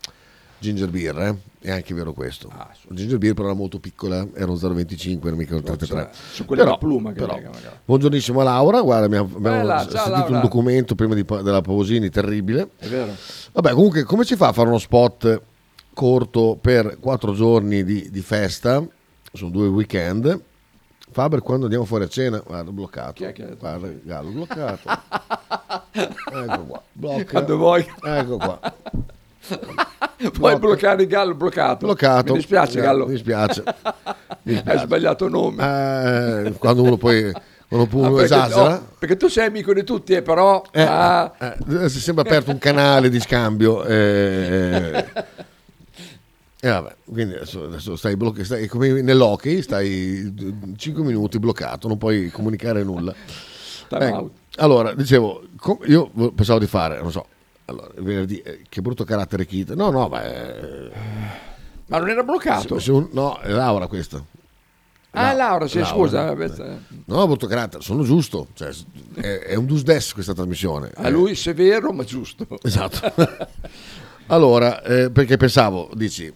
ginger 0.59 0.89
beer, 0.89 1.17
eh? 1.19 1.35
è 1.59 1.71
anche 1.71 1.93
vero 1.93 2.13
questo. 2.13 2.49
Ah, 2.51 2.69
ginger 2.89 3.17
beer 3.17 3.33
però 3.33 3.47
era 3.47 3.55
molto 3.57 3.79
piccola, 3.79 4.25
era 4.35 4.51
un 4.51 4.57
0,25, 4.57 5.19
non 5.23 5.35
mica 5.35 5.55
un 5.55 5.63
33. 5.63 6.09
Su 6.31 6.45
quelle 6.45 6.63
da 6.63 6.77
pluma 6.77 7.11
che 7.11 7.19
però, 7.19 7.35
lega, 7.35 7.49
buongiornissimo 7.83 8.39
a 8.39 8.43
Laura, 8.43 8.81
guarda, 8.81 9.05
abbiamo, 9.05 9.25
abbiamo 9.35 9.57
Bella, 9.57 9.79
s- 9.79 9.91
ciao, 9.91 10.03
sentito 10.03 10.11
Laura. 10.11 10.35
un 10.35 10.41
documento 10.41 10.95
prima 10.95 11.15
di 11.15 11.23
della 11.23 11.61
Pausini 11.61 12.09
terribile. 12.09 12.69
È 12.77 12.87
vero. 12.87 13.13
Vabbè, 13.53 13.71
comunque, 13.71 14.03
come 14.03 14.23
si 14.23 14.35
fa 14.35 14.49
a 14.49 14.53
fare 14.53 14.67
uno 14.67 14.77
spot 14.77 15.41
corto 15.93 16.57
per 16.59 16.97
quattro 16.99 17.33
giorni 17.33 17.83
di, 17.83 18.09
di 18.11 18.21
festa? 18.21 18.85
Sono 19.33 19.49
due 19.49 19.67
weekend. 19.67 20.41
Faber, 21.11 21.41
quando 21.41 21.63
andiamo 21.65 21.85
fuori 21.85 22.03
a 22.03 22.07
cena, 22.09 22.39
guarda, 22.45 22.71
bloccato. 22.71 23.13
Chi 23.13 23.23
è 23.23 23.31
che 23.31 23.43
detto? 23.43 23.57
Guarda, 23.57 23.87
Gallo, 24.03 24.29
bloccato. 24.31 24.89
ecco 25.93 26.65
qua. 26.65 26.81
Blocca. 26.91 27.23
Quando 27.25 27.57
vuoi. 27.57 27.87
Ecco 28.03 28.37
qua. 28.37 28.59
Puoi 30.31 30.57
bloccare 30.59 31.03
il 31.03 31.07
gallo 31.09 31.35
bloccato. 31.35 31.85
Bloccato. 31.85 32.31
Mi 32.33 32.39
dispiace, 32.39 32.79
Eh, 32.79 32.81
Gallo. 32.81 33.05
mi 33.05 33.11
dispiace. 33.13 33.63
Mi 34.43 34.53
Hai 34.53 34.61
dispiace. 34.61 34.85
sbagliato 34.85 35.27
nome. 35.27 36.45
Eh, 36.47 36.51
quando 36.53 36.83
uno 36.83 36.97
poi 36.97 37.31
uno 37.69 37.83
Ah, 37.83 37.87
perché, 38.09 38.23
esagera. 38.23 38.69
no, 38.69 38.87
perché 38.99 39.17
tu 39.17 39.27
sei 39.27 39.47
amico 39.47 39.73
di 39.73 39.83
tutti, 39.83 40.13
eh, 40.13 40.21
però... 40.21 40.61
Eh, 40.71 40.81
ah, 40.81 41.33
eh, 41.39 41.89
si 41.89 41.97
è 41.97 42.01
sempre 42.01 42.23
aperto 42.23 42.51
un 42.51 42.59
canale 42.59 43.09
di 43.09 43.19
scambio. 43.19 43.83
eh, 43.85 45.05
E 46.61 46.69
vabbè, 46.69 46.95
quindi 47.05 47.35
adesso, 47.35 47.65
adesso 47.65 47.95
stai 47.95 48.15
bloccato, 48.15 48.43
stai 48.45 48.67
come 48.67 49.01
nell'hockey, 49.01 49.61
stai 49.61 50.33
5 50.77 51.03
minuti 51.03 51.37
bloccato, 51.37 51.87
non 51.87 51.97
puoi 51.97 52.29
comunicare 52.31 52.83
nulla. 52.83 53.13
Out. 53.89 54.31
allora, 54.57 54.93
dicevo, 54.93 55.43
io 55.85 56.09
pensavo 56.33 56.57
di 56.59 56.65
fare, 56.67 56.99
non 57.01 57.11
so, 57.11 57.25
allora, 57.65 57.89
venerdì, 57.97 58.39
eh, 58.41 58.61
che 58.69 58.81
brutto 58.81 59.03
carattere 59.03 59.45
Kit. 59.45 59.73
No, 59.73 59.89
no, 59.89 60.07
beh... 60.09 60.91
Ma 61.87 61.97
non 61.99 62.09
era 62.09 62.23
bloccato? 62.23 62.79
se- 62.79 62.85
se 62.85 62.91
un- 62.91 63.09
no, 63.11 63.37
è 63.39 63.51
Laura 63.51 63.87
questa. 63.87 64.23
Ah, 65.17 65.31
Laura, 65.33 65.67
sì, 65.67 65.81
scusa. 65.85 66.31
eh. 66.31 66.77
No, 67.05 67.25
brutto 67.25 67.47
carattere, 67.47 67.81
sono 67.83 68.03
giusto. 68.03 68.47
Cioè, 68.53 68.69
è, 69.15 69.39
è 69.39 69.55
un 69.55 69.65
dus 69.65 69.83
des 69.83 70.11
questa 70.13 70.33
trasmissione. 70.33 70.91
A 70.95 71.07
Eh, 71.07 71.09
lui 71.11 71.35
severo, 71.35 71.93
ma 71.93 72.03
giusto. 72.03 72.45
Esatto. 72.63 73.13
allora, 74.27 74.81
eh, 74.83 75.09
perché 75.11 75.37
pensavo, 75.37 75.89
dici, 75.93 76.31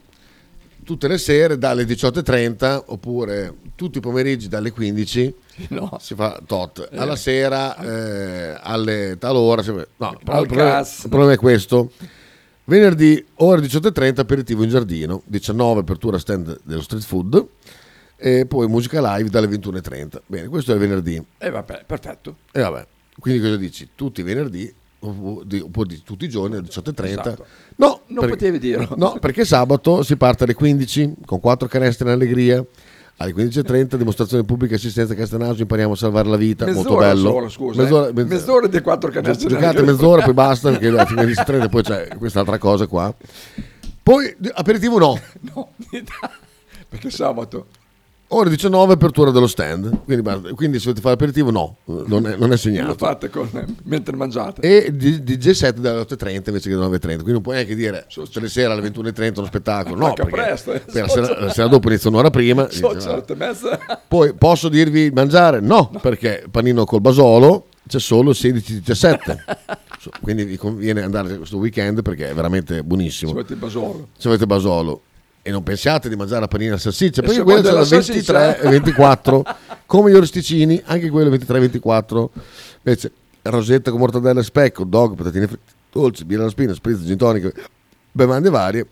tutte 0.90 1.07
le 1.07 1.20
sere 1.20 1.60
dalle 1.60 1.84
18.30 1.84 2.86
oppure 2.88 3.53
tutti 3.76 3.99
i 3.99 4.02
pomeriggi 4.02 4.48
dalle 4.48 4.72
15 4.72 5.36
no. 5.70 5.95
si 6.02 6.16
fa 6.16 6.41
tot. 6.44 6.90
Eh. 6.91 6.98
Alla 6.98 7.16
sera 7.16 7.78
eh, 7.78 8.57
alle 8.60 9.16
tal 9.20 9.36
ora... 9.36 9.61
si- 9.61 9.70
No, 9.70 9.84
il 10.11 10.20
problema, 10.24 10.80
il 10.80 11.10
problema 11.10 11.32
è 11.34 11.38
questo. 11.38 11.91
Venerdì, 12.64 13.24
ore 13.36 13.61
18.30, 13.61 14.20
aperitivo 14.22 14.64
in 14.64 14.70
giardino, 14.70 15.22
19 15.26 15.82
apertura 15.82 16.18
stand 16.18 16.60
dello 16.64 16.82
street 16.82 17.03
food 17.03 17.45
e 18.16 18.48
poi 18.48 18.68
musica 18.68 18.99
live 19.16 19.30
dalle 19.30 19.45
21.30. 19.48 20.22
Bene, 20.26 20.48
questo 20.48 20.72
è 20.72 20.74
il 20.74 20.80
venerdì. 20.80 21.18
E 21.18 21.24
Eh, 21.38 21.49
vabbè, 21.52 21.84
perfetto. 21.86 22.38
E 22.52 22.61
vabbè, 22.61 22.88
quindi 23.20 23.41
cosa 23.41 23.57
dici? 23.57 23.90
Tutti 23.94 24.22
i 24.22 24.24
venerdì, 24.24 24.74
di- 25.46 25.66
di- 25.86 26.02
tutti 26.04 26.26
i 26.26 26.30
giorni 26.30 26.56
alle 26.58 26.68
18.30. 26.68 27.04
Esatto. 27.10 27.46
No, 27.78 28.02
Non 28.08 28.28
potevi 28.28 28.60
dirlo. 28.60 28.94
No, 28.98 29.18
perché 29.20 29.46
sabato 29.46 30.04
si 30.04 30.16
parte 30.18 30.44
alle 30.44 30.54
15 30.54 31.14
con 31.26 31.40
quattro 31.40 31.68
canestre 31.68 32.08
in 32.08 32.14
allegria. 32.14 32.64
Alle 33.22 33.34
15.30 33.34 33.96
dimostrazione 33.98 34.46
pubblica 34.46 34.76
assistenza 34.76 35.12
a 35.12 35.16
Castenaso, 35.18 35.60
impariamo 35.62 35.92
a 35.92 35.96
salvare 35.98 36.30
la 36.30 36.38
vita, 36.38 36.64
molto 36.66 36.84
Mezz'ora 36.84 37.08
bello. 37.08 37.30
solo, 37.30 37.50
scusa. 37.50 37.82
Mezz'ora, 37.84 38.08
eh. 38.08 38.14
mezz- 38.14 38.30
Mezz'ora 38.30 38.68
di 38.68 38.82
quattro 38.82 39.12
canestri. 39.12 39.48
giocate 39.50 39.82
mezz'ora, 39.82 40.24
poi 40.24 40.34
basta, 40.34 40.70
perché 40.72 40.88
alle 40.88 41.04
15.30 41.04 41.68
poi 41.70 41.84
c'è 41.84 42.08
quest'altra 42.18 42.58
cosa 42.58 42.88
qua. 42.88 43.14
Poi 44.02 44.36
aperitivo 44.54 44.98
no, 45.00 45.20
No, 45.54 45.70
perché 46.88 47.10
sabato. 47.10 47.68
Ore 48.31 48.49
19 48.49 48.93
apertura 48.93 49.31
dello 49.31 49.47
stand, 49.47 50.03
quindi, 50.06 50.53
quindi 50.53 50.77
se 50.77 50.84
volete 50.85 51.01
fare 51.01 51.15
aperitivo 51.15 51.51
no, 51.51 51.77
non 51.85 52.27
è, 52.27 52.35
non 52.35 52.51
è 52.51 52.57
segnato. 52.57 52.89
Lo 52.89 52.95
fate 52.95 53.30
con, 53.30 53.49
mentre 53.84 54.15
mangiate. 54.15 54.61
e 54.61 54.95
di, 54.95 55.23
di 55.23 55.38
G7 55.38 55.77
dalle 55.77 56.01
8.30 56.01 56.43
invece 56.47 56.69
che 56.69 56.76
dalle 56.76 56.97
9.30 56.97 56.99
quindi 56.99 57.31
non 57.31 57.41
puoi 57.41 57.56
neanche 57.56 57.76
dire 57.76 58.06
tutte 58.07 58.39
le 58.39 58.49
sere 58.49 58.73
alle 58.73 58.88
21.30 58.88 59.38
uno 59.38 59.47
spettacolo 59.47 60.07
no 60.07 60.14
perché, 60.14 60.31
presto, 60.31 60.73
eh. 60.73 60.81
la, 60.91 61.07
sera, 61.07 61.39
la 61.39 61.51
sera 61.51 61.68
dopo 61.68 61.88
inizia 61.89 62.10
un'ora 62.10 62.30
prima 62.30 62.68
So, 62.69 62.95
poi 64.07 64.34
posso 64.34 64.69
dirvi 64.69 65.10
mangiare? 65.11 65.60
no, 65.60 65.89
perché 66.01 66.45
panino 66.49 66.85
col 66.85 67.01
basolo 67.01 67.68
c'è 67.88 67.99
solo 67.99 68.31
il 68.31 68.38
16-17 68.39 69.38
So, 69.99 70.11
quindi 70.22 70.45
vi 70.45 70.56
conviene 70.56 71.01
andare 71.01 71.35
questo 71.35 71.57
weekend 71.57 72.01
perché 72.03 72.30
è 72.30 72.34
veramente 72.34 72.84
buonissimo 72.84 73.34
Se 73.34 73.53
il 73.53 73.60
basolo. 73.60 74.07
se 74.18 74.27
avete 74.30 74.45
basolo 74.45 75.01
e 75.41 75.52
non 75.52 75.64
pensiate 75.64 76.10
di 76.10 76.16
mangiare 76.16 76.41
la 76.41 76.48
panina 76.48 76.76
e 76.76 76.78
salsiccia 76.78 77.22
perché 77.22 77.41
quella 77.44 77.61
c'è 77.61 77.72
la 77.72 77.84
della 77.84 78.02
23 78.02 78.24
salsiccia? 78.24 78.57
e 78.60 78.70
24 78.70 79.45
come 79.86 80.11
gli 80.11 80.16
orsticini 80.16 80.82
anche 80.86 81.10
quello 81.10 81.30
23 81.30 81.57
e 81.57 81.60
24 81.61 82.32
invece 82.84 83.11
rosetta 83.44 83.90
con 83.91 83.99
mortadella 83.99 84.40
e 84.41 84.44
specco 84.44 84.84
dog 84.84 85.16
patatine 85.16 85.48
fritte 85.48 85.72
dolci 85.91 86.26
birra 86.26 86.41
alla 86.41 86.52
spina 86.52 86.74
spritz 86.74 87.03
gin 87.03 87.18
tonic 87.18 87.52
bevande 88.11 88.49
varie 88.49 88.86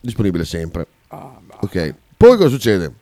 disponibile 0.00 0.44
sempre 0.44 0.86
Ah, 1.08 1.38
ok 1.60 1.94
poi 2.16 2.36
cosa 2.36 2.48
succede 2.48 2.92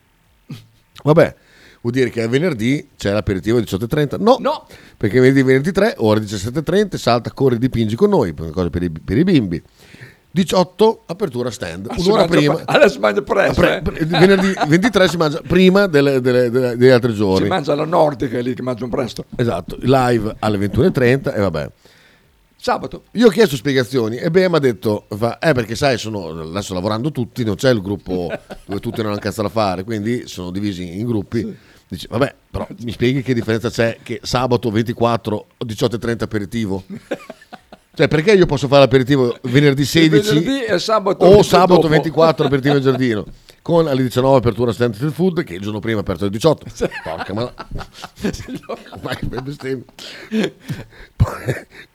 vabbè 1.02 1.36
vuol 1.82 1.92
dire 1.94 2.10
che 2.10 2.22
a 2.22 2.28
venerdì 2.28 2.90
c'è 2.96 3.12
l'aperitivo 3.12 3.56
alle 3.58 3.66
18.30. 3.66 4.20
No, 4.20 4.36
No. 4.40 4.66
perché 4.96 5.18
venerdì, 5.18 5.42
venerdì 5.42 5.72
3, 5.72 5.94
ore 5.98 6.20
17.30, 6.20 6.96
salta, 6.96 7.32
corri, 7.32 7.58
dipingi 7.58 7.96
con 7.96 8.08
noi, 8.08 8.32
per, 8.32 8.50
cose 8.50 8.70
per, 8.70 8.84
i, 8.84 8.90
per 8.90 9.18
i 9.18 9.24
bimbi. 9.24 9.60
18, 10.34 11.02
apertura 11.06 11.50
stand, 11.50 11.86
Ah, 11.90 11.94
un'ora 11.98 12.24
prima. 12.24 12.54
pre- 12.54 12.64
allora 12.66 12.88
si 12.88 12.98
mangia 12.98 13.20
presto, 13.22 13.60
Pre- 13.60 13.76
eh. 13.76 13.82
pre- 13.82 14.04
venerdì 14.06 14.52
23 14.66 15.08
si 15.08 15.16
mangia 15.18 15.40
prima 15.46 15.86
delle- 15.86 16.20
delle- 16.22 16.50
delle- 16.50 16.76
degli 16.76 16.88
altri 16.90 17.12
giorni. 17.14 17.42
Si 17.44 17.50
mangia 17.50 17.74
la 17.74 17.84
nordica 17.84 18.40
lì 18.40 18.54
che 18.54 18.62
mangiano 18.62 18.90
presto. 18.90 19.24
Esatto, 19.36 19.76
live 19.80 20.34
alle 20.38 20.58
21.30 20.58 21.34
e 21.34 21.40
vabbè. 21.40 21.70
Sabato. 22.56 23.02
Io 23.12 23.26
ho 23.26 23.30
chiesto 23.30 23.56
spiegazioni 23.56 24.16
e 24.16 24.30
Bea 24.30 24.48
mi 24.48 24.54
ha 24.54 24.60
detto, 24.60 25.06
fa, 25.16 25.38
eh 25.38 25.52
perché 25.52 25.74
sai, 25.74 25.98
sono 25.98 26.28
adesso 26.40 26.72
lavorando 26.74 27.10
tutti, 27.10 27.44
non 27.44 27.56
c'è 27.56 27.70
il 27.70 27.82
gruppo 27.82 28.30
dove 28.64 28.80
tutti 28.80 29.02
non 29.02 29.10
hanno 29.10 29.20
cazzo 29.20 29.42
da 29.42 29.48
fare, 29.48 29.82
quindi 29.84 30.28
sono 30.28 30.50
divisi 30.50 30.98
in 30.98 31.04
gruppi. 31.06 31.56
Dice, 31.88 32.06
vabbè, 32.08 32.34
però 32.50 32.66
mi 32.84 32.92
spieghi 32.92 33.20
che 33.20 33.34
differenza 33.34 33.68
c'è 33.68 33.98
che 34.02 34.20
sabato 34.22 34.70
24 34.70 35.36
o 35.58 35.64
18.30 35.66 36.22
aperitivo? 36.22 36.84
Cioè, 37.94 38.08
perché 38.08 38.32
io 38.32 38.46
posso 38.46 38.68
fare 38.68 38.80
l'aperitivo 38.80 39.36
venerdì 39.42 39.84
16 39.84 40.38
venerdì 40.38 40.64
e 40.64 40.78
sabato 40.78 41.26
o 41.26 41.28
20 41.30 41.44
sabato 41.46 41.74
dopo. 41.74 41.88
24 41.88 42.46
aperitivo 42.46 42.76
in 42.76 42.82
giardino? 42.82 43.24
Con 43.62 43.86
alle 43.86 44.02
19 44.02 44.38
apertura 44.38 44.72
stand 44.72 44.94
street 44.94 45.12
food, 45.12 45.44
che 45.44 45.54
il 45.54 45.60
giorno 45.60 45.78
prima 45.78 45.98
è 45.98 46.00
aperto 46.00 46.24
alle 46.24 46.32
18. 46.32 46.66
Porca 47.04 47.32
ma... 47.32 47.52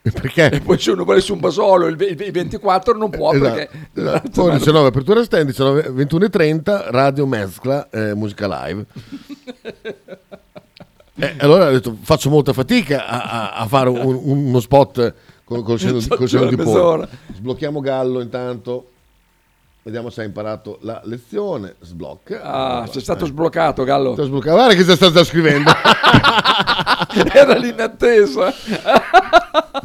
Perché? 0.02 0.50
E 0.50 0.60
poi 0.60 0.78
se 0.78 0.90
uno 0.92 1.04
vuole 1.04 1.20
su 1.20 1.34
un 1.34 1.40
basolo 1.40 1.86
il 1.86 1.96
ve- 1.96 2.06
il 2.18 2.32
24 2.32 2.96
non 2.96 3.10
può 3.10 3.32
Esatto, 3.34 3.54
perché... 3.54 3.70
esatto. 3.94 4.30
Poi 4.42 4.52
19 4.56 4.88
apertura 4.88 5.22
stand, 5.22 5.46
19, 5.46 5.88
21.30 5.90 6.86
radio 6.90 7.26
mescla 7.26 7.88
eh, 7.90 8.14
musica 8.14 8.46
live. 8.64 8.84
Eh, 11.20 11.34
allora 11.38 11.66
ho 11.68 11.72
detto 11.72 11.96
faccio 12.00 12.30
molta 12.30 12.52
fatica 12.52 13.06
a, 13.06 13.22
a- 13.22 13.52
a 13.56 13.66
fare 13.66 13.88
un- 13.90 14.20
uno 14.22 14.60
spot 14.60 15.14
con, 15.48 15.62
col 15.62 15.78
seno, 15.78 15.98
di- 15.98 16.08
col 16.08 16.28
seno 16.28 16.44
di. 16.44 16.56
Mezz'ora. 16.56 17.08
Sblocchiamo 17.34 17.80
Gallo 17.80 18.20
intanto. 18.20 18.90
Vediamo 19.82 20.10
se 20.10 20.20
ha 20.20 20.24
imparato 20.24 20.76
la 20.82 21.00
lezione. 21.04 21.76
Sblocca. 21.80 22.42
Ah, 22.42 22.86
sei 22.90 23.00
stato 23.00 23.24
sbloccato 23.24 23.82
Gallo. 23.84 24.12
Sto 24.12 24.24
sbloccando. 24.24 24.56
Guarda 24.56 24.74
che 24.74 24.82
sta, 24.82 24.94
sta, 24.94 25.08
sta 25.08 25.24
scrivendo. 25.24 25.70
Era 27.32 27.54
lì 27.56 27.70
in 27.70 27.80
attesa. 27.80 28.52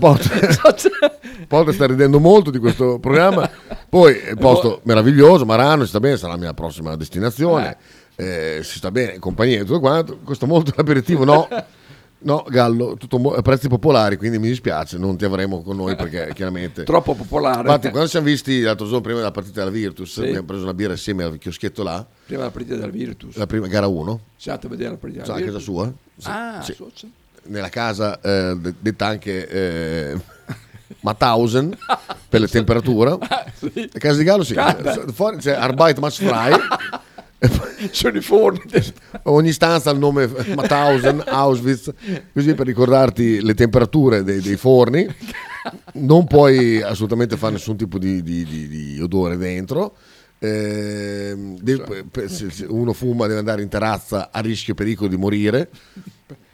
Porta 1.47 1.71
sta 1.71 1.85
ridendo 1.85 2.19
molto 2.19 2.51
di 2.51 2.57
questo 2.59 2.99
programma. 2.99 3.49
Poi 3.87 4.15
è 4.15 4.35
posto 4.35 4.81
meraviglioso, 4.83 5.45
Marano, 5.45 5.83
si 5.83 5.89
sta 5.89 6.01
bene, 6.01 6.17
sarà 6.17 6.33
la 6.33 6.39
mia 6.39 6.53
prossima 6.53 6.97
destinazione. 6.97 7.77
Eh, 8.15 8.59
si 8.63 8.79
sta 8.79 8.91
bene, 8.91 9.17
compagnia 9.19 9.61
e 9.61 9.63
tutto 9.63 9.79
quanto. 9.79 10.19
Costa 10.25 10.45
molto 10.45 10.73
l'aperitivo, 10.75 11.23
no? 11.23 11.47
No, 12.25 12.45
Gallo, 12.47 12.95
tutto 12.97 13.17
mo- 13.19 13.31
prezzi 13.41 13.67
popolari, 13.67 14.15
quindi 14.15 14.39
mi 14.39 14.47
dispiace, 14.47 14.97
non 14.97 15.17
ti 15.17 15.25
avremo 15.25 15.61
con 15.61 15.75
noi 15.75 15.95
perché 15.95 16.31
chiaramente... 16.35 16.83
Troppo 16.83 17.15
popolare. 17.15 17.61
Infatti, 17.61 17.89
quando 17.89 18.07
siamo 18.07 18.25
visti 18.27 18.61
l'altro 18.61 18.85
giorno 18.85 19.01
prima 19.01 19.17
della 19.19 19.31
partita 19.31 19.59
della 19.59 19.71
Virtus, 19.71 20.13
Sì. 20.13 20.19
abbiamo 20.21 20.45
preso 20.45 20.63
una 20.63 20.73
birra 20.73 20.93
insieme 20.93 21.23
al 21.23 21.37
chioschetto 21.37 21.83
là, 21.83 22.05
Prima 22.25 22.39
della 22.41 22.51
partita 22.51 22.75
del 22.77 22.91
Virtus. 22.91 23.35
la 23.35 23.45
prima 23.45 23.67
gara 23.67 23.87
1, 23.87 24.19
Siamo 24.37 24.57
andati 24.57 24.65
a 24.65 24.69
vedere 24.69 24.89
la 24.91 24.97
partita 24.97 25.25
Sa 25.25 25.33
del 25.33 25.41
a 25.41 25.45
casa 25.45 25.57
Virtus. 25.57 25.73
sua? 25.75 25.93
Sì, 26.15 26.27
Ah, 26.29 26.61
sì. 26.61 26.73
so- 26.73 26.91
nella 27.45 27.67
casa 27.69 28.21
eh, 28.21 28.55
de- 28.57 28.73
detta 28.79 29.05
anche 29.07 29.47
eh, 29.49 30.21
Mauthausen 31.01 31.77
per 32.29 32.39
le 32.39 32.47
temperature. 32.47 33.17
La 33.19 33.99
casa 33.99 34.17
di 34.17 34.23
Gallo 34.23 34.43
sì, 34.43 34.53
Canta. 34.53 35.05
fuori 35.11 35.37
c'è 35.37 35.51
Arbeit 35.51 35.99
Must 35.99 36.23
Fry. 36.23 36.53
Sono 37.91 38.17
i 38.17 38.21
forni. 38.21 38.61
Ogni 39.23 39.51
stanza 39.51 39.89
ha 39.89 39.93
il 39.93 39.99
nome 39.99 40.27
Mauthausen, 40.27 41.21
Auschwitz, 41.25 41.91
così 42.33 42.53
per 42.53 42.65
ricordarti 42.65 43.41
le 43.41 43.53
temperature 43.53 44.23
dei, 44.23 44.39
dei 44.41 44.55
forni. 44.55 45.07
Non 45.93 46.25
puoi 46.27 46.81
assolutamente 46.81 47.35
fare 47.37 47.53
nessun 47.53 47.75
tipo 47.77 47.97
di, 47.97 48.21
di- 48.23 48.45
di- 48.45 48.67
di 48.67 48.99
odore 49.01 49.37
dentro. 49.37 49.95
De- 50.39 52.03
pe- 52.11 52.27
se- 52.27 52.65
uno 52.67 52.91
fuma 52.93 53.27
deve 53.27 53.39
andare 53.39 53.61
in 53.61 53.69
terrazza 53.69 54.29
a 54.31 54.39
rischio 54.41 54.73
e 54.73 54.75
pericolo 54.75 55.07
di 55.09 55.17
morire. 55.17 55.69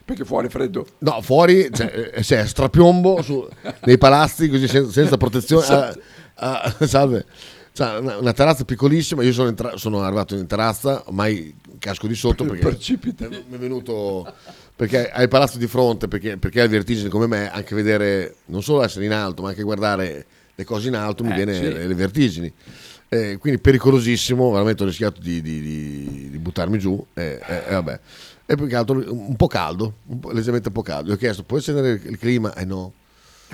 Perché 0.05 0.25
fuori 0.25 0.47
è 0.47 0.49
freddo. 0.49 0.85
No, 0.99 1.21
fuori 1.21 1.69
c'è, 1.71 2.11
eh, 2.13 2.21
c'è 2.21 2.45
strapiombo 2.45 3.21
su- 3.21 3.47
nei 3.85 3.97
palazzi 3.99 4.49
così 4.49 4.67
sen- 4.67 4.89
senza, 4.89 5.17
protezione. 5.17 5.63
Esatto. 5.63 5.99
Ah, 6.35 6.61
ah, 6.61 6.85
salve. 6.87 7.25
C'ha 7.79 7.97
una, 7.99 8.17
una 8.17 8.33
terrazza 8.33 8.65
piccolissima. 8.65 9.23
Io 9.23 9.31
sono, 9.31 9.47
entra- 9.47 9.77
sono 9.77 10.01
arrivato 10.01 10.35
in 10.35 10.45
terrazza, 10.47 11.03
ormai 11.05 11.55
casco 11.79 12.07
di 12.07 12.13
sotto 12.15 12.43
perché 12.43 12.61
Precipita. 12.63 13.29
mi 13.29 13.37
è 13.51 13.57
venuto. 13.57 14.29
Perché 14.75 15.09
hai 15.09 15.23
il 15.23 15.29
palazzo 15.29 15.57
di 15.57 15.67
fronte, 15.67 16.09
perché, 16.09 16.35
perché 16.37 16.59
hai 16.61 16.67
vertigini 16.67 17.07
come 17.09 17.27
me, 17.27 17.49
anche 17.49 17.75
vedere, 17.75 18.35
non 18.45 18.61
solo 18.61 18.83
essere 18.83 19.05
in 19.05 19.13
alto, 19.13 19.41
ma 19.43 19.49
anche 19.49 19.63
guardare 19.63 20.25
le 20.55 20.63
cose 20.65 20.89
in 20.89 20.95
alto 20.95 21.23
mi 21.23 21.31
Eh, 21.31 21.35
viene 21.35 21.53
sì. 21.53 21.61
le, 21.87 21.93
vertigini. 21.93 22.51
Eh, 23.07 23.37
quindi 23.37 23.59
pericolosissimo, 23.61 24.51
veramente 24.51 24.83
ho 24.83 24.85
rischiato 24.85 25.21
di, 25.21 25.41
di- 25.41 25.61
di- 25.61 26.29
di 26.31 26.37
buttarmi 26.37 26.77
giù. 26.79 27.01
E 27.13 27.39
vabbè. 27.69 27.99
E 28.45 28.55
più 28.55 28.67
che 28.67 28.75
altro 28.75 29.01
un 29.07 29.35
po' 29.37 29.47
caldo, 29.47 29.93
un 30.07 30.19
po', 30.19 30.31
leggermente 30.31 30.67
un 30.67 30.73
po' 30.73 30.81
caldo. 30.81 31.09
Gli 31.09 31.13
ho 31.13 31.17
chiesto, 31.17 31.43
puoi 31.43 31.59
accendere 31.59 31.91
il- 31.91 32.01
il 32.11 32.17
clima? 32.17 32.53
Eh 32.55 32.65
no. 32.65 32.93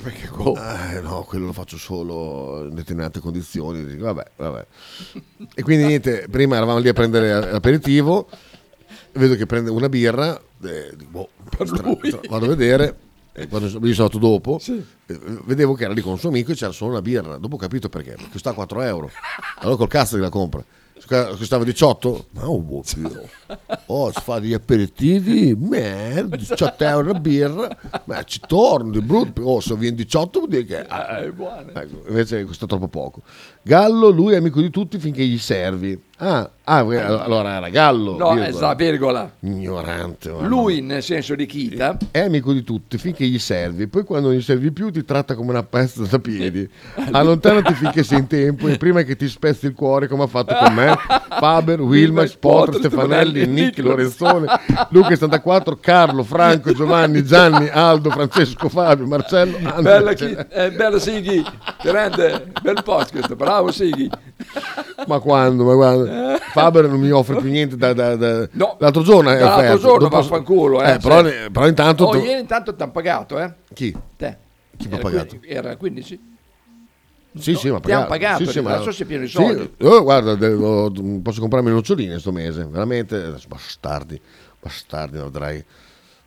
Perché 0.01 0.27
Eh, 0.27 0.99
no, 1.01 1.23
quello 1.23 1.45
lo 1.47 1.53
faccio 1.53 1.77
solo 1.77 2.65
in 2.67 2.75
determinate 2.75 3.19
condizioni. 3.19 3.85
Dico, 3.85 4.05
vabbè, 4.05 4.31
vabbè. 4.35 4.65
E 5.55 5.63
quindi 5.63 5.85
niente, 5.85 6.27
prima 6.29 6.57
eravamo 6.57 6.79
lì 6.79 6.89
a 6.89 6.93
prendere 6.93 7.51
l'aperitivo, 7.51 8.27
vedo 9.13 9.35
che 9.35 9.45
prende 9.45 9.69
una 9.69 9.89
birra, 9.89 10.39
eh, 10.63 10.91
dico, 10.95 11.09
boh, 11.09 11.29
stra- 11.65 11.97
stra- 12.03 12.19
vado 12.29 12.45
a 12.45 12.49
vedere, 12.49 12.97
e 13.33 13.47
quando 13.47 13.67
so- 13.69 13.79
io 13.81 13.93
sono 13.93 14.07
andato 14.07 14.17
dopo, 14.19 14.59
eh, 14.67 15.17
vedevo 15.45 15.73
che 15.73 15.85
era 15.85 15.93
lì 15.93 16.01
con 16.01 16.11
un 16.13 16.19
suo 16.19 16.29
amico 16.29 16.51
e 16.51 16.55
c'era 16.55 16.71
solo 16.71 16.91
una 16.91 17.01
birra. 17.01 17.37
Dopo 17.37 17.55
ho 17.55 17.59
capito 17.59 17.89
perché, 17.89 18.11
perché 18.11 18.29
costa 18.31 18.51
4 18.53 18.81
euro. 18.81 19.09
Allora 19.59 19.77
col 19.77 19.87
cazzo 19.87 20.15
che 20.15 20.21
la 20.21 20.29
compra. 20.29 20.63
Costava 21.07 21.63
18? 21.63 22.25
Ma 22.31 22.49
oh, 22.49 22.61
boh, 22.61 22.81
oh, 23.87 24.11
si 24.11 24.21
fa 24.21 24.39
degli 24.39 24.53
aperitivi, 24.53 25.53
merda, 25.53 26.35
18 26.35 26.83
euro 26.83 27.11
la 27.11 27.19
birra, 27.19 27.77
ma 28.05 28.23
ci 28.23 28.39
torno 28.47 28.91
di 28.91 29.01
brutto. 29.01 29.41
Oh, 29.43 29.59
se 29.59 29.75
viene 29.75 29.97
18 29.97 30.39
vuol 30.39 30.49
dire 30.49 30.63
che... 30.63 30.79
ah, 30.79 31.19
è 31.19 31.29
buono. 31.31 31.69
Ecco, 31.73 32.03
invece 32.07 32.45
costa 32.45 32.65
troppo 32.65 32.87
poco. 32.87 33.21
Gallo, 33.61 34.09
lui 34.09 34.33
è 34.33 34.37
amico 34.37 34.61
di 34.61 34.69
tutti 34.69 34.97
finché 34.97 35.25
gli 35.25 35.37
servi. 35.37 36.01
Ah, 36.17 36.49
ah, 36.63 36.93
eh, 36.93 36.97
allora 36.97 37.55
era 37.57 37.67
Gallo. 37.67 38.15
No, 38.15 38.29
virgola. 38.29 38.47
esatto, 38.47 38.75
virgola. 38.77 39.31
Ignorante. 39.41 40.31
mamma 40.31 40.47
Lui 40.47 40.79
nel 40.79 41.03
senso 41.03 41.35
di 41.35 41.45
Kita. 41.45 41.97
è 42.09 42.21
amico 42.21 42.53
di 42.53 42.63
tutti 42.63 42.97
finché 42.97 43.25
gli 43.25 43.37
servi, 43.37 43.87
poi 43.87 44.05
quando 44.05 44.29
non 44.29 44.37
gli 44.37 44.41
servi 44.41 44.71
più 44.71 44.89
ti 44.91 45.03
tratta 45.03 45.35
come 45.35 45.49
una 45.49 45.63
pesta 45.63 46.03
da 46.03 46.17
piedi. 46.19 46.69
Allontanati 47.11 47.73
finché 47.73 48.03
sei 48.03 48.19
in 48.19 48.27
tempo 48.27 48.69
e 48.69 48.77
prima 48.77 49.01
che 49.01 49.17
ti 49.17 49.27
spezzi 49.27 49.65
il 49.65 49.73
cuore 49.73 50.07
come 50.07 50.23
ha 50.23 50.27
fatto 50.27 50.55
con 50.55 50.73
me, 50.73 50.95
Faber, 51.37 51.81
Wilmax, 51.81 52.37
Potter, 52.37 52.75
Stefanelli, 52.75 53.45
Nick, 53.45 53.79
Lorenzone, 53.79 54.47
Luca 54.91 55.09
74, 55.09 55.77
Carlo, 55.81 56.23
Franco, 56.23 56.71
Giovanni, 56.71 57.25
Gianni, 57.25 57.67
Aldo, 57.67 58.09
Francesco, 58.09 58.69
Fabio, 58.69 59.05
Marcello, 59.05 59.57
Andrea. 59.63 59.97
Bella, 59.97 60.13
chi, 60.13 60.33
eh, 60.49 60.71
bella 60.71 60.97
Sighi, 60.97 61.43
grande, 61.83 62.45
bel 62.61 62.81
podcast, 62.83 63.35
bravo 63.35 63.69
Sighi. 63.73 64.09
Ma 65.07 65.19
quando, 65.19 65.65
ma 65.65 65.75
quando? 65.75 66.04
Faber 66.51 66.87
non 66.87 66.99
mi 66.99 67.09
offre 67.11 67.37
più 67.37 67.49
niente 67.49 67.75
da, 67.77 67.93
da- 67.93 68.15
da- 68.15 68.47
No, 68.51 68.75
l'altro 68.79 69.01
giorno 69.03 69.29
è 69.29 69.43
offerto. 69.43 69.77
giorno 69.79 69.97
Dopo- 69.99 70.15
vaffanculo, 70.17 70.81
eh, 70.83 70.97
però, 71.01 71.25
sì. 71.25 71.33
però 71.51 71.67
intanto 71.67 72.05
Oh, 72.05 72.11
tu- 72.11 72.17
ieri 72.23 72.39
intanto 72.39 72.75
ti 72.75 72.81
hanno 72.83 72.91
pagato, 72.91 73.39
eh? 73.39 73.53
Chi? 73.73 73.95
Te. 74.15 74.37
Chi 74.77 74.87
mi 74.87 74.95
ha 74.95 74.97
pagato? 74.97 75.37
Era 75.45 75.75
15? 75.77 76.33
Sì, 77.37 77.51
No, 77.51 77.57
sì, 77.57 77.69
ma 77.69 77.79
hanno 77.83 78.05
pagato, 78.05 78.43
adesso 78.43 78.91
sei 78.91 79.05
pieno 79.05 79.23
di 79.23 79.29
soldi. 79.29 79.73
oh, 79.81 80.03
guarda, 80.03 80.35
de- 80.35 80.53
ho- 80.53 80.91
posso 81.21 81.41
comprarmi 81.41 81.67
le 81.67 81.75
noccioline 81.75 82.17
sto 82.19 82.31
mese, 82.31 82.65
veramente. 82.65 83.33
Bastardi, 83.47 84.19
bastardi, 84.61 85.17
vedrai, 85.17 85.61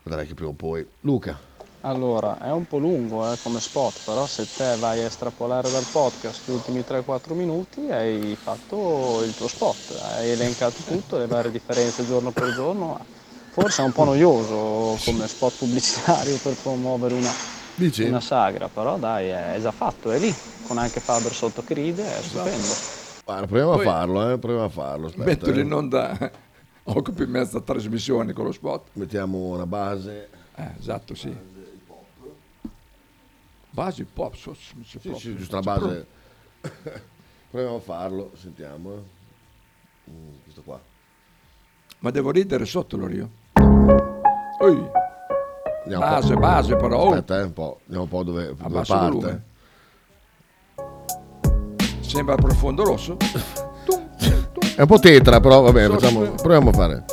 vedrai 0.03 0.27
che 0.27 0.35
prima 0.35 0.51
o 0.51 0.55
poi. 0.55 0.87
Luca, 1.01 1.39
Allora, 1.83 2.41
è 2.41 2.51
un 2.51 2.67
po' 2.67 2.79
lungo 2.79 3.31
eh, 3.33 3.37
come 3.41 3.61
spot, 3.61 4.01
però 4.05 4.27
se 4.27 4.49
te 4.57 4.77
vai 4.79 5.01
a 5.01 5.05
estrapolare 5.05 5.71
dal 5.71 5.85
podcast 5.93 6.43
gli 6.45 6.53
ultimi 6.53 6.81
3-4 6.81 7.35
minuti 7.35 7.89
hai 7.91 8.37
fatto 8.41 9.23
il 9.25 9.33
tuo 9.35 9.47
spot, 9.47 9.97
hai 10.03 10.31
elencato 10.31 10.83
tutto, 10.85 11.19
le 11.19 11.27
varie 11.27 11.53
differenze 11.53 12.05
giorno 12.05 12.33
per 12.33 12.53
giorno. 12.53 12.99
Forse 13.51 13.83
è 13.83 13.85
un 13.85 13.93
po' 13.93 14.05
noioso 14.05 14.99
come 15.05 15.27
spot 15.29 15.55
pubblicitario 15.59 16.37
per 16.43 16.55
promuovere 16.55 17.15
una, 17.15 17.31
una 18.07 18.21
sagra, 18.21 18.69
però 18.69 18.99
dai, 18.99 19.29
è 19.29 19.59
già 19.61 19.71
fatto, 19.71 20.11
è 20.11 20.19
lì, 20.19 20.35
con 20.67 20.79
anche 20.79 20.99
Faber 21.01 21.33
sotto 21.33 21.63
che 21.63 21.75
ride, 21.75 22.19
è 22.19 22.23
stupendo. 22.23 22.75
guarda, 23.25 23.47
proviamo 23.47 23.73
Poi- 23.73 23.87
a 23.87 23.91
farlo, 23.91 24.31
eh, 24.33 24.39
proviamo 24.39 24.65
a 24.67 24.69
farlo. 24.69 25.07
aspetta, 25.07 25.25
Mettilo 25.25 25.59
eh. 25.59 25.63
in 25.63 25.73
onda, 25.73 26.31
occupi 26.85 27.25
mezza 27.27 27.61
trasmissione 27.61 28.33
con 28.33 28.45
lo 28.47 28.53
spot. 28.53 28.89
Mettiamo 28.95 29.39
una 29.39 29.67
base. 29.67 30.29
Eh, 30.57 30.71
esatto, 30.79 31.15
sì. 31.15 31.57
Base 33.79 34.05
pop, 34.13 34.35
so, 34.35 34.55
so, 34.55 34.75
so, 34.83 34.99
Sì, 34.99 35.15
sì, 35.15 35.37
giusto 35.37 35.63
So 35.63 35.63
base. 35.63 36.07
proviamo 37.49 37.77
a 37.77 37.79
farlo, 37.79 38.33
sentiamo. 38.35 38.91
Mm, 40.11 40.43
questo 40.43 40.63
qua. 40.63 40.81
Ma 42.01 42.11
devo 42.11 42.33
ridere 42.33 42.65
sotto 42.65 42.97
lo 42.97 43.09
io. 43.09 43.31
Ui. 44.63 44.91
Andiamo 45.85 46.05
Base, 46.05 46.35
po'. 46.35 46.41
base 46.41 46.75
però. 46.75 47.11
Aspetta, 47.11 47.39
eh, 47.39 47.43
un 47.43 47.53
po'. 47.53 47.79
Vediamo 47.85 48.03
un 48.03 48.09
po' 48.09 48.23
dove, 48.25 48.47
dove 48.57 48.83
parte. 48.85 48.95
volume. 48.95 49.43
Sembra 52.01 52.35
profondo 52.35 52.83
rosso. 52.83 53.17
È 54.75 54.81
un 54.81 54.87
po' 54.89 54.99
tetra, 54.99 55.39
però 55.39 55.61
vabbè, 55.61 55.89
facciamo, 55.89 56.23
proviamo 56.33 56.71
a 56.71 56.73
fare. 56.73 57.05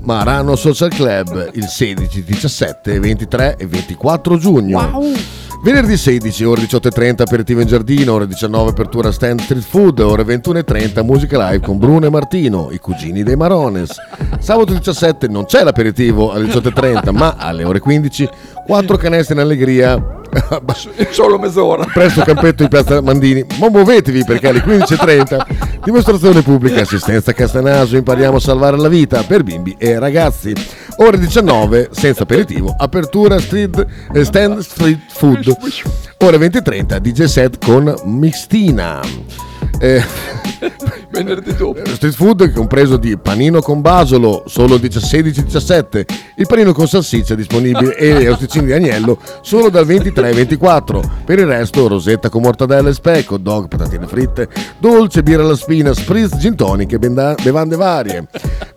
Marano 0.00 0.56
Social 0.56 0.88
Club 0.88 1.50
il 1.52 1.66
16, 1.66 2.24
17, 2.24 2.98
23 2.98 3.56
e 3.58 3.66
24 3.66 4.38
giugno. 4.38 5.42
Venerdì 5.64 5.96
16, 5.96 6.44
ore 6.44 6.60
18.30 6.60 7.22
aperitivo 7.22 7.62
in 7.62 7.66
giardino, 7.66 8.12
ore 8.12 8.26
19 8.26 8.68
apertura 8.68 9.10
stand 9.10 9.40
street 9.40 9.62
food, 9.62 9.98
ore 10.00 10.22
21.30 10.22 11.02
musica 11.02 11.38
live 11.48 11.64
con 11.64 11.78
Bruno 11.78 12.04
e 12.04 12.10
Martino, 12.10 12.68
i 12.70 12.78
cugini 12.78 13.22
dei 13.22 13.34
Marones. 13.34 13.96
Sabato 14.40 14.74
17 14.74 15.26
non 15.26 15.46
c'è 15.46 15.64
l'aperitivo 15.64 16.32
alle 16.32 16.48
18.30, 16.48 17.16
ma 17.16 17.36
alle 17.38 17.64
ore 17.64 17.78
15 17.78 18.28
quattro 18.66 18.98
canestri 18.98 19.36
in 19.36 19.40
allegria. 19.40 20.20
Solo 21.10 21.38
mezz'ora. 21.38 21.84
Presto 21.92 22.22
campetto 22.22 22.62
in 22.62 22.68
piazza 22.68 23.00
Mandini. 23.00 23.44
Ma 23.58 23.68
muovetevi 23.68 24.24
perché 24.24 24.48
alle 24.48 24.60
15.30 24.60 25.46
dimostrazione 25.84 26.42
pubblica 26.42 26.80
assistenza 26.80 27.32
Castanaso 27.32 27.96
impariamo 27.96 28.36
a 28.36 28.40
salvare 28.40 28.76
la 28.76 28.88
vita 28.88 29.22
per 29.22 29.42
bimbi 29.42 29.74
e 29.78 29.98
ragazzi. 29.98 30.52
Ore 30.96 31.18
19 31.18 31.90
senza 31.92 32.22
aperitivo, 32.22 32.74
apertura 32.76 33.38
street, 33.38 33.86
eh, 34.12 34.24
stand 34.24 34.60
street 34.60 35.00
food. 35.08 35.56
Ore 36.18 36.38
20.30 36.38 36.98
DJ 36.98 37.24
set 37.24 37.64
con 37.64 37.94
Mixtina. 38.04 39.00
Eh, 39.78 40.02
Venerdì 41.10 41.54
dopo. 41.54 41.80
Street 41.84 42.14
food 42.14 42.52
compreso 42.52 42.96
di 42.96 43.16
panino 43.16 43.60
con 43.60 43.80
basolo, 43.80 44.44
solo 44.46 44.76
16-17, 44.76 46.04
il 46.36 46.46
panino 46.46 46.72
con 46.72 46.86
salsiccia 46.86 47.34
disponibile 47.34 47.96
e 47.96 48.14
le 48.14 48.28
osticine 48.28 48.66
di 48.66 48.72
agnello 48.72 49.18
solo 49.42 49.68
dal 49.68 49.86
23-24. 49.86 51.02
Per 51.24 51.38
il 51.38 51.46
resto 51.46 51.88
rosetta 51.88 52.28
con 52.28 52.42
mortadella 52.42 52.88
e 52.88 52.94
specco, 52.94 53.36
dog, 53.36 53.68
patatine 53.68 54.06
fritte, 54.06 54.48
dolce, 54.78 55.22
birra 55.22 55.42
alla 55.42 55.56
spina, 55.56 55.92
spritz, 55.92 56.38
gin 56.38 56.56
tonic 56.56 56.92
e 56.92 56.98
bevande 56.98 57.76
varie. 57.76 58.26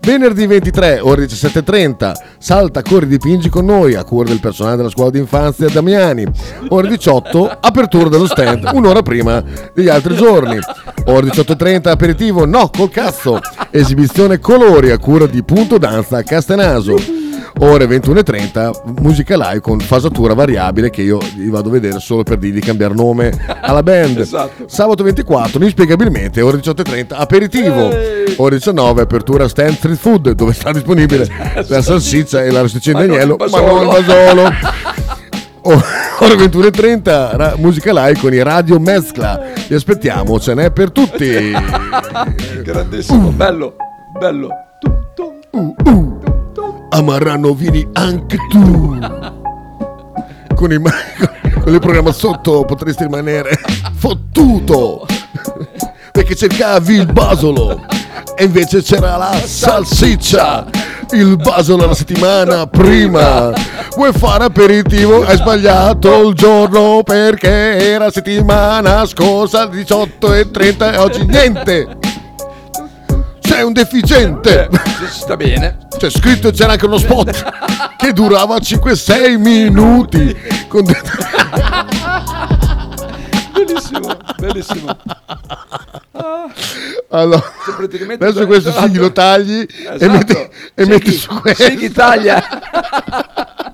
Venerdì 0.00 0.46
23, 0.46 1.00
ore 1.00 1.26
17.30, 1.26 2.12
salta, 2.38 2.80
corri, 2.82 3.06
dipingi 3.06 3.50
con 3.50 3.66
noi 3.66 3.94
a 3.94 4.04
cura 4.04 4.28
del 4.28 4.40
personale 4.40 4.76
della 4.76 4.88
scuola 4.88 5.10
di 5.10 5.18
infanzia 5.18 5.68
Damiani. 5.68 6.26
Ore 6.68 6.88
18, 6.88 7.58
apertura 7.60 8.08
dello 8.08 8.26
stand 8.26 8.70
un'ora 8.72 9.02
prima 9.02 9.42
degli 9.74 9.88
altri 9.88 10.16
giorni. 10.16 10.58
Ore 11.04 11.26
18.30, 11.26 11.77
aperitivo, 11.86 12.44
no, 12.44 12.70
col 12.74 12.90
cazzo. 12.90 13.40
Esibizione 13.70 14.38
colori 14.38 14.90
a 14.90 14.98
cura 14.98 15.26
di 15.26 15.42
Punto 15.42 15.78
Danza 15.78 16.22
Castenaso. 16.22 16.96
Ore 17.60 17.86
21.30, 17.86 19.00
musica 19.00 19.36
live 19.36 19.60
con 19.60 19.80
fasatura 19.80 20.32
variabile 20.32 20.90
che 20.90 21.02
io 21.02 21.18
vado 21.48 21.70
a 21.70 21.72
vedere 21.72 21.98
solo 21.98 22.22
per 22.22 22.38
dirgli 22.38 22.54
di 22.54 22.60
cambiare 22.60 22.94
nome 22.94 23.32
alla 23.60 23.82
band. 23.82 24.18
Esatto. 24.28 24.68
Sabato 24.68 25.02
24, 25.02 25.64
inspiegabilmente, 25.64 26.40
ore 26.40 26.58
18.30, 26.58 27.06
aperitivo. 27.10 27.90
Ore 28.36 28.56
19, 28.56 29.02
apertura 29.02 29.48
stand 29.48 29.74
street 29.74 29.98
food, 29.98 30.30
dove 30.32 30.52
sta 30.52 30.70
disponibile 30.70 31.26
la 31.66 31.82
salsiccia 31.82 32.44
e 32.44 32.50
la 32.50 32.60
rosticina 32.60 33.00
di 33.00 33.08
Ma 33.08 33.14
non 33.14 33.22
agnello, 33.22 33.36
ma 33.50 33.60
non 33.60 33.82
il 33.82 34.04
basolo. 34.04 34.52
Ore 36.20 36.34
21.30, 36.34 37.36
ra- 37.36 37.54
musica 37.56 37.92
live 37.92 38.20
con 38.20 38.32
i 38.32 38.42
Radio 38.42 38.78
Mescla. 38.78 39.57
Vi 39.68 39.74
aspettiamo, 39.74 40.40
ce 40.40 40.54
n'è 40.54 40.70
per 40.70 40.90
tutti. 40.90 41.52
Grandissimo, 42.64 43.28
bello, 43.28 43.76
bello. 44.18 44.48
A 46.88 47.02
Marano 47.02 47.52
vieni 47.52 47.86
anche 47.92 48.38
tu. 48.48 48.98
Con, 50.54 50.72
i 50.72 50.78
ma- 50.78 50.90
con 51.60 51.74
il 51.74 51.80
programma 51.80 52.12
sotto 52.12 52.64
potresti 52.64 53.02
rimanere 53.02 53.60
fottuto. 53.92 55.06
Perché 56.12 56.34
cercavi 56.34 56.94
il 56.94 57.12
basolo 57.12 57.84
e 58.38 58.44
invece 58.44 58.82
c'era 58.82 59.16
la 59.16 59.34
salsiccia. 59.44 60.66
Il 61.10 61.36
basolo 61.36 61.86
la 61.86 61.94
settimana 61.94 62.68
prima. 62.68 63.50
Vuoi 63.96 64.12
fare 64.12 64.44
aperitivo? 64.44 65.24
Hai 65.24 65.36
sbagliato 65.36 66.28
il 66.28 66.34
giorno 66.34 67.02
perché 67.02 67.48
era 67.90 68.12
settimana 68.12 69.04
scorsa 69.06 69.66
18 69.66 70.34
e 70.34 70.50
30 70.52 70.92
e 70.92 70.96
oggi 70.98 71.24
niente. 71.24 71.98
Sei 73.40 73.64
un 73.64 73.72
deficiente. 73.72 74.68
Sta 75.08 75.36
bene. 75.36 75.78
C'è 75.96 76.08
scritto 76.08 76.52
c'era 76.52 76.72
anche 76.72 76.86
uno 76.86 76.98
spot 76.98 77.96
che 77.96 78.12
durava 78.12 78.56
5-6 78.58 79.36
minuti. 79.36 80.36
Con 80.68 80.84
Bellissimo, 83.72 84.16
bellissimo. 84.38 84.96
Ah, 86.12 86.50
Allora, 87.10 87.42
praticamente 87.76 88.24
adesso 88.24 88.46
questo 88.46 88.70
esatto. 88.70 88.86
sì 88.88 88.96
lo 88.96 89.12
tagli 89.12 89.60
e 89.60 89.68
Esatto. 89.94 90.10
metti, 90.10 90.48
e 90.74 90.86
metti 90.86 91.10
chi- 91.10 91.16
su 91.16 91.40
questo. 91.40 91.64
sì, 91.64 91.76
chi 91.76 91.90
taglia. 91.92 92.42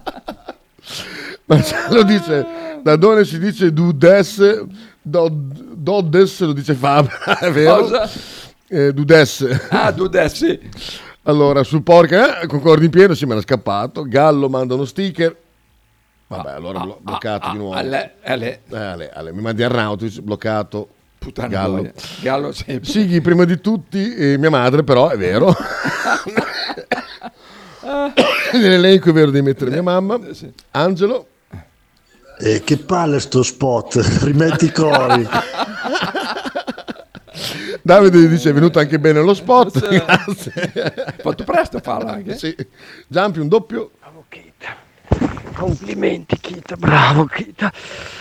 Ma 1.47 1.63
se 1.63 1.77
lo 1.91 2.03
dice, 2.03 2.47
da 2.83 2.97
dove 2.97 3.25
si 3.25 3.39
dice 3.39 3.73
dudes, 3.73 4.65
do- 5.03 5.31
dodes 5.31 6.41
lo 6.41 6.53
dice 6.53 6.75
Fabra, 6.75 7.39
è 7.39 7.51
vero? 7.53 7.77
Cosa? 7.83 8.11
Eh, 8.67 8.93
dudes. 8.93 9.47
Ah, 9.69 9.93
Dudes, 9.93 10.33
sì. 10.33 10.59
Allora, 11.25 11.63
sul 11.63 11.83
porca, 11.83 12.41
eh, 12.41 12.47
concordi 12.47 12.87
in 12.87 12.91
pieno, 12.91 13.15
sì, 13.15 13.25
me 13.27 13.35
l'ha 13.35 13.41
scappato. 13.43 14.03
Gallo 14.07 14.49
manda 14.49 14.75
uno 14.75 14.85
sticker. 14.85 15.35
Vabbè, 16.37 16.51
allora 16.53 16.81
blo- 16.81 16.99
bloccato 17.01 17.51
di 17.51 17.57
nuovo. 17.57 17.75
Ah, 17.75 17.79
Ale, 17.79 18.15
ale. 18.23 18.61
Eh, 18.71 18.77
Ale, 18.77 19.11
Ale, 19.11 19.33
mi 19.33 19.41
mandi 19.41 19.63
Arnautis, 19.63 20.19
bloccato. 20.21 20.89
Puttana 21.19 21.49
Gallo. 21.49 21.77
boia. 21.77 21.93
Gallo 22.21 22.53
sempre. 22.53 22.91
Sighi 22.91 23.21
prima 23.21 23.45
di 23.45 23.61
tutti, 23.61 24.15
eh, 24.15 24.37
mia 24.39 24.51
madre 24.51 24.83
però, 24.85 25.09
è 25.09 25.17
vero. 25.17 25.55
Nell'elenco 28.53 29.11
è 29.11 29.13
vero 29.13 29.31
di 29.31 29.43
mettere 29.43 29.71
mia 29.71 29.83
mamma. 29.83 30.19
Angelo. 30.73 31.29
E 32.39 32.63
che 32.65 32.79
palle 32.79 33.21
sto 33.21 33.43
spot, 33.43 33.95
rimetti 34.23 34.67
i 34.67 34.73
cori. 34.73 35.27
Davide 37.83 38.29
dice 38.29 38.51
è 38.51 38.53
venuto 38.53 38.79
anche 38.79 38.99
bene 38.99 39.21
lo 39.21 39.35
spot. 39.35 39.89
Grazie. 39.89 40.73
Fatto 41.21 41.45
presto 41.45 41.77
a 41.77 41.81
farlo 41.81 42.11
anche. 42.11 42.37
Sì. 42.37 42.55
Giampi 43.07 43.39
un 43.39 43.49
doppio. 43.49 43.91
Complimenti 45.55 46.37
Kita, 46.39 46.77
bravo 46.77 47.27
Kita. 47.27 47.73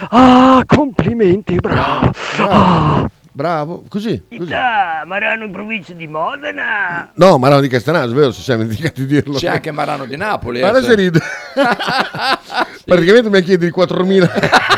Ah, 0.10 0.64
complimenti, 0.65 1.55
bravo. 1.55 2.11
Bravo. 2.35 3.10
Bravo. 3.35 3.84
Così. 3.89 4.22
così. 4.30 4.43
Kita, 4.43 5.03
Marano 5.07 5.45
in 5.45 5.51
provincia 5.51 5.93
di 5.93 6.07
Modena. 6.07 7.11
No, 7.15 7.39
Marano 7.39 7.61
di 7.61 7.68
Castenaggio, 7.68 8.14
vero? 8.14 8.31
Se 8.31 8.41
siamo 8.41 8.61
dimenticati 8.61 9.05
di 9.05 9.07
dirlo. 9.07 9.38
C'è 9.39 9.47
anche 9.47 9.72
Marano 9.72 10.05
di 10.05 10.15
Napoli. 10.15 10.61
Ma 10.61 10.68
eh, 10.68 10.69
adesso 10.69 10.89
se- 10.89 10.95
ride. 10.95 11.19
Praticamente 12.85 13.30
mi 13.30 13.41
chiedi 13.41 13.69
4.000 13.76 14.30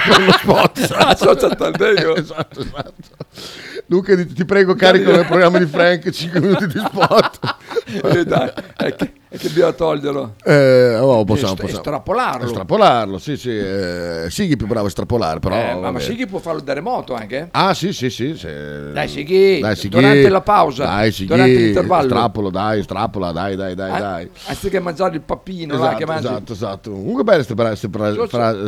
per 0.07 0.25
lo 0.25 0.31
spot. 0.31 0.93
Ah, 0.95 1.15
sono 1.15 1.31
esatto, 1.31 2.61
esatto. 2.61 2.93
Luca, 3.87 4.15
ti, 4.15 4.45
prego, 4.45 4.73
carico 4.75 5.11
nel 5.11 5.25
programma 5.25 5.57
di 5.59 5.65
Frank 5.65 6.09
5 6.09 6.39
minuti 6.39 6.67
di 6.67 6.79
spot. 6.79 7.39
Eh, 8.03 8.23
dai, 8.23 8.51
è 8.77 8.95
che, 9.37 9.47
è 9.47 9.47
che 9.47 9.47
bisogna 9.49 9.71
toglierlo. 9.73 10.33
Eh, 10.43 10.97
oh, 10.97 11.23
possiamo, 11.23 11.51
Est- 11.53 11.61
possiamo. 11.61 11.81
estrapolarlo. 11.81 12.45
Estrapolarlo, 12.45 13.17
sì, 13.17 13.37
sì. 13.37 13.49
Eh, 13.57 14.25
Sighi 14.29 14.53
è 14.53 14.55
più 14.55 14.67
bravo 14.67 14.85
a 14.85 14.87
estrapolare, 14.89 15.39
però. 15.39 15.55
Eh, 15.55 15.75
ma, 15.75 15.91
ma. 15.91 15.99
Sighi 15.99 16.25
può 16.27 16.39
farlo 16.39 16.61
da 16.61 16.73
remoto 16.73 17.13
anche? 17.13 17.47
Ah, 17.51 17.73
sì, 17.73 17.93
sì, 17.93 18.09
sì. 18.09 18.35
se- 18.37 18.91
Dai, 18.91 19.07
Sighi, 19.07 19.59
Dai, 19.59 19.75
Sighi. 19.75 19.95
durante 19.95 20.29
la 20.29 20.41
pausa, 20.41 20.85
Dai, 20.85 21.11
Sighi, 21.11 21.27
durante 21.27 21.53
l'intervallo. 21.55 22.07
Strapolo, 22.07 22.49
dai, 22.49 22.83
strapola, 22.83 23.31
dai, 23.31 23.55
dai, 23.55 23.75
dai, 23.75 23.91
Ah, 23.91 23.99
dai. 23.99 24.29
Anziché 24.47 24.79
mangiare 24.79 25.15
il 25.15 25.21
pappino 25.21 25.73
là 25.77 25.79
Esatto, 25.79 25.97
che 25.97 26.05
mangi. 26.05 26.25
esatto, 26.25 26.53
esatto. 26.53 26.91
Comunque 26.91 27.23
belle 27.23 27.43
Sì, 27.43 27.53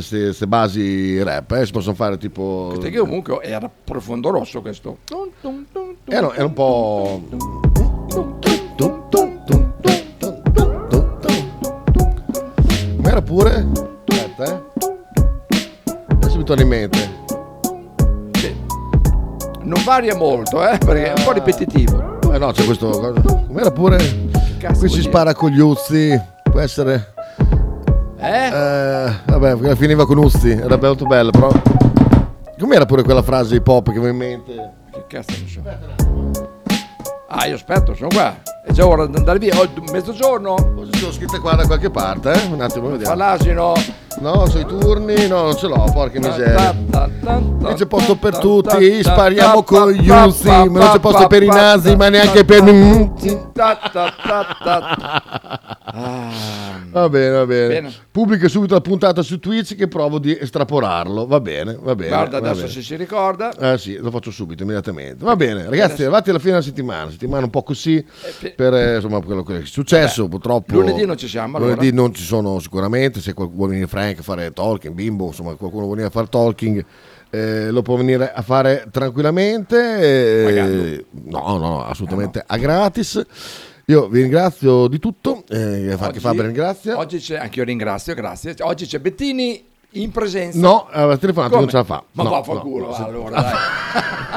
sì. 0.02 0.18
queste 0.38 0.48
basi 0.48 1.22
rap, 1.24 1.52
eh, 1.52 1.66
si 1.66 1.72
possono 1.72 1.96
fare 1.96 2.18
tipo... 2.18 2.68
Queste 2.70 2.90
che 2.90 2.98
comunque 3.00 3.40
era 3.42 3.70
profondo 3.84 4.30
rosso 4.30 4.62
questo. 4.62 4.98
Era, 6.06 6.34
era 6.34 6.46
un 6.46 6.54
po'... 6.54 7.22
Ma 13.18 13.24
era 13.24 13.34
pure? 13.34 13.68
Aspetta, 14.06 14.44
eh. 14.46 14.64
Adesso 16.10 16.38
mi 16.38 16.44
torna 16.44 16.62
in 16.62 16.68
mente. 16.68 17.16
Non 19.62 19.82
varia 19.84 20.16
molto, 20.16 20.64
eh, 20.64 20.78
perché 20.78 21.14
è 21.14 21.14
un 21.18 21.24
po' 21.24 21.32
ripetitivo. 21.32 22.22
Eh 22.32 22.38
no, 22.38 22.52
c'è 22.52 22.64
questo... 22.66 22.90
Come 23.48 23.60
era 23.60 23.72
pure? 23.72 23.98
Cazzo 24.60 24.82
Qui 24.82 24.90
si 24.90 25.02
spara 25.02 25.34
con 25.34 25.50
gli 25.50 25.60
uzzi. 25.60 26.22
Può 26.44 26.60
essere... 26.60 27.14
Eh? 28.20 28.50
vabbè, 29.26 29.58
quella 29.58 29.76
finiva 29.76 30.06
con 30.06 30.18
Uzzi, 30.20 30.52
era 30.52 30.78
molto 30.78 31.06
bella, 31.06 31.32
però. 31.32 31.50
Com'era 32.60 32.86
pure 32.86 33.02
quella 33.02 33.24
frase 33.24 33.56
hip 33.56 33.68
hop 33.68 33.92
che 33.92 34.00
mi 34.00 34.10
in 34.10 34.16
mente? 34.16 34.74
Che 34.92 35.04
cazzo 35.08 35.32
ne 35.32 35.48
so. 35.48 36.07
Ah, 37.30 37.46
io 37.46 37.56
aspetto, 37.56 37.94
sono 37.94 38.08
qua. 38.08 38.36
È 38.64 38.72
già 38.72 38.88
ora 38.88 39.06
di 39.06 39.18
andare 39.18 39.38
via. 39.38 39.54
Oh, 39.60 39.68
mezzogiorno. 39.92 40.56
Forse 40.56 40.98
sono 40.98 41.12
scritte 41.12 41.40
qua 41.40 41.56
da 41.56 41.66
qualche 41.66 41.90
parte, 41.90 42.32
eh? 42.32 42.46
Un 42.52 42.62
attimo, 42.62 42.90
vediamo. 42.90 43.16
Fa 43.16 43.16
l'asino. 43.16 43.74
No, 44.20 44.48
sui 44.48 44.66
turni, 44.66 45.28
no, 45.28 45.44
non 45.44 45.56
ce 45.58 45.68
l'ho, 45.68 45.84
porca 45.94 46.20
miseria. 46.20 46.74
Non 46.90 47.74
c'è 47.76 47.86
posto 47.86 48.16
per 48.16 48.38
tutti, 48.38 49.04
spariamo 49.04 49.62
con 49.64 49.92
gli 49.92 50.10
USI, 50.10 50.48
ma 50.48 50.80
non 50.80 50.90
c'è 50.92 51.00
posto 51.00 51.28
per 51.28 51.44
i 51.44 51.48
nasi, 51.48 51.96
ma 51.96 52.10
neanche 52.10 52.44
per... 52.46 52.64
Va 55.94 57.10
bene, 57.10 57.30
va 57.30 57.46
bene. 57.46 57.68
Bene. 57.68 57.94
Pubblico 58.12 58.48
subito 58.48 58.74
la 58.74 58.82
puntata 58.82 59.22
su 59.22 59.40
Twitch 59.40 59.76
che 59.76 59.88
provo 59.88 60.20
di 60.20 60.38
estrapolarlo. 60.38 61.26
Va 61.28 61.40
bene, 61.40 61.78
va 61.80 61.96
bene. 61.96 62.10
Guarda 62.10 62.40
va 62.40 62.50
adesso 62.50 62.64
bene. 62.64 62.74
se 62.74 62.82
si 62.82 62.96
ricorda. 62.96 63.56
Eh 63.56 63.78
sì, 63.78 63.96
lo 63.98 64.12
faccio 64.12 64.32
subito, 64.32 64.64
immediatamente. 64.64 65.24
Va 65.24 65.36
bene, 65.36 65.70
ragazzi, 65.70 66.02
arrivati 66.02 66.30
alla 66.30 66.40
fine 66.40 66.52
della 66.52 66.64
settimana, 66.64 67.10
settimana 67.10 67.46
un 67.46 67.50
po' 67.52 67.64
così 67.64 68.06
per 68.56 68.74
eh, 68.74 68.96
insomma, 68.96 69.22
quello 69.22 69.44
che 69.44 69.60
è 69.60 69.66
successo, 69.66 70.28
purtroppo. 70.28 70.74
lunedì 70.74 71.06
non 71.06 71.18
ci 71.18 71.28
siamo, 71.28 71.58
allora. 71.58 71.76
Lunedì 71.76 71.96
non 71.96 72.14
ci 72.14 72.24
sono 72.24 72.60
sicuramente, 72.60 73.22
se 73.22 73.34
qualcuno 73.34 73.58
vuole 73.58 73.72
venire 73.74 73.90
Frank 73.90 74.20
a 74.20 74.24
fare 74.24 74.52
talking, 74.52 74.94
bimbo, 74.94 75.28
insomma, 75.28 75.56
qualcuno 75.56 75.86
vuole 75.86 76.02
venire 76.02 76.08
a 76.08 76.12
fare 76.12 76.28
talking. 76.28 76.86
eh, 77.30 77.72
lo 77.72 77.82
può 77.82 77.96
venire 77.96 78.32
a 78.32 78.42
fare 78.42 78.88
tranquillamente, 78.92 79.78
eh, 80.00 81.06
no, 81.26 81.40
no, 81.48 81.58
no, 81.58 81.86
assolutamente 81.86 82.44
a 82.46 82.58
gratis. 82.58 83.26
Io 83.90 84.10
vi 84.10 84.20
ringrazio 84.20 84.88
di 84.88 85.00
tutto, 85.00 85.46
eh, 85.48 85.96
anche 85.98 86.20
Fabio 86.20 86.42
ringrazia. 86.42 86.98
Oggi 86.98 87.20
c'è, 87.20 87.38
anche 87.38 87.60
io 87.60 87.64
ringrazio, 87.64 88.14
grazie. 88.16 88.54
Oggi 88.60 88.86
c'è 88.86 89.00
Bettini 89.00 89.64
in 89.92 90.12
presenza. 90.12 90.60
No, 90.60 90.90
eh, 90.92 91.06
la 91.06 91.16
telefonata 91.16 91.54
Come? 91.54 91.62
non 91.62 91.70
ce 91.72 91.78
la 91.78 91.84
fa. 91.86 92.04
Ma 92.12 92.24
No, 92.24 92.30
va 92.32 92.44
fa 92.44 92.52
no, 92.56 92.60
culo, 92.60 92.88
no, 92.88 93.06
allora, 93.06 93.40
dai. 93.40 93.54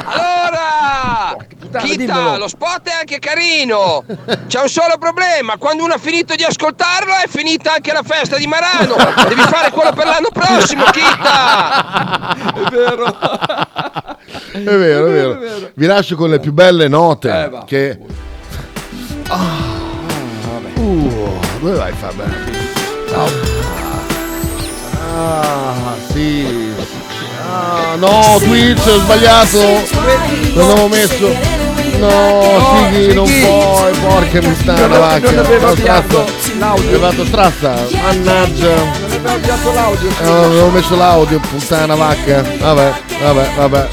Allora, 0.05 1.37
puttana, 1.59 1.85
Kita, 1.85 1.97
dimmelo. 1.97 2.37
lo 2.39 2.47
spot 2.47 2.89
è 2.91 2.93
anche 3.01 3.19
carino. 3.19 4.05
C'è 4.47 4.61
un 4.61 4.69
solo 4.69 4.95
problema: 5.01 5.57
quando 5.57 5.83
uno 5.83 5.95
ha 5.95 5.99
finito 5.99 6.37
di 6.37 6.45
ascoltarlo, 6.45 7.11
è 7.15 7.27
finita 7.27 7.73
anche 7.75 7.93
la 7.93 8.05
festa 8.05 8.37
di 8.37 8.47
Marano. 8.47 8.95
Devi 9.29 9.41
fare 9.41 9.73
quello 9.73 9.93
per 9.93 10.07
l'anno 10.07 10.29
prossimo, 10.33 10.85
Kita. 10.85 12.37
È 12.55 12.71
vero. 12.71 13.05
È 14.53 14.61
vero, 14.61 15.07
è 15.07 15.11
vero. 15.11 15.71
Vi 15.75 15.87
lascio 15.87 16.15
con 16.15 16.31
le 16.31 16.39
più 16.39 16.53
belle 16.53 16.87
note 16.87 17.29
Eh, 17.47 17.49
va. 17.49 17.65
Che... 19.31 20.81
Uh, 20.81 21.39
dove 21.61 21.77
vai 21.77 21.93
Fabio? 21.93 22.25
Ah, 25.13 25.95
sì. 26.13 26.73
Ah, 27.49 27.97
no, 27.97 28.39
Twitch, 28.39 28.87
ho 28.87 28.99
sbagliato. 29.01 29.59
Non 30.55 30.71
avevo 30.71 30.89
messo. 30.89 31.59
No, 31.99 32.89
Sighi, 32.91 33.13
non 33.13 33.25
puoi, 33.27 33.93
porca 33.99 34.41
No, 34.41 35.05
avviato 35.41 35.77
strazza. 35.77 36.25
l'audio. 36.59 36.85
È 36.85 36.89
arrivato 36.89 37.25
strazza. 37.25 37.75
Mannaggia. 38.03 38.75
Non 38.75 39.10
avviato 39.29 39.73
l'audio. 39.73 40.09
Eh, 40.09 40.29
avevo 40.29 40.71
messo 40.71 40.97
l'audio, 40.97 41.41
puttana 41.41 41.95
vacca. 41.95 42.43
Vabbè, 42.59 42.93
vabbè, 43.23 43.51
vabbè. 43.57 43.89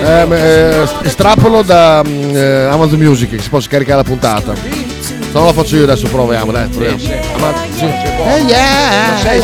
Eh, 0.00 0.26
eh, 0.30 0.88
estrapolo 1.02 1.62
da 1.62 2.02
mm, 2.06 2.36
eh, 2.36 2.64
Amazon 2.64 2.98
Music 2.98 3.30
che 3.30 3.42
si 3.42 3.48
può 3.48 3.60
scaricare 3.60 3.98
la 3.98 4.04
puntata. 4.04 4.54
Se 4.54 5.16
no 5.32 5.44
la 5.44 5.52
faccio 5.52 5.76
io 5.76 5.84
adesso, 5.84 6.06
proviamo, 6.08 6.52
dai, 6.52 6.68
proviamo. 6.68 6.98
Sì. 6.98 7.12
Eh, 7.12 8.42
yeah. 8.46 9.08
Non 9.08 9.18
sei 9.20 9.42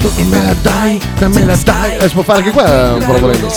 Sighi 0.00 0.28
te. 0.28 0.36
Dammela 0.36 0.54
dai, 0.62 1.00
dammela 1.18 1.56
dai. 1.56 1.96
Eh, 1.96 2.08
si 2.08 2.14
può 2.14 2.22
fare 2.22 2.38
anche 2.38 2.50
qua 2.50 2.96
po' 3.04 3.18
volendo. 3.18 3.52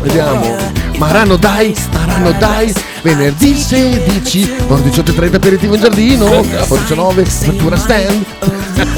Vediamo. 0.00 0.56
Maranno 0.96 1.36
dai, 1.36 1.74
Maranno 1.92 2.32
dai. 2.32 2.74
Venerdì 3.02 3.56
16, 3.56 4.56
ore 4.66 4.82
18.30 4.82 5.34
aperitivo 5.36 5.74
in 5.74 5.80
giardino, 5.80 6.24
ore 6.24 6.48
19, 6.68 7.22
apertura 7.22 7.76
stand. 7.76 8.24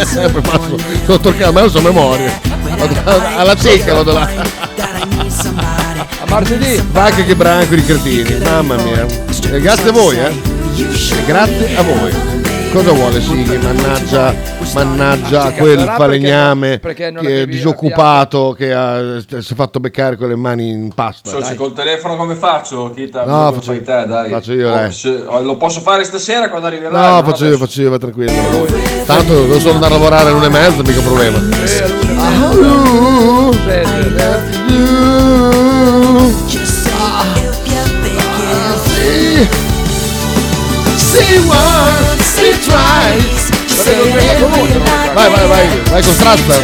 Sempre 0.05 0.41
passo, 0.41 0.77
toccato, 1.21 1.53
ma 1.53 1.61
non 1.61 1.71
so 1.71 1.81
memoria. 1.81 2.41
Alla 3.37 3.55
cieca 3.57 3.95
vado 3.95 4.12
là. 4.12 4.29
A 6.21 6.27
martedì. 6.29 6.83
Vacche 6.91 7.25
che 7.27 7.37
branco 7.37 7.75
di 7.75 7.85
cretini, 7.85 8.39
mamma 8.43 8.77
mia. 8.77 9.07
Grazie 9.59 9.91
a 9.91 9.93
voi, 9.93 10.19
eh. 10.19 10.41
Grazie 11.27 11.77
a 11.77 11.83
voi. 11.83 12.40
Cosa 12.72 12.92
vuole 12.92 13.20
Sighi? 13.20 13.59
Mannaggia, 13.59 14.32
mannaggia 14.74 15.51
quel 15.52 15.80
falegname 15.97 16.78
perché 16.78 17.10
non 17.10 17.24
che 17.24 17.42
è 17.42 17.47
disoccupato 17.47 18.55
che 18.56 18.72
ha- 18.72 19.18
si 19.20 19.52
è 19.52 19.56
fatto 19.56 19.80
beccare 19.80 20.16
con 20.16 20.28
le 20.28 20.36
mani 20.36 20.68
in 20.70 20.92
pasta. 20.94 21.30
So, 21.30 21.42
se 21.42 21.56
col 21.56 21.72
telefono 21.72 22.14
come 22.16 22.36
faccio? 22.36 22.92
Chita, 22.94 23.24
No, 23.24 23.51
faccio- 23.52 23.72
te, 23.72 24.05
dai. 24.06 24.30
faccio 24.30 24.52
io, 24.52 24.72
Oh, 24.72 24.90
se- 24.92 25.24
oh, 25.26 25.40
lo 25.42 25.56
posso 25.56 25.80
fare 25.80 26.05
stasera 26.05 26.48
quando 26.48 26.68
arriverai? 26.68 26.92
No, 26.92 27.22
faccio 27.24 27.44
io, 27.47 27.56
faccio 27.59 27.80
io, 27.82 27.90
va 27.90 27.98
tranquillo. 27.98 28.66
Tanto 29.05 29.32
devo 29.34 29.59
solo 29.59 29.74
andare 29.74 29.94
a 29.94 29.97
lavorare 29.97 30.28
alle 30.28 30.36
1 30.36 30.44
e 30.44 30.48
mezza, 30.48 30.82
mica 30.82 31.01
problema. 31.01 31.38
See 40.97 41.38
once, 41.38 42.09
see 42.09 42.10
twice. 42.61 43.51
Vai, 45.15 45.31
vai, 45.31 45.47
vai, 45.49 45.69
vai 45.91 46.03
con 46.03 46.15
strazza. 46.15 46.55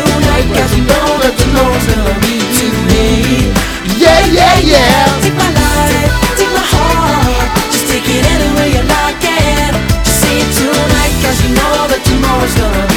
Yeah, 3.98 4.27
yeah, 4.27 4.59
yeah. 4.60 5.20
Take 5.23 5.35
my 5.35 5.48
life, 5.51 6.36
take 6.36 6.52
my 6.52 6.60
heart. 6.60 7.73
Just 7.73 7.89
take 7.89 8.09
it 8.09 8.24
anywhere 8.27 8.68
you 8.68 8.82
like 8.82 9.24
it. 9.24 9.74
Just 10.05 10.20
say 10.20 10.39
it 10.39 10.51
tonight, 10.55 11.14
cause 11.23 11.40
you 11.43 11.51
know 11.55 11.89
that 11.89 12.02
tomorrow's 12.05 12.55
gonna 12.55 12.86
be 12.89 12.95